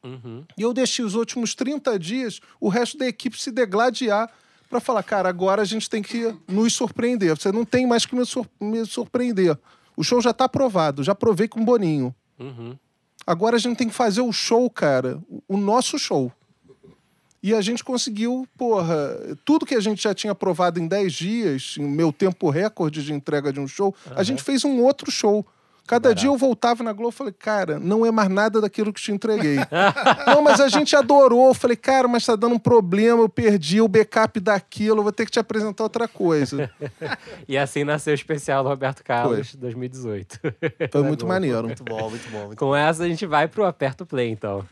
Uhum. 0.04 0.44
E 0.58 0.62
eu 0.62 0.72
deixei 0.72 1.04
os 1.04 1.14
últimos 1.14 1.54
30 1.54 1.98
dias 1.98 2.40
o 2.60 2.68
resto 2.68 2.96
da 2.98 3.06
equipe 3.06 3.40
se 3.40 3.50
degladiar 3.50 4.28
para 4.68 4.80
falar, 4.80 5.02
cara, 5.02 5.28
agora 5.28 5.62
a 5.62 5.64
gente 5.64 5.88
tem 5.90 6.02
que 6.02 6.34
nos 6.48 6.72
surpreender. 6.74 7.36
Você 7.36 7.52
não 7.52 7.64
tem 7.64 7.86
mais 7.86 8.06
que 8.06 8.14
me, 8.16 8.24
sur- 8.24 8.46
me 8.60 8.84
surpreender. 8.86 9.58
O 9.96 10.02
show 10.02 10.20
já 10.20 10.30
está 10.30 10.44
aprovado, 10.46 11.02
já 11.04 11.14
provei 11.14 11.46
com 11.46 11.60
o 11.60 11.64
Boninho. 11.64 12.14
Uhum. 12.38 12.76
Agora 13.26 13.56
a 13.56 13.58
gente 13.58 13.76
tem 13.76 13.88
que 13.88 13.94
fazer 13.94 14.22
o 14.22 14.32
show, 14.32 14.68
cara, 14.70 15.20
o 15.46 15.56
nosso 15.56 15.98
show. 15.98 16.32
E 17.42 17.52
a 17.52 17.60
gente 17.60 17.82
conseguiu, 17.82 18.46
porra, 18.56 19.36
tudo 19.44 19.66
que 19.66 19.74
a 19.74 19.80
gente 19.80 20.02
já 20.02 20.14
tinha 20.14 20.30
aprovado 20.30 20.78
em 20.78 20.86
10 20.86 21.12
dias, 21.12 21.74
em 21.76 21.82
meu 21.84 22.12
tempo 22.12 22.48
recorde 22.50 23.02
de 23.02 23.12
entrega 23.12 23.52
de 23.52 23.58
um 23.58 23.66
show, 23.66 23.92
a 24.14 24.22
gente 24.22 24.42
fez 24.42 24.64
um 24.64 24.80
outro 24.80 25.10
show. 25.10 25.44
Cada 25.84 26.14
dia 26.14 26.28
eu 26.28 26.36
voltava 26.36 26.84
na 26.84 26.92
Globo 26.92 27.12
e 27.12 27.16
falei, 27.16 27.32
cara, 27.32 27.78
não 27.80 28.06
é 28.06 28.10
mais 28.12 28.28
nada 28.28 28.60
daquilo 28.60 28.92
que 28.92 29.00
te 29.00 29.10
entreguei. 29.10 29.56
não, 30.26 30.40
mas 30.40 30.60
a 30.60 30.68
gente 30.68 30.94
adorou. 30.94 31.48
Eu 31.48 31.54
falei, 31.54 31.76
cara, 31.76 32.06
mas 32.06 32.24
tá 32.24 32.36
dando 32.36 32.54
um 32.54 32.58
problema, 32.58 33.20
eu 33.20 33.28
perdi 33.28 33.80
o 33.80 33.88
backup 33.88 34.38
daquilo, 34.38 35.02
vou 35.02 35.10
ter 35.12 35.24
que 35.24 35.32
te 35.32 35.40
apresentar 35.40 35.82
outra 35.82 36.06
coisa. 36.06 36.70
E 37.48 37.58
assim 37.58 37.82
nasceu 37.82 38.12
o 38.12 38.14
especial 38.14 38.62
do 38.62 38.68
Roberto 38.68 39.02
Carlos 39.02 39.54
2018. 39.54 40.38
Foi 40.90 41.02
muito 41.02 41.26
maneiro. 41.26 41.64
Muito 41.64 41.82
bom, 41.82 42.08
muito 42.08 42.30
bom. 42.30 42.46
Muito 42.46 42.58
Com 42.58 42.74
essa 42.74 43.02
a 43.02 43.08
gente 43.08 43.26
vai 43.26 43.48
pro 43.48 43.64
Aperto 43.64 44.06
Play, 44.06 44.30
então. 44.30 44.64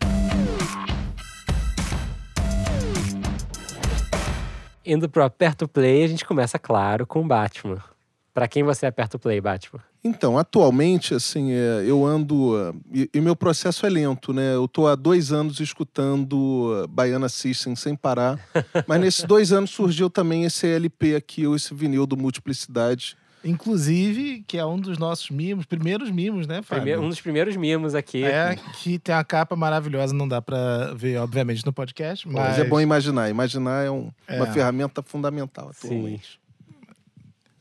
Indo 4.91 5.09
pro 5.09 5.23
Aperto 5.23 5.69
Play, 5.69 6.03
a 6.03 6.09
gente 6.09 6.25
começa, 6.25 6.59
claro, 6.59 7.07
com 7.07 7.27
Batman. 7.27 7.81
Pra 8.35 8.49
quem 8.49 8.65
você 8.65 8.87
aperta 8.87 9.17
o 9.17 9.21
play, 9.21 9.41
Batman? 9.41 9.81
Então, 10.03 10.37
atualmente, 10.37 11.15
assim, 11.15 11.53
é, 11.53 11.85
eu 11.87 12.05
ando. 12.05 12.75
E, 12.93 13.09
e 13.15 13.21
meu 13.21 13.37
processo 13.37 13.87
é 13.87 13.89
lento, 13.89 14.33
né? 14.33 14.55
Eu 14.55 14.67
tô 14.67 14.89
há 14.89 14.97
dois 14.97 15.31
anos 15.31 15.61
escutando 15.61 16.83
é, 16.83 16.89
Baiana 16.89 17.29
System 17.29 17.77
sem 17.77 17.95
parar. 17.95 18.37
Mas 18.89 19.01
nesses 19.01 19.25
dois 19.25 19.53
anos 19.53 19.71
surgiu 19.71 20.11
também 20.11 20.45
esse 20.45 20.67
LP 20.67 21.15
aqui, 21.15 21.47
ou 21.47 21.55
esse 21.55 21.73
vinil 21.73 22.05
do 22.05 22.17
Multiplicidade. 22.17 23.17
Inclusive, 23.45 24.45
que 24.47 24.59
é 24.59 24.65
um 24.67 24.79
dos 24.79 24.99
nossos 24.99 25.31
mimos, 25.31 25.65
primeiros 25.65 26.11
mimos, 26.11 26.47
né, 26.47 26.57
Fábio? 26.63 26.83
Primeiro- 26.83 27.03
um 27.03 27.09
dos 27.09 27.21
primeiros 27.21 27.57
mimos 27.57 27.95
aqui. 27.95 28.23
É, 28.23 28.57
que 28.83 28.99
tem 28.99 29.15
uma 29.15 29.25
capa 29.25 29.57
maravilhosa, 29.57 30.13
não 30.15 30.29
dá 30.29 30.43
pra 30.43 30.93
ver, 30.95 31.17
obviamente, 31.19 31.65
no 31.65 31.73
podcast, 31.73 32.27
mas... 32.29 32.35
Mas 32.51 32.59
é 32.59 32.65
bom 32.65 32.81
imaginar. 32.81 33.31
Imaginar 33.31 33.87
é, 33.87 33.91
um- 33.91 34.11
uma 34.29 34.47
É. 34.49 34.53
ferramenta 34.53 35.03
fundamental 35.03 35.71
Sim. 35.73 35.87
atualmente. 35.89 36.39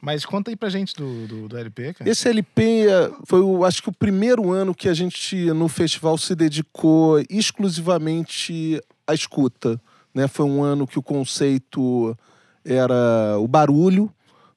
Mas 0.02 0.26
conta 0.26 0.50
aí 0.50 0.56
pra 0.56 0.70
gente 0.70 0.96
do, 0.96 1.28
do, 1.28 1.48
do 1.50 1.58
LP, 1.58 1.94
cara. 1.94 2.10
Esse 2.10 2.30
LP 2.30 2.88
é, 2.88 3.12
foi, 3.26 3.42
o, 3.42 3.66
acho 3.66 3.84
que, 3.84 3.90
o 3.90 3.94
primeiro 3.94 4.50
ano 4.52 4.74
que 4.74 4.88
a 4.88 4.94
gente, 4.94 5.36
no 5.52 5.68
festival, 5.68 6.18
se 6.18 6.34
dedicou 6.36 7.20
exclusivamente 7.30 8.82
à 9.06 9.14
escuta. 9.14 9.80
Né? 10.14 10.28
Foi 10.28 10.46
um 10.46 10.64
ano 10.64 10.88
que 10.88 10.98
o 10.98 11.04
conceito 11.04 12.18
era 12.64 13.38
o 13.40 13.48
barulho. 13.48 14.10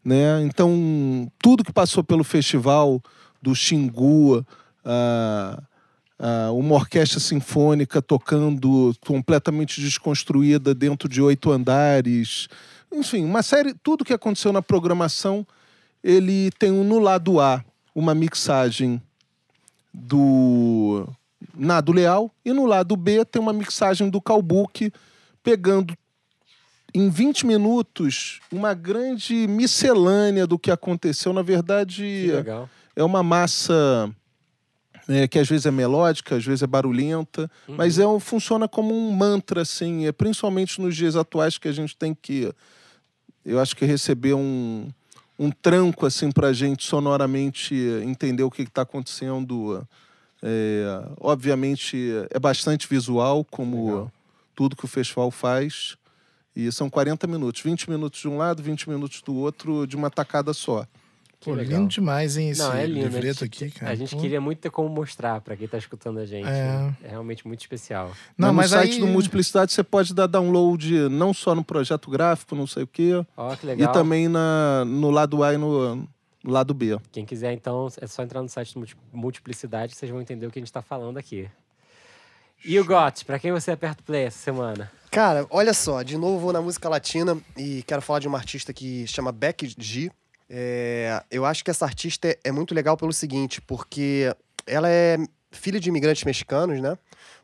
Né? 0.05 0.43
Então, 0.43 1.31
tudo 1.39 1.65
que 1.65 1.73
passou 1.73 2.03
pelo 2.03 2.25
festival, 2.25 3.01
do 3.41 3.55
Xingu, 3.55 4.47
a, 4.85 5.63
a, 6.19 6.53
uma 6.53 6.77
orquestra 6.77 7.19
sinfônica 7.19 8.01
tocando 8.01 8.95
completamente 9.05 9.81
desconstruída 9.81 10.75
dentro 10.75 11.09
de 11.09 11.21
oito 11.21 11.51
andares. 11.51 12.49
Enfim, 12.93 13.25
uma 13.25 13.43
série, 13.43 13.75
tudo 13.75 14.05
que 14.05 14.13
aconteceu 14.13 14.53
na 14.53 14.63
programação 14.63 15.47
ele 16.03 16.51
tem 16.59 16.71
um, 16.73 16.83
no 16.83 16.99
lado 16.99 17.41
A 17.41 17.65
uma 17.95 18.15
mixagem 18.15 19.01
do 19.93 21.07
Nado 21.55 21.93
Leal 21.93 22.31
e 22.45 22.53
no 22.53 22.67
lado 22.67 22.97
B 22.97 23.25
tem 23.25 23.41
uma 23.41 23.53
mixagem 23.53 24.09
do 24.09 24.21
Calbuque 24.21 24.93
pegando 25.43 25.95
em 26.95 27.09
20 27.09 27.47
minutos 27.47 28.41
uma 28.51 28.75
grande 28.75 29.47
miscelânea 29.47 30.47
do 30.47 30.59
que 30.59 30.71
aconteceu. 30.71 31.33
Na 31.33 31.43
verdade, 31.43 32.31
é 32.95 33.03
uma 33.03 33.23
massa 33.23 34.11
é, 35.09 35.27
que 35.27 35.39
às 35.39 35.49
vezes 35.49 35.67
é 35.67 35.71
melódica, 35.71 36.37
às 36.37 36.45
vezes 36.45 36.63
é 36.63 36.67
barulhenta, 36.67 37.51
mas 37.67 37.99
é 37.99 38.05
funciona 38.21 38.69
como 38.69 38.95
um 38.95 39.11
mantra, 39.13 39.63
assim, 39.63 40.07
é, 40.07 40.13
principalmente 40.13 40.81
nos 40.81 40.95
dias 40.95 41.17
atuais 41.17 41.59
que 41.59 41.69
a 41.69 41.73
gente 41.73 41.97
tem 41.97 42.15
que, 42.15 42.53
eu 43.45 43.59
acho 43.59 43.75
que 43.75 43.85
receber 43.85 44.35
um, 44.35 44.89
um 45.39 45.51
tranco, 45.51 46.07
assim, 46.07 46.31
para 46.31 46.49
a 46.49 46.53
gente 46.53 46.85
sonoramente 46.85 47.75
entender 48.05 48.43
o 48.43 48.51
que 48.51 48.63
está 48.63 48.83
acontecendo. 48.83 49.87
É, 50.45 51.05
obviamente 51.21 52.13
é 52.31 52.39
bastante 52.39 52.89
visual, 52.89 53.45
como 53.45 53.87
Legal. 53.87 54.13
tudo 54.55 54.77
que 54.77 54.85
o 54.85 54.89
festival 54.89 55.31
faz. 55.31 55.97
E 56.55 56.71
são 56.71 56.91
40 56.91 57.27
minutos, 57.27 57.63
20 57.63 57.89
minutos 57.91 58.21
de 58.21 58.29
um 58.29 58.37
lado, 58.37 58.63
20 58.63 58.89
minutos 58.91 59.23
do 59.23 59.35
outro, 59.35 59.87
de 59.87 59.97
uma 59.97 60.11
tacada 60.11 60.53
só. 60.53 60.87
Que 61.41 61.51
Pô, 61.51 61.57
legal. 61.57 61.81
lindo 61.81 61.89
demais, 61.89 62.37
hein, 62.37 62.51
esse 62.51 62.61
Não, 62.61 62.73
é 62.73 62.87
lindo. 62.87 63.01
A 63.01 63.03
livreto 63.09 63.41
gente, 63.45 63.65
aqui, 63.65 63.71
cara. 63.81 63.91
a 63.91 63.95
gente 63.97 64.15
Pô. 64.15 64.21
queria 64.21 64.41
muito 64.41 64.59
ter 64.61 64.71
como 64.71 64.89
mostrar 64.89 65.41
pra 65.41 65.57
quem 65.57 65.67
tá 65.67 65.77
escutando 65.77 66.19
a 66.21 66.25
gente. 66.27 66.47
É. 66.47 66.93
É 67.03 67.09
realmente 67.09 67.45
muito 67.47 67.61
especial. 67.63 68.13
Não, 68.39 68.53
mas 68.53 68.71
mas 68.71 68.71
no 68.71 68.77
site 68.79 68.93
aí... 68.95 69.01
do 69.01 69.07
Multiplicidade 69.09 69.73
você 69.73 69.83
pode 69.83 70.15
dar 70.15 70.29
download 70.29 71.09
não 71.09 71.35
só 71.35 71.53
no 71.55 71.65
projeto 71.65 72.09
gráfico, 72.11 72.55
não 72.55 72.67
sei 72.67 72.85
o 72.85 72.87
quê, 72.87 73.27
Ó, 73.37 73.57
que 73.57 73.67
legal. 73.67 73.91
e 73.91 73.93
também 73.93 74.29
na, 74.29 74.85
no 74.87 75.11
lado 75.11 75.43
A 75.43 75.53
e 75.53 75.57
no, 75.57 75.97
no 75.97 76.07
lado 76.53 76.73
B. 76.75 76.97
Quem 77.11 77.25
quiser, 77.25 77.53
então, 77.55 77.89
é 78.01 78.07
só 78.07 78.23
entrar 78.23 78.41
no 78.41 78.49
site 78.49 78.75
do 78.75 78.79
Multi- 78.81 78.97
Multiplicidade, 79.13 79.97
vocês 79.97 80.13
vão 80.13 80.21
entender 80.21 80.47
o 80.47 80.51
que 80.51 80.61
a 80.61 80.63
gente 80.63 80.73
tá 80.73 80.83
falando 80.83 81.17
aqui. 81.19 81.49
E 82.65 82.79
o 82.79 82.85
Got, 82.85 83.25
pra 83.25 83.39
quem 83.39 83.51
você 83.51 83.73
aperta 83.73 84.03
play 84.05 84.25
essa 84.25 84.39
semana? 84.39 84.91
Cara, 85.11 85.47
olha 85.51 85.75
só, 85.75 86.03
de 86.03 86.17
novo 86.17 86.39
vou 86.39 86.53
na 86.53 86.61
música 86.63 86.89
latina 86.89 87.37
e 87.57 87.83
quero 87.83 88.01
falar 88.01 88.21
de 88.21 88.29
uma 88.29 88.39
artista 88.39 88.73
que 88.73 89.07
chama 89.07 89.33
Beck 89.33 89.75
G. 89.77 90.11
É, 90.49 91.23
eu 91.31 91.45
acho 91.45 91.65
que 91.65 91.71
essa 91.71 91.85
artista 91.85 92.29
é, 92.29 92.39
é 92.45 92.53
muito 92.53 92.75
legal 92.75 92.97
pelo 92.97 93.13
seguinte, 93.13 93.61
porque 93.61 94.35
ela 94.67 94.89
é 94.89 95.19
filha 95.51 95.81
de 95.81 95.89
imigrantes 95.89 96.25
mexicanos, 96.25 96.81
né? 96.81 96.97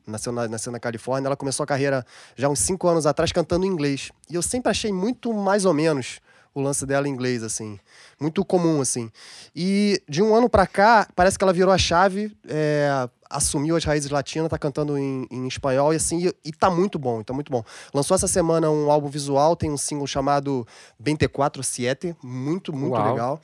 Nasceu 0.07 0.33
na, 0.33 0.49
nasceu 0.49 0.73
na 0.73 0.79
Califórnia, 0.79 1.29
ela 1.29 1.37
começou 1.37 1.65
a 1.65 1.67
carreira 1.67 2.07
já 2.37 2.49
uns 2.49 2.61
cinco 2.61 2.89
anos 2.89 3.05
atrás 3.05 3.33
cantando 3.33 3.67
em 3.67 3.69
inglês. 3.69 4.11
E 4.31 4.35
eu 4.35 4.43
sempre 4.43 4.71
achei 4.71 4.93
muito 4.93 5.35
mais 5.35 5.65
ou 5.65 5.75
menos 5.75 6.21
o 6.61 6.63
lance 6.63 6.85
dela 6.87 7.09
em 7.09 7.11
inglês, 7.11 7.43
assim. 7.43 7.79
Muito 8.21 8.45
comum, 8.45 8.81
assim. 8.81 9.11
E 9.55 10.03
de 10.09 10.23
um 10.23 10.35
ano 10.35 10.49
pra 10.49 10.67
cá, 10.67 11.09
parece 11.15 11.39
que 11.39 11.45
ela 11.45 11.53
virou 11.53 11.73
a 11.73 11.79
chave, 11.79 12.37
é, 12.49 13.09
assumiu 13.31 13.77
as 13.77 13.85
raízes 13.85 14.11
latinas, 14.11 14.49
tá 14.49 14.59
cantando 14.59 14.97
em, 14.99 15.27
em 15.31 15.47
espanhol 15.47 15.93
e 15.93 15.97
assim, 15.97 16.27
e, 16.27 16.35
e 16.45 16.53
tá 16.53 16.71
muito 16.71 16.99
bom, 16.99 17.23
tá 17.23 17.33
muito 17.33 17.51
bom. 17.53 17.63
Lançou 17.93 18.15
essa 18.15 18.29
semana 18.29 18.71
um 18.71 18.91
álbum 18.91 19.09
visual, 19.09 19.55
tem 19.55 19.71
um 19.71 19.77
single 19.77 20.07
chamado 20.07 20.67
24 20.99 21.63
Siete, 21.63 22.17
muito, 22.23 22.73
muito 22.73 22.95
Uau. 22.95 23.13
legal. 23.13 23.41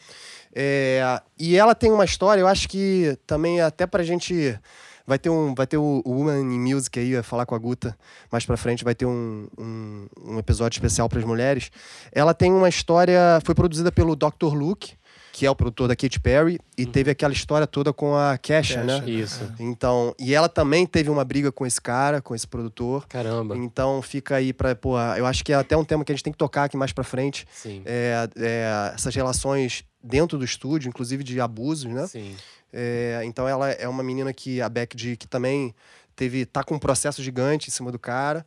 É, 0.55 1.21
e 1.39 1.57
ela 1.57 1.75
tem 1.75 1.91
uma 1.91 2.05
história, 2.05 2.41
eu 2.41 2.47
acho 2.47 2.69
que 2.69 3.19
também 3.27 3.61
até 3.61 3.87
pra 3.87 4.03
gente. 4.03 4.59
Vai 5.07 5.19
ter, 5.19 5.29
um, 5.29 5.55
vai 5.55 5.67
ter 5.67 5.77
o, 5.77 6.03
o 6.05 6.13
Woman 6.13 6.41
in 6.41 6.59
Music 6.59 6.99
aí, 6.99 7.13
vai 7.13 7.23
falar 7.23 7.45
com 7.45 7.55
a 7.55 7.59
Guta 7.59 7.97
mais 8.33 8.47
pra 8.47 8.57
frente, 8.57 8.83
vai 8.83 8.95
ter 8.95 9.05
um, 9.05 9.47
um, 9.59 10.07
um 10.25 10.39
episódio 10.39 10.77
especial 10.77 11.09
para 11.11 11.19
as 11.19 11.25
mulheres. 11.25 11.71
Ela 12.11 12.33
tem 12.33 12.51
uma 12.51 12.69
história, 12.69 13.39
foi 13.45 13.55
produzida 13.55 13.93
pelo 13.93 14.17
Dr. 14.17 14.55
Luke, 14.55 14.95
que 15.35 15.45
é 15.45 15.51
o 15.51 15.57
produtor 15.57 15.89
da 15.89 15.97
Katy 15.97 16.21
Perry, 16.21 16.61
e 16.79 16.87
teve 16.87 17.11
aquela 17.11 17.33
história 17.33 17.67
toda 17.67 17.93
com 17.93 18.15
a 18.15 18.39
Kesha, 18.39 18.85
né? 18.85 19.01
Kesha. 19.01 19.11
Isso. 19.11 19.53
Então, 19.59 20.15
e 20.17 20.33
ela 20.33 20.49
também 20.49 20.87
teve 20.87 21.11
uma 21.11 21.25
briga 21.25 21.51
com 21.51 21.67
esse 21.67 21.81
cara, 21.81 22.23
com 22.23 22.37
esse 22.37 22.47
produtor. 22.47 23.05
Caramba. 23.09 23.57
Então 23.57 24.01
fica 24.01 24.37
aí 24.37 24.53
pra, 24.53 24.77
pô, 24.77 24.97
eu 25.17 25.27
acho 25.27 25.45
que 25.45 25.53
é 25.53 25.57
até 25.57 25.77
um 25.77 25.85
tema 25.85 26.05
que 26.05 26.13
a 26.13 26.15
gente 26.15 26.23
tem 26.23 26.33
que 26.33 26.39
tocar 26.39 26.63
aqui 26.63 26.77
mais 26.77 26.93
pra 26.93 27.03
frente. 27.03 27.49
Sim. 27.53 27.83
É, 27.85 28.29
é, 28.37 28.93
essas 28.95 29.13
relações 29.13 29.85
dentro 30.01 30.39
do 30.39 30.45
estúdio, 30.45 30.89
inclusive 30.89 31.25
de 31.25 31.41
abusos, 31.41 31.93
né? 31.93 32.07
Sim. 32.07 32.37
É, 32.73 33.23
então 33.25 33.49
ela 33.49 33.73
é 33.73 33.89
uma 33.89 34.05
menina 34.05 34.33
que, 34.33 34.63
a 34.63 34.69
Beck, 34.69 34.97
de, 34.97 35.17
que 35.17 35.27
também 35.27 35.75
teve, 36.15 36.47
tá 36.47 36.63
com 36.63 36.77
um 36.77 36.79
processo 36.79 37.21
gigante 37.21 37.71
em 37.71 37.73
cima 37.73 37.91
do 37.91 37.99
cara, 37.99 38.47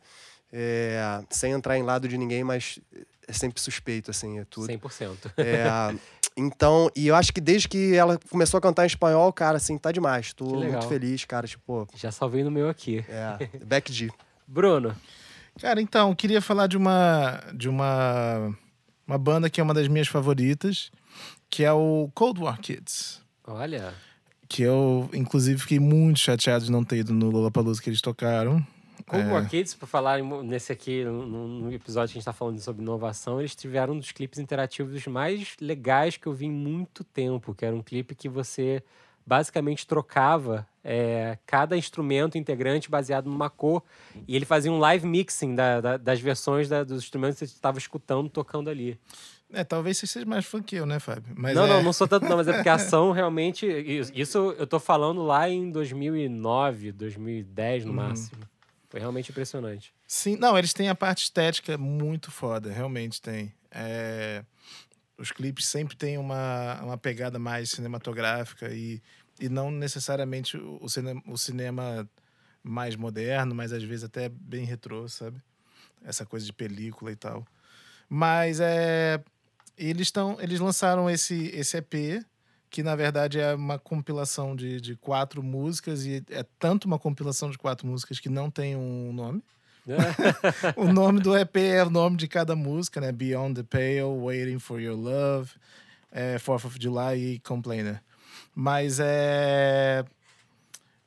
é, 0.50 1.20
sem 1.28 1.52
entrar 1.52 1.76
em 1.76 1.82
lado 1.82 2.08
de 2.08 2.16
ninguém, 2.16 2.42
mas 2.42 2.80
é 3.28 3.32
sempre 3.34 3.60
suspeito, 3.60 4.10
assim, 4.10 4.38
é 4.38 4.44
tudo. 4.46 4.72
100%. 4.72 5.16
É, 5.36 5.94
Então, 6.38 6.88
e 6.94 7.08
eu 7.08 7.16
acho 7.16 7.32
que 7.32 7.40
desde 7.40 7.68
que 7.68 7.94
ela 7.96 8.16
começou 8.30 8.58
a 8.58 8.60
cantar 8.60 8.84
em 8.84 8.86
espanhol, 8.86 9.32
cara, 9.32 9.56
assim, 9.56 9.76
tá 9.76 9.90
demais. 9.90 10.32
Tô 10.32 10.44
muito 10.44 10.86
feliz, 10.86 11.24
cara. 11.24 11.46
Tipo, 11.48 11.88
Já 11.96 12.12
salvei 12.12 12.44
no 12.44 12.50
meu 12.50 12.68
aqui. 12.68 13.04
é. 13.08 13.48
Beck 13.64 13.92
G. 13.92 14.08
Bruno, 14.46 14.94
Cara, 15.60 15.82
então, 15.82 16.10
eu 16.10 16.16
queria 16.16 16.40
falar 16.40 16.68
de 16.68 16.76
uma 16.76 17.42
de 17.52 17.68
uma 17.68 18.56
uma 19.06 19.18
banda 19.18 19.50
que 19.50 19.60
é 19.60 19.64
uma 19.64 19.74
das 19.74 19.88
minhas 19.88 20.06
favoritas, 20.06 20.90
que 21.50 21.64
é 21.64 21.72
o 21.72 22.08
Cold 22.14 22.40
War 22.40 22.60
Kids. 22.60 23.20
olha, 23.44 23.92
Que 24.48 24.62
eu, 24.62 25.10
inclusive, 25.12 25.60
fiquei 25.60 25.80
muito 25.80 26.20
chateado 26.20 26.64
de 26.64 26.70
não 26.70 26.84
ter 26.84 26.98
ido 26.98 27.12
no 27.12 27.28
Lollapalooza 27.30 27.82
que 27.82 27.90
eles 27.90 28.00
tocaram. 28.00 28.64
Como 29.08 29.30
É. 29.30 29.36
Arcades, 29.38 29.74
por 29.74 29.86
falar 29.86 30.22
nesse 30.44 30.70
aqui, 30.70 31.02
no, 31.04 31.72
episódio 31.72 32.12
que 32.12 32.18
a 32.18 32.20
gente 32.20 32.24
tá 32.24 32.32
falando 32.32 32.60
sobre 32.60 32.82
inovação, 32.82 33.40
eles 33.40 33.54
tiveram 33.56 33.94
um 33.94 33.98
dos 33.98 34.12
clipes 34.12 34.38
interativos 34.38 35.06
mais 35.06 35.56
legais 35.60 36.16
que 36.16 36.26
eu 36.26 36.32
vi 36.32 36.46
em 36.46 36.50
muito 36.52 37.02
tempo, 37.02 37.54
que 37.54 37.64
era 37.64 37.74
um 37.74 37.82
clipe 37.82 38.14
que 38.14 38.28
você 38.28 38.82
basicamente 39.26 39.86
trocava 39.86 40.66
é, 40.82 41.36
cada 41.44 41.76
instrumento 41.76 42.38
integrante 42.38 42.90
baseado 42.90 43.28
numa 43.28 43.50
cor 43.50 43.82
e 44.26 44.34
ele 44.34 44.46
fazia 44.46 44.72
um 44.72 44.78
live 44.78 45.06
mixing 45.06 45.54
da- 45.54 45.82
da- 45.82 45.96
das 45.98 46.18
versões 46.18 46.66
da- 46.66 46.82
dos 46.82 47.02
instrumentos 47.02 47.38
que 47.38 47.46
você 47.46 47.52
estava 47.52 47.76
escutando, 47.76 48.30
tocando 48.30 48.70
ali. 48.70 48.98
É, 49.52 49.64
talvez 49.64 49.98
você 49.98 50.06
seja 50.06 50.24
mais 50.24 50.46
fã 50.46 50.62
que 50.62 50.76
eu, 50.76 50.86
né, 50.86 50.98
Fábio? 50.98 51.34
Mas 51.36 51.54
não, 51.54 51.64
é... 51.64 51.68
não, 51.68 51.82
não 51.82 51.92
sou 51.92 52.08
tanto 52.08 52.26
não, 52.26 52.38
mas 52.38 52.48
é 52.48 52.54
porque 52.54 52.68
a 52.70 52.74
ação 52.76 53.12
realmente... 53.12 53.66
Isso, 54.14 54.54
eu 54.58 54.66
tô 54.66 54.80
falando 54.80 55.22
lá 55.22 55.48
em 55.48 55.70
2009, 55.70 56.92
2010 56.92 57.84
no 57.84 57.92
Uhum. 57.92 57.98
Foi 58.88 59.00
realmente 59.00 59.30
impressionante. 59.30 59.92
Sim, 60.06 60.36
não, 60.36 60.56
eles 60.56 60.72
têm 60.72 60.88
a 60.88 60.94
parte 60.94 61.24
estética 61.24 61.76
muito 61.76 62.30
foda, 62.30 62.72
realmente 62.72 63.20
tem. 63.20 63.52
É, 63.70 64.42
Os 65.18 65.30
clipes 65.30 65.66
sempre 65.66 65.94
têm 65.96 66.16
uma, 66.16 66.80
uma 66.82 66.96
pegada 66.96 67.38
mais 67.38 67.70
cinematográfica 67.70 68.68
e, 68.72 69.02
e 69.38 69.48
não 69.48 69.70
necessariamente 69.70 70.56
o, 70.56 70.88
cinema, 70.88 71.22
o 71.26 71.36
cinema 71.36 72.08
mais 72.62 72.96
moderno, 72.96 73.54
mas 73.54 73.72
às 73.72 73.82
vezes 73.82 74.04
até 74.04 74.28
bem 74.28 74.64
retrô, 74.64 75.06
sabe? 75.08 75.42
Essa 76.02 76.24
coisa 76.24 76.46
de 76.46 76.52
película 76.52 77.12
e 77.12 77.16
tal. 77.16 77.46
Mas 78.08 78.58
é, 78.58 79.22
eles 79.76 80.06
estão, 80.06 80.40
eles 80.40 80.60
lançaram 80.60 81.10
esse, 81.10 81.48
esse 81.54 81.76
EP 81.76 82.24
que 82.70 82.82
na 82.82 82.94
verdade 82.94 83.40
é 83.40 83.54
uma 83.54 83.78
compilação 83.78 84.54
de, 84.54 84.80
de 84.80 84.96
quatro 84.96 85.42
músicas 85.42 86.04
e 86.04 86.24
é 86.30 86.44
tanto 86.58 86.84
uma 86.84 86.98
compilação 86.98 87.50
de 87.50 87.58
quatro 87.58 87.86
músicas 87.86 88.20
que 88.20 88.28
não 88.28 88.50
tem 88.50 88.76
um 88.76 89.12
nome. 89.12 89.42
o 90.76 90.92
nome 90.92 91.20
do 91.20 91.36
EP 91.36 91.56
é 91.56 91.82
o 91.82 91.90
nome 91.90 92.16
de 92.16 92.28
cada 92.28 92.54
música, 92.54 93.00
né? 93.00 93.10
Beyond 93.10 93.62
the 93.62 93.62
Pale, 93.62 94.20
Waiting 94.20 94.58
for 94.58 94.80
Your 94.80 94.96
Love, 94.96 95.50
é, 96.12 96.38
Fourth 96.38 96.66
of 96.66 96.76
July 96.80 97.16
e 97.16 97.38
Complainer. 97.40 98.02
Mas 98.54 98.98
é. 99.00 100.04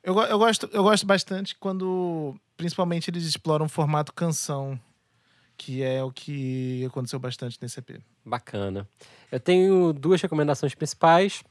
Eu, 0.02 0.18
eu, 0.18 0.38
gosto, 0.38 0.68
eu 0.72 0.82
gosto 0.82 1.06
bastante 1.06 1.54
quando, 1.54 2.34
principalmente, 2.56 3.08
eles 3.08 3.24
exploram 3.24 3.66
o 3.66 3.68
formato 3.68 4.12
canção, 4.12 4.78
que 5.56 5.80
é 5.80 6.02
o 6.02 6.10
que 6.10 6.84
aconteceu 6.86 7.20
bastante 7.20 7.58
nesse 7.62 7.78
EP. 7.78 8.00
Bacana. 8.24 8.88
Eu 9.30 9.38
tenho 9.38 9.92
duas 9.92 10.20
recomendações 10.20 10.74
principais. 10.74 11.44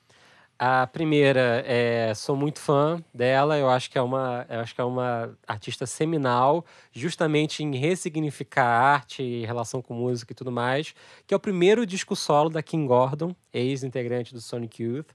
A 0.63 0.85
primeira 0.85 1.63
é 1.65 2.13
sou 2.13 2.35
muito 2.35 2.59
fã 2.59 3.03
dela, 3.11 3.57
eu 3.57 3.67
acho 3.67 3.89
que 3.89 3.97
é 3.97 4.01
uma, 4.01 4.45
eu 4.47 4.59
acho 4.59 4.75
que 4.75 4.79
é 4.79 4.83
uma 4.83 5.35
artista 5.47 5.87
seminal, 5.87 6.63
justamente 6.91 7.63
em 7.63 7.75
ressignificar 7.75 8.63
arte 8.63 9.23
e 9.23 9.43
relação 9.43 9.81
com 9.81 9.95
música 9.95 10.33
e 10.33 10.35
tudo 10.35 10.51
mais, 10.51 10.93
que 11.25 11.33
é 11.33 11.37
o 11.37 11.39
primeiro 11.39 11.83
disco 11.83 12.15
solo 12.15 12.47
da 12.47 12.61
Kim 12.61 12.85
Gordon, 12.85 13.35
ex-integrante 13.51 14.35
do 14.35 14.39
Sonic 14.39 14.83
Youth. 14.83 15.07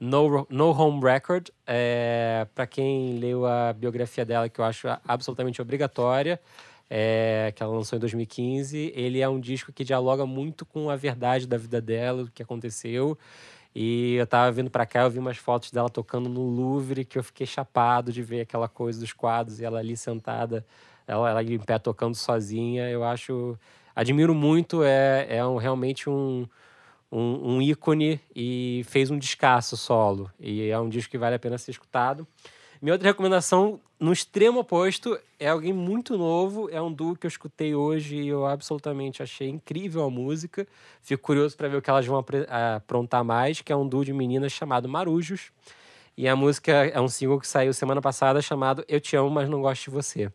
No, 0.00 0.44
no 0.50 0.70
Home 0.70 1.00
Record, 1.00 1.50
é, 1.64 2.48
para 2.52 2.66
quem 2.66 3.20
leu 3.20 3.46
a 3.46 3.72
biografia 3.72 4.24
dela, 4.24 4.48
que 4.48 4.60
eu 4.60 4.64
acho 4.64 4.88
absolutamente 5.06 5.62
obrigatória, 5.62 6.40
é, 6.90 7.52
que 7.54 7.62
ela 7.62 7.72
lançou 7.72 7.96
em 7.96 8.00
2015. 8.00 8.92
Ele 8.96 9.20
é 9.20 9.28
um 9.28 9.38
disco 9.38 9.72
que 9.72 9.84
dialoga 9.84 10.24
muito 10.26 10.64
com 10.64 10.90
a 10.90 10.96
verdade 10.96 11.46
da 11.46 11.56
vida 11.56 11.80
dela, 11.80 12.24
do 12.24 12.30
que 12.30 12.42
aconteceu. 12.42 13.18
E 13.74 14.14
eu 14.14 14.26
tava 14.26 14.50
vindo 14.50 14.70
pra 14.70 14.86
cá, 14.86 15.02
eu 15.02 15.10
vi 15.10 15.18
umas 15.18 15.36
fotos 15.36 15.70
dela 15.70 15.88
tocando 15.88 16.28
no 16.28 16.42
Louvre, 16.42 17.04
que 17.04 17.18
eu 17.18 17.22
fiquei 17.22 17.46
chapado 17.46 18.12
de 18.12 18.22
ver 18.22 18.40
aquela 18.40 18.68
coisa 18.68 18.98
dos 19.00 19.12
quadros 19.12 19.60
e 19.60 19.64
ela 19.64 19.78
ali 19.78 19.96
sentada, 19.96 20.64
ela, 21.06 21.30
ela 21.30 21.42
em 21.42 21.58
pé 21.58 21.78
tocando 21.78 22.14
sozinha. 22.14 22.88
Eu 22.90 23.04
acho. 23.04 23.58
Admiro 23.94 24.34
muito, 24.34 24.82
é, 24.84 25.26
é 25.28 25.44
um- 25.46 25.56
realmente 25.56 26.08
um, 26.08 26.46
um, 27.10 27.56
um 27.56 27.62
ícone 27.62 28.20
e 28.34 28.82
fez 28.86 29.10
um 29.10 29.18
descasso 29.18 29.76
solo. 29.76 30.30
E 30.40 30.68
é 30.68 30.78
um 30.78 30.88
disco 30.88 31.10
que 31.10 31.18
vale 31.18 31.34
a 31.36 31.38
pena 31.38 31.58
ser 31.58 31.72
escutado. 31.72 32.26
Minha 32.80 32.94
outra 32.94 33.08
recomendação, 33.08 33.80
no 33.98 34.12
extremo 34.12 34.60
oposto, 34.60 35.18
é 35.40 35.48
alguém 35.48 35.72
muito 35.72 36.16
novo. 36.16 36.70
É 36.70 36.80
um 36.80 36.92
duo 36.92 37.16
que 37.16 37.26
eu 37.26 37.28
escutei 37.28 37.74
hoje 37.74 38.14
e 38.14 38.28
eu 38.28 38.46
absolutamente 38.46 39.20
achei 39.20 39.48
incrível 39.48 40.04
a 40.04 40.10
música. 40.10 40.64
Fico 41.02 41.20
curioso 41.20 41.56
para 41.56 41.66
ver 41.66 41.78
o 41.78 41.82
que 41.82 41.90
elas 41.90 42.06
vão 42.06 42.24
aprontar 42.76 43.24
mais, 43.24 43.60
que 43.60 43.72
é 43.72 43.76
um 43.76 43.86
duo 43.86 44.04
de 44.04 44.12
meninas 44.12 44.52
chamado 44.52 44.88
Marujos. 44.88 45.50
E 46.16 46.28
a 46.28 46.36
música 46.36 46.72
é 46.72 47.00
um 47.00 47.08
single 47.08 47.40
que 47.40 47.48
saiu 47.48 47.72
semana 47.72 48.00
passada 48.00 48.40
chamado 48.40 48.84
Eu 48.86 49.00
Te 49.00 49.16
Amo, 49.16 49.30
Mas 49.30 49.48
Não 49.48 49.60
Gosto 49.60 49.84
de 49.84 49.90
Você. 49.90 50.30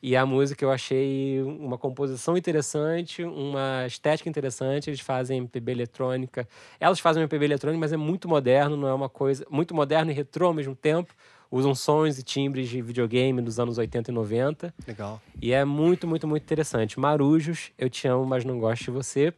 E 0.00 0.16
a 0.16 0.24
música 0.24 0.64
eu 0.64 0.70
achei 0.70 1.42
uma 1.42 1.78
composição 1.78 2.36
interessante, 2.36 3.24
uma 3.24 3.86
estética 3.86 4.28
interessante. 4.28 4.88
Eles 4.88 5.00
fazem 5.00 5.38
MPB 5.38 5.72
eletrônica. 5.72 6.48
Elas 6.78 7.00
fazem 7.00 7.22
MPB 7.22 7.44
eletrônica, 7.44 7.80
mas 7.80 7.92
é 7.92 7.96
muito 7.96 8.28
moderno, 8.28 8.76
não 8.76 8.88
é 8.88 8.94
uma 8.94 9.08
coisa. 9.08 9.44
Muito 9.50 9.74
moderno 9.74 10.12
e 10.12 10.14
retrô 10.14 10.46
ao 10.46 10.54
mesmo 10.54 10.76
tempo. 10.76 11.12
Usam 11.52 11.74
sons 11.74 12.18
e 12.18 12.22
timbres 12.22 12.68
de 12.68 12.80
videogame 12.80 13.42
dos 13.42 13.60
anos 13.60 13.76
80 13.76 14.10
e 14.10 14.14
90. 14.14 14.74
Legal. 14.88 15.20
E 15.40 15.52
é 15.52 15.64
muito, 15.64 16.08
muito, 16.08 16.26
muito 16.26 16.42
interessante. 16.42 16.98
Marujos, 16.98 17.70
eu 17.78 17.90
te 17.90 18.08
amo, 18.08 18.24
mas 18.24 18.44
não 18.44 18.58
gosto 18.58 18.84
de 18.84 18.90
você. 18.90 19.34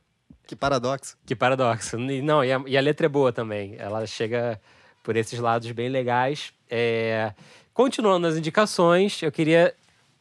Que 0.46 0.54
paradoxo. 0.54 1.18
Que 1.26 1.34
paradoxo. 1.34 1.98
E, 1.98 2.22
não, 2.22 2.44
e 2.44 2.52
a, 2.52 2.62
e 2.66 2.78
a 2.78 2.80
letra 2.80 3.06
é 3.06 3.08
boa 3.08 3.32
também. 3.32 3.74
Ela 3.78 4.06
chega 4.06 4.60
por 5.02 5.16
esses 5.16 5.38
lados 5.40 5.70
bem 5.72 5.88
legais. 5.88 6.52
É, 6.70 7.34
Continuando 7.74 8.28
as 8.28 8.36
indicações, 8.36 9.20
eu 9.20 9.32
queria 9.32 9.74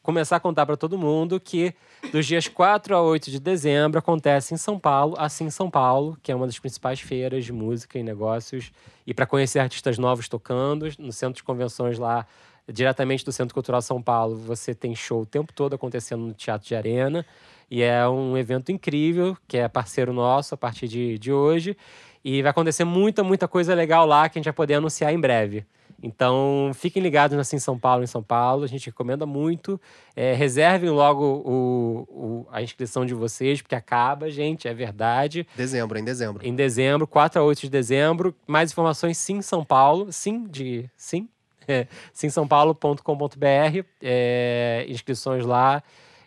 começar 0.04 0.36
a 0.36 0.40
contar 0.40 0.66
para 0.66 0.76
todo 0.76 0.98
mundo 0.98 1.40
que 1.40 1.74
dos 2.12 2.26
dias 2.26 2.50
4 2.50 2.94
a 2.94 3.02
8 3.02 3.32
de 3.32 3.40
dezembro 3.40 3.98
acontece 3.98 4.54
em 4.54 4.58
São 4.58 4.78
Paulo, 4.78 5.16
assim 5.18 5.50
São 5.50 5.72
Paulo, 5.72 6.18
que 6.22 6.30
é 6.30 6.36
uma 6.36 6.46
das 6.46 6.60
principais 6.60 7.00
feiras 7.00 7.46
de 7.46 7.54
música 7.54 7.98
e 7.98 8.04
negócios, 8.04 8.72
e 9.08 9.14
para 9.14 9.26
conhecer 9.26 9.60
artistas 9.60 9.98
novos 9.98 10.28
tocando, 10.28 10.90
no 11.00 11.14
centro 11.14 11.38
de 11.38 11.44
convenções 11.44 11.98
lá, 11.98 12.28
diretamente 12.68 13.24
do 13.24 13.32
Centro 13.32 13.54
Cultural 13.54 13.82
São 13.82 14.02
Paulo, 14.02 14.36
você 14.36 14.76
tem 14.76 14.94
show 14.94 15.22
o 15.22 15.26
tempo 15.26 15.54
todo 15.54 15.74
acontecendo 15.74 16.22
no 16.22 16.34
Teatro 16.34 16.68
de 16.68 16.76
Arena, 16.76 17.26
e 17.72 17.82
é 17.82 18.08
um 18.08 18.38
evento 18.38 18.72
incrível, 18.74 19.38
que 19.48 19.58
é 19.58 19.68
parceiro 19.70 20.12
nosso 20.12 20.54
a 20.54 20.58
partir 20.58 20.88
de, 20.90 21.18
de 21.18 21.32
hoje, 21.32 21.78
e 22.24 22.42
vai 22.42 22.52
acontecer 22.52 22.84
muita, 22.84 23.24
muita 23.24 23.48
coisa 23.48 23.74
legal 23.74 24.06
lá 24.06 24.28
que 24.28 24.38
a 24.38 24.40
gente 24.40 24.46
vai 24.46 24.54
poder 24.54 24.76
anunciar 24.76 25.14
em 25.14 25.20
breve. 25.20 25.66
Então, 26.06 26.72
fiquem 26.74 27.02
ligados 27.02 27.38
assim, 27.40 27.56
em 27.56 27.60
São 27.60 27.80
Paulo, 27.80 28.04
em 28.04 28.08
São 28.08 28.22
Paulo. 28.22 28.66
A 28.66 28.68
gente 28.68 28.88
recomenda 28.88 29.26
muito. 29.26 29.80
É, 30.16 30.34
reservem 30.34 30.90
logo 30.90 31.24
o, 31.24 32.08
o- 32.10 32.48
a 32.52 32.62
inscrição 32.62 33.06
de 33.06 33.14
vocês, 33.14 33.62
porque 33.62 33.74
acaba, 33.74 34.30
gente, 34.30 34.68
é 34.68 34.74
verdade. 34.74 35.48
Dezembro, 35.56 35.98
em 35.98 36.04
dezembro. 36.04 36.46
Em 36.46 36.54
dezembro, 36.54 37.08
4 37.08 37.40
a 37.42 37.44
8 37.46 37.62
de 37.62 37.70
dezembro. 37.70 38.36
Mais 38.46 38.72
informações, 38.72 39.18
sim, 39.18 39.42
São 39.42 39.64
Paulo. 39.64 40.12
Sim, 40.12 40.46
de 40.46 40.90
sim. 40.98 41.30
É, 41.66 41.88
simsaopaulo.com.br. 42.12 43.86
É, 44.02 44.86
inscrições 44.90 45.46
lá. 45.46 45.82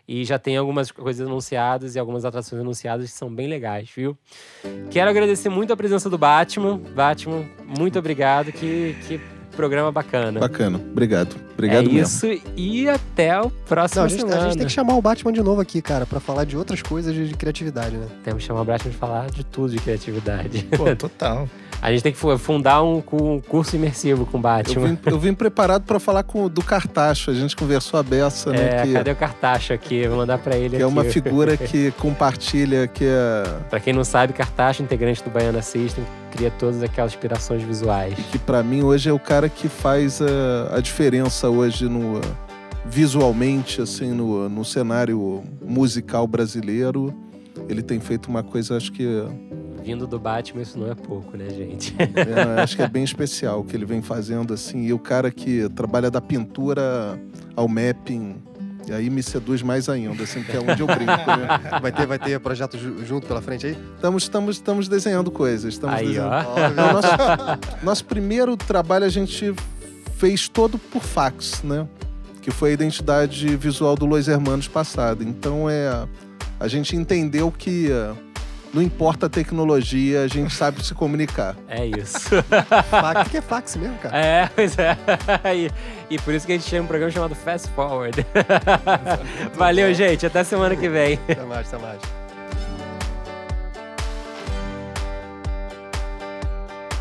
E 0.07 0.23
já 0.23 0.39
tem 0.39 0.55
algumas 0.55 0.89
coisas 0.89 1.27
anunciadas 1.27 1.95
e 1.95 1.99
algumas 1.99 2.23
atrações 2.23 2.61
anunciadas 2.61 3.11
que 3.11 3.15
são 3.17 3.29
bem 3.29 3.45
legais, 3.45 3.89
viu? 3.93 4.17
Quero 4.89 5.09
agradecer 5.09 5.49
muito 5.49 5.73
a 5.73 5.77
presença 5.77 6.09
do 6.09 6.17
Batman. 6.17 6.77
Batman, 6.95 7.45
muito 7.77 7.99
obrigado. 7.99 8.51
Que, 8.53 8.95
que 9.05 9.19
programa 9.57 9.91
bacana. 9.91 10.39
Bacana. 10.39 10.79
Obrigado. 10.91 11.35
Obrigado 11.53 11.89
é 11.89 11.93
mesmo. 11.93 11.99
isso 11.99 12.41
e 12.55 12.87
até 12.87 13.41
o 13.41 13.49
próximo 13.49 14.01
Não, 14.01 14.05
a 14.05 14.09
gente, 14.09 14.23
a 14.31 14.39
gente 14.43 14.57
tem 14.57 14.67
que 14.67 14.71
chamar 14.71 14.95
o 14.95 15.01
Batman 15.01 15.33
de 15.33 15.41
novo 15.41 15.59
aqui, 15.59 15.81
cara, 15.81 16.05
pra 16.05 16.19
falar 16.19 16.45
de 16.45 16.55
outras 16.55 16.81
coisas 16.81 17.13
de, 17.13 17.27
de 17.27 17.33
criatividade, 17.33 17.97
né? 17.97 18.05
Temos 18.23 18.41
que 18.43 18.47
chamar 18.47 18.61
o 18.61 18.65
Batman 18.65 18.91
de 18.91 18.97
falar 18.97 19.29
de 19.31 19.43
tudo 19.43 19.71
de 19.73 19.79
criatividade. 19.79 20.63
Pô, 20.77 20.95
total. 20.95 21.49
A 21.79 21.91
gente 21.91 22.01
tem 22.01 22.11
que 22.11 22.17
fu- 22.17 22.35
fundar 22.39 22.81
um, 22.81 23.03
um 23.13 23.39
curso 23.39 23.75
imersivo 23.75 24.25
com 24.25 24.37
o 24.37 24.39
Eu 24.39 24.41
Batman. 24.41 24.87
vim, 24.87 24.97
eu 25.05 25.19
vim 25.19 25.33
preparado 25.35 25.83
para 25.83 25.99
falar 25.99 26.23
com, 26.23 26.49
do 26.49 26.63
Cartacho. 26.63 27.29
A 27.29 27.35
gente 27.35 27.55
conversou 27.55 27.99
a 27.99 28.03
beça, 28.03 28.49
né? 28.51 28.79
É, 28.79 28.81
que, 28.81 28.93
cadê 28.93 29.11
o 29.11 29.15
Cartacho 29.15 29.73
aqui? 29.73 30.07
Vou 30.07 30.17
mandar 30.17 30.39
pra 30.39 30.55
ele 30.57 30.69
que 30.71 30.75
aqui. 30.77 30.83
é 30.83 30.87
uma 30.87 31.03
figura 31.03 31.55
que 31.57 31.91
compartilha, 31.91 32.87
que 32.87 33.05
é, 33.05 33.43
Pra 33.69 33.79
quem 33.79 33.93
não 33.93 34.03
sabe, 34.03 34.33
Cartacho, 34.33 34.81
integrante 34.81 35.23
do 35.23 35.29
Baiana 35.29 35.61
System, 35.61 36.03
cria 36.37 36.51
todas 36.51 36.83
aquelas 36.83 37.13
inspirações 37.13 37.63
visuais. 37.63 38.13
que 38.31 38.37
para 38.37 38.61
mim 38.61 38.83
hoje 38.83 39.09
é 39.09 39.13
o 39.13 39.19
cara 39.19 39.49
que 39.49 39.67
faz 39.67 40.21
a, 40.21 40.77
a 40.77 40.79
diferença 40.79 41.49
hoje 41.49 41.89
no 41.89 42.21
visualmente 42.85 43.81
assim 43.81 44.11
no, 44.11 44.47
no 44.47 44.63
cenário 44.63 45.43
musical 45.61 46.27
brasileiro. 46.27 47.13
Ele 47.67 47.81
tem 47.81 47.99
feito 47.99 48.27
uma 48.27 48.43
coisa 48.43 48.77
acho 48.77 48.91
que 48.91 49.05
Vindo 49.83 50.05
do 50.05 50.19
Batman, 50.19 50.61
isso 50.61 50.77
não 50.77 50.91
é 50.91 50.93
pouco, 50.93 51.37
né, 51.37 51.49
gente? 51.49 51.95
É, 51.97 52.61
acho 52.61 52.75
que 52.75 52.81
é 52.81 52.89
bem 52.89 53.05
especial 53.05 53.61
o 53.61 53.63
que 53.63 53.73
ele 53.73 53.85
vem 53.85 54.01
fazendo, 54.01 54.53
assim. 54.53 54.83
E 54.83 54.91
o 54.91 54.99
cara 54.99 55.31
que 55.31 55.69
trabalha 55.69 56.11
da 56.11 56.19
pintura 56.19 57.17
ao 57.55 57.69
mapping, 57.69 58.35
e 58.87 58.93
aí 58.93 59.09
me 59.09 59.21
seduz 59.21 59.61
mais 59.61 59.89
ainda, 59.89 60.23
assim, 60.23 60.41
que 60.43 60.55
é 60.55 60.59
onde 60.59 60.81
eu 60.81 60.87
brinco, 60.87 61.05
né? 61.05 61.59
Vai 61.81 61.91
ter, 61.91 62.05
vai 62.07 62.17
ter 62.19 62.39
projeto 62.39 62.77
ju- 62.77 63.05
junto 63.05 63.27
pela 63.27 63.41
frente 63.41 63.67
aí? 63.67 63.77
Estamos, 63.95 64.23
estamos, 64.23 64.55
estamos 64.55 64.87
desenhando 64.87 65.29
coisas. 65.29 65.73
Estamos 65.73 65.95
Aí, 65.95 66.07
desenhando. 66.07 66.31
ó. 66.31 66.93
Nosso, 66.93 67.07
nosso 67.85 68.05
primeiro 68.05 68.55
trabalho 68.55 69.05
a 69.05 69.09
gente 69.09 69.53
fez 70.17 70.47
todo 70.47 70.77
por 70.77 71.01
fax, 71.03 71.61
né? 71.63 71.87
Que 72.41 72.49
foi 72.49 72.69
a 72.69 72.73
identidade 72.73 73.55
visual 73.57 73.95
do 73.95 74.05
Los 74.05 74.27
Hermanos 74.27 74.67
passado. 74.67 75.21
Então 75.23 75.69
é 75.69 76.07
a 76.59 76.67
gente 76.67 76.95
entendeu 76.95 77.51
que 77.51 77.89
não 78.73 78.81
importa 78.81 79.25
a 79.25 79.29
tecnologia, 79.29 80.21
a 80.23 80.27
gente 80.27 80.53
sabe 80.53 80.83
se 80.83 80.93
comunicar. 80.93 81.55
É 81.67 81.85
isso. 81.85 82.29
fax, 82.89 83.29
que 83.29 83.37
é 83.37 83.41
fax 83.41 83.75
mesmo, 83.75 83.97
cara? 83.97 84.17
É, 84.17 84.49
pois 84.55 84.77
é. 84.77 84.97
E, 85.55 85.71
e 86.09 86.19
por 86.19 86.33
isso 86.33 86.45
que 86.45 86.53
a 86.53 86.55
gente 86.57 86.69
chama 86.69 86.83
um 86.83 86.87
programa 86.87 87.11
chamado 87.11 87.35
Fast 87.35 87.69
Forward. 87.69 88.25
Valeu, 89.55 89.93
gente. 89.93 90.25
Até 90.25 90.43
semana 90.43 90.75
que 90.75 90.89
vem. 90.89 91.19
Até 91.29 91.43
mais, 91.43 91.73
até 91.73 91.81
mais. 91.81 92.16